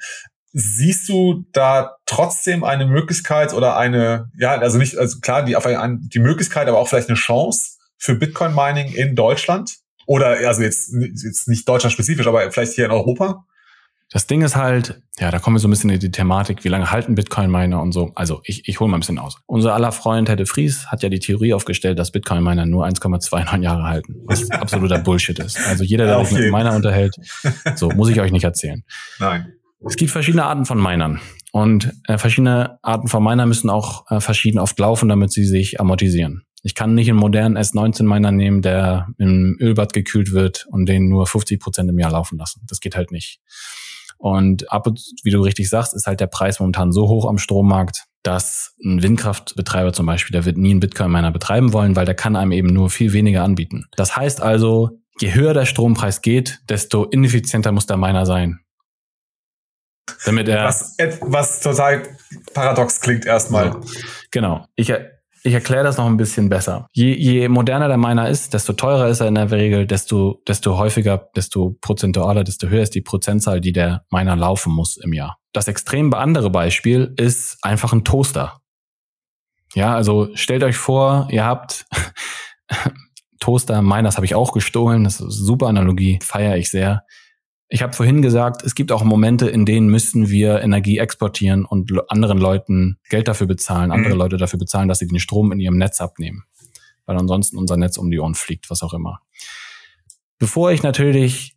Siehst 0.53 1.07
du 1.07 1.45
da 1.53 1.95
trotzdem 2.05 2.65
eine 2.65 2.85
Möglichkeit 2.85 3.53
oder 3.53 3.77
eine, 3.77 4.29
ja, 4.37 4.51
also 4.59 4.77
nicht, 4.77 4.97
also 4.97 5.19
klar, 5.19 5.45
die, 5.45 5.55
auf 5.55 5.65
ein, 5.65 6.09
die 6.13 6.19
Möglichkeit, 6.19 6.67
aber 6.67 6.77
auch 6.77 6.89
vielleicht 6.89 7.07
eine 7.07 7.17
Chance 7.17 7.77
für 7.97 8.15
Bitcoin 8.15 8.53
Mining 8.53 8.93
in 8.93 9.15
Deutschland? 9.15 9.77
Oder 10.07 10.27
also 10.45 10.61
jetzt, 10.61 10.91
jetzt 10.93 11.47
nicht 11.47 11.69
Deutschland 11.69 11.93
spezifisch, 11.93 12.27
aber 12.27 12.51
vielleicht 12.51 12.73
hier 12.73 12.85
in 12.85 12.91
Europa? 12.91 13.45
Das 14.13 14.27
Ding 14.27 14.41
ist 14.41 14.57
halt, 14.57 15.01
ja, 15.19 15.31
da 15.31 15.39
kommen 15.39 15.55
wir 15.55 15.59
so 15.61 15.69
ein 15.69 15.71
bisschen 15.71 15.89
in 15.89 15.99
die 16.01 16.11
Thematik, 16.11 16.65
wie 16.65 16.67
lange 16.67 16.91
halten 16.91 17.15
Bitcoin-Miner 17.15 17.81
und 17.81 17.93
so. 17.93 18.11
Also 18.13 18.41
ich, 18.43 18.67
ich 18.67 18.81
hole 18.81 18.91
mal 18.91 18.97
ein 18.97 18.99
bisschen 18.99 19.17
aus. 19.17 19.37
Unser 19.45 19.73
aller 19.73 19.93
Freund 19.93 20.27
Hedde 20.27 20.45
Fries 20.45 20.87
hat 20.87 21.01
ja 21.01 21.07
die 21.07 21.19
Theorie 21.19 21.53
aufgestellt, 21.53 21.97
dass 21.97 22.11
Bitcoin-Miner 22.11 22.65
nur 22.65 22.85
1,29 22.85 23.61
Jahre 23.61 23.83
halten, 23.83 24.17
was 24.25 24.51
absoluter 24.51 24.99
Bullshit 24.99 25.39
ist. 25.39 25.65
Also 25.65 25.85
jeder, 25.85 26.07
der 26.07 26.25
sich 26.25 26.37
mit 26.37 26.51
Miner 26.51 26.75
unterhält, 26.75 27.15
so 27.75 27.89
muss 27.89 28.09
ich 28.09 28.19
euch 28.19 28.33
nicht 28.33 28.43
erzählen. 28.43 28.83
Nein. 29.19 29.53
Es 29.85 29.95
gibt 29.95 30.11
verschiedene 30.11 30.43
Arten 30.43 30.65
von 30.65 30.81
Minern. 30.81 31.21
Und 31.53 31.93
äh, 32.07 32.17
verschiedene 32.17 32.79
Arten 32.81 33.07
von 33.07 33.23
Miner 33.23 33.45
müssen 33.45 33.69
auch 33.69 34.11
äh, 34.11 34.19
verschieden 34.19 34.59
oft 34.59 34.77
laufen, 34.77 35.07
damit 35.07 35.31
sie 35.31 35.45
sich 35.45 35.79
amortisieren. 35.79 36.43
Ich 36.63 36.75
kann 36.75 36.93
nicht 36.93 37.09
einen 37.09 37.17
modernen 37.17 37.57
S19-Miner 37.57 38.31
nehmen, 38.31 38.61
der 38.61 39.07
im 39.17 39.57
Ölbad 39.59 39.93
gekühlt 39.93 40.31
wird 40.31 40.67
und 40.69 40.85
den 40.87 41.07
nur 41.07 41.25
50 41.27 41.59
Prozent 41.59 41.89
im 41.89 41.97
Jahr 41.97 42.11
laufen 42.11 42.37
lassen. 42.37 42.61
Das 42.67 42.81
geht 42.81 42.95
halt 42.95 43.11
nicht. 43.11 43.39
Und 44.21 44.71
ab 44.71 44.85
und, 44.85 45.01
wie 45.23 45.31
du 45.31 45.41
richtig 45.41 45.67
sagst, 45.67 45.95
ist 45.95 46.05
halt 46.05 46.19
der 46.19 46.27
Preis 46.27 46.59
momentan 46.59 46.91
so 46.91 47.07
hoch 47.07 47.27
am 47.27 47.39
Strommarkt, 47.39 48.05
dass 48.21 48.75
ein 48.85 49.01
Windkraftbetreiber 49.01 49.93
zum 49.93 50.05
Beispiel, 50.05 50.31
der 50.31 50.45
wird 50.45 50.57
nie 50.57 50.69
einen 50.69 50.79
Bitcoin-Miner 50.79 51.31
betreiben 51.31 51.73
wollen, 51.73 51.95
weil 51.95 52.05
der 52.05 52.13
kann 52.13 52.35
einem 52.35 52.51
eben 52.51 52.71
nur 52.71 52.91
viel 52.91 53.13
weniger 53.13 53.43
anbieten. 53.43 53.87
Das 53.95 54.15
heißt 54.15 54.39
also, 54.39 54.91
je 55.19 55.33
höher 55.33 55.55
der 55.55 55.65
Strompreis 55.65 56.21
geht, 56.21 56.59
desto 56.69 57.05
ineffizienter 57.05 57.71
muss 57.71 57.87
der 57.87 57.97
Miner 57.97 58.27
sein. 58.27 58.59
Damit 60.25 60.47
er. 60.47 60.65
Was, 60.65 60.95
was 61.21 61.61
total 61.61 62.03
paradox 62.53 63.01
klingt 63.01 63.25
erstmal. 63.25 63.81
Genau. 64.29 64.67
Ich, 64.75 64.93
ich 65.43 65.53
erkläre 65.53 65.83
das 65.83 65.97
noch 65.97 66.05
ein 66.05 66.17
bisschen 66.17 66.49
besser. 66.49 66.87
Je, 66.93 67.13
je 67.13 67.47
moderner 67.49 67.87
der 67.87 67.97
Miner 67.97 68.29
ist, 68.29 68.53
desto 68.53 68.73
teurer 68.73 69.07
ist 69.07 69.21
er 69.21 69.27
in 69.27 69.35
der 69.35 69.49
Regel, 69.49 69.87
desto, 69.87 70.41
desto 70.47 70.77
häufiger, 70.77 71.29
desto 71.35 71.77
prozentualer, 71.81 72.43
desto 72.43 72.67
höher 72.67 72.83
ist 72.83 72.93
die 72.93 73.01
Prozentzahl, 73.01 73.61
die 73.61 73.71
der 73.71 74.03
Miner 74.11 74.35
laufen 74.35 74.71
muss 74.71 74.97
im 74.97 75.13
Jahr. 75.13 75.37
Das 75.53 75.67
extrem 75.67 76.13
andere 76.13 76.49
Beispiel 76.49 77.13
ist 77.17 77.57
einfach 77.61 77.91
ein 77.93 78.03
Toaster. 78.03 78.61
Ja, 79.73 79.95
also 79.95 80.29
stellt 80.33 80.63
euch 80.63 80.77
vor, 80.77 81.27
ihr 81.31 81.45
habt 81.45 81.85
Toaster, 83.39 83.81
Miners 83.81 84.17
habe 84.17 84.25
ich 84.25 84.35
auch 84.35 84.53
gestohlen, 84.53 85.03
das 85.03 85.15
ist 85.15 85.21
eine 85.21 85.31
super 85.31 85.67
Analogie, 85.67 86.19
feiere 86.21 86.57
ich 86.57 86.69
sehr. 86.69 87.03
Ich 87.73 87.81
habe 87.81 87.93
vorhin 87.93 88.21
gesagt, 88.21 88.63
es 88.63 88.75
gibt 88.75 88.91
auch 88.91 89.01
Momente, 89.05 89.49
in 89.49 89.65
denen 89.65 89.87
müssen 89.87 90.29
wir 90.29 90.61
Energie 90.61 90.97
exportieren 90.97 91.63
und 91.63 91.89
anderen 92.09 92.37
Leuten 92.37 92.99
Geld 93.09 93.29
dafür 93.29 93.47
bezahlen, 93.47 93.91
andere 93.91 94.13
mhm. 94.13 94.19
Leute 94.19 94.35
dafür 94.35 94.59
bezahlen, 94.59 94.89
dass 94.89 94.99
sie 94.99 95.07
den 95.07 95.21
Strom 95.21 95.53
in 95.53 95.59
ihrem 95.61 95.77
Netz 95.77 96.01
abnehmen, 96.01 96.43
weil 97.05 97.17
ansonsten 97.17 97.57
unser 97.57 97.77
Netz 97.77 97.97
um 97.97 98.11
die 98.11 98.19
Ohren 98.19 98.35
fliegt, 98.35 98.69
was 98.69 98.83
auch 98.83 98.93
immer. 98.93 99.21
Bevor 100.37 100.73
ich 100.73 100.83
natürlich 100.83 101.55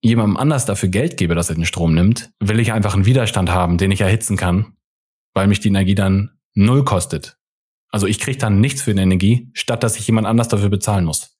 jemandem 0.00 0.36
anders 0.36 0.66
dafür 0.66 0.88
Geld 0.88 1.16
gebe, 1.16 1.34
dass 1.34 1.48
er 1.48 1.56
den 1.56 1.66
Strom 1.66 1.94
nimmt, 1.94 2.30
will 2.38 2.60
ich 2.60 2.72
einfach 2.72 2.94
einen 2.94 3.04
Widerstand 3.04 3.50
haben, 3.50 3.76
den 3.76 3.90
ich 3.90 4.02
erhitzen 4.02 4.36
kann, 4.36 4.76
weil 5.34 5.48
mich 5.48 5.58
die 5.58 5.68
Energie 5.68 5.96
dann 5.96 6.30
null 6.54 6.84
kostet. 6.84 7.38
Also 7.88 8.06
ich 8.06 8.20
kriege 8.20 8.38
dann 8.38 8.60
nichts 8.60 8.82
für 8.82 8.94
die 8.94 9.02
Energie, 9.02 9.50
statt 9.54 9.82
dass 9.82 9.96
ich 9.96 10.06
jemand 10.06 10.28
anders 10.28 10.46
dafür 10.46 10.68
bezahlen 10.68 11.06
muss. 11.06 11.36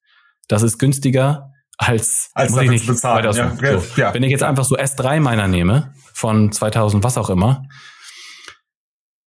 Das 0.48 0.64
ist 0.64 0.78
günstiger 0.78 1.52
als, 1.81 2.31
als 2.35 2.53
muss 2.53 2.62
ich 2.62 2.70
nicht 2.70 2.87
bezahlen. 2.87 3.24
Ja, 3.24 3.33
so. 3.33 3.85
ja. 3.97 4.12
Wenn 4.12 4.22
ich 4.22 4.31
jetzt 4.31 4.43
einfach 4.43 4.64
so 4.64 4.76
S3 4.76 5.20
meiner 5.20 5.49
nehme 5.49 5.95
von 6.12 6.53
2000 6.53 7.03
was 7.03 7.16
auch 7.16 7.31
immer 7.31 7.64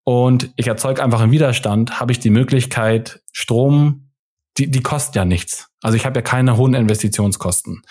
und 0.04 0.52
ich 0.56 0.68
erzeuge 0.68 1.02
einfach 1.02 1.22
einen 1.22 1.32
Widerstand, 1.32 2.00
habe 2.00 2.12
ich 2.12 2.20
die 2.20 2.30
Möglichkeit 2.30 3.22
Strom, 3.32 4.12
die, 4.58 4.70
die 4.70 4.84
kostet 4.84 5.16
ja 5.16 5.26
nichts. 5.26 5.70
Also 5.82 5.98
ich 5.98 6.06
habe 6.06 6.20
ja 6.20 6.22
keine 6.22 6.56
hohen 6.56 6.76
Investitionskosten. 6.76 7.82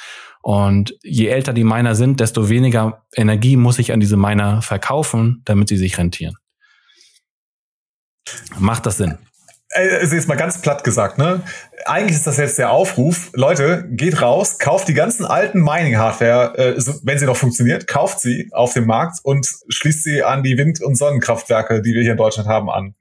Und 0.42 0.96
je 1.02 1.26
älter 1.26 1.52
die 1.52 1.64
Miner 1.64 1.96
sind, 1.96 2.20
desto 2.20 2.48
weniger 2.48 3.04
Energie 3.16 3.56
muss 3.56 3.80
ich 3.80 3.92
an 3.92 3.98
diese 3.98 4.16
Miner 4.16 4.62
verkaufen, 4.62 5.42
damit 5.44 5.68
sie 5.68 5.76
sich 5.76 5.98
rentieren. 5.98 6.36
Macht 8.58 8.86
das 8.86 8.98
Sinn? 8.98 9.18
Also 9.74 10.14
jetzt 10.14 10.28
mal 10.28 10.36
ganz 10.36 10.60
platt 10.60 10.84
gesagt, 10.84 11.18
ne? 11.18 11.42
Eigentlich 11.86 12.16
ist 12.16 12.26
das 12.26 12.36
jetzt 12.36 12.58
der 12.58 12.70
Aufruf, 12.70 13.30
Leute, 13.32 13.88
geht 13.90 14.20
raus, 14.20 14.58
kauft 14.58 14.86
die 14.88 14.94
ganzen 14.94 15.24
alten 15.24 15.62
Mining-Hardware, 15.62 16.58
äh, 16.58 16.82
wenn 17.02 17.18
sie 17.18 17.26
noch 17.26 17.36
funktioniert, 17.36 17.86
kauft 17.86 18.20
sie 18.20 18.50
auf 18.52 18.74
dem 18.74 18.86
Markt 18.86 19.18
und 19.22 19.48
schließt 19.68 20.04
sie 20.04 20.22
an 20.22 20.42
die 20.42 20.58
Wind- 20.58 20.82
und 20.82 20.96
Sonnenkraftwerke, 20.96 21.80
die 21.80 21.94
wir 21.94 22.02
hier 22.02 22.12
in 22.12 22.18
Deutschland 22.18 22.48
haben, 22.48 22.68
an. 22.68 22.94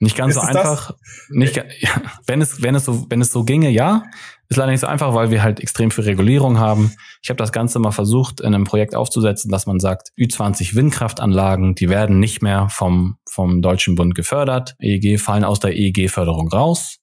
Nicht 0.00 0.16
ganz 0.16 0.34
ist 0.34 0.42
so 0.42 0.46
einfach. 0.46 0.94
Nicht, 1.28 1.56
ja, 1.78 1.90
wenn 2.26 2.40
es, 2.40 2.62
wenn 2.62 2.74
es 2.74 2.84
so, 2.84 3.06
wenn 3.08 3.20
es 3.20 3.30
so 3.30 3.44
ginge, 3.44 3.70
ja. 3.70 4.04
Ist 4.48 4.56
leider 4.56 4.72
nicht 4.72 4.80
so 4.80 4.86
einfach, 4.86 5.14
weil 5.14 5.30
wir 5.30 5.42
halt 5.42 5.60
extrem 5.60 5.90
viel 5.90 6.04
Regulierung 6.04 6.58
haben. 6.58 6.92
Ich 7.22 7.30
habe 7.30 7.38
das 7.38 7.52
Ganze 7.52 7.78
mal 7.78 7.92
versucht, 7.92 8.40
in 8.40 8.54
einem 8.54 8.64
Projekt 8.64 8.94
aufzusetzen, 8.94 9.50
dass 9.50 9.66
man 9.66 9.80
sagt, 9.80 10.10
Ü20 10.18 10.74
Windkraftanlagen, 10.74 11.74
die 11.74 11.88
werden 11.88 12.20
nicht 12.20 12.42
mehr 12.42 12.68
vom, 12.70 13.16
vom 13.28 13.62
Deutschen 13.62 13.94
Bund 13.94 14.14
gefördert. 14.14 14.76
EEG 14.80 15.18
fallen 15.18 15.44
aus 15.44 15.60
der 15.60 15.74
EEG-Förderung 15.74 16.48
raus. 16.48 16.98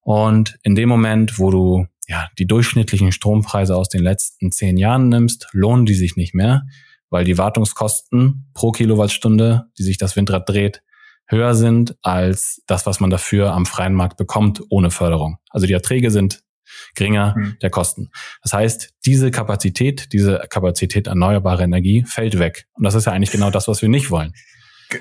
Und 0.00 0.56
in 0.62 0.74
dem 0.74 0.88
Moment, 0.88 1.38
wo 1.38 1.50
du 1.50 1.86
ja, 2.08 2.28
die 2.38 2.46
durchschnittlichen 2.46 3.12
Strompreise 3.12 3.76
aus 3.76 3.88
den 3.88 4.02
letzten 4.02 4.50
zehn 4.52 4.76
Jahren 4.76 5.08
nimmst, 5.08 5.48
lohnen 5.52 5.86
die 5.86 5.94
sich 5.94 6.16
nicht 6.16 6.34
mehr, 6.34 6.62
weil 7.10 7.24
die 7.24 7.38
Wartungskosten 7.38 8.50
pro 8.54 8.72
Kilowattstunde, 8.72 9.66
die 9.78 9.82
sich 9.82 9.98
das 9.98 10.16
Windrad 10.16 10.48
dreht, 10.48 10.82
höher 11.26 11.54
sind 11.54 11.96
als 12.02 12.60
das, 12.66 12.84
was 12.84 13.00
man 13.00 13.10
dafür 13.10 13.52
am 13.52 13.66
freien 13.66 13.94
Markt 13.94 14.16
bekommt 14.16 14.62
ohne 14.68 14.90
Förderung. 14.90 15.38
Also 15.48 15.66
die 15.66 15.72
Erträge 15.72 16.10
sind 16.10 16.42
geringer 16.94 17.34
hm. 17.34 17.56
der 17.62 17.70
Kosten. 17.70 18.10
Das 18.42 18.52
heißt, 18.52 18.90
diese 19.04 19.30
Kapazität, 19.30 20.12
diese 20.12 20.42
Kapazität 20.50 21.06
erneuerbare 21.06 21.62
Energie 21.62 22.04
fällt 22.06 22.38
weg. 22.38 22.66
Und 22.74 22.84
das 22.84 22.94
ist 22.94 23.06
ja 23.06 23.12
eigentlich 23.12 23.30
genau 23.30 23.50
das, 23.50 23.68
was 23.68 23.82
wir 23.82 23.88
nicht 23.88 24.10
wollen. 24.10 24.34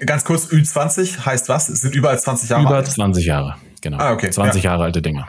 Ganz 0.05 0.23
kurz, 0.23 0.47
Ü20 0.47 1.25
heißt 1.25 1.49
was? 1.49 1.69
Es 1.69 1.81
sind 1.81 1.95
über 1.95 2.15
20 2.17 2.49
Jahre 2.49 2.63
Über 2.63 2.75
alt? 2.75 2.87
20 2.87 3.25
Jahre, 3.25 3.57
genau. 3.81 3.97
Ah, 3.97 4.13
okay. 4.13 4.29
20 4.29 4.63
ja. 4.63 4.71
Jahre 4.71 4.83
alte 4.83 5.01
Dinger. 5.01 5.27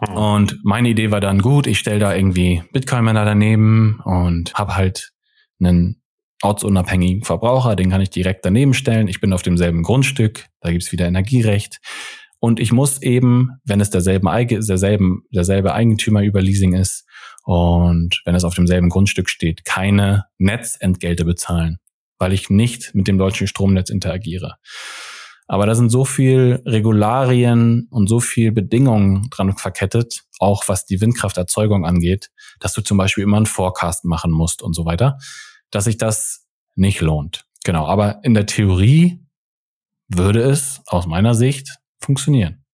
Hm. 0.00 0.14
Und 0.14 0.58
meine 0.64 0.88
Idee 0.88 1.10
war 1.10 1.20
dann 1.20 1.40
gut, 1.40 1.66
ich 1.66 1.78
stelle 1.78 2.00
da 2.00 2.14
irgendwie 2.14 2.62
Bitcoin-Männer 2.72 3.24
daneben 3.24 4.00
und 4.04 4.54
habe 4.54 4.76
halt 4.76 5.12
einen 5.60 6.02
ortsunabhängigen 6.42 7.24
Verbraucher, 7.24 7.76
den 7.76 7.90
kann 7.90 8.00
ich 8.00 8.10
direkt 8.10 8.44
daneben 8.44 8.74
stellen. 8.74 9.08
Ich 9.08 9.20
bin 9.20 9.32
auf 9.32 9.42
demselben 9.42 9.82
Grundstück, 9.82 10.46
da 10.60 10.70
gibt's 10.70 10.92
wieder 10.92 11.06
Energierecht. 11.06 11.80
Und 12.38 12.60
ich 12.60 12.72
muss 12.72 13.02
eben, 13.02 13.50
wenn 13.64 13.80
es 13.80 13.90
derselben, 13.90 14.28
derselben, 14.46 15.22
derselbe 15.30 15.72
Eigentümer 15.72 16.22
über 16.22 16.42
Leasing 16.42 16.74
ist 16.74 17.06
und 17.44 18.20
wenn 18.24 18.34
es 18.34 18.44
auf 18.44 18.54
demselben 18.54 18.88
Grundstück 18.88 19.28
steht, 19.28 19.64
keine 19.64 20.26
Netzentgelte 20.38 21.24
bezahlen, 21.24 21.78
weil 22.18 22.32
ich 22.32 22.50
nicht 22.50 22.94
mit 22.94 23.08
dem 23.08 23.18
deutschen 23.18 23.46
Stromnetz 23.46 23.90
interagiere. 23.90 24.56
Aber 25.48 25.66
da 25.66 25.74
sind 25.74 25.90
so 25.90 26.04
viel 26.04 26.60
Regularien 26.66 27.86
und 27.90 28.08
so 28.08 28.18
viel 28.18 28.50
Bedingungen 28.50 29.28
dran 29.30 29.56
verkettet, 29.56 30.24
auch 30.40 30.68
was 30.68 30.86
die 30.86 31.00
Windkrafterzeugung 31.00 31.86
angeht, 31.86 32.30
dass 32.58 32.72
du 32.72 32.80
zum 32.80 32.98
Beispiel 32.98 33.22
immer 33.22 33.36
einen 33.36 33.46
Forecast 33.46 34.04
machen 34.04 34.32
musst 34.32 34.62
und 34.62 34.74
so 34.74 34.84
weiter, 34.84 35.18
dass 35.70 35.84
sich 35.84 35.98
das 35.98 36.46
nicht 36.74 37.00
lohnt. 37.00 37.46
Genau. 37.64 37.86
Aber 37.86 38.20
in 38.24 38.34
der 38.34 38.46
Theorie 38.46 39.20
würde 40.08 40.42
es 40.42 40.82
aus 40.86 41.06
meiner 41.06 41.34
Sicht 41.34 41.76
funktionieren. 42.00 42.64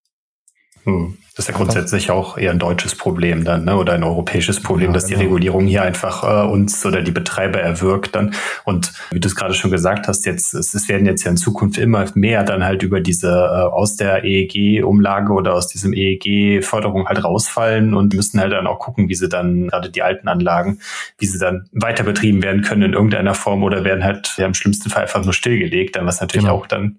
Hm. 0.84 1.16
Das 1.34 1.46
ist 1.46 1.52
ja 1.52 1.56
grundsätzlich 1.56 2.10
auch 2.10 2.36
eher 2.36 2.50
ein 2.50 2.58
deutsches 2.58 2.94
Problem 2.94 3.44
dann, 3.44 3.64
ne? 3.64 3.76
oder 3.76 3.94
ein 3.94 4.04
europäisches 4.04 4.60
Problem, 4.60 4.88
ja, 4.88 4.92
dass 4.92 5.06
genau. 5.06 5.20
die 5.20 5.24
Regulierung 5.24 5.66
hier 5.66 5.82
einfach 5.82 6.24
äh, 6.24 6.46
uns 6.46 6.84
oder 6.84 7.00
die 7.00 7.10
Betreiber 7.10 7.58
erwirkt 7.58 8.14
dann. 8.14 8.34
Und 8.64 8.92
wie 9.10 9.18
du 9.18 9.28
es 9.28 9.34
gerade 9.34 9.54
schon 9.54 9.70
gesagt 9.70 10.08
hast, 10.08 10.26
jetzt 10.26 10.52
es, 10.52 10.74
es 10.74 10.88
werden 10.90 11.06
jetzt 11.06 11.24
ja 11.24 11.30
in 11.30 11.38
Zukunft 11.38 11.78
immer 11.78 12.04
mehr 12.14 12.44
dann 12.44 12.62
halt 12.64 12.82
über 12.82 13.00
diese 13.00 13.30
äh, 13.30 13.72
aus 13.72 13.96
der 13.96 14.24
EEG-Umlage 14.24 15.32
oder 15.32 15.54
aus 15.54 15.68
diesem 15.68 15.94
EEG-Förderung 15.94 17.06
halt 17.06 17.24
rausfallen 17.24 17.94
und 17.94 18.12
müssen 18.12 18.38
halt 18.38 18.52
dann 18.52 18.66
auch 18.66 18.78
gucken, 18.78 19.08
wie 19.08 19.14
sie 19.14 19.30
dann 19.30 19.68
gerade 19.68 19.88
die 19.88 20.02
alten 20.02 20.28
Anlagen, 20.28 20.80
wie 21.16 21.26
sie 21.26 21.38
dann 21.38 21.66
weiter 21.72 22.04
betrieben 22.04 22.42
werden 22.42 22.60
können 22.60 22.82
in 22.82 22.92
irgendeiner 22.92 23.34
Form 23.34 23.62
oder 23.62 23.84
werden 23.84 24.04
halt 24.04 24.34
ja, 24.36 24.44
im 24.44 24.54
schlimmsten 24.54 24.90
Fall 24.90 25.04
einfach 25.04 25.24
nur 25.24 25.32
stillgelegt, 25.32 25.96
dann 25.96 26.04
was 26.04 26.20
natürlich 26.20 26.44
genau. 26.44 26.58
auch 26.58 26.66
dann 26.66 26.98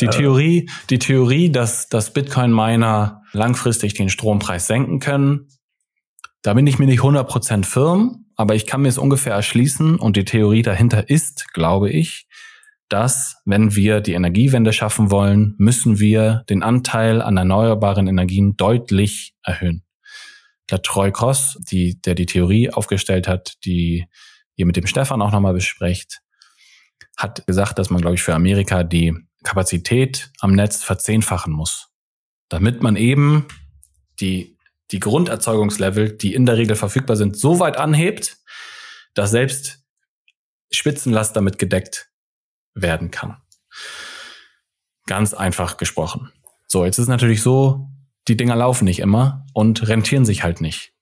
die 0.00 0.08
Theorie, 0.08 0.68
die 0.90 0.98
Theorie, 0.98 1.50
dass, 1.50 1.88
dass 1.88 2.12
Bitcoin-Miner 2.12 3.22
langfristig 3.32 3.94
den 3.94 4.08
Strompreis 4.08 4.66
senken 4.66 5.00
können, 5.00 5.48
da 6.42 6.54
bin 6.54 6.66
ich 6.66 6.78
mir 6.78 6.86
nicht 6.86 7.00
100% 7.00 7.64
firm, 7.64 8.26
aber 8.36 8.54
ich 8.54 8.66
kann 8.66 8.82
mir 8.82 8.88
es 8.88 8.98
ungefähr 8.98 9.34
erschließen 9.34 9.96
und 9.96 10.16
die 10.16 10.24
Theorie 10.24 10.62
dahinter 10.62 11.08
ist, 11.10 11.52
glaube 11.52 11.90
ich, 11.90 12.28
dass 12.88 13.36
wenn 13.44 13.74
wir 13.74 14.00
die 14.00 14.12
Energiewende 14.12 14.72
schaffen 14.72 15.10
wollen, 15.10 15.54
müssen 15.58 15.98
wir 15.98 16.44
den 16.48 16.62
Anteil 16.62 17.20
an 17.20 17.36
erneuerbaren 17.36 18.06
Energien 18.06 18.56
deutlich 18.56 19.34
erhöhen. 19.42 19.82
Der 20.70 20.82
Troy 20.82 21.10
Cross, 21.10 21.58
die, 21.68 22.00
der 22.00 22.14
die 22.14 22.26
Theorie 22.26 22.70
aufgestellt 22.70 23.26
hat, 23.26 23.54
die 23.64 24.06
ihr 24.54 24.66
mit 24.66 24.76
dem 24.76 24.86
Stefan 24.86 25.22
auch 25.22 25.32
nochmal 25.32 25.54
besprecht, 25.54 26.20
hat 27.16 27.46
gesagt, 27.46 27.78
dass 27.78 27.90
man, 27.90 28.00
glaube 28.00 28.16
ich, 28.16 28.22
für 28.22 28.34
Amerika 28.34 28.84
die 28.84 29.14
Kapazität 29.42 30.30
am 30.40 30.52
Netz 30.52 30.82
verzehnfachen 30.82 31.52
muss, 31.52 31.88
damit 32.48 32.82
man 32.82 32.96
eben 32.96 33.46
die, 34.20 34.58
die 34.90 35.00
Grunderzeugungslevel, 35.00 36.16
die 36.16 36.34
in 36.34 36.46
der 36.46 36.56
Regel 36.56 36.76
verfügbar 36.76 37.16
sind, 37.16 37.36
so 37.36 37.60
weit 37.60 37.76
anhebt, 37.76 38.38
dass 39.14 39.30
selbst 39.30 39.84
Spitzenlast 40.70 41.36
damit 41.36 41.58
gedeckt 41.58 42.08
werden 42.74 43.10
kann. 43.10 43.36
Ganz 45.06 45.34
einfach 45.34 45.76
gesprochen. 45.76 46.32
So, 46.66 46.84
jetzt 46.84 46.98
ist 46.98 47.08
natürlich 47.08 47.42
so, 47.42 47.88
die 48.28 48.36
Dinger 48.36 48.56
laufen 48.56 48.84
nicht 48.84 48.98
immer 48.98 49.46
und 49.52 49.86
rentieren 49.86 50.24
sich 50.24 50.42
halt 50.42 50.60
nicht. 50.60 50.92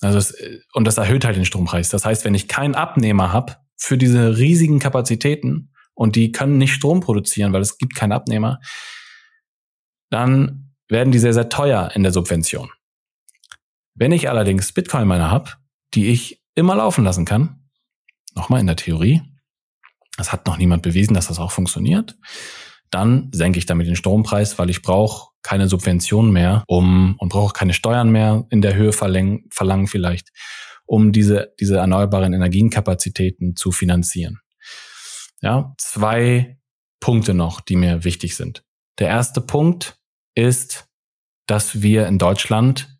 Also 0.00 0.18
es, 0.18 0.36
und 0.72 0.84
das 0.84 0.98
erhöht 0.98 1.24
halt 1.24 1.36
den 1.36 1.44
Strompreis. 1.44 1.88
Das 1.88 2.04
heißt, 2.04 2.24
wenn 2.24 2.34
ich 2.34 2.48
keinen 2.48 2.74
Abnehmer 2.74 3.32
habe 3.32 3.56
für 3.76 3.96
diese 3.96 4.36
riesigen 4.36 4.80
Kapazitäten, 4.80 5.71
und 5.94 6.16
die 6.16 6.32
können 6.32 6.58
nicht 6.58 6.72
Strom 6.72 7.00
produzieren, 7.00 7.52
weil 7.52 7.62
es 7.62 7.78
gibt 7.78 7.94
keinen 7.94 8.12
Abnehmer, 8.12 8.60
dann 10.10 10.74
werden 10.88 11.12
die 11.12 11.18
sehr, 11.18 11.34
sehr 11.34 11.48
teuer 11.48 11.90
in 11.94 12.02
der 12.02 12.12
Subvention. 12.12 12.70
Wenn 13.94 14.12
ich 14.12 14.28
allerdings 14.28 14.72
Bitcoin-Miner 14.72 15.30
habe, 15.30 15.52
die 15.94 16.08
ich 16.08 16.42
immer 16.54 16.76
laufen 16.76 17.04
lassen 17.04 17.24
kann, 17.24 17.62
nochmal 18.34 18.60
in 18.60 18.66
der 18.66 18.76
Theorie, 18.76 19.22
es 20.18 20.32
hat 20.32 20.46
noch 20.46 20.58
niemand 20.58 20.82
bewiesen, 20.82 21.14
dass 21.14 21.28
das 21.28 21.38
auch 21.38 21.50
funktioniert, 21.50 22.16
dann 22.90 23.30
senke 23.32 23.58
ich 23.58 23.66
damit 23.66 23.86
den 23.86 23.96
Strompreis, 23.96 24.58
weil 24.58 24.68
ich 24.68 24.82
brauche 24.82 25.30
keine 25.42 25.66
Subventionen 25.66 26.30
mehr, 26.30 26.62
um 26.66 27.16
und 27.18 27.30
brauche 27.30 27.54
keine 27.54 27.72
Steuern 27.72 28.10
mehr 28.10 28.44
in 28.50 28.60
der 28.60 28.74
Höhe 28.74 28.92
verlangen, 28.92 29.46
verlangen 29.50 29.86
vielleicht, 29.86 30.30
um 30.84 31.10
diese 31.12 31.54
diese 31.58 31.78
erneuerbaren 31.78 32.34
Energienkapazitäten 32.34 33.56
zu 33.56 33.72
finanzieren. 33.72 34.41
Ja, 35.42 35.74
zwei 35.76 36.58
Punkte 37.00 37.34
noch, 37.34 37.60
die 37.60 37.76
mir 37.76 38.04
wichtig 38.04 38.36
sind. 38.36 38.64
Der 38.98 39.08
erste 39.08 39.40
Punkt 39.40 39.98
ist, 40.34 40.88
dass 41.46 41.82
wir 41.82 42.06
in 42.06 42.18
Deutschland, 42.18 42.96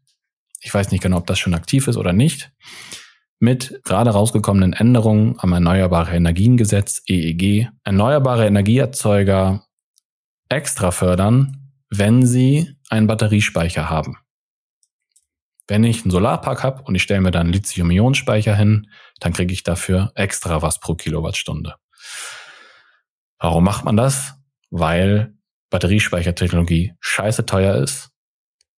ich 0.60 0.74
weiß 0.74 0.90
nicht 0.90 1.02
genau, 1.02 1.18
ob 1.18 1.26
das 1.26 1.38
schon 1.38 1.54
aktiv 1.54 1.86
ist 1.86 1.96
oder 1.96 2.12
nicht, 2.12 2.52
mit 3.38 3.80
gerade 3.84 4.10
rausgekommenen 4.10 4.72
Änderungen 4.72 5.36
am 5.38 5.52
Erneuerbare 5.52 6.14
Energiengesetz 6.14 7.02
EEG 7.06 7.68
erneuerbare 7.84 8.46
Energieerzeuger 8.46 9.64
extra 10.48 10.90
fördern, 10.90 11.72
wenn 11.90 12.26
sie 12.26 12.76
einen 12.88 13.06
Batteriespeicher 13.06 13.88
haben. 13.88 14.18
Wenn 15.66 15.84
ich 15.84 16.02
einen 16.02 16.10
Solarpark 16.10 16.62
habe 16.62 16.82
und 16.82 16.94
ich 16.94 17.02
stelle 17.02 17.20
mir 17.20 17.30
dann 17.30 17.42
einen 17.42 17.52
Lithium-Ionen-Speicher 17.52 18.54
hin, 18.54 18.88
dann 19.20 19.32
kriege 19.32 19.52
ich 19.52 19.62
dafür 19.62 20.12
extra 20.14 20.60
was 20.62 20.80
pro 20.80 20.94
Kilowattstunde. 20.94 21.74
Warum 23.42 23.64
macht 23.64 23.84
man 23.84 23.96
das? 23.96 24.34
Weil 24.70 25.34
Batteriespeichertechnologie 25.70 26.94
scheiße 27.00 27.44
teuer 27.44 27.74
ist, 27.74 28.10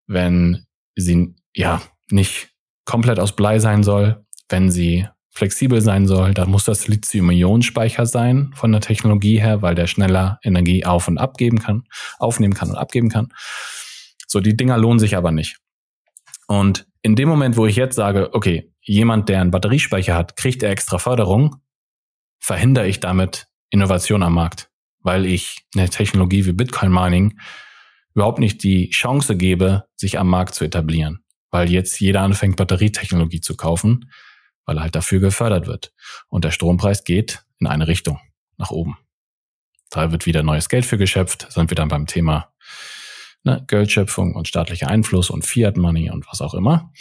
wenn 0.06 0.64
sie 0.96 1.34
ja 1.54 1.82
nicht 2.10 2.48
komplett 2.86 3.20
aus 3.20 3.36
Blei 3.36 3.58
sein 3.58 3.82
soll, 3.82 4.24
wenn 4.48 4.70
sie 4.70 5.06
flexibel 5.30 5.82
sein 5.82 6.06
soll, 6.06 6.32
dann 6.32 6.50
muss 6.50 6.64
das 6.64 6.88
Lithium-Ionen-Speicher 6.88 8.06
sein 8.06 8.52
von 8.54 8.72
der 8.72 8.80
Technologie 8.80 9.38
her, 9.38 9.60
weil 9.60 9.74
der 9.74 9.86
schneller 9.86 10.38
Energie 10.42 10.86
auf 10.86 11.08
und 11.08 11.18
abgeben 11.18 11.58
kann, 11.58 11.84
aufnehmen 12.18 12.54
kann 12.54 12.70
und 12.70 12.76
abgeben 12.76 13.10
kann. 13.10 13.34
So, 14.26 14.40
die 14.40 14.56
Dinger 14.56 14.78
lohnen 14.78 14.98
sich 14.98 15.14
aber 15.14 15.30
nicht. 15.30 15.58
Und 16.46 16.86
in 17.02 17.16
dem 17.16 17.28
Moment, 17.28 17.58
wo 17.58 17.66
ich 17.66 17.76
jetzt 17.76 17.96
sage, 17.96 18.32
okay, 18.32 18.72
jemand, 18.80 19.28
der 19.28 19.42
einen 19.42 19.50
Batteriespeicher 19.50 20.14
hat, 20.14 20.36
kriegt 20.36 20.62
er 20.62 20.70
extra 20.70 20.96
Förderung, 20.96 21.56
verhindere 22.38 22.86
ich 22.86 23.00
damit 23.00 23.46
Innovation 23.74 24.22
am 24.22 24.34
Markt, 24.34 24.70
weil 25.00 25.26
ich 25.26 25.66
eine 25.76 25.90
Technologie 25.90 26.46
wie 26.46 26.52
Bitcoin 26.52 26.92
Mining 26.92 27.38
überhaupt 28.14 28.38
nicht 28.38 28.62
die 28.62 28.90
Chance 28.90 29.36
gebe, 29.36 29.84
sich 29.96 30.18
am 30.18 30.28
Markt 30.28 30.54
zu 30.54 30.64
etablieren, 30.64 31.24
weil 31.50 31.70
jetzt 31.70 32.00
jeder 32.00 32.22
anfängt, 32.22 32.56
Batterietechnologie 32.56 33.40
zu 33.40 33.56
kaufen 33.56 34.06
weil 34.66 34.78
er 34.78 34.82
halt 34.82 34.94
dafür 34.94 35.20
gefördert 35.20 35.66
wird. 35.66 35.92
Und 36.28 36.44
der 36.44 36.50
Strompreis 36.50 37.04
geht 37.04 37.44
in 37.58 37.66
eine 37.66 37.86
Richtung, 37.86 38.20
nach 38.56 38.70
oben. 38.70 38.96
Da 39.90 40.10
wird 40.10 40.26
wieder 40.26 40.42
neues 40.42 40.68
Geld 40.68 40.84
für 40.84 40.98
geschöpft, 40.98 41.46
sind 41.50 41.70
wir 41.70 41.76
dann 41.76 41.88
beim 41.88 42.06
Thema 42.06 42.52
ne, 43.44 43.64
Geldschöpfung 43.68 44.34
und 44.34 44.48
staatlicher 44.48 44.88
Einfluss 44.88 45.30
und 45.30 45.44
Fiat 45.44 45.76
Money 45.76 46.10
und 46.10 46.26
was 46.30 46.40
auch 46.40 46.54
immer. 46.54 46.92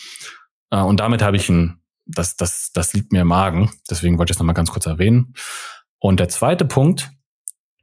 Äh, 0.70 0.82
und 0.82 1.00
damit 1.00 1.22
habe 1.22 1.38
ich 1.38 1.50
ein, 1.50 1.82
das, 2.06 2.36
das, 2.36 2.72
das 2.74 2.94
liegt 2.94 3.12
mir 3.12 3.22
im 3.22 3.28
Magen, 3.28 3.72
deswegen 3.90 4.18
wollte 4.18 4.32
ich 4.32 4.36
es 4.36 4.40
nochmal 4.40 4.56
ganz 4.56 4.72
kurz 4.72 4.86
erwähnen. 4.86 5.34
Und 6.04 6.20
der 6.20 6.28
zweite 6.28 6.66
Punkt, 6.66 7.12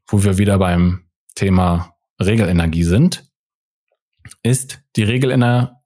wo 0.07 0.23
wir 0.23 0.37
wieder 0.37 0.59
beim 0.59 1.07
Thema 1.37 1.95
Regelenergie 2.21 2.85
sind, 2.85 3.25
ist 4.43 4.83
die, 4.97 5.05
Regel 5.05 5.31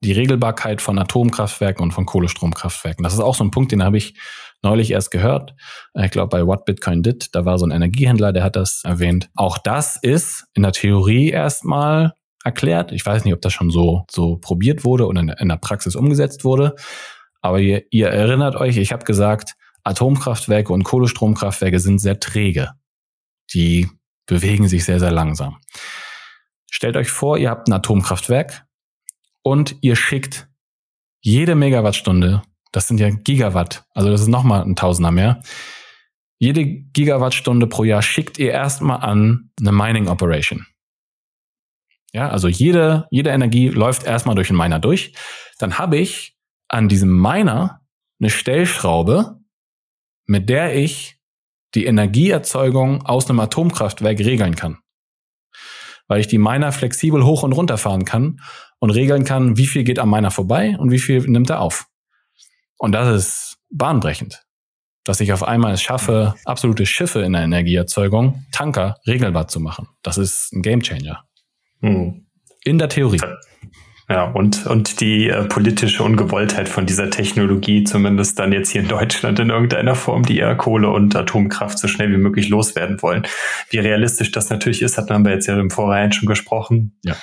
die 0.01 0.11
Regelbarkeit 0.11 0.81
von 0.81 0.99
Atomkraftwerken 0.99 1.81
und 1.81 1.93
von 1.93 2.05
Kohlestromkraftwerken. 2.05 3.03
Das 3.03 3.13
ist 3.13 3.21
auch 3.21 3.35
so 3.35 3.45
ein 3.45 3.51
Punkt, 3.51 3.71
den 3.71 3.83
habe 3.83 3.95
ich 3.95 4.19
neulich 4.61 4.91
erst 4.91 5.11
gehört. 5.11 5.55
Ich 5.93 6.11
glaube, 6.11 6.27
bei 6.27 6.45
What 6.45 6.65
Bitcoin 6.65 7.03
Did, 7.03 7.33
da 7.33 7.45
war 7.45 7.57
so 7.57 7.65
ein 7.65 7.71
Energiehändler, 7.71 8.33
der 8.33 8.43
hat 8.43 8.57
das 8.57 8.81
erwähnt. 8.83 9.29
Auch 9.35 9.57
das 9.57 9.95
ist 10.01 10.43
in 10.53 10.63
der 10.63 10.73
Theorie 10.73 11.29
erstmal 11.29 12.15
erklärt. 12.43 12.91
Ich 12.91 13.05
weiß 13.05 13.23
nicht, 13.23 13.33
ob 13.33 13.41
das 13.41 13.53
schon 13.53 13.71
so, 13.71 14.03
so 14.11 14.35
probiert 14.39 14.83
wurde 14.83 15.07
oder 15.07 15.21
in 15.21 15.47
der 15.47 15.57
Praxis 15.57 15.95
umgesetzt 15.95 16.43
wurde. 16.43 16.75
Aber 17.39 17.61
ihr, 17.61 17.83
ihr 17.91 18.09
erinnert 18.09 18.57
euch, 18.57 18.75
ich 18.75 18.91
habe 18.91 19.05
gesagt, 19.05 19.55
Atomkraftwerke 19.85 20.73
und 20.73 20.83
Kohlestromkraftwerke 20.83 21.79
sind 21.79 21.99
sehr 21.99 22.19
träge. 22.19 22.71
Die 23.53 23.89
bewegen 24.25 24.67
sich 24.67 24.83
sehr, 24.83 24.99
sehr 24.99 25.11
langsam. 25.11 25.57
Stellt 26.69 26.97
euch 26.97 27.09
vor, 27.09 27.37
ihr 27.37 27.49
habt 27.49 27.69
ein 27.69 27.73
Atomkraftwerk 27.73 28.65
und 29.43 29.77
ihr 29.81 29.95
schickt 29.95 30.49
jede 31.21 31.55
Megawattstunde, 31.55 32.41
das 32.71 32.87
sind 32.87 32.99
ja 32.99 33.09
Gigawatt, 33.09 33.85
also 33.93 34.09
das 34.09 34.21
ist 34.21 34.27
nochmal 34.27 34.63
ein 34.63 34.75
Tausender 34.75 35.11
mehr, 35.11 35.41
jede 36.37 36.65
Gigawattstunde 36.65 37.67
pro 37.67 37.83
Jahr 37.83 38.01
schickt 38.01 38.37
ihr 38.37 38.51
erstmal 38.51 39.01
an 39.01 39.51
eine 39.59 39.71
Mining 39.71 40.09
Operation. 40.09 40.65
Ja, 42.11 42.29
also 42.29 42.47
jede, 42.47 43.07
jede 43.09 43.29
Energie 43.29 43.69
läuft 43.69 44.03
erstmal 44.03 44.35
durch 44.35 44.49
den 44.49 44.57
Miner 44.57 44.79
durch. 44.79 45.13
Dann 45.59 45.77
habe 45.77 45.97
ich 45.97 46.37
an 46.67 46.87
diesem 46.87 47.09
Miner 47.09 47.81
eine 48.19 48.29
Stellschraube, 48.29 49.39
mit 50.25 50.49
der 50.49 50.75
ich 50.75 51.17
die 51.73 51.85
Energieerzeugung 51.85 53.05
aus 53.05 53.29
einem 53.29 53.39
Atomkraftwerk 53.39 54.19
regeln 54.19 54.55
kann 54.55 54.79
weil 56.07 56.19
ich 56.19 56.27
die 56.27 56.37
Miner 56.37 56.71
flexibel 56.71 57.23
hoch 57.23 57.43
und 57.43 57.53
runter 57.53 57.77
fahren 57.77 58.05
kann 58.05 58.39
und 58.79 58.89
regeln 58.91 59.23
kann, 59.23 59.57
wie 59.57 59.67
viel 59.67 59.83
geht 59.83 59.99
am 59.99 60.09
Miner 60.09 60.31
vorbei 60.31 60.75
und 60.77 60.91
wie 60.91 60.99
viel 60.99 61.21
nimmt 61.21 61.49
er 61.49 61.61
auf. 61.61 61.87
Und 62.77 62.91
das 62.91 63.15
ist 63.15 63.57
bahnbrechend, 63.69 64.43
dass 65.03 65.19
ich 65.19 65.33
auf 65.33 65.43
einmal 65.43 65.73
es 65.73 65.81
schaffe, 65.81 66.35
absolute 66.45 66.85
Schiffe 66.85 67.21
in 67.21 67.33
der 67.33 67.43
Energieerzeugung, 67.43 68.45
Tanker, 68.51 68.97
regelbar 69.07 69.47
zu 69.47 69.59
machen. 69.59 69.87
Das 70.03 70.17
ist 70.17 70.51
ein 70.53 70.61
Gamechanger. 70.61 71.23
Hm. 71.81 72.25
In 72.63 72.79
der 72.79 72.89
Theorie. 72.89 73.21
Ja, 74.07 74.25
und, 74.25 74.67
und 74.67 75.01
die 75.01 75.29
äh, 75.29 75.45
politische 75.45 76.03
Ungewolltheit 76.03 76.69
von 76.69 76.85
dieser 76.85 77.09
Technologie, 77.09 77.83
zumindest 77.83 78.37
dann 78.37 78.51
jetzt 78.51 78.69
hier 78.69 78.81
in 78.81 78.87
Deutschland 78.87 79.39
in 79.39 79.49
irgendeiner 79.49 79.95
Form, 79.95 80.23
die 80.23 80.35
ja 80.35 80.53
Kohle 80.53 80.89
und 80.89 81.15
Atomkraft 81.15 81.79
so 81.79 81.87
schnell 81.87 82.11
wie 82.11 82.17
möglich 82.17 82.49
loswerden 82.49 83.01
wollen. 83.01 83.25
Wie 83.71 83.79
realistisch 83.79 84.31
das 84.31 84.51
natürlich 84.51 84.83
ist, 84.83 84.99
hat 84.99 85.09
man 85.09 85.25
jetzt 85.25 85.47
ja 85.47 85.59
im 85.59 85.71
Vorhinein 85.71 86.11
schon 86.11 86.27
gesprochen. 86.27 86.99
Ja. 87.03 87.15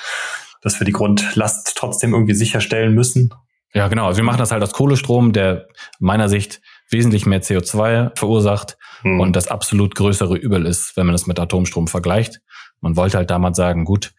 Dass 0.60 0.80
wir 0.80 0.84
die 0.84 0.92
Grundlast 0.92 1.74
trotzdem 1.76 2.14
irgendwie 2.14 2.34
sicherstellen 2.34 2.94
müssen. 2.94 3.30
Ja, 3.74 3.86
genau. 3.86 4.06
Also 4.06 4.18
wir 4.18 4.24
machen 4.24 4.38
das 4.38 4.50
halt 4.50 4.62
aus 4.62 4.72
Kohlestrom, 4.72 5.32
der 5.32 5.68
meiner 6.00 6.28
Sicht 6.28 6.60
wesentlich 6.90 7.26
mehr 7.26 7.42
CO2 7.42 8.16
verursacht 8.16 8.76
hm. 9.02 9.20
und 9.20 9.36
das 9.36 9.46
absolut 9.46 9.94
größere 9.94 10.36
Übel 10.36 10.66
ist, 10.66 10.96
wenn 10.96 11.06
man 11.06 11.14
das 11.14 11.28
mit 11.28 11.38
Atomstrom 11.38 11.86
vergleicht. 11.86 12.40
Man 12.80 12.96
wollte 12.96 13.18
halt 13.18 13.30
damals 13.30 13.56
sagen, 13.56 13.84
gut, 13.84 14.12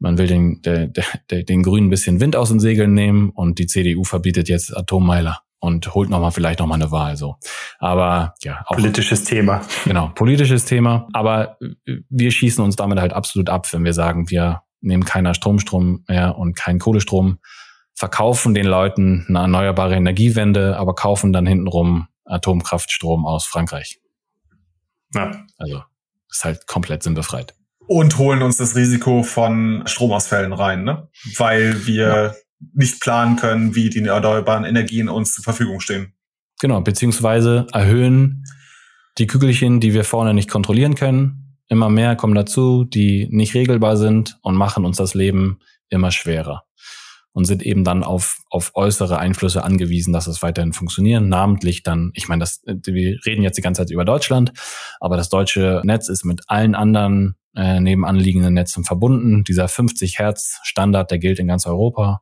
man 0.00 0.18
will 0.18 0.26
den, 0.26 0.62
der, 0.62 0.88
der, 0.88 1.42
den 1.44 1.62
Grünen 1.62 1.86
ein 1.86 1.90
bisschen 1.90 2.20
Wind 2.20 2.34
aus 2.34 2.48
den 2.48 2.58
Segeln 2.58 2.94
nehmen 2.94 3.30
und 3.30 3.58
die 3.58 3.66
CDU 3.66 4.04
verbietet 4.04 4.48
jetzt 4.48 4.76
Atommeiler 4.76 5.42
und 5.60 5.94
holt 5.94 6.08
nochmal 6.08 6.32
vielleicht 6.32 6.58
nochmal 6.58 6.80
eine 6.80 6.90
Wahl 6.90 7.16
so. 7.18 7.36
Aber 7.78 8.34
ja, 8.42 8.62
auch, 8.66 8.76
politisches 8.76 9.24
Thema. 9.24 9.60
Genau, 9.84 10.08
politisches 10.14 10.64
Thema. 10.64 11.06
Aber 11.12 11.58
wir 12.08 12.30
schießen 12.30 12.64
uns 12.64 12.76
damit 12.76 12.98
halt 12.98 13.12
absolut 13.12 13.50
ab, 13.50 13.70
wenn 13.72 13.84
wir 13.84 13.92
sagen, 13.92 14.30
wir 14.30 14.62
nehmen 14.80 15.04
keiner 15.04 15.34
Stromstrom 15.34 16.04
mehr 16.08 16.36
und 16.36 16.56
keinen 16.56 16.78
Kohlestrom, 16.78 17.38
verkaufen 17.92 18.54
den 18.54 18.64
Leuten 18.64 19.26
eine 19.28 19.40
erneuerbare 19.40 19.94
Energiewende, 19.94 20.78
aber 20.78 20.94
kaufen 20.94 21.34
dann 21.34 21.46
hintenrum 21.46 22.08
Atomkraftstrom 22.24 23.26
aus 23.26 23.44
Frankreich. 23.44 23.98
Ja. 25.14 25.44
Also 25.58 25.82
ist 26.30 26.44
halt 26.44 26.66
komplett 26.66 27.02
sinnbefreit 27.02 27.54
und 27.90 28.18
holen 28.18 28.40
uns 28.42 28.56
das 28.56 28.76
Risiko 28.76 29.24
von 29.24 29.82
Stromausfällen 29.84 30.52
rein, 30.52 30.84
ne? 30.84 31.08
weil 31.36 31.88
wir 31.88 32.06
ja. 32.06 32.34
nicht 32.72 33.00
planen 33.00 33.34
können, 33.34 33.74
wie 33.74 33.90
die 33.90 34.04
erneuerbaren 34.04 34.64
Energien 34.64 35.08
uns 35.08 35.34
zur 35.34 35.42
Verfügung 35.42 35.80
stehen. 35.80 36.12
Genau, 36.60 36.80
beziehungsweise 36.82 37.66
erhöhen 37.72 38.44
die 39.18 39.26
Kügelchen, 39.26 39.80
die 39.80 39.92
wir 39.92 40.04
vorne 40.04 40.34
nicht 40.34 40.48
kontrollieren 40.48 40.94
können. 40.94 41.56
Immer 41.66 41.90
mehr 41.90 42.14
kommen 42.14 42.36
dazu, 42.36 42.84
die 42.84 43.26
nicht 43.32 43.54
regelbar 43.54 43.96
sind 43.96 44.38
und 44.42 44.54
machen 44.54 44.84
uns 44.84 44.98
das 44.98 45.14
Leben 45.14 45.58
immer 45.88 46.12
schwerer 46.12 46.62
und 47.32 47.44
sind 47.44 47.62
eben 47.62 47.84
dann 47.84 48.02
auf, 48.02 48.38
auf 48.50 48.72
äußere 48.74 49.18
Einflüsse 49.18 49.62
angewiesen, 49.62 50.12
dass 50.12 50.26
es 50.26 50.42
weiterhin 50.42 50.72
funktionieren. 50.72 51.28
Namentlich 51.28 51.82
dann, 51.82 52.10
ich 52.14 52.28
meine, 52.28 52.40
das, 52.40 52.62
wir 52.64 53.18
reden 53.24 53.42
jetzt 53.42 53.56
die 53.56 53.62
ganze 53.62 53.82
Zeit 53.82 53.90
über 53.90 54.04
Deutschland, 54.04 54.52
aber 54.98 55.16
das 55.16 55.28
deutsche 55.28 55.80
Netz 55.84 56.08
ist 56.08 56.24
mit 56.24 56.42
allen 56.48 56.74
anderen 56.74 57.36
äh, 57.56 57.80
nebenanliegenden 57.80 58.54
Netzen 58.54 58.84
verbunden. 58.84 59.44
Dieser 59.44 59.68
50 59.68 60.18
Hertz 60.18 60.58
Standard, 60.62 61.10
der 61.10 61.18
gilt 61.18 61.38
in 61.38 61.46
ganz 61.46 61.66
Europa. 61.66 62.20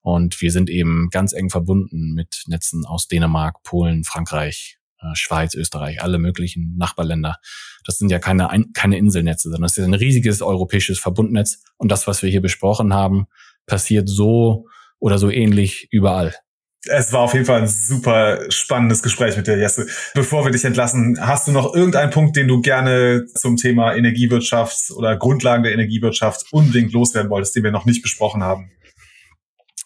Und 0.00 0.40
wir 0.40 0.52
sind 0.52 0.70
eben 0.70 1.08
ganz 1.10 1.32
eng 1.32 1.50
verbunden 1.50 2.14
mit 2.14 2.44
Netzen 2.46 2.86
aus 2.86 3.08
Dänemark, 3.08 3.62
Polen, 3.62 4.04
Frankreich, 4.04 4.78
äh, 5.00 5.14
Schweiz, 5.14 5.54
Österreich, 5.54 6.02
alle 6.02 6.18
möglichen 6.18 6.76
Nachbarländer. 6.76 7.36
Das 7.84 7.98
sind 7.98 8.10
ja 8.10 8.18
keine, 8.18 8.48
keine 8.74 8.96
Inselnetze, 8.96 9.50
sondern 9.50 9.62
das 9.62 9.76
ist 9.76 9.84
ein 9.84 9.94
riesiges 9.94 10.42
europäisches 10.42 10.98
Verbundnetz. 10.98 11.62
Und 11.76 11.90
das, 11.90 12.06
was 12.06 12.22
wir 12.22 12.30
hier 12.30 12.40
besprochen 12.40 12.94
haben, 12.94 13.26
passiert 13.68 14.08
so 14.08 14.66
oder 14.98 15.18
so 15.18 15.30
ähnlich 15.30 15.88
überall. 15.92 16.34
Es 16.86 17.12
war 17.12 17.20
auf 17.20 17.34
jeden 17.34 17.44
Fall 17.44 17.62
ein 17.62 17.68
super 17.68 18.50
spannendes 18.50 19.02
Gespräch 19.02 19.36
mit 19.36 19.46
dir, 19.46 19.58
Jesse. 19.58 19.86
Bevor 20.14 20.44
wir 20.44 20.52
dich 20.52 20.64
entlassen, 20.64 21.18
hast 21.20 21.46
du 21.46 21.52
noch 21.52 21.74
irgendeinen 21.74 22.10
Punkt, 22.10 22.36
den 22.36 22.48
du 22.48 22.60
gerne 22.60 23.26
zum 23.26 23.56
Thema 23.56 23.94
Energiewirtschaft 23.94 24.92
oder 24.96 25.16
Grundlagen 25.16 25.64
der 25.64 25.72
Energiewirtschaft 25.72 26.46
unbedingt 26.52 26.92
loswerden 26.92 27.30
wolltest, 27.30 27.56
den 27.56 27.64
wir 27.64 27.72
noch 27.72 27.84
nicht 27.84 28.02
besprochen 28.02 28.42
haben? 28.42 28.70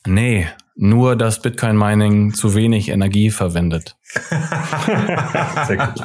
Nee, 0.07 0.49
nur 0.75 1.17
dass 1.17 1.43
Bitcoin 1.43 1.77
Mining 1.77 2.33
zu 2.33 2.55
wenig 2.55 2.89
Energie 2.89 3.31
verwendet. 3.31 3.97
Sehr 5.67 5.77
gut. 5.77 6.03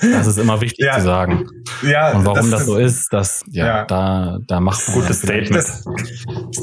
Das 0.00 0.26
ist 0.26 0.38
immer 0.38 0.60
wichtig 0.60 0.86
ja. 0.86 0.98
zu 0.98 1.04
sagen. 1.04 1.48
Ja, 1.82 2.12
und 2.12 2.24
warum 2.24 2.50
das, 2.50 2.60
das 2.60 2.66
so 2.66 2.76
ist, 2.76 3.12
das 3.12 3.42
ja, 3.50 3.66
ja, 3.66 3.84
da 3.84 4.38
da 4.46 4.60
macht 4.60 4.86
man 4.88 5.00
gutes 5.00 5.18
Statement. 5.18 5.54
Das, 5.54 5.84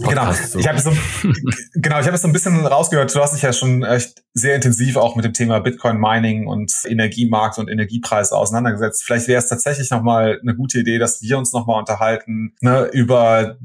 genau. 0.08 0.32
So. 0.32 0.60
Ich 0.60 0.68
habe 0.68 0.80
so 0.80 0.92
genau, 1.74 2.00
ich 2.00 2.06
habe 2.06 2.16
es 2.16 2.22
so 2.22 2.28
ein 2.28 2.34
bisschen 2.34 2.66
rausgehört. 2.66 3.14
Du 3.14 3.20
hast 3.20 3.34
dich 3.34 3.42
ja 3.42 3.52
schon 3.52 3.84
echt 3.84 4.24
sehr 4.34 4.56
intensiv 4.56 4.96
auch 4.96 5.16
mit 5.16 5.26
dem 5.26 5.34
Thema 5.34 5.60
Bitcoin 5.60 5.98
Mining 5.98 6.48
und 6.48 6.74
Energiemarkt 6.86 7.58
und 7.58 7.70
Energiepreise 7.70 8.36
auseinandergesetzt. 8.36 9.04
Vielleicht 9.04 9.28
wäre 9.28 9.40
es 9.40 9.48
tatsächlich 9.48 9.90
noch 9.90 10.02
mal 10.02 10.40
eine 10.42 10.56
gute 10.56 10.80
Idee, 10.80 10.98
dass 10.98 11.22
wir 11.22 11.38
uns 11.38 11.52
noch 11.52 11.68
mal 11.68 11.78
unterhalten 11.78 12.56
ne, 12.62 12.90
über 12.94 13.58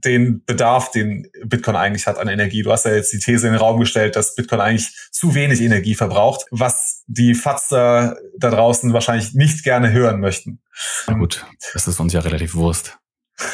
den 0.00 0.44
Bedarf, 0.44 0.90
den 0.90 1.28
Bitcoin 1.44 1.76
eigentlich 1.76 2.06
hat 2.06 2.18
an 2.18 2.28
Energie. 2.28 2.62
Du 2.62 2.72
hast 2.72 2.86
ja 2.86 2.94
jetzt 2.94 3.12
die 3.12 3.18
These 3.18 3.46
in 3.46 3.52
den 3.52 3.60
Raum 3.60 3.78
gestellt, 3.78 4.16
dass 4.16 4.34
Bitcoin 4.34 4.60
eigentlich 4.60 4.90
zu 5.10 5.34
wenig 5.34 5.60
Energie 5.60 5.94
verbraucht, 5.94 6.46
was 6.50 7.02
die 7.06 7.34
Fatzer 7.34 8.16
da 8.38 8.50
draußen 8.50 8.92
wahrscheinlich 8.92 9.34
nicht 9.34 9.64
gerne 9.64 9.92
hören 9.92 10.20
möchten. 10.20 10.60
Na 11.06 11.14
gut, 11.14 11.44
das 11.74 11.86
ist 11.86 12.00
uns 12.00 12.12
ja 12.12 12.20
relativ 12.20 12.54
Wurst. 12.54 12.98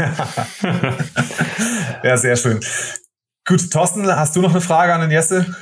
ja, 2.02 2.16
sehr 2.16 2.36
schön. 2.36 2.60
Gut, 3.46 3.70
Thorsten, 3.70 4.06
hast 4.06 4.36
du 4.36 4.42
noch 4.42 4.50
eine 4.50 4.60
Frage 4.60 4.94
an 4.94 5.00
den 5.00 5.10
Jesse? 5.10 5.56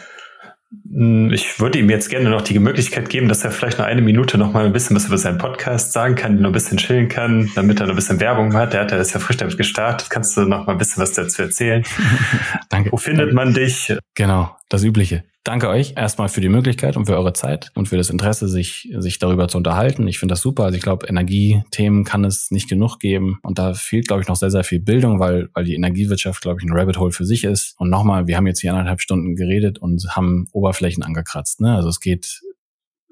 Hm, 0.91 1.33
ich 1.33 1.61
würde 1.61 1.79
ihm 1.79 1.91
jetzt 1.91 2.09
gerne 2.11 2.31
noch 2.31 2.43
die 2.43 2.59
Möglichkeit 2.59 3.09
geben, 3.09 3.29
dass 3.29 3.45
er 3.45 3.51
vielleicht 3.51 3.79
noch 3.79 3.87
eine 3.87 4.03
Minute 4.03 4.39
noch 4.39 4.53
mal 4.53 4.65
ein 4.65 4.73
bisschen 4.73 4.97
was 4.97 5.07
über 5.07 5.19
seinen 5.19 5.39
Podcast 5.39 5.93
sagen 5.93 6.15
kann, 6.15 6.41
noch 6.41 6.51
ein 6.51 6.53
bisschen 6.53 6.79
chillen 6.79 7.09
kann, 7.09 7.51
damit 7.55 7.81
er 7.81 7.87
noch 7.87 7.95
ein 7.95 7.97
bisschen 7.97 8.21
Werbung 8.21 8.55
hat. 8.55 8.73
Der 8.73 8.83
hat 8.83 8.93
ja 8.93 8.99
ist 8.99 9.15
ja 9.15 9.21
frisch 9.21 9.37
damit 9.37 9.57
gestartet. 9.57 10.11
Kannst 10.11 10.37
du 10.37 10.43
noch 10.43 10.67
mal 10.67 10.73
ein 10.73 10.79
bisschen 10.79 11.03
was 11.03 11.13
dazu 11.13 11.43
erzählen? 11.43 11.85
Danke. 12.71 12.93
Wo 12.93 12.97
findet 12.97 13.33
man 13.33 13.55
dich? 13.55 13.93
Genau, 14.15 14.57
das 14.69 14.85
Übliche 14.85 15.25
danke 15.47 15.69
euch 15.69 15.95
erstmal 15.97 16.29
für 16.29 16.41
die 16.41 16.49
Möglichkeit 16.49 16.97
und 16.97 17.07
für 17.07 17.17
eure 17.17 17.33
Zeit 17.33 17.71
und 17.75 17.89
für 17.89 17.97
das 17.97 18.11
Interesse, 18.11 18.49
sich, 18.49 18.89
sich 18.97 19.19
darüber 19.19 19.49
zu 19.49 19.57
unterhalten. 19.57 20.09
Ich 20.09 20.19
finde 20.19 20.33
das 20.33 20.41
super. 20.41 20.65
Also 20.65 20.77
ich 20.77 20.83
glaube, 20.83 21.07
Energiethemen 21.07 22.05
kann 22.05 22.25
es 22.25 22.51
nicht 22.51 22.69
genug 22.69 22.99
geben. 22.99 23.39
Und 23.43 23.59
da 23.59 23.75
fehlt, 23.75 24.09
glaube 24.09 24.23
ich, 24.23 24.29
noch 24.29 24.37
sehr, 24.37 24.51
sehr 24.51 24.65
viel 24.65 24.81
Bildung, 24.81 25.21
weil, 25.21 25.49
weil 25.55 25.65
die 25.65 25.75
Energiewirtschaft, 25.75 26.43
glaube 26.43 26.61
ich, 26.61 26.67
ein 26.67 26.77
Rabbit 26.77 26.99
Hole 26.99 27.13
für 27.13 27.25
sich 27.25 27.45
ist. 27.45 27.75
Und 27.79 27.91
nochmal, 27.91 28.27
wir 28.27 28.37
haben 28.37 28.47
jetzt 28.47 28.61
hier 28.61 28.73
anderthalb 28.73 29.01
Stunden 29.01 29.37
geredet 29.37 29.79
und 29.79 30.05
haben 30.17 30.49
Oberflächen 30.53 31.05
angekratzt. 31.05 31.61
Ne? 31.61 31.75
Also 31.75 31.89
es 31.89 32.01
geht 32.01 32.43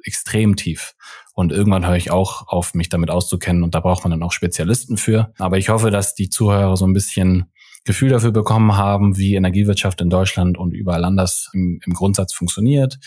extrem 0.02 0.56
tief. 0.56 0.94
Und 1.34 1.52
irgendwann 1.52 1.86
höre 1.86 1.96
ich 1.96 2.10
auch 2.10 2.48
auf, 2.48 2.74
mich 2.74 2.88
damit 2.88 3.10
auszukennen. 3.10 3.62
Und 3.62 3.74
da 3.74 3.80
braucht 3.80 4.04
man 4.04 4.10
dann 4.10 4.22
auch 4.22 4.32
Spezialisten 4.32 4.96
für. 4.96 5.32
Aber 5.38 5.56
ich 5.56 5.68
hoffe, 5.68 5.90
dass 5.90 6.14
die 6.14 6.28
Zuhörer 6.28 6.76
so 6.76 6.86
ein 6.86 6.92
bisschen 6.92 7.52
Gefühl 7.84 8.10
dafür 8.10 8.32
bekommen 8.32 8.76
haben, 8.76 9.16
wie 9.16 9.34
Energiewirtschaft 9.34 10.00
in 10.00 10.10
Deutschland 10.10 10.58
und 10.58 10.72
überall 10.72 11.04
anders 11.04 11.50
im, 11.52 11.80
im 11.84 11.92
Grundsatz 11.92 12.32
funktioniert. 12.32 12.98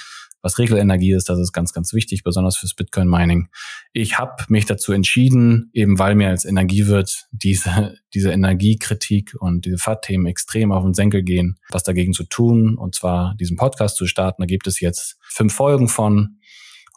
Was 0.43 0.59
Regelenergie 0.59 1.13
ist, 1.13 1.29
das 1.29 1.39
ist 1.39 1.51
ganz, 1.51 1.73
ganz 1.73 1.93
wichtig, 1.93 2.23
besonders 2.23 2.57
fürs 2.57 2.75
Bitcoin-Mining. 2.75 3.49
Ich 3.91 4.19
habe 4.19 4.43
mich 4.49 4.65
dazu 4.65 4.93
entschieden, 4.93 5.71
eben 5.73 5.97
weil 5.97 6.13
mir 6.13 6.29
als 6.29 6.45
Energiewirt 6.45 7.27
diese, 7.31 7.97
diese 8.13 8.31
Energiekritik 8.31 9.35
und 9.39 9.65
diese 9.65 9.77
FAT-Themen 9.77 10.27
extrem 10.27 10.71
auf 10.71 10.83
den 10.83 10.93
Senkel 10.93 11.23
gehen, 11.23 11.57
was 11.69 11.83
dagegen 11.83 12.13
zu 12.13 12.23
tun, 12.23 12.77
und 12.77 12.93
zwar 12.93 13.35
diesen 13.35 13.57
Podcast 13.57 13.97
zu 13.97 14.05
starten. 14.05 14.41
Da 14.41 14.45
gibt 14.45 14.67
es 14.67 14.79
jetzt 14.79 15.17
fünf 15.21 15.53
Folgen 15.53 15.87
von. 15.87 16.37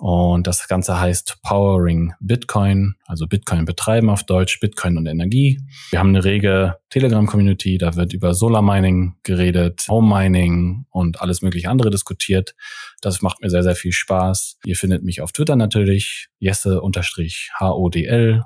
Und 0.01 0.47
das 0.47 0.67
Ganze 0.67 0.99
heißt 0.99 1.43
Powering 1.43 2.15
Bitcoin, 2.21 2.95
also 3.05 3.27
Bitcoin 3.27 3.67
betreiben 3.67 4.09
auf 4.09 4.25
Deutsch, 4.25 4.59
Bitcoin 4.59 4.97
und 4.97 5.07
Energie. 5.07 5.61
Wir 5.91 5.99
haben 5.99 6.09
eine 6.09 6.25
rege 6.25 6.79
Telegram-Community, 6.89 7.77
da 7.77 7.97
wird 7.97 8.15
über 8.15 8.33
Solar 8.33 8.63
Mining 8.63 9.17
geredet, 9.25 9.85
Home 9.91 10.09
Mining 10.09 10.87
und 10.89 11.21
alles 11.21 11.43
mögliche 11.43 11.69
andere 11.69 11.91
diskutiert. 11.91 12.55
Das 13.03 13.21
macht 13.21 13.43
mir 13.43 13.51
sehr, 13.51 13.63
sehr 13.63 13.75
viel 13.75 13.93
Spaß. 13.93 14.57
Ihr 14.65 14.77
findet 14.77 15.05
mich 15.05 15.21
auf 15.21 15.33
Twitter 15.33 15.55
natürlich, 15.55 16.29
Jesse-HODL, 16.39 18.45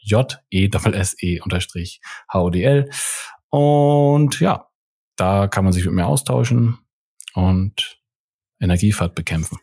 J-E-S-E 0.00 1.40
unterstrich 1.40 2.00
HODL. 2.32 2.90
Und 3.48 4.40
ja, 4.40 4.66
da 5.14 5.46
kann 5.46 5.62
man 5.62 5.72
sich 5.72 5.84
mit 5.84 5.94
mir 5.94 6.06
austauschen 6.06 6.78
und 7.34 8.00
Energiefahrt 8.58 9.14
bekämpfen. 9.14 9.58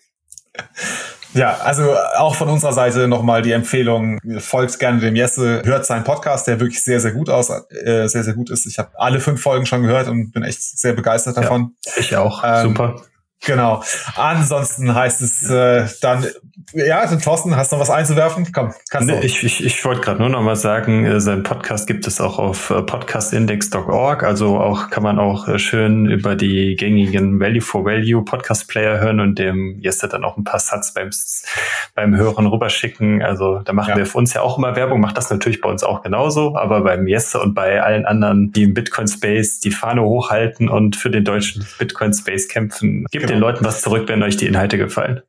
Ja, 1.34 1.58
also 1.58 1.96
auch 2.16 2.34
von 2.34 2.50
unserer 2.50 2.74
Seite 2.74 3.08
nochmal 3.08 3.42
die 3.42 3.52
Empfehlung, 3.52 4.18
folgt 4.40 4.80
gerne 4.80 5.00
dem 5.00 5.16
Jesse, 5.16 5.62
hört 5.66 5.86
seinen 5.86 6.04
Podcast, 6.04 6.48
der 6.48 6.60
wirklich 6.60 6.84
sehr, 6.84 7.00
sehr 7.00 7.12
gut 7.12 7.30
aus, 7.30 7.50
äh, 7.50 8.08
sehr, 8.08 8.24
sehr 8.24 8.34
gut 8.34 8.50
ist. 8.50 8.66
Ich 8.66 8.80
habe 8.80 8.90
alle 8.96 9.20
fünf 9.20 9.42
Folgen 9.42 9.66
schon 9.66 9.84
gehört 9.84 10.08
und 10.08 10.32
bin 10.32 10.44
echt 10.44 10.62
sehr 10.62 10.94
begeistert 10.94 11.38
davon. 11.38 11.76
Ja, 11.86 11.92
ich 11.98 12.16
auch. 12.16 12.44
Ähm, 12.44 12.70
Super. 12.70 13.02
Genau. 13.46 13.84
Ansonsten 14.16 14.94
heißt 14.94 15.22
es 15.22 15.50
äh, 15.50 15.86
dann, 16.02 16.26
ja, 16.74 17.06
Thorsten, 17.18 17.56
hast 17.56 17.72
du 17.72 17.76
noch 17.76 17.82
was 17.82 17.90
einzuwerfen? 17.90 18.52
Komm, 18.52 18.74
kannst 18.90 19.08
nee, 19.08 19.20
du. 19.20 19.26
Ich, 19.26 19.44
ich, 19.44 19.64
ich 19.64 19.86
wollte 19.86 20.02
gerade 20.02 20.20
nur 20.20 20.30
noch 20.30 20.42
mal 20.42 20.56
sagen, 20.56 21.06
äh, 21.06 21.22
sein 21.22 21.44
Podcast 21.44 21.88
gibt 21.88 22.08
es 22.08 22.20
auch 22.20 22.40
auf 22.40 22.72
äh, 22.72 22.82
podcastindex.org. 22.82 24.24
Also 24.24 24.58
auch 24.60 24.90
kann 24.90 25.04
man 25.04 25.20
auch 25.20 25.48
äh, 25.48 25.60
schön 25.60 26.08
über 26.08 26.36
die 26.36 26.76
gängigen 26.76 27.40
Value 27.40 27.62
for 27.62 27.86
Value 27.86 28.26
Podcast 28.26 28.68
Player 28.68 29.00
hören 29.00 29.20
und 29.20 29.40
dem 29.40 29.78
Jester 29.80 30.08
dann 30.08 30.26
auch 30.26 30.36
ein 30.36 30.44
paar 30.44 30.60
Satz 30.60 30.94
beim, 30.94 31.12
beim 31.96 32.16
Hören 32.18 32.48
rüberschicken. 32.48 33.22
Also 33.22 33.60
da 33.60 33.72
machen 33.72 33.92
ja. 33.92 33.98
wir 33.98 34.06
für 34.06 34.18
uns 34.18 34.34
ja 34.34 34.42
auch 34.42 34.58
immer 34.58 34.76
Werbung, 34.76 35.00
macht 35.00 35.18
das 35.18 35.30
natürlich 35.30 35.62
bei 35.62 35.70
uns 35.70 35.84
auch 35.84 36.02
genauso, 36.02 36.58
aber 36.58 36.82
beim 36.82 37.08
Jester 37.08 37.42
und 37.42 37.54
bei 37.54 37.82
allen 37.82 38.06
anderen, 38.06 38.52
die 38.52 38.64
im 38.64 38.74
Bitcoin 38.74 39.08
Space 39.08 39.60
die 39.60 39.72
Fahne 39.72 40.02
hochhalten 40.02 40.68
und 40.68 40.96
für 40.96 41.12
den 41.12 41.24
deutschen 41.24 41.66
Bitcoin 41.78 42.14
Space 42.14 42.48
kämpfen, 42.50 43.06
gibt 43.12 43.27
genau. 43.28 43.40
den 43.40 43.40
Leuten 43.40 43.66
was 43.66 43.82
zurück, 43.82 44.08
wenn 44.08 44.24
euch 44.24 44.38
die 44.38 44.48
Inhalte 44.48 44.78
gefallen. 44.78 45.22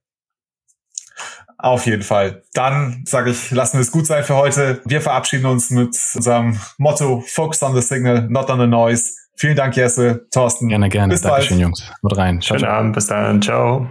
Auf 1.59 1.87
jeden 1.87 2.03
Fall. 2.03 2.45
Dann 2.55 3.03
sage 3.05 3.31
ich, 3.31 3.51
lassen 3.51 3.79
wir 3.79 3.81
es 3.81 3.91
gut 3.91 4.07
sein 4.07 4.23
für 4.23 4.37
heute. 4.37 4.81
Wir 4.85 5.01
verabschieden 5.01 5.47
uns 5.47 5.71
mit 5.71 5.99
unserem 6.15 6.59
Motto 6.79 7.25
Focus 7.27 7.63
on 7.65 7.75
the 7.75 7.83
Signal, 7.83 8.29
not 8.29 8.49
on 8.49 8.61
the 8.61 8.67
Noise. 8.67 9.11
Vielen 9.35 9.57
Dank, 9.57 9.77
Jesse, 9.77 10.27
Thorsten. 10.31 10.69
Gerne, 10.69 10.89
gerne. 10.89 11.13
Bis 11.13 11.23
Dankeschön, 11.23 11.59
bald. 11.59 11.63
Jungs. 11.63 11.91
Haut 12.03 12.17
rein. 12.17 12.41
Ciao, 12.41 12.57
Schönen 12.57 12.69
ciao. 12.69 12.79
Abend. 12.79 12.95
Bis 12.95 13.07
dann. 13.09 13.43
Ciao. 13.43 13.89